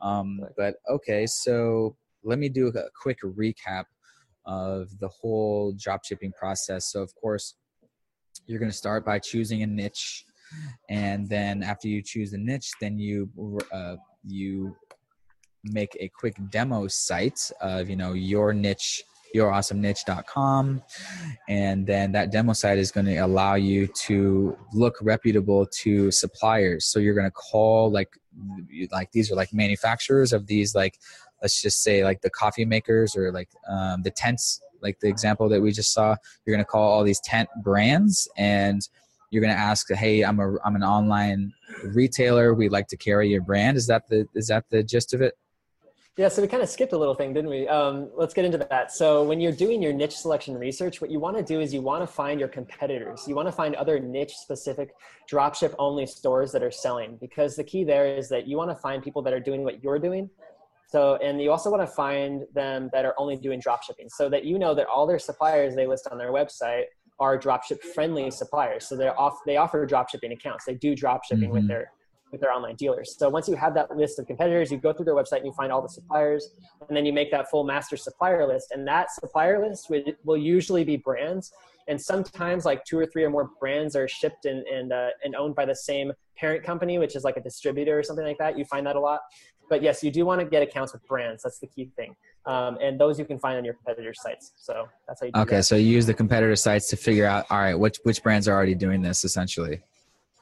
Um, 0.00 0.40
but 0.56 0.76
okay 0.88 1.26
so 1.26 1.96
let 2.22 2.38
me 2.38 2.48
do 2.48 2.68
a 2.68 2.82
quick 3.00 3.18
recap 3.22 3.84
of 4.46 4.98
the 4.98 5.08
whole 5.08 5.72
drop 5.78 6.04
shipping 6.04 6.32
process. 6.32 6.90
So, 6.92 7.02
of 7.02 7.14
course, 7.14 7.54
you're 8.46 8.58
going 8.58 8.70
to 8.70 8.76
start 8.76 9.04
by 9.04 9.18
choosing 9.18 9.62
a 9.62 9.66
niche, 9.66 10.24
and 10.88 11.28
then 11.28 11.62
after 11.62 11.88
you 11.88 12.02
choose 12.02 12.32
a 12.32 12.38
niche, 12.38 12.70
then 12.80 12.98
you 12.98 13.30
uh, 13.72 13.96
you 14.24 14.76
make 15.64 15.96
a 16.00 16.08
quick 16.08 16.34
demo 16.50 16.88
site 16.88 17.50
of 17.60 17.90
you 17.90 17.96
know 17.96 18.12
your 18.14 18.52
niche 18.52 19.04
yourawesomeniche.com 19.34 20.82
and 21.48 21.86
then 21.86 22.10
that 22.10 22.32
demo 22.32 22.52
site 22.52 22.78
is 22.78 22.90
going 22.90 23.06
to 23.06 23.16
allow 23.16 23.54
you 23.54 23.86
to 23.86 24.56
look 24.72 24.96
reputable 25.02 25.66
to 25.66 26.10
suppliers 26.10 26.86
so 26.86 26.98
you're 26.98 27.14
going 27.14 27.26
to 27.26 27.30
call 27.30 27.90
like 27.90 28.08
like 28.90 29.10
these 29.12 29.30
are 29.30 29.36
like 29.36 29.52
manufacturers 29.52 30.32
of 30.32 30.46
these 30.46 30.74
like 30.74 30.98
let's 31.42 31.60
just 31.60 31.82
say 31.82 32.04
like 32.04 32.20
the 32.20 32.30
coffee 32.30 32.64
makers 32.64 33.16
or 33.16 33.32
like 33.32 33.48
um, 33.68 34.02
the 34.02 34.10
tents 34.10 34.60
like 34.82 34.98
the 35.00 35.08
example 35.08 35.48
that 35.48 35.60
we 35.60 35.72
just 35.72 35.92
saw 35.92 36.16
you're 36.44 36.54
going 36.54 36.64
to 36.64 36.68
call 36.68 36.90
all 36.90 37.04
these 37.04 37.20
tent 37.20 37.48
brands 37.62 38.28
and 38.36 38.88
you're 39.30 39.42
going 39.42 39.54
to 39.54 39.60
ask 39.60 39.92
hey 39.92 40.22
i'm 40.22 40.40
a 40.40 40.54
i'm 40.64 40.76
an 40.76 40.82
online 40.82 41.52
retailer 41.84 42.54
we'd 42.54 42.72
like 42.72 42.86
to 42.88 42.96
carry 42.96 43.28
your 43.28 43.42
brand 43.42 43.76
is 43.76 43.86
that 43.86 44.08
the 44.08 44.26
is 44.34 44.46
that 44.46 44.64
the 44.70 44.82
gist 44.82 45.14
of 45.14 45.20
it 45.20 45.34
yeah, 46.16 46.28
so 46.28 46.42
we 46.42 46.48
kind 46.48 46.62
of 46.62 46.68
skipped 46.68 46.92
a 46.92 46.98
little 46.98 47.14
thing, 47.14 47.32
didn't 47.32 47.48
we? 47.48 47.66
Um, 47.68 48.10
let's 48.14 48.34
get 48.34 48.44
into 48.44 48.58
that. 48.58 48.92
So, 48.92 49.22
when 49.22 49.40
you're 49.40 49.52
doing 49.52 49.80
your 49.80 49.94
niche 49.94 50.16
selection 50.16 50.58
research, 50.58 51.00
what 51.00 51.10
you 51.10 51.18
want 51.20 51.38
to 51.38 51.42
do 51.42 51.60
is 51.60 51.72
you 51.72 51.80
want 51.80 52.02
to 52.02 52.06
find 52.06 52.38
your 52.38 52.48
competitors. 52.48 53.24
You 53.26 53.34
want 53.34 53.48
to 53.48 53.52
find 53.52 53.74
other 53.76 53.98
niche 53.98 54.34
specific 54.34 54.90
dropship 55.30 55.74
only 55.78 56.04
stores 56.04 56.52
that 56.52 56.62
are 56.62 56.70
selling 56.70 57.16
because 57.20 57.56
the 57.56 57.64
key 57.64 57.84
there 57.84 58.04
is 58.04 58.28
that 58.28 58.46
you 58.46 58.58
want 58.58 58.70
to 58.70 58.74
find 58.74 59.02
people 59.02 59.22
that 59.22 59.32
are 59.32 59.40
doing 59.40 59.62
what 59.62 59.82
you're 59.82 60.00
doing 60.00 60.28
So, 60.90 61.16
and 61.22 61.40
you 61.40 61.52
also 61.52 61.70
want 61.70 61.82
to 61.82 61.86
find 61.86 62.42
them 62.52 62.90
that 62.92 63.04
are 63.04 63.14
only 63.16 63.36
doing 63.36 63.60
drop 63.60 63.84
shipping 63.84 64.08
so 64.08 64.28
that 64.28 64.44
you 64.44 64.58
know 64.58 64.74
that 64.74 64.88
all 64.88 65.06
their 65.06 65.20
suppliers 65.20 65.76
they 65.76 65.86
list 65.86 66.08
on 66.10 66.18
their 66.18 66.32
website 66.32 66.86
are 67.20 67.38
dropship 67.38 67.80
friendly 67.94 68.28
suppliers. 68.28 68.88
So 68.88 68.96
they're 68.96 69.18
off, 69.18 69.38
they 69.46 69.56
offer 69.56 69.86
drop 69.86 70.10
shipping 70.10 70.32
accounts. 70.32 70.64
They 70.64 70.74
do 70.74 70.96
drop 70.96 71.24
shipping 71.24 71.44
mm-hmm. 71.44 71.52
with 71.52 71.68
their 71.68 71.92
with 72.32 72.40
their 72.40 72.50
online 72.50 72.74
dealers. 72.74 73.16
So 73.16 73.28
once 73.28 73.48
you 73.48 73.54
have 73.54 73.72
that 73.74 73.96
list 73.96 74.18
of 74.18 74.26
competitors, 74.26 74.70
you 74.70 74.78
go 74.78 74.92
through 74.92 75.04
their 75.04 75.14
website 75.14 75.38
and 75.38 75.46
you 75.46 75.52
find 75.52 75.72
all 75.72 75.82
the 75.82 75.88
suppliers, 75.88 76.50
and 76.88 76.96
then 76.96 77.04
you 77.06 77.12
make 77.12 77.30
that 77.30 77.50
full 77.50 77.64
master 77.64 77.96
supplier 77.96 78.46
list. 78.46 78.72
And 78.72 78.86
that 78.88 79.12
supplier 79.12 79.64
list 79.64 79.90
will, 79.90 80.02
will 80.24 80.36
usually 80.36 80.82
be 80.82 80.96
brands, 80.96 81.52
and 81.86 82.00
sometimes 82.00 82.64
like 82.64 82.84
two 82.84 82.98
or 82.98 83.06
three 83.06 83.22
or 83.22 83.30
more 83.30 83.50
brands 83.60 83.94
are 83.94 84.08
shipped 84.08 84.44
and 84.44 84.66
and 84.66 84.92
uh, 84.92 85.10
and 85.24 85.36
owned 85.36 85.54
by 85.54 85.66
the 85.66 85.76
same 85.76 86.12
parent 86.40 86.64
company, 86.64 86.98
which 86.98 87.14
is 87.14 87.24
like 87.24 87.36
a 87.36 87.40
distributor 87.42 87.98
or 87.98 88.02
something 88.02 88.24
like 88.24 88.38
that. 88.38 88.58
You 88.58 88.64
find 88.64 88.86
that 88.86 88.96
a 88.96 89.00
lot. 89.00 89.20
But 89.68 89.82
yes, 89.82 90.02
you 90.02 90.10
do 90.10 90.24
want 90.24 90.40
to 90.40 90.46
get 90.46 90.62
accounts 90.62 90.92
with 90.92 91.06
brands. 91.06 91.42
That's 91.42 91.60
the 91.60 91.68
key 91.68 91.90
thing 91.96 92.16
um, 92.46 92.78
and 92.80 92.98
those 92.98 93.18
you 93.18 93.24
can 93.24 93.38
find 93.38 93.58
on 93.58 93.64
your 93.64 93.74
competitor 93.74 94.14
sites. 94.14 94.52
So 94.56 94.88
that's 95.06 95.20
how 95.20 95.26
you. 95.26 95.32
okay, 95.36 95.56
that. 95.56 95.64
so 95.64 95.76
you 95.76 95.86
use 95.86 96.06
the 96.06 96.14
competitor 96.14 96.56
sites 96.56 96.88
to 96.88 96.96
figure 96.96 97.26
out, 97.26 97.46
all 97.50 97.58
right, 97.58 97.74
which 97.74 97.98
which 98.04 98.22
brands 98.22 98.48
are 98.48 98.54
already 98.54 98.74
doing 98.74 99.02
this, 99.02 99.24
essentially. 99.24 99.80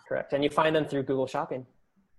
Correct, 0.09 0.33
and 0.33 0.43
you 0.43 0.51
find 0.51 0.75
them 0.75 0.85
through 0.87 1.03
Google 1.03 1.27
Shopping, 1.27 1.67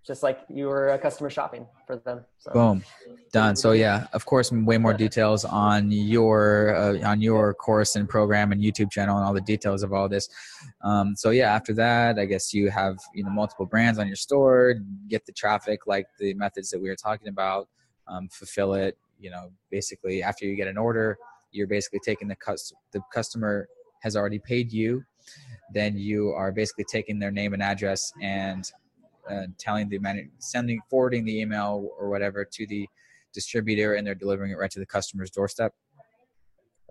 just 0.10 0.24
like 0.24 0.39
you 0.49 0.66
were 0.66 0.89
a 0.89 0.97
customer 0.97 1.30
shopping 1.30 1.68
for 1.86 1.97
them. 1.97 2.26
So. 2.39 2.51
Boom, 2.51 2.84
done. 3.32 3.55
So 3.55 3.74
yeah, 3.74 4.07
of 4.14 4.26
course, 4.26 4.51
way 4.51 4.80
more 4.80 4.93
details 4.93 5.45
on 5.45 5.91
your 5.91 6.76
uh, 6.76 7.07
on 7.07 7.22
your 7.22 7.53
course 7.53 7.95
and 7.95 8.10
program 8.10 8.51
and 8.51 8.60
YouTube 8.60 8.89
channel 8.89 9.18
and 9.18 9.26
all 9.26 9.36
the 9.36 9.47
details 9.53 9.84
of 9.84 9.93
all 9.93 10.10
this. 10.10 10.28
Um, 10.84 11.16
so 11.16 11.30
yeah, 11.30 11.53
after 11.53 11.74
that, 11.76 12.18
I 12.18 12.26
guess 12.26 12.53
you 12.55 12.72
have 12.72 12.97
you 13.14 13.24
know 13.24 13.30
multiple 13.30 13.68
brands 13.68 13.99
on 13.99 14.07
your 14.07 14.16
store, 14.16 14.76
get 15.07 15.28
the 15.28 15.32
traffic 15.32 15.86
like 15.86 16.07
the 16.20 16.34
methods 16.34 16.72
that 16.72 16.82
we 16.82 16.89
were 16.89 16.95
talking 16.95 17.28
about, 17.28 17.70
um, 18.07 18.30
fulfill 18.30 18.74
it, 18.74 18.97
you 19.20 19.30
know 19.30 19.51
basically 19.70 20.24
after 20.24 20.45
you 20.45 20.55
get 20.55 20.68
an 20.68 20.78
order 20.78 21.18
you're 21.51 21.68
basically 21.68 21.99
taking 22.03 22.28
the 22.28 22.36
cus- 22.36 22.74
the 22.93 23.01
customer 23.14 23.68
has 24.01 24.16
already 24.16 24.39
paid 24.39 24.72
you 24.72 25.03
then 25.74 25.95
you 25.97 26.30
are 26.30 26.51
basically 26.51 26.86
taking 26.86 27.20
their 27.20 27.32
name 27.32 27.53
and 27.53 27.62
address 27.62 28.12
and 28.22 28.72
uh, 29.30 29.47
telling 29.57 29.89
the 29.89 29.99
man 29.99 30.30
sending 30.39 30.82
forwarding 30.89 31.25
the 31.25 31.39
email 31.39 31.89
or 31.97 32.09
whatever 32.09 32.45
to 32.45 32.67
the 32.67 32.88
distributor 33.34 33.95
and 33.95 34.05
they're 34.05 34.15
delivering 34.15 34.51
it 34.51 34.55
right 34.55 34.71
to 34.71 34.80
the 34.80 34.86
customer's 34.86 35.32
doorstep? 35.32 35.73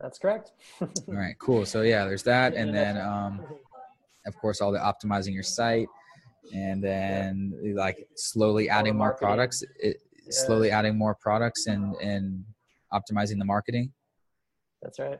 That's 0.00 0.18
correct. 0.18 0.52
All 0.80 0.88
right 1.08 1.36
cool. 1.38 1.66
So 1.66 1.82
yeah 1.82 2.04
there's 2.04 2.22
that. 2.24 2.54
And 2.54 2.74
then 2.74 2.98
um, 3.12 3.40
of 4.26 4.36
course 4.36 4.60
all 4.60 4.72
the 4.72 4.78
optimizing 4.78 5.34
your 5.34 5.42
site 5.42 5.88
and 6.54 6.82
then 6.82 7.52
like 7.74 8.06
slowly 8.14 8.70
adding 8.70 8.96
more 8.96 9.14
products 9.14 9.62
it, 9.78 9.98
slowly 10.30 10.70
adding 10.70 10.96
more 10.96 11.14
products 11.14 11.66
and 11.66 11.94
and 11.96 12.44
optimizing 12.92 13.38
the 13.38 13.44
marketing? 13.44 13.92
That's 14.82 14.98
right 14.98 15.18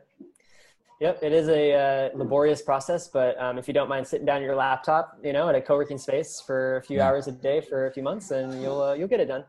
yep 0.99 1.19
it 1.21 1.31
is 1.31 1.47
a 1.49 1.73
uh, 1.73 2.17
laborious 2.17 2.61
process 2.61 3.07
but 3.07 3.39
um, 3.41 3.57
if 3.57 3.67
you 3.67 3.73
don't 3.73 3.89
mind 3.89 4.05
sitting 4.05 4.25
down 4.25 4.41
your 4.41 4.55
laptop 4.55 5.17
you 5.23 5.33
know 5.33 5.49
at 5.49 5.55
a 5.55 5.61
co-working 5.61 5.97
space 5.97 6.41
for 6.45 6.77
a 6.77 6.83
few 6.83 6.97
yeah. 6.97 7.07
hours 7.07 7.27
a 7.27 7.31
day 7.31 7.61
for 7.61 7.87
a 7.87 7.91
few 7.91 8.03
months 8.03 8.31
and 8.31 8.61
you'll 8.61 8.81
uh, 8.81 8.93
you'll 8.93 9.07
get 9.07 9.19
it 9.19 9.27
done 9.27 9.43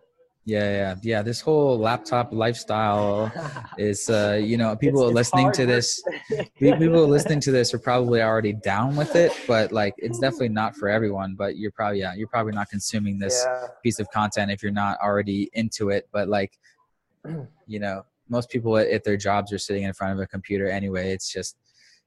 yeah 0.46 0.70
yeah 0.70 0.94
yeah 1.02 1.22
this 1.22 1.40
whole 1.40 1.78
laptop 1.78 2.32
lifestyle 2.32 3.30
is 3.78 4.08
uh 4.08 4.40
you 4.42 4.56
know 4.56 4.74
people 4.74 5.02
it's, 5.02 5.10
it's 5.10 5.14
listening 5.14 5.52
to 5.52 5.66
this 5.66 6.02
people 6.58 7.06
listening 7.06 7.40
to 7.40 7.50
this 7.50 7.74
are 7.74 7.78
probably 7.78 8.22
already 8.22 8.54
down 8.54 8.96
with 8.96 9.14
it 9.16 9.32
but 9.46 9.70
like 9.70 9.94
it's 9.98 10.18
definitely 10.18 10.48
not 10.48 10.74
for 10.74 10.88
everyone 10.88 11.34
but 11.34 11.56
you're 11.56 11.70
probably 11.70 12.00
yeah 12.00 12.14
you're 12.14 12.28
probably 12.28 12.52
not 12.52 12.70
consuming 12.70 13.18
this 13.18 13.44
yeah. 13.46 13.66
piece 13.82 13.98
of 13.98 14.10
content 14.10 14.50
if 14.50 14.62
you're 14.62 14.72
not 14.72 14.96
already 15.02 15.50
into 15.52 15.90
it 15.90 16.08
but 16.10 16.26
like 16.28 16.58
you 17.66 17.78
know 17.78 18.02
most 18.30 18.48
people 18.48 18.76
at, 18.76 18.88
at, 18.88 19.04
their 19.04 19.16
jobs 19.16 19.52
are 19.52 19.58
sitting 19.58 19.82
in 19.82 19.92
front 19.92 20.12
of 20.12 20.20
a 20.20 20.26
computer 20.26 20.68
anyway 20.68 21.12
it's 21.12 21.32
just 21.32 21.56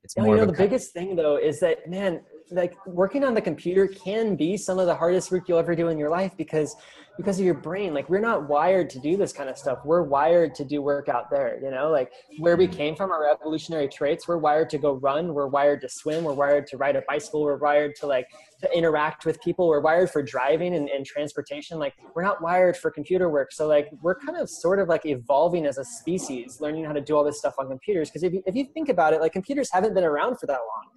it's 0.04 0.18
more 0.18 0.36
you 0.36 0.42
know 0.42 0.46
the 0.46 0.54
biggest 0.54 0.94
thing 0.94 1.16
though 1.16 1.38
is 1.38 1.60
that 1.60 1.90
man 1.90 2.22
like 2.54 2.74
working 2.86 3.24
on 3.24 3.34
the 3.34 3.42
computer 3.42 3.88
can 3.88 4.36
be 4.36 4.58
some 4.58 4.80
of 4.80 4.86
the 4.86 4.96
hardest 4.96 5.32
work 5.32 5.48
you'll 5.48 5.60
ever 5.60 5.76
do 5.76 5.90
in 5.90 5.98
your 5.98 6.10
life 6.10 6.36
because 6.38 6.76
because 7.18 7.40
of 7.40 7.46
your 7.46 7.54
brain. 7.54 7.94
Like 7.94 8.10
we're 8.10 8.20
not 8.20 8.50
wired 8.50 8.90
to 8.92 9.00
do 9.00 9.18
this 9.18 9.32
kind 9.32 9.50
of 9.50 9.58
stuff. 9.58 9.80
We're 9.86 10.02
wired 10.02 10.56
to 10.56 10.66
do 10.66 10.82
work 10.82 11.10
out 11.10 11.30
there 11.30 11.60
you 11.62 11.70
know? 11.70 11.90
Like 11.92 12.12
where 12.40 12.56
we 12.56 12.68
mm. 12.68 12.76
came 12.76 12.96
from 12.96 13.12
our 13.12 13.30
evolutionary 13.30 13.88
traits. 13.88 14.28
We're 14.28 14.38
wired 14.38 14.70
to 14.72 14.78
go 14.78 14.94
run. 14.94 15.34
We're 15.34 15.48
wired 15.48 15.82
to 15.82 15.90
swim. 15.90 16.24
We're 16.24 16.34
wired 16.34 16.68
to 16.68 16.78
ride 16.78 16.96
a 16.96 17.04
bicycle. 17.08 17.44
We're 17.44 17.58
wired 17.58 17.96
to 17.98 18.08
like 18.08 18.28
to 18.62 18.78
interact 18.78 19.26
with 19.26 19.42
people. 19.42 19.68
We're 19.68 19.82
wired 19.82 20.10
for 20.10 20.24
driving 20.24 20.76
and, 20.76 20.90
and 20.90 21.06
transportation. 21.06 21.78
Like 21.78 21.94
we're 22.16 22.24
not 22.24 22.42
wired 22.42 22.78
for 22.78 22.90
computer 22.90 23.30
work. 23.30 23.52
So 23.52 23.68
like 23.68 23.90
we're 24.02 24.16
kind 24.16 24.38
of 24.38 24.50
sort 24.50 24.80
of 24.80 24.88
like 24.88 25.06
evolving 25.06 25.66
as 25.66 25.78
a 25.78 25.86
species 25.86 26.60
learning 26.62 26.86
how 26.86 26.94
to 26.94 27.02
do 27.02 27.16
all 27.16 27.24
this 27.24 27.38
stuff 27.38 27.56
on 27.60 27.68
computers. 27.68 28.10
Because 28.10 28.24
if 28.24 28.34
you, 28.34 28.44
if 28.48 28.56
you 28.56 28.66
think 28.74 28.90
about 28.90 29.14
it 29.14 29.22
like 29.22 29.34
computers 29.34 29.70
haven't 29.72 29.94
been 29.94 30.04
around 30.04 30.40
for 30.40 30.48
that 30.48 30.60
long. 30.60 30.90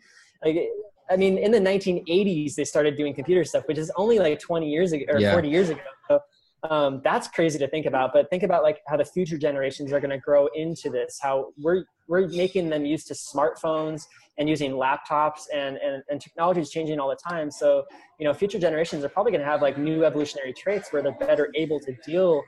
Like 0.44 0.68
I 1.09 1.16
mean, 1.16 1.38
in 1.38 1.52
the 1.52 1.61
1980s, 1.61 2.54
they 2.54 2.64
started 2.64 2.96
doing 2.96 3.14
computer 3.14 3.44
stuff, 3.44 3.64
which 3.66 3.78
is 3.78 3.90
only 3.96 4.18
like 4.18 4.40
20 4.40 4.68
years 4.68 4.92
ago 4.92 5.04
or 5.09 5.18
yeah. 5.20 5.32
40 5.32 5.48
years 5.48 5.70
ago. 5.70 5.80
So 6.09 6.20
um, 6.62 7.00
that's 7.04 7.28
crazy 7.28 7.59
to 7.59 7.68
think 7.68 7.86
about. 7.86 8.12
But 8.12 8.30
think 8.30 8.42
about 8.42 8.62
like 8.62 8.80
how 8.88 8.96
the 8.96 9.04
future 9.04 9.38
generations 9.38 9.92
are 9.92 10.00
going 10.00 10.11
to 10.11 10.18
grow 10.18 10.48
into 10.54 10.90
this. 10.90 11.18
How 11.20 11.52
we're 11.59 11.84
we're 12.09 12.28
making 12.28 12.68
them 12.68 12.84
used 12.84 13.09
to 13.09 13.14
smartphones 13.14 14.07
and 14.38 14.48
using 14.48 14.72
laptops 14.72 15.46
and, 15.54 15.78
and, 15.78 16.02
and 16.11 16.20
technology 16.20 16.61
is 16.61 16.70
changing 16.70 17.00
all 17.00 17.09
the 17.09 17.16
time. 17.16 17.50
So, 17.50 17.84
you 18.18 18.26
know, 18.26 18.34
future 18.34 18.59
generations 18.59 19.02
are 19.02 19.09
probably 19.09 19.32
going 19.32 19.42
to 19.42 19.46
have 19.46 19.62
like 19.62 19.78
new 19.78 20.04
evolutionary 20.04 20.52
traits 20.52 20.92
where 20.92 21.02
they're 21.02 21.16
better 21.18 21.50
able 21.54 21.80
to 21.80 21.94
deal 22.07 22.42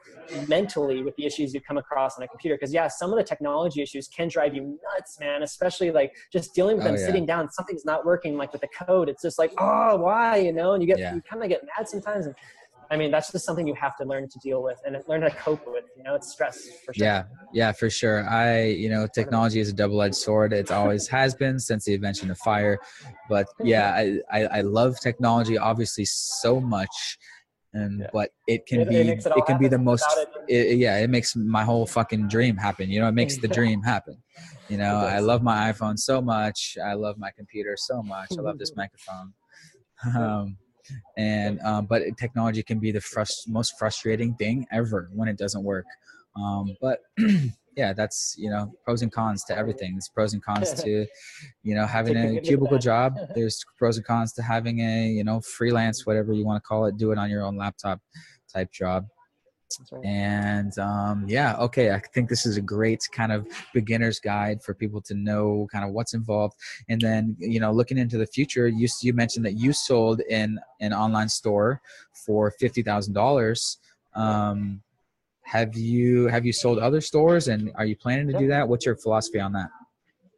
mentally 0.47 1.03
with 1.03 1.17
the 1.17 1.25
issues 1.25 1.55
you 1.55 1.61
come 1.61 1.79
across 1.79 2.19
on 2.19 2.23
a 2.23 2.29
computer. 2.29 2.59
Cause 2.59 2.73
yeah, 2.73 2.89
some 2.89 3.11
of 3.11 3.17
the 3.17 3.25
technology 3.25 3.81
issues 3.81 4.07
can 4.09 4.29
drive 4.29 4.55
you 4.55 4.79
nuts, 4.95 5.19
man, 5.19 5.43
especially 5.43 5.91
like 5.91 6.13
just 6.31 6.55
dealing 6.55 6.77
with 6.77 6.85
them 6.85 6.95
oh, 6.95 6.99
yeah. 6.99 7.07
sitting 7.07 7.25
down, 7.25 7.51
something's 7.51 7.87
not 7.87 8.05
working 8.05 8.37
like 8.37 8.53
with 8.53 8.61
the 8.61 8.69
code. 8.69 9.09
It's 9.09 9.23
just 9.23 9.39
like, 9.39 9.53
oh, 9.59 9.97
why, 9.97 10.37
you 10.37 10.53
know, 10.53 10.75
and 10.75 10.83
you 10.83 10.87
get, 10.87 10.99
yeah. 10.99 11.15
you 11.15 11.23
kind 11.23 11.43
of 11.43 11.49
get 11.49 11.63
mad 11.77 11.89
sometimes. 11.89 12.27
And 12.27 12.35
I 12.91 12.97
mean, 12.97 13.11
that's 13.11 13.31
just 13.31 13.45
something 13.45 13.67
you 13.67 13.75
have 13.75 13.97
to 13.97 14.05
learn 14.05 14.29
to 14.29 14.39
deal 14.39 14.63
with 14.63 14.79
and 14.87 14.97
learn 15.09 15.21
to 15.21 15.31
cope 15.31 15.67
with. 15.67 15.85
You 15.97 16.05
know, 16.05 16.15
it's 16.15 16.33
stress 16.33 16.69
for 16.85 16.95
sure. 16.95 17.07
Yeah, 17.07 17.25
yeah, 17.53 17.73
for 17.73 17.91
sure. 17.91 18.29
I, 18.29 18.65
you 18.65 18.89
know, 18.89 19.07
technology 19.07 19.61
is 19.61 19.69
a 19.69 19.75
double-edged 19.75 20.15
sword. 20.15 20.53
It 20.53 20.71
always 20.71 21.07
has 21.09 21.35
been 21.35 21.59
since 21.59 21.85
the 21.85 21.95
invention 21.95 22.31
of 22.31 22.39
fire. 22.39 22.79
But 23.29 23.47
yeah, 23.61 23.93
I, 23.93 24.21
I, 24.33 24.45
I 24.47 24.61
love 24.63 24.99
technology 25.01 25.59
obviously 25.59 26.07
so 26.07 26.61
much, 26.61 27.19
and 27.75 28.01
yeah. 28.01 28.07
but 28.13 28.31
it 28.47 28.67
can 28.67 28.81
it, 28.81 28.89
be 28.89 28.97
it, 28.97 29.27
it 29.27 29.47
can 29.47 29.59
be 29.59 29.69
the 29.69 29.79
most. 29.79 30.07
It, 30.49 30.79
yeah, 30.79 30.99
it 30.99 31.11
makes 31.11 31.37
my 31.37 31.65
whole 31.65 31.87
fucking 31.87 32.29
dream 32.29 32.57
happen. 32.57 32.89
You 32.89 33.01
know, 33.01 33.09
it 33.09 33.15
makes 33.15 33.37
the 33.37 33.49
dream 33.59 33.83
happen. 33.83 34.17
You 34.71 34.79
know, 34.79 34.97
I 34.97 35.19
love 35.19 35.43
my 35.43 35.73
iPhone 35.73 35.99
so 35.99 36.23
much. 36.23 36.77
I 36.83 36.95
love 36.95 37.17
my 37.19 37.31
computer 37.37 37.75
so 37.77 38.03
much. 38.03 38.29
I 38.33 38.41
love 38.41 38.59
this 38.59 38.73
microphone. 38.77 39.35
Um, 40.15 40.57
and 41.17 41.61
um, 41.61 41.87
but 41.87 42.03
technology 42.19 42.63
can 42.63 42.79
be 42.79 42.93
the 42.93 43.01
frust- 43.01 43.49
most 43.49 43.79
frustrating 43.79 44.35
thing 44.35 44.67
ever 44.73 45.11
when 45.15 45.29
it 45.29 45.37
doesn't 45.37 45.65
work. 45.65 45.87
Um, 46.37 46.77
but 46.81 47.01
yeah 47.77 47.93
that's 47.93 48.35
you 48.37 48.51
know 48.51 48.73
pros 48.85 49.03
and 49.03 49.13
cons 49.13 49.45
to 49.45 49.57
everything. 49.57 49.93
There's 49.93 50.09
pros 50.09 50.35
and 50.35 50.43
cons 50.43 50.73
to 50.85 51.07
you 51.63 51.75
know 51.75 51.87
having 51.87 52.17
a 52.17 52.41
cubicle 52.41 52.79
job. 52.79 53.17
There's 53.35 53.65
pros 53.77 53.97
and 53.97 54.07
cons 54.07 54.33
to 54.35 54.43
having 54.43 54.81
a 54.81 55.09
you 55.09 55.25
know 55.25 55.41
freelance 55.41 56.07
whatever 56.07 56.33
you 56.33 56.45
want 56.45 56.63
to 56.63 56.67
call 56.67 56.87
it 56.87 56.97
do 56.97 57.13
it 57.13 57.19
on 57.19 57.31
your 57.31 57.43
own 57.43 57.57
laptop 57.57 58.01
type 58.53 58.73
job 58.73 59.07
Right. 59.93 60.05
And 60.05 60.79
um, 60.79 61.25
yeah, 61.29 61.57
okay. 61.57 61.93
I 61.93 62.01
think 62.15 62.29
this 62.29 62.47
is 62.47 62.57
a 62.57 62.61
great 62.63 63.07
kind 63.13 63.33
of 63.33 63.47
beginner's 63.75 64.19
guide 64.19 64.63
for 64.63 64.75
people 64.75 65.01
to 65.03 65.15
know 65.15 65.69
kind 65.71 65.85
of 65.85 65.93
what's 65.93 66.15
involved. 66.15 66.57
And 66.89 67.01
then, 67.01 67.37
you 67.39 67.61
know, 67.61 67.73
looking 67.73 67.99
into 67.99 68.19
the 68.19 68.27
future, 68.27 68.69
you 68.69 68.89
you 69.03 69.13
mentioned 69.13 69.45
that 69.45 69.55
you 69.55 69.73
sold 69.73 70.21
in 70.21 70.59
an 70.81 70.93
online 70.93 71.29
store 71.29 71.81
for 72.13 72.51
fifty 72.53 72.83
thousand 72.83 73.17
um, 73.17 73.23
dollars. 73.23 73.79
Have 75.43 75.77
you 75.77 76.27
have 76.27 76.45
you 76.45 76.53
sold 76.53 76.79
other 76.79 77.01
stores, 77.01 77.49
and 77.49 77.73
are 77.75 77.87
you 77.87 77.97
planning 77.97 78.27
to 78.29 78.39
do 78.39 78.49
that? 78.49 78.69
What's 78.69 78.85
your 78.85 78.97
philosophy 78.97 79.41
on 79.41 79.53
that? 79.53 79.71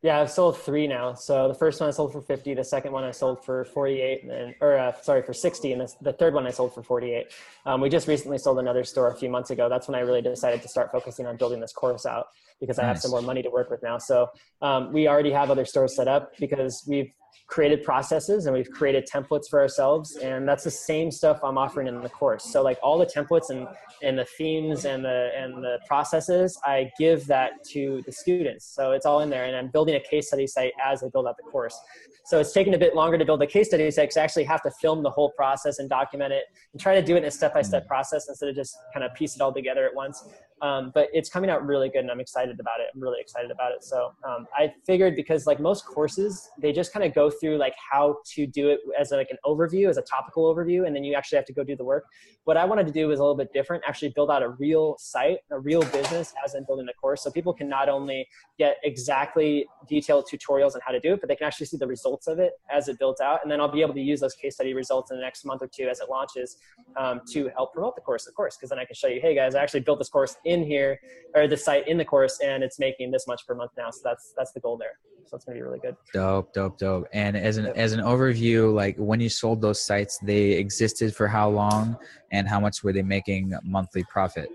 Yeah, 0.02 0.18
I've 0.18 0.30
sold 0.30 0.56
three 0.56 0.86
now. 0.86 1.12
So 1.12 1.46
the 1.46 1.54
first 1.54 1.78
one 1.78 1.88
I 1.88 1.92
sold 1.92 2.12
for 2.12 2.22
50, 2.22 2.54
the 2.54 2.64
second 2.64 2.92
one 2.92 3.04
I 3.04 3.10
sold 3.10 3.44
for 3.44 3.66
48, 3.66 4.22
and 4.22 4.30
then, 4.30 4.54
or 4.62 4.78
uh, 4.78 4.92
sorry, 5.02 5.20
for 5.20 5.34
60, 5.34 5.72
and 5.72 5.80
the, 5.82 5.94
the 6.00 6.12
third 6.14 6.32
one 6.32 6.46
I 6.46 6.50
sold 6.50 6.72
for 6.72 6.82
48. 6.82 7.26
Um, 7.66 7.82
we 7.82 7.90
just 7.90 8.08
recently 8.08 8.38
sold 8.38 8.58
another 8.58 8.82
store 8.82 9.08
a 9.08 9.14
few 9.14 9.28
months 9.28 9.50
ago. 9.50 9.68
That's 9.68 9.88
when 9.88 9.94
I 9.94 10.00
really 10.00 10.22
decided 10.22 10.62
to 10.62 10.68
start 10.68 10.90
focusing 10.90 11.26
on 11.26 11.36
building 11.36 11.60
this 11.60 11.74
course 11.74 12.06
out 12.06 12.28
because 12.60 12.78
I 12.78 12.84
have 12.86 12.98
some 12.98 13.10
more 13.10 13.20
money 13.20 13.42
to 13.42 13.50
work 13.50 13.70
with 13.70 13.82
now. 13.82 13.98
So 13.98 14.28
um, 14.62 14.90
we 14.90 15.06
already 15.06 15.32
have 15.32 15.50
other 15.50 15.66
stores 15.66 15.96
set 15.96 16.08
up 16.08 16.32
because 16.38 16.82
we've 16.88 17.10
created 17.46 17.82
processes 17.82 18.46
and 18.46 18.54
we've 18.54 18.70
created 18.70 19.08
templates 19.12 19.48
for 19.48 19.60
ourselves. 19.60 20.16
And 20.16 20.48
that's 20.48 20.64
the 20.64 20.70
same 20.70 21.10
stuff 21.10 21.40
i'm 21.42 21.58
offering 21.58 21.88
in 21.88 22.00
the 22.00 22.08
course. 22.08 22.44
So 22.44 22.62
like 22.62 22.78
all 22.82 22.98
the 22.98 23.06
templates 23.06 23.50
and 23.50 23.66
and 24.02 24.18
the 24.18 24.24
themes 24.24 24.84
and 24.84 25.04
the 25.04 25.30
and 25.36 25.62
the 25.62 25.78
processes 25.86 26.58
i 26.64 26.90
give 26.98 27.26
that 27.26 27.64
to 27.72 28.02
the 28.06 28.12
students. 28.12 28.64
So 28.66 28.92
it's 28.92 29.04
all 29.04 29.20
in 29.20 29.30
there. 29.30 29.44
And 29.44 29.56
i'm 29.56 29.68
building 29.68 29.96
a 29.96 30.00
case 30.00 30.28
study 30.28 30.46
site 30.46 30.72
as 30.84 31.02
i 31.02 31.08
build 31.08 31.26
out 31.26 31.36
the 31.36 31.50
course. 31.50 31.78
So 32.24 32.38
it's 32.38 32.52
taken 32.52 32.74
a 32.74 32.78
bit 32.78 32.94
longer 32.94 33.18
to 33.18 33.24
build 33.24 33.42
a 33.42 33.46
case 33.46 33.68
study 33.68 33.90
site 33.90 34.04
because 34.04 34.16
i 34.16 34.22
actually 34.22 34.44
have 34.44 34.62
to 34.62 34.70
film 34.80 35.02
the 35.02 35.10
whole 35.10 35.30
process 35.30 35.78
and 35.80 35.88
document 35.88 36.32
it 36.32 36.44
and 36.72 36.80
try 36.80 36.94
to 36.94 37.02
do 37.02 37.16
it 37.16 37.18
in 37.18 37.24
a 37.24 37.30
step-by-step 37.30 37.84
mm. 37.84 37.88
process 37.88 38.28
instead 38.28 38.48
of 38.48 38.54
just 38.54 38.76
kind 38.94 39.04
of 39.04 39.12
piece 39.14 39.34
it 39.34 39.40
all 39.42 39.52
together 39.52 39.84
at 39.84 39.94
once 39.94 40.24
Um, 40.62 40.92
but 40.94 41.08
it's 41.12 41.28
coming 41.28 41.50
out 41.50 41.64
really 41.64 41.88
good, 41.88 42.00
and 42.00 42.10
I'm 42.10 42.20
excited 42.20 42.60
about 42.60 42.80
it. 42.80 42.88
I'm 42.94 43.00
really 43.00 43.20
excited 43.20 43.50
about 43.50 43.72
it. 43.72 43.82
So 43.82 44.12
um, 44.28 44.46
I 44.54 44.72
figured 44.86 45.16
because 45.16 45.46
like 45.46 45.60
most 45.60 45.86
courses, 45.86 46.50
they 46.60 46.72
just 46.72 46.92
kind 46.92 47.04
of 47.04 47.14
go 47.14 47.30
through 47.30 47.56
like 47.56 47.74
how 47.90 48.18
to 48.34 48.46
do 48.46 48.68
it 48.68 48.80
as 48.98 49.10
like 49.10 49.30
an 49.30 49.38
overview, 49.46 49.88
as 49.88 49.96
a 49.96 50.02
topical 50.02 50.54
overview, 50.54 50.86
and 50.86 50.94
then 50.94 51.04
you 51.04 51.14
actually 51.14 51.36
have 51.36 51.46
to 51.46 51.52
go 51.52 51.64
do 51.64 51.76
the 51.76 51.84
work. 51.84 52.04
What 52.44 52.56
I 52.56 52.64
wanted 52.64 52.86
to 52.86 52.92
do 52.92 53.08
was 53.08 53.20
a 53.20 53.22
little 53.22 53.36
bit 53.36 53.52
different. 53.52 53.82
Actually, 53.86 54.10
build 54.10 54.30
out 54.30 54.42
a 54.42 54.50
real 54.50 54.96
site, 54.98 55.38
a 55.50 55.58
real 55.58 55.82
business, 55.82 56.34
as 56.44 56.54
in 56.54 56.64
building 56.64 56.86
the 56.86 56.94
course, 56.94 57.22
so 57.22 57.30
people 57.30 57.52
can 57.52 57.68
not 57.68 57.88
only 57.88 58.26
get 58.58 58.76
exactly 58.84 59.66
detailed 59.88 60.26
tutorials 60.30 60.74
on 60.74 60.80
how 60.84 60.92
to 60.92 61.00
do 61.00 61.14
it, 61.14 61.20
but 61.20 61.28
they 61.28 61.36
can 61.36 61.46
actually 61.46 61.66
see 61.66 61.76
the 61.76 61.86
results 61.86 62.26
of 62.26 62.38
it 62.38 62.52
as 62.70 62.88
it 62.88 62.98
builds 62.98 63.20
out, 63.20 63.40
and 63.42 63.50
then 63.50 63.60
I'll 63.60 63.72
be 63.72 63.82
able 63.82 63.94
to 63.94 64.00
use 64.00 64.20
those 64.20 64.34
case 64.34 64.54
study 64.54 64.74
results 64.74 65.10
in 65.10 65.16
the 65.16 65.22
next 65.22 65.44
month 65.44 65.62
or 65.62 65.68
two 65.68 65.88
as 65.88 66.00
it 66.00 66.08
launches 66.10 66.58
um, 66.96 67.20
to 67.32 67.48
help 67.56 67.72
promote 67.72 67.94
the 67.94 68.02
course, 68.02 68.26
of 68.26 68.34
course, 68.34 68.56
because 68.56 68.70
then 68.70 68.78
I 68.78 68.84
can 68.84 68.94
show 68.94 69.08
you, 69.08 69.20
hey 69.20 69.34
guys, 69.34 69.54
I 69.54 69.62
actually 69.62 69.80
built 69.80 69.98
this 69.98 70.08
course 70.08 70.36
in 70.50 70.64
here 70.64 71.00
or 71.34 71.46
the 71.46 71.56
site 71.56 71.86
in 71.88 71.96
the 71.96 72.04
course 72.04 72.38
and 72.40 72.62
it's 72.62 72.78
making 72.78 73.10
this 73.10 73.26
much 73.26 73.46
per 73.46 73.54
month 73.54 73.72
now. 73.78 73.90
So 73.90 74.00
that's 74.04 74.34
that's 74.36 74.52
the 74.52 74.60
goal 74.60 74.76
there. 74.76 74.98
So 75.26 75.36
it's 75.36 75.44
going 75.44 75.56
to 75.56 75.60
be 75.60 75.66
really 75.66 75.78
good. 75.78 75.96
Dope 76.12 76.52
dope 76.52 76.76
dope. 76.78 77.06
And 77.12 77.36
as 77.36 77.56
an 77.56 77.66
as 77.76 77.92
an 77.92 78.00
overview 78.00 78.72
like 78.72 78.96
when 78.96 79.20
you 79.20 79.28
sold 79.28 79.60
those 79.60 79.80
sites 79.80 80.18
they 80.18 80.52
existed 80.52 81.14
for 81.14 81.28
how 81.28 81.48
long 81.48 81.96
and 82.32 82.48
how 82.48 82.60
much 82.60 82.82
were 82.82 82.92
they 82.92 83.02
making 83.02 83.54
monthly 83.64 84.04
profit? 84.04 84.50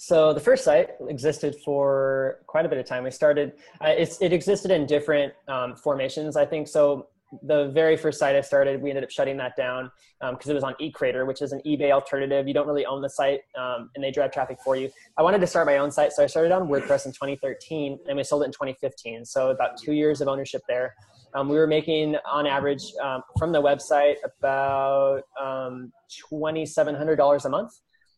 So 0.00 0.32
the 0.32 0.40
first 0.40 0.62
site 0.64 0.90
existed 1.08 1.56
for 1.64 2.38
quite 2.46 2.64
a 2.64 2.68
bit 2.68 2.78
of 2.78 2.86
time. 2.86 3.02
We 3.02 3.10
started, 3.10 3.54
uh, 3.80 3.94
it 3.96 4.32
existed 4.32 4.70
in 4.70 4.86
different 4.86 5.34
um, 5.48 5.74
formations, 5.74 6.36
I 6.36 6.46
think. 6.46 6.68
So 6.68 7.08
the 7.42 7.68
very 7.68 7.96
first 7.96 8.18
site 8.18 8.34
I 8.34 8.40
started, 8.40 8.80
we 8.82 8.90
ended 8.90 9.04
up 9.04 9.10
shutting 9.10 9.36
that 9.36 9.54
down 9.56 9.90
because 10.20 10.46
um, 10.46 10.50
it 10.50 10.54
was 10.54 10.64
on 10.64 10.74
eCrater, 10.80 11.26
which 11.26 11.42
is 11.42 11.52
an 11.52 11.60
eBay 11.66 11.90
alternative. 11.90 12.48
You 12.48 12.54
don't 12.54 12.66
really 12.66 12.86
own 12.86 13.02
the 13.02 13.10
site, 13.10 13.40
um, 13.58 13.90
and 13.94 14.02
they 14.02 14.10
drive 14.10 14.32
traffic 14.32 14.58
for 14.64 14.76
you. 14.76 14.90
I 15.16 15.22
wanted 15.22 15.40
to 15.40 15.46
start 15.46 15.66
my 15.66 15.78
own 15.78 15.90
site, 15.90 16.12
so 16.12 16.24
I 16.24 16.26
started 16.26 16.52
on 16.52 16.68
WordPress 16.68 17.06
in 17.06 17.12
2013, 17.12 17.98
and 18.08 18.16
we 18.16 18.24
sold 18.24 18.42
it 18.42 18.46
in 18.46 18.52
2015. 18.52 19.24
So 19.24 19.50
about 19.50 19.76
two 19.76 19.92
years 19.92 20.20
of 20.20 20.28
ownership 20.28 20.62
there. 20.68 20.94
Um, 21.34 21.48
we 21.48 21.56
were 21.56 21.66
making, 21.66 22.16
on 22.24 22.46
average, 22.46 22.92
um, 23.02 23.22
from 23.38 23.52
the 23.52 23.60
website 23.60 24.16
about 24.24 25.22
um, 25.40 25.92
$2,700 26.32 27.44
a 27.44 27.48
month. 27.48 27.72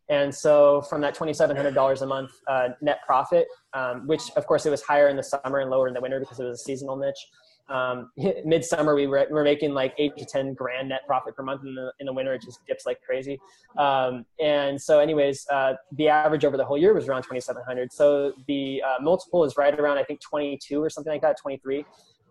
And 0.08 0.34
so 0.34 0.82
from 0.82 1.00
that 1.02 1.16
$2,700 1.16 2.02
a 2.02 2.06
month 2.06 2.30
uh, 2.48 2.68
net 2.80 2.98
profit, 3.06 3.46
um, 3.74 4.08
which 4.08 4.22
of 4.36 4.44
course 4.46 4.66
it 4.66 4.70
was 4.70 4.82
higher 4.82 5.08
in 5.08 5.16
the 5.16 5.22
summer 5.22 5.60
and 5.60 5.70
lower 5.70 5.86
in 5.86 5.94
the 5.94 6.00
winter 6.00 6.18
because 6.18 6.40
it 6.40 6.44
was 6.44 6.60
a 6.60 6.64
seasonal 6.64 6.96
niche 6.96 7.28
um, 7.70 8.10
midsummer 8.44 8.94
we 8.94 9.06
were, 9.06 9.26
we're 9.30 9.44
making 9.44 9.72
like 9.72 9.94
eight 9.98 10.16
to 10.18 10.24
10 10.24 10.54
grand 10.54 10.88
net 10.88 11.02
profit 11.06 11.36
per 11.36 11.42
month 11.42 11.62
in 11.64 11.74
the, 11.74 11.92
in 12.00 12.06
the 12.06 12.12
winter. 12.12 12.34
It 12.34 12.42
just 12.42 12.64
dips 12.66 12.86
like 12.86 13.00
crazy. 13.02 13.40
Um, 13.78 14.24
and 14.40 14.80
so 14.80 14.98
anyways, 14.98 15.46
uh, 15.50 15.74
the 15.92 16.08
average 16.08 16.44
over 16.44 16.56
the 16.56 16.64
whole 16.64 16.78
year 16.78 16.92
was 16.94 17.08
around 17.08 17.22
2,700. 17.22 17.92
So 17.92 18.32
the 18.46 18.82
uh, 18.86 19.02
multiple 19.02 19.44
is 19.44 19.56
right 19.56 19.78
around, 19.78 19.98
I 19.98 20.04
think 20.04 20.20
22 20.20 20.82
or 20.82 20.90
something 20.90 21.12
like 21.12 21.22
that, 21.22 21.38
23. 21.40 21.84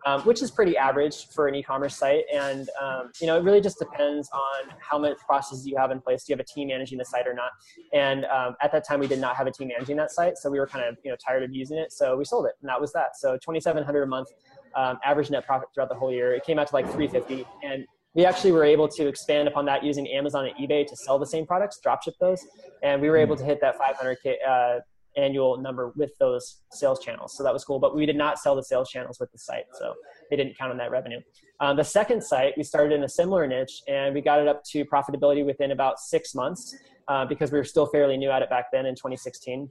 Um, 0.06 0.22
which 0.22 0.40
is 0.40 0.50
pretty 0.50 0.78
average 0.78 1.28
for 1.28 1.46
an 1.46 1.54
e-commerce 1.54 1.94
site. 1.94 2.24
And 2.32 2.70
um, 2.80 3.10
you 3.20 3.26
know, 3.26 3.36
it 3.36 3.44
really 3.44 3.60
just 3.60 3.78
depends 3.78 4.30
on 4.32 4.74
how 4.78 4.98
much 4.98 5.18
processes 5.18 5.66
you 5.66 5.76
have 5.76 5.90
in 5.90 6.00
place. 6.00 6.24
Do 6.24 6.32
you 6.32 6.36
have 6.38 6.40
a 6.40 6.50
team 6.50 6.68
managing 6.68 6.96
the 6.96 7.04
site 7.04 7.26
or 7.26 7.34
not? 7.34 7.50
And 7.92 8.24
um, 8.24 8.56
at 8.62 8.72
that 8.72 8.86
time, 8.86 9.00
we 9.00 9.06
did 9.06 9.18
not 9.18 9.36
have 9.36 9.46
a 9.46 9.50
team 9.50 9.68
managing 9.68 9.96
that 9.98 10.10
site, 10.10 10.38
so 10.38 10.50
we 10.50 10.58
were 10.58 10.66
kind 10.66 10.86
of 10.86 10.96
you 11.04 11.10
know 11.10 11.16
tired 11.16 11.42
of 11.42 11.54
using 11.54 11.76
it, 11.76 11.92
so 11.92 12.16
we 12.16 12.24
sold 12.24 12.46
it, 12.46 12.52
and 12.62 12.68
that 12.70 12.80
was 12.80 12.92
that. 12.92 13.16
So 13.16 13.36
2,700 13.36 14.02
a 14.02 14.06
month 14.06 14.28
um, 14.74 14.98
average 15.04 15.30
net 15.30 15.46
profit 15.46 15.68
throughout 15.74 15.88
the 15.88 15.94
whole 15.94 16.12
year. 16.12 16.34
It 16.34 16.44
came 16.44 16.58
out 16.58 16.68
to 16.68 16.74
like 16.74 16.86
350, 16.86 17.46
and 17.62 17.84
we 18.14 18.24
actually 18.24 18.52
were 18.52 18.64
able 18.64 18.88
to 18.88 19.06
expand 19.06 19.48
upon 19.48 19.64
that 19.66 19.84
using 19.84 20.08
Amazon 20.08 20.46
and 20.46 20.56
eBay 20.56 20.86
to 20.86 20.96
sell 20.96 21.18
the 21.18 21.26
same 21.26 21.46
products, 21.46 21.80
dropship 21.84 22.14
those, 22.20 22.44
and 22.82 23.00
we 23.00 23.08
were 23.08 23.16
able 23.16 23.36
to 23.36 23.44
hit 23.44 23.60
that 23.60 23.78
500k 23.78 24.34
uh, 24.46 24.80
annual 25.16 25.58
number 25.58 25.92
with 25.96 26.16
those 26.18 26.62
sales 26.70 27.00
channels. 27.00 27.36
So 27.36 27.42
that 27.42 27.52
was 27.52 27.64
cool, 27.64 27.78
but 27.78 27.94
we 27.94 28.06
did 28.06 28.16
not 28.16 28.38
sell 28.38 28.54
the 28.54 28.62
sales 28.62 28.90
channels 28.90 29.18
with 29.20 29.30
the 29.32 29.38
site, 29.38 29.64
so 29.78 29.94
they 30.30 30.36
didn't 30.36 30.56
count 30.56 30.70
on 30.70 30.78
that 30.78 30.90
revenue. 30.90 31.20
Um, 31.60 31.76
the 31.76 31.84
second 31.84 32.22
site, 32.22 32.54
we 32.56 32.62
started 32.62 32.94
in 32.94 33.02
a 33.04 33.08
similar 33.08 33.46
niche, 33.46 33.82
and 33.88 34.14
we 34.14 34.20
got 34.20 34.40
it 34.40 34.48
up 34.48 34.64
to 34.64 34.84
profitability 34.84 35.44
within 35.44 35.72
about 35.72 35.98
six 35.98 36.34
months 36.34 36.74
uh, 37.08 37.26
because 37.26 37.52
we 37.52 37.58
were 37.58 37.64
still 37.64 37.86
fairly 37.86 38.16
new 38.16 38.30
at 38.30 38.42
it 38.42 38.48
back 38.48 38.66
then 38.72 38.86
in 38.86 38.94
2016 38.94 39.68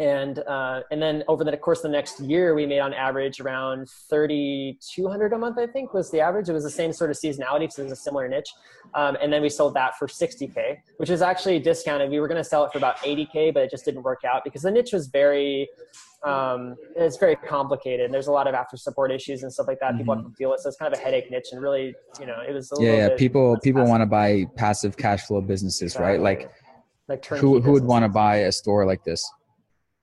and 0.00 0.38
uh, 0.40 0.80
and 0.90 1.00
then 1.00 1.22
over 1.28 1.44
the 1.44 1.56
course 1.56 1.78
of 1.80 1.82
the 1.84 1.88
next 1.90 2.18
year 2.20 2.54
we 2.54 2.66
made 2.66 2.80
on 2.80 2.92
average 2.94 3.38
around 3.38 3.88
3200 4.08 5.32
a 5.32 5.38
month 5.38 5.58
i 5.58 5.66
think 5.66 5.92
was 5.92 6.10
the 6.10 6.20
average 6.20 6.48
it 6.48 6.52
was 6.52 6.64
the 6.64 6.70
same 6.70 6.92
sort 6.92 7.10
of 7.10 7.16
seasonality 7.16 7.60
because 7.60 7.78
it 7.78 7.82
was 7.84 7.92
a 7.92 7.96
similar 7.96 8.26
niche 8.26 8.48
um, 8.94 9.16
and 9.22 9.32
then 9.32 9.42
we 9.42 9.48
sold 9.48 9.74
that 9.74 9.96
for 9.98 10.08
60k 10.08 10.78
which 10.96 11.10
is 11.10 11.22
actually 11.22 11.58
discounted 11.58 12.10
we 12.10 12.18
were 12.18 12.28
going 12.28 12.42
to 12.42 12.48
sell 12.48 12.64
it 12.64 12.72
for 12.72 12.78
about 12.78 12.96
80k 12.98 13.52
but 13.52 13.62
it 13.62 13.70
just 13.70 13.84
didn't 13.84 14.02
work 14.02 14.24
out 14.24 14.42
because 14.42 14.62
the 14.62 14.70
niche 14.70 14.92
was 14.92 15.06
very 15.08 15.68
um, 16.22 16.76
it's 16.96 17.16
very 17.16 17.34
complicated. 17.34 18.12
There's 18.12 18.26
a 18.26 18.30
lot 18.30 18.46
of 18.46 18.54
after 18.54 18.76
support 18.76 19.10
issues 19.10 19.42
and 19.42 19.50
stuff 19.50 19.66
like 19.66 19.80
that. 19.80 19.92
Mm-hmm. 19.92 19.98
People 20.00 20.14
have 20.16 20.24
to 20.26 20.32
deal 20.36 20.50
with, 20.50 20.60
so 20.60 20.68
it's 20.68 20.76
kind 20.76 20.92
of 20.92 21.00
a 21.00 21.02
headache 21.02 21.30
niche. 21.30 21.46
And 21.52 21.62
really, 21.62 21.94
you 22.20 22.26
know, 22.26 22.42
it 22.46 22.52
was 22.52 22.70
yeah, 22.78 22.92
yeah. 22.92 23.08
People 23.16 23.56
people 23.62 23.86
want 23.86 24.02
to 24.02 24.06
buy 24.06 24.44
passive 24.54 24.98
cash 24.98 25.22
flow 25.22 25.40
businesses, 25.40 25.94
exactly. 25.94 26.06
right? 26.06 26.20
Like, 26.20 26.50
like 27.08 27.24
who 27.24 27.62
who 27.62 27.72
would 27.72 27.84
want 27.84 28.04
to 28.04 28.10
buy 28.10 28.36
a 28.36 28.52
store 28.52 28.84
like 28.84 29.02
this? 29.02 29.24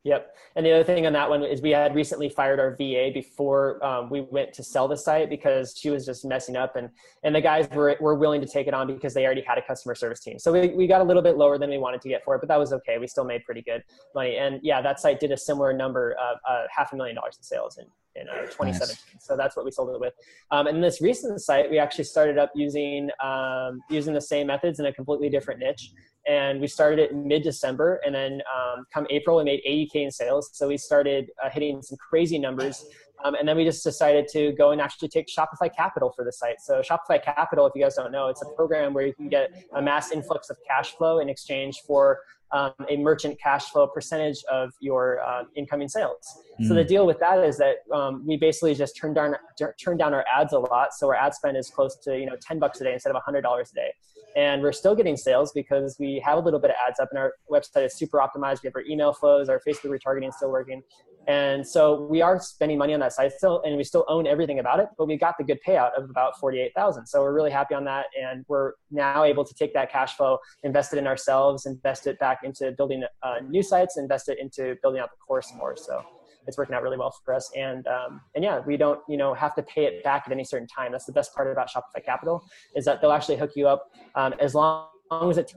Yep. 0.08 0.38
And 0.56 0.66
the 0.66 0.72
other 0.72 0.86
thing 0.86 1.06
on 1.06 1.12
that 1.14 1.30
one 1.30 1.44
is 1.44 1.62
we 1.62 1.72
had 1.72 1.94
recently 1.94 2.30
fired 2.30 2.62
our 2.62 2.72
VA 2.78 3.12
before 3.14 3.84
um, 3.86 4.10
we 4.10 4.22
went 4.22 4.54
to 4.54 4.64
sell 4.64 4.88
the 4.88 4.96
site 4.96 5.30
because 5.30 5.76
she 5.78 5.90
was 5.90 6.06
just 6.06 6.24
messing 6.24 6.56
up, 6.56 6.78
and 6.78 6.90
and 7.24 7.36
the 7.36 7.42
guys 7.42 7.68
were 7.72 7.98
were 8.00 8.16
willing 8.16 8.40
to 8.40 8.48
take 8.48 8.68
it 8.68 8.74
on 8.74 8.88
because 8.88 9.14
they 9.14 9.26
already 9.26 9.42
had 9.42 9.58
a 9.58 9.62
customer 9.62 9.96
service 9.96 10.22
team. 10.22 10.40
So 10.40 10.54
we, 10.54 10.70
we 10.70 10.88
got 10.88 11.02
a 11.02 11.04
little 11.04 11.22
bit 11.22 11.36
lower 11.36 11.58
than 11.58 11.70
we 11.70 11.78
wanted 11.78 12.00
to 12.02 12.08
get 12.08 12.24
for 12.24 12.36
it, 12.36 12.40
but 12.40 12.48
that 12.48 12.58
was 12.58 12.72
okay. 12.72 12.98
We 12.98 13.08
still 13.08 13.26
made 13.26 13.44
pretty 13.44 13.62
good 13.62 13.84
money, 14.16 14.38
and 14.38 14.62
yeah, 14.64 14.82
that 14.82 15.02
site 15.02 15.20
did 15.20 15.34
a 15.34 15.38
similar 15.38 15.74
number 15.74 16.14
of 16.14 16.38
uh, 16.50 16.64
half 16.74 16.94
a 16.94 16.96
million 16.96 17.18
dollars 17.18 17.36
in 17.38 17.44
sales 17.44 17.78
in 17.78 17.86
in 18.16 18.30
uh, 18.30 18.44
2017. 18.44 18.88
Nice. 19.14 19.26
So 19.26 19.36
that's 19.36 19.58
what 19.58 19.66
we 19.66 19.72
sold 19.72 19.90
it 19.90 20.00
with. 20.00 20.14
Um, 20.52 20.68
and 20.68 20.82
this 20.82 21.02
recent 21.02 21.42
site, 21.42 21.70
we 21.70 21.80
actually 21.80 22.06
started 22.06 22.38
up 22.38 22.52
using 22.56 23.10
um, 23.22 23.82
using 23.90 24.14
the 24.14 24.22
same 24.22 24.48
methods 24.48 24.80
in 24.80 24.86
a 24.86 24.94
completely 24.94 25.30
different 25.30 25.60
niche 25.60 25.92
and 26.28 26.60
we 26.60 26.68
started 26.68 27.00
it 27.00 27.16
mid 27.16 27.44
December. 27.44 28.02
And 28.06 28.14
then 28.14 28.42
um, 28.54 28.86
come 28.94 29.08
April, 29.10 29.38
we 29.38 29.44
made 29.44 29.62
80K 29.68 29.96
in 30.04 30.12
sales. 30.12 30.50
So 30.54 30.68
we 30.68 30.78
started 30.78 31.30
uh, 31.44 31.50
hitting 31.50 31.82
some 31.82 31.98
crazy 31.98 32.38
numbers. 32.38 32.86
Um, 33.24 33.34
and 33.34 33.48
then 33.48 33.58
we 33.58 33.64
just 33.64 33.84
decided 33.84 34.28
to 34.34 34.52
go 34.52 34.72
and 34.72 34.80
actually 34.80 35.08
take 35.08 35.28
Shopify 35.28 35.74
Capital 35.76 36.14
for 36.16 36.24
the 36.24 36.32
site. 36.32 36.60
So 36.60 36.82
Shopify 36.82 37.24
Capital, 37.24 37.66
if 37.66 37.74
you 37.76 37.82
guys 37.82 37.96
don't 37.96 38.12
know, 38.12 38.28
it's 38.28 38.44
a 38.44 38.50
program 38.56 38.94
where 38.94 39.08
you 39.08 39.14
can 39.14 39.28
get 39.28 39.52
a 39.74 39.82
mass 39.82 40.12
influx 40.12 40.50
of 40.50 40.58
cash 40.68 40.92
flow 40.96 41.20
in 41.20 41.30
exchange 41.30 41.82
for 41.88 42.20
um, 42.52 42.74
a 42.90 42.96
merchant 42.96 43.40
cash 43.42 43.66
flow 43.72 43.88
percentage 43.88 44.44
of 44.52 44.72
your 44.80 45.20
uh, 45.22 45.44
incoming 45.56 45.90
sales. 45.90 46.44
Mm. 46.62 46.68
So 46.68 46.74
the 46.76 46.84
hmm. 46.84 46.88
deal 46.88 47.06
with 47.06 47.20
that 47.20 47.44
is 47.44 47.58
that 47.58 47.78
um, 47.94 48.26
we 48.26 48.38
basically 48.38 48.74
just 48.74 48.96
turned 48.96 49.16
down 49.16 49.36
turn 49.78 49.98
down 49.98 50.14
our 50.14 50.24
ads 50.34 50.54
a 50.54 50.60
lot. 50.60 50.94
So 50.94 51.08
our 51.08 51.16
ad 51.16 51.34
spend 51.34 51.58
is 51.58 51.70
close 51.70 51.98
to 52.04 52.18
you 52.18 52.26
know 52.26 52.38
ten 52.42 52.58
bucks 52.58 52.80
a 52.80 52.86
day 52.86 52.94
instead 52.94 53.14
of 53.14 53.22
hundred 53.22 53.42
dollars 53.42 53.72
a 53.72 53.76
day 53.76 53.92
and 54.36 54.62
we're 54.62 54.72
still 54.72 54.96
getting 54.96 55.18
sales 55.18 55.52
because 55.54 55.96
we 56.00 56.22
have 56.24 56.38
a 56.38 56.42
little 56.42 56.60
bit 56.60 56.72
of 56.72 56.76
ads 56.88 57.00
up 57.00 57.10
and 57.12 57.20
our 57.20 57.34
website 57.52 57.86
is 57.86 57.96
super 57.96 58.20
optimized. 58.20 58.62
We 58.64 58.68
have 58.68 58.76
our 58.76 58.84
email 58.84 59.14
flows 59.14 59.50
our 59.50 59.62
facebook 59.68 59.98
retargeting 59.98 60.30
is 60.30 60.36
still 60.36 60.52
working. 60.52 60.84
And 61.28 61.68
so 61.68 62.04
we 62.10 62.22
are 62.22 62.40
spending 62.40 62.78
money 62.78 62.94
on 62.94 63.02
that 63.02 63.12
site 63.12 63.34
still 63.34 63.62
and 63.66 63.76
we 63.76 63.84
still 63.84 64.06
own 64.08 64.26
everything 64.26 64.60
about 64.60 64.80
it 64.80 64.88
but 64.98 65.08
we 65.08 65.18
got 65.18 65.38
the 65.38 65.44
good 65.44 65.60
payout 65.68 65.92
of 65.98 66.10
about 66.10 66.40
48000 66.40 67.06
so 67.06 67.22
we're 67.22 67.34
really 67.34 67.52
happy 67.52 67.76
on 67.76 67.84
that 67.84 68.06
and 68.18 68.46
we're 68.48 68.74
now 68.92 69.26
able 69.26 69.44
to 69.44 69.54
take 69.54 69.74
that 69.74 69.92
cash 69.92 70.16
flow 70.16 70.38
invest 70.64 70.94
it 70.94 71.00
in 71.00 71.06
ourselves 71.06 71.66
invest 71.66 72.08
it 72.08 72.18
back 72.20 72.40
into 72.44 72.72
building 72.78 73.04
uh, 73.24 73.36
new 73.46 73.62
sites 73.62 73.98
invest 73.98 74.30
it 74.30 74.40
into 74.40 74.78
building 74.82 75.02
out 75.02 75.10
the 75.12 75.18
course 75.18 75.52
more 75.58 75.76
so 75.76 76.02
it's 76.48 76.58
working 76.58 76.76
out 76.76 76.82
really 76.82 76.98
well 76.98 77.14
for 77.24 77.34
us. 77.34 77.52
And 77.56 77.86
um, 77.88 78.22
and 78.36 78.44
yeah, 78.44 78.60
we 78.66 78.78
don't 78.78 79.00
you 79.08 79.18
know 79.18 79.34
have 79.34 79.56
to 79.56 79.64
pay 79.64 79.86
it 79.86 80.04
back 80.04 80.24
at 80.26 80.32
any 80.32 80.44
certain 80.44 80.68
time. 80.68 80.92
That's 80.92 81.06
the 81.06 81.12
best 81.12 81.34
part 81.36 81.52
about 81.52 81.70
Shopify 81.70 82.04
Capital 82.04 82.44
is 82.76 82.86
that 82.86 83.02
they'll 83.02 83.12
actually 83.12 83.38
hook 83.38 83.52
you 83.56 83.68
up 83.68 83.92
um, 84.16 84.34
as 84.40 84.56
long, 84.56 84.88
as 85.30 85.38
it 85.38 85.54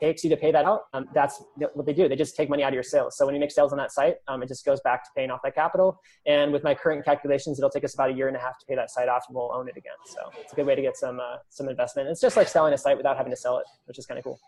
takes 0.00 0.24
you 0.24 0.30
to 0.30 0.36
pay 0.36 0.50
that 0.50 0.64
out. 0.64 0.82
Um, 0.94 1.06
that's 1.14 1.42
what 1.74 1.86
they 1.86 1.92
do. 1.92 2.08
They 2.08 2.16
just 2.16 2.34
take 2.34 2.50
money 2.50 2.64
out 2.64 2.68
of 2.68 2.74
your 2.74 2.82
sales. 2.82 3.16
So 3.16 3.24
when 3.24 3.34
you 3.34 3.40
make 3.40 3.52
sales 3.52 3.72
on 3.72 3.78
that 3.78 3.92
site, 3.92 4.16
um, 4.26 4.42
it 4.42 4.48
just 4.48 4.64
goes 4.64 4.80
back 4.80 5.04
to 5.04 5.10
paying 5.14 5.30
off 5.30 5.40
that 5.44 5.54
capital. 5.54 6.00
And 6.26 6.52
with 6.52 6.64
my 6.64 6.74
current 6.74 7.04
calculations, 7.04 7.58
it'll 7.58 7.70
take 7.70 7.84
us 7.84 7.94
about 7.94 8.10
a 8.10 8.12
year 8.12 8.26
and 8.26 8.36
a 8.36 8.40
half 8.40 8.58
to 8.58 8.66
pay 8.66 8.74
that 8.74 8.90
site 8.90 9.08
off, 9.08 9.24
and 9.28 9.36
we'll 9.36 9.52
own 9.54 9.68
it 9.68 9.76
again. 9.76 9.92
So 10.06 10.30
it's 10.40 10.52
a 10.52 10.56
good 10.56 10.66
way 10.66 10.74
to 10.74 10.82
get 10.82 10.96
some 10.96 11.20
uh, 11.20 11.36
some 11.50 11.68
investment. 11.68 12.08
It's 12.08 12.20
just 12.20 12.36
like 12.36 12.48
selling 12.48 12.74
a 12.74 12.78
site 12.78 12.96
without 12.96 13.16
having 13.16 13.30
to 13.30 13.36
sell 13.36 13.58
it, 13.58 13.66
which 13.84 13.98
is 13.98 14.06
kind 14.06 14.18
of 14.18 14.24
cool. 14.24 14.40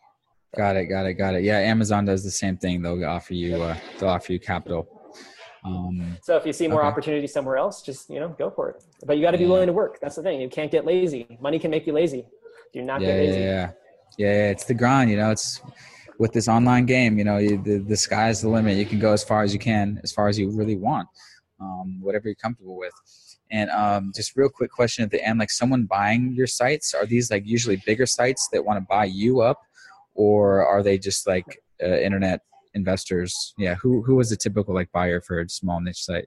Got 0.56 0.76
it, 0.76 0.86
got 0.86 1.06
it, 1.06 1.14
got 1.14 1.34
it. 1.34 1.42
Yeah, 1.42 1.58
Amazon 1.58 2.04
does 2.04 2.22
the 2.22 2.30
same 2.30 2.56
thing. 2.56 2.82
They'll 2.82 3.04
offer 3.04 3.34
you 3.34 3.56
uh, 3.62 3.76
they'll 3.98 4.10
offer 4.10 4.32
you 4.32 4.40
capital 4.40 4.88
um, 5.64 6.18
so 6.22 6.36
if 6.36 6.44
you 6.44 6.52
see 6.52 6.68
more 6.68 6.80
okay. 6.80 6.88
opportunity 6.88 7.26
somewhere 7.26 7.56
else, 7.56 7.80
just 7.80 8.10
you 8.10 8.20
know 8.20 8.28
go 8.28 8.50
for 8.50 8.70
it. 8.70 8.84
But 9.04 9.16
you 9.16 9.22
got 9.22 9.30
to 9.30 9.38
be 9.38 9.44
yeah. 9.44 9.50
willing 9.50 9.66
to 9.66 9.72
work. 9.72 9.98
That's 10.00 10.16
the 10.16 10.22
thing. 10.22 10.40
You 10.40 10.48
can't 10.48 10.70
get 10.70 10.84
lazy. 10.84 11.38
Money 11.40 11.58
can 11.58 11.70
make 11.70 11.86
you 11.86 11.92
lazy. 11.92 12.26
Do 12.72 12.82
not 12.82 13.00
yeah, 13.00 13.06
get 13.06 13.16
lazy. 13.16 13.40
Yeah, 13.40 13.70
yeah, 14.18 14.32
yeah. 14.32 14.50
It's 14.50 14.64
the 14.64 14.74
grind. 14.74 15.10
You 15.10 15.16
know, 15.16 15.30
it's 15.30 15.62
with 16.18 16.32
this 16.32 16.48
online 16.48 16.84
game. 16.84 17.18
You 17.18 17.24
know, 17.24 17.38
you, 17.38 17.62
the 17.62 17.78
the 17.78 17.96
sky's 17.96 18.42
the 18.42 18.48
limit. 18.48 18.76
You 18.76 18.84
can 18.84 18.98
go 18.98 19.12
as 19.12 19.24
far 19.24 19.42
as 19.42 19.54
you 19.54 19.58
can, 19.58 20.00
as 20.02 20.12
far 20.12 20.28
as 20.28 20.38
you 20.38 20.50
really 20.50 20.76
want, 20.76 21.08
um, 21.60 21.98
whatever 22.00 22.28
you're 22.28 22.34
comfortable 22.34 22.76
with. 22.76 22.92
And 23.50 23.70
um, 23.70 24.12
just 24.14 24.36
real 24.36 24.50
quick 24.50 24.70
question 24.70 25.02
at 25.02 25.10
the 25.10 25.24
end: 25.24 25.38
like 25.38 25.50
someone 25.50 25.84
buying 25.84 26.34
your 26.34 26.46
sites, 26.46 26.92
are 26.92 27.06
these 27.06 27.30
like 27.30 27.46
usually 27.46 27.80
bigger 27.86 28.06
sites 28.06 28.48
that 28.52 28.64
want 28.64 28.76
to 28.76 28.86
buy 28.86 29.06
you 29.06 29.40
up, 29.40 29.62
or 30.14 30.66
are 30.66 30.82
they 30.82 30.98
just 30.98 31.26
like 31.26 31.62
uh, 31.82 31.86
internet 31.86 32.42
investors? 32.74 33.54
Yeah, 33.58 33.74
who 33.76 34.02
who 34.02 34.16
was 34.16 34.30
the 34.30 34.36
typical 34.36 34.74
like 34.74 34.92
buyer 34.92 35.20
for 35.20 35.40
a 35.40 35.48
small 35.48 35.80
niche 35.80 36.04
site? 36.04 36.26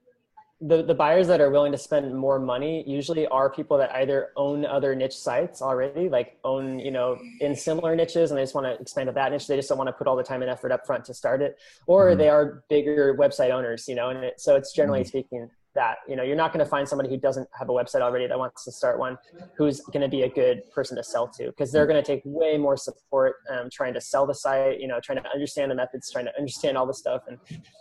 the, 0.59 0.81
the 0.81 0.93
buyers 0.93 1.27
that 1.27 1.39
are 1.39 1.51
willing 1.51 1.71
to 1.71 1.77
spend 1.77 2.15
more 2.15 2.39
money 2.39 2.83
usually 2.87 3.27
are 3.27 3.47
people 3.49 3.77
that 3.77 3.93
either 3.93 4.29
own 4.35 4.65
other 4.65 4.95
niche 4.95 5.15
sites 5.15 5.61
already, 5.61 6.09
like 6.09 6.39
own, 6.43 6.79
you 6.79 6.89
know, 6.89 7.19
in 7.41 7.55
similar 7.55 7.95
niches 7.95 8.31
and 8.31 8.37
they 8.37 8.41
just 8.41 8.55
want 8.55 8.65
to 8.65 8.73
expand 8.81 9.07
to 9.07 9.13
that 9.13 9.31
niche. 9.31 9.45
They 9.45 9.55
just 9.55 9.69
don't 9.69 9.77
want 9.77 9.89
to 9.89 9.93
put 9.93 10.07
all 10.07 10.15
the 10.15 10.23
time 10.23 10.41
and 10.41 10.49
effort 10.49 10.71
up 10.71 10.85
front 10.87 11.05
to 11.05 11.13
start 11.13 11.43
it. 11.43 11.59
Or 11.85 12.07
mm-hmm. 12.07 12.17
they 12.17 12.29
are 12.29 12.63
bigger 12.69 13.15
website 13.15 13.51
owners, 13.51 13.87
you 13.87 13.93
know, 13.93 14.09
and 14.09 14.23
it, 14.23 14.41
so 14.41 14.55
it's 14.55 14.73
generally 14.73 15.01
mm-hmm. 15.01 15.07
speaking 15.07 15.49
that 15.77 15.99
you 16.07 16.15
know 16.15 16.23
you're 16.23 16.35
not 16.35 16.51
going 16.51 16.63
to 16.63 16.69
find 16.69 16.89
somebody 16.89 17.07
who 17.07 17.17
doesn't 17.17 17.47
have 17.57 17.69
a 17.69 17.71
website 17.71 18.01
already 18.01 18.25
that 18.27 18.37
wants 18.37 18.65
to 18.65 18.71
start 18.71 18.97
one 18.97 19.15
who's 19.55 19.79
going 19.93 20.01
to 20.01 20.09
be 20.09 20.23
a 20.23 20.29
good 20.29 20.69
person 20.71 20.97
to 20.97 21.03
sell 21.03 21.27
to 21.27 21.45
because 21.45 21.71
they're 21.71 21.85
going 21.85 22.01
to 22.03 22.05
take 22.05 22.21
way 22.25 22.57
more 22.57 22.75
support 22.75 23.35
um, 23.51 23.69
trying 23.71 23.93
to 23.93 24.01
sell 24.01 24.25
the 24.25 24.33
site 24.33 24.79
you 24.79 24.87
know 24.87 24.99
trying 24.99 25.21
to 25.21 25.29
understand 25.29 25.69
the 25.69 25.75
methods 25.75 26.11
trying 26.11 26.25
to 26.25 26.35
understand 26.35 26.77
all 26.77 26.87
the 26.87 26.93
stuff 26.93 27.21
and 27.27 27.37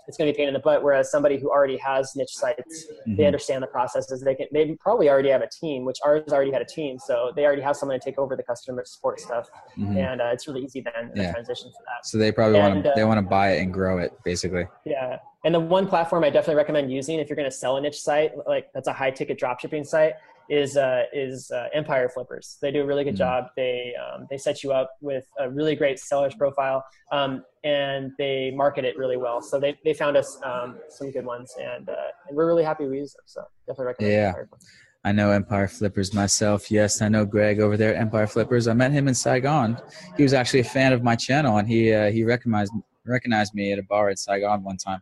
it's 0.06 0.18
going 0.18 0.30
to 0.30 0.32
be 0.32 0.36
pain 0.36 0.46
in 0.46 0.52
the 0.52 0.60
butt 0.60 0.82
whereas 0.82 1.10
somebody 1.10 1.38
who 1.38 1.50
already 1.50 1.78
has 1.78 2.12
niche 2.14 2.34
sites 2.34 2.86
mm-hmm. 2.90 3.16
they 3.16 3.24
understand 3.24 3.62
the 3.62 3.66
processes 3.66 4.20
they 4.20 4.34
can 4.34 4.46
they 4.52 4.76
probably 4.78 5.08
already 5.08 5.30
have 5.30 5.40
a 5.40 5.48
team 5.48 5.86
which 5.86 5.96
ours 6.04 6.22
already 6.32 6.52
had 6.52 6.60
a 6.60 6.66
team 6.66 6.98
so 6.98 7.32
they 7.34 7.46
already 7.46 7.62
have 7.62 7.76
someone 7.76 7.98
to 7.98 8.04
take 8.04 8.18
over 8.18 8.36
the 8.36 8.42
customer 8.42 8.82
support 8.84 9.18
stuff 9.18 9.48
mm-hmm. 9.78 9.96
and 9.96 10.20
uh, 10.20 10.26
it's 10.26 10.46
really 10.46 10.62
easy 10.62 10.82
then 10.82 11.10
yeah. 11.14 11.28
the 11.28 11.32
transition 11.32 11.70
for 11.70 11.82
that 11.86 12.06
so 12.06 12.18
they 12.18 12.30
probably 12.30 12.58
want 12.58 12.84
to 12.84 12.92
uh, 12.92 12.94
they 12.94 13.04
want 13.04 13.16
to 13.16 13.22
buy 13.22 13.52
it 13.52 13.62
and 13.62 13.72
grow 13.72 13.96
it 13.96 14.12
basically 14.22 14.66
yeah 14.84 15.16
and 15.46 15.54
the 15.54 15.60
one 15.60 15.86
platform 15.86 16.24
I 16.24 16.30
definitely 16.30 16.56
recommend 16.56 16.90
using 16.90 17.20
if 17.20 17.28
you're 17.28 17.36
going 17.36 17.48
to 17.48 17.56
sell 17.56 17.76
a 17.76 17.80
niche 17.80 18.00
site, 18.00 18.32
like 18.48 18.66
that's 18.74 18.88
a 18.88 18.92
high 18.92 19.12
ticket 19.12 19.38
dropshipping 19.38 19.86
site, 19.86 20.14
is 20.50 20.76
uh, 20.76 21.04
is 21.12 21.52
uh, 21.52 21.68
Empire 21.72 22.08
Flippers. 22.08 22.58
They 22.60 22.72
do 22.72 22.82
a 22.82 22.84
really 22.84 23.04
good 23.04 23.14
mm-hmm. 23.14 23.18
job. 23.18 23.44
They 23.56 23.94
um, 23.94 24.26
they 24.28 24.38
set 24.38 24.64
you 24.64 24.72
up 24.72 24.90
with 25.00 25.24
a 25.38 25.48
really 25.48 25.76
great 25.76 26.00
seller's 26.00 26.34
profile, 26.34 26.84
um, 27.12 27.44
and 27.62 28.10
they 28.18 28.50
market 28.56 28.84
it 28.84 28.98
really 28.98 29.16
well. 29.16 29.40
So 29.40 29.60
they, 29.60 29.78
they 29.84 29.94
found 29.94 30.16
us 30.16 30.36
um, 30.44 30.80
some 30.88 31.12
good 31.12 31.24
ones, 31.24 31.54
and, 31.60 31.88
uh, 31.88 31.94
and 32.26 32.36
we're 32.36 32.46
really 32.46 32.64
happy 32.64 32.84
we 32.86 32.98
use 32.98 33.12
them. 33.12 33.22
So 33.26 33.44
definitely 33.68 33.86
recommend. 33.86 34.12
Yeah. 34.12 34.58
I 35.04 35.12
know 35.12 35.30
Empire 35.30 35.68
Flippers 35.68 36.12
myself. 36.12 36.72
Yes, 36.72 37.00
I 37.00 37.08
know 37.08 37.24
Greg 37.24 37.60
over 37.60 37.76
there 37.76 37.94
at 37.94 38.00
Empire 38.00 38.26
Flippers. 38.26 38.66
I 38.66 38.72
met 38.72 38.90
him 38.90 39.06
in 39.06 39.14
Saigon. 39.14 39.80
He 40.16 40.24
was 40.24 40.34
actually 40.34 40.60
a 40.60 40.64
fan 40.64 40.92
of 40.92 41.04
my 41.04 41.14
channel, 41.14 41.58
and 41.58 41.68
he 41.68 41.92
uh, 41.92 42.10
he 42.10 42.24
recognized 42.24 42.72
recognized 43.04 43.54
me 43.54 43.70
at 43.70 43.78
a 43.78 43.84
bar 43.84 44.10
in 44.10 44.16
Saigon 44.16 44.64
one 44.64 44.76
time 44.76 45.00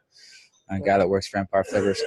a 0.69 0.81
guy 0.81 0.99
that 0.99 1.09
works 1.09 1.29
for 1.29 1.39
Empire 1.39 1.65
Flippers. 1.65 2.03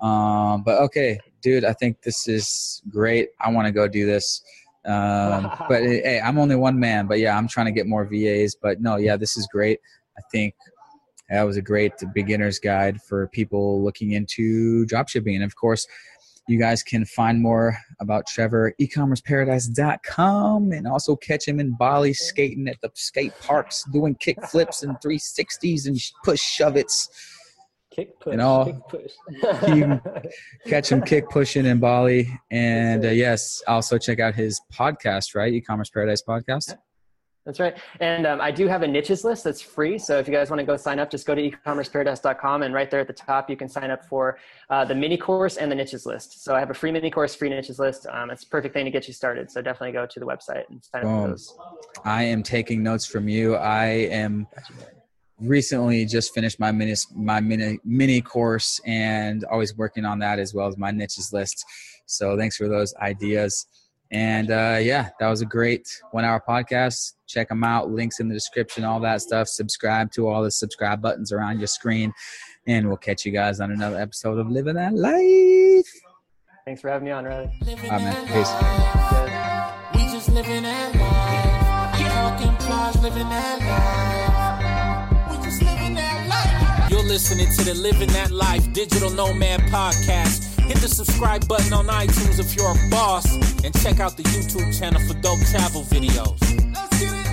Um, 0.00 0.62
but 0.62 0.80
okay, 0.82 1.18
dude, 1.40 1.64
I 1.64 1.72
think 1.72 2.02
this 2.02 2.28
is 2.28 2.82
great. 2.88 3.30
I 3.40 3.50
want 3.50 3.66
to 3.66 3.72
go 3.72 3.88
do 3.88 4.06
this. 4.06 4.42
Um, 4.84 5.50
but 5.68 5.82
hey, 5.82 6.20
I'm 6.22 6.38
only 6.38 6.56
one 6.56 6.78
man, 6.78 7.06
but 7.06 7.18
yeah, 7.18 7.36
I'm 7.36 7.48
trying 7.48 7.66
to 7.66 7.72
get 7.72 7.86
more 7.86 8.04
VAs. 8.04 8.56
But 8.60 8.80
no, 8.80 8.96
yeah, 8.96 9.16
this 9.16 9.36
is 9.36 9.48
great. 9.50 9.80
I 10.18 10.22
think 10.30 10.54
that 11.28 11.42
was 11.42 11.56
a 11.56 11.62
great 11.62 11.92
beginner's 12.14 12.58
guide 12.58 13.02
for 13.02 13.26
people 13.28 13.82
looking 13.82 14.12
into 14.12 14.86
dropshipping. 14.86 15.34
And 15.34 15.44
of 15.44 15.56
course, 15.56 15.86
you 16.48 16.58
guys 16.58 16.82
can 16.82 17.04
find 17.04 17.42
more 17.42 17.76
about 18.00 18.26
Trevor 18.28 18.72
ecommerceparadise.com 18.80 20.72
and 20.72 20.86
also 20.86 21.16
catch 21.16 21.46
him 21.46 21.58
in 21.58 21.76
Bali 21.76 22.14
skating 22.14 22.68
at 22.68 22.80
the 22.80 22.90
skate 22.94 23.32
parks 23.40 23.84
doing 23.92 24.14
kick 24.14 24.40
flips 24.46 24.84
and 24.84 24.96
360s 24.98 25.86
and 25.88 25.98
push 26.22 26.40
shove 26.40 26.76
it's 26.76 27.08
kick 27.96 28.20
push. 28.20 28.32
And 28.32 28.42
all, 28.42 28.66
kick 28.66 28.76
push. 28.88 29.98
catch 30.66 30.92
him 30.92 31.02
kick 31.02 31.28
pushing 31.30 31.64
in 31.64 31.80
Bali. 31.80 32.28
And 32.50 33.04
uh, 33.04 33.08
yes, 33.08 33.62
also 33.66 33.96
check 33.98 34.20
out 34.20 34.34
his 34.34 34.60
podcast, 34.72 35.34
right? 35.34 35.52
E-commerce 35.52 35.90
Paradise 35.90 36.22
podcast. 36.22 36.76
That's 37.46 37.60
right. 37.60 37.76
And 38.00 38.26
um, 38.26 38.40
I 38.40 38.50
do 38.50 38.66
have 38.66 38.82
a 38.82 38.88
niches 38.88 39.22
list 39.22 39.44
that's 39.44 39.62
free. 39.62 39.98
So 39.98 40.18
if 40.18 40.26
you 40.26 40.34
guys 40.34 40.50
want 40.50 40.58
to 40.58 40.66
go 40.66 40.76
sign 40.76 40.98
up, 40.98 41.12
just 41.12 41.26
go 41.26 41.34
to 41.34 41.50
ecommerceparadise.com 41.50 42.64
and 42.64 42.74
right 42.74 42.90
there 42.90 42.98
at 42.98 43.06
the 43.06 43.12
top, 43.12 43.48
you 43.48 43.56
can 43.56 43.68
sign 43.68 43.92
up 43.92 44.04
for 44.04 44.36
uh, 44.68 44.84
the 44.84 44.96
mini 44.96 45.16
course 45.16 45.56
and 45.56 45.70
the 45.70 45.76
niches 45.76 46.04
list. 46.06 46.42
So 46.42 46.56
I 46.56 46.58
have 46.58 46.70
a 46.70 46.74
free 46.74 46.90
mini 46.90 47.08
course, 47.08 47.36
free 47.36 47.48
niches 47.48 47.78
list. 47.78 48.08
Um, 48.10 48.30
it's 48.30 48.42
a 48.42 48.48
perfect 48.48 48.74
thing 48.74 48.84
to 48.84 48.90
get 48.90 49.06
you 49.06 49.14
started. 49.14 49.48
So 49.48 49.62
definitely 49.62 49.92
go 49.92 50.06
to 50.06 50.20
the 50.20 50.26
website 50.26 50.64
and 50.70 50.84
sign 50.84 51.06
up 51.06 51.22
for 51.22 51.28
those. 51.28 51.56
I 52.04 52.24
am 52.24 52.42
taking 52.42 52.82
notes 52.82 53.06
from 53.06 53.28
you. 53.28 53.54
I 53.54 53.86
am 53.86 54.48
recently 55.40 56.04
just 56.06 56.32
finished 56.32 56.58
my 56.58 56.72
mini 56.72 56.94
my 57.14 57.40
mini 57.40 57.78
mini 57.84 58.20
course 58.20 58.80
and 58.86 59.44
always 59.44 59.76
working 59.76 60.04
on 60.04 60.18
that 60.20 60.38
as 60.38 60.54
well 60.54 60.66
as 60.66 60.76
my 60.78 60.90
niches 60.90 61.32
list. 61.32 61.64
So 62.06 62.36
thanks 62.36 62.56
for 62.56 62.68
those 62.68 62.94
ideas. 62.96 63.66
And 64.12 64.50
uh, 64.50 64.78
yeah, 64.80 65.10
that 65.18 65.28
was 65.28 65.40
a 65.40 65.46
great 65.46 65.88
one 66.12 66.24
hour 66.24 66.42
podcast. 66.46 67.14
Check 67.26 67.48
them 67.48 67.64
out. 67.64 67.90
Links 67.90 68.20
in 68.20 68.28
the 68.28 68.34
description, 68.34 68.84
all 68.84 69.00
that 69.00 69.20
stuff. 69.20 69.48
Subscribe 69.48 70.12
to 70.12 70.28
all 70.28 70.42
the 70.42 70.50
subscribe 70.50 71.02
buttons 71.02 71.32
around 71.32 71.58
your 71.58 71.66
screen. 71.66 72.12
And 72.68 72.86
we'll 72.86 72.96
catch 72.96 73.24
you 73.24 73.32
guys 73.32 73.60
on 73.60 73.72
another 73.72 73.98
episode 73.98 74.38
of 74.38 74.48
Living 74.48 74.74
That 74.74 74.94
Life. 74.94 75.86
Thanks 76.64 76.80
for 76.80 76.88
having 76.88 77.06
me 77.06 77.12
on, 77.12 77.24
Riley. 77.24 77.50
All 77.66 77.76
right, 77.76 77.88
man. 77.88 78.26
Peace. 78.26 78.52
We 79.94 80.12
just 80.12 80.28
living 80.28 80.62
that 80.62 80.94
life. 80.94 81.56
Talking 82.08 83.02
living 83.02 83.28
that 83.28 83.60
life 83.60 84.15
listening 87.16 87.48
to 87.50 87.64
the 87.64 87.72
Living 87.72 88.08
That 88.08 88.30
Life 88.30 88.70
Digital 88.74 89.08
Nomad 89.08 89.60
Podcast. 89.72 90.60
Hit 90.68 90.76
the 90.76 90.86
subscribe 90.86 91.48
button 91.48 91.72
on 91.72 91.86
iTunes 91.86 92.38
if 92.38 92.54
you're 92.54 92.70
a 92.70 92.90
boss, 92.90 93.24
and 93.64 93.72
check 93.80 94.00
out 94.00 94.18
the 94.18 94.22
YouTube 94.24 94.78
channel 94.78 95.00
for 95.00 95.14
dope 95.22 95.40
travel 95.50 95.82
videos. 95.84 97.25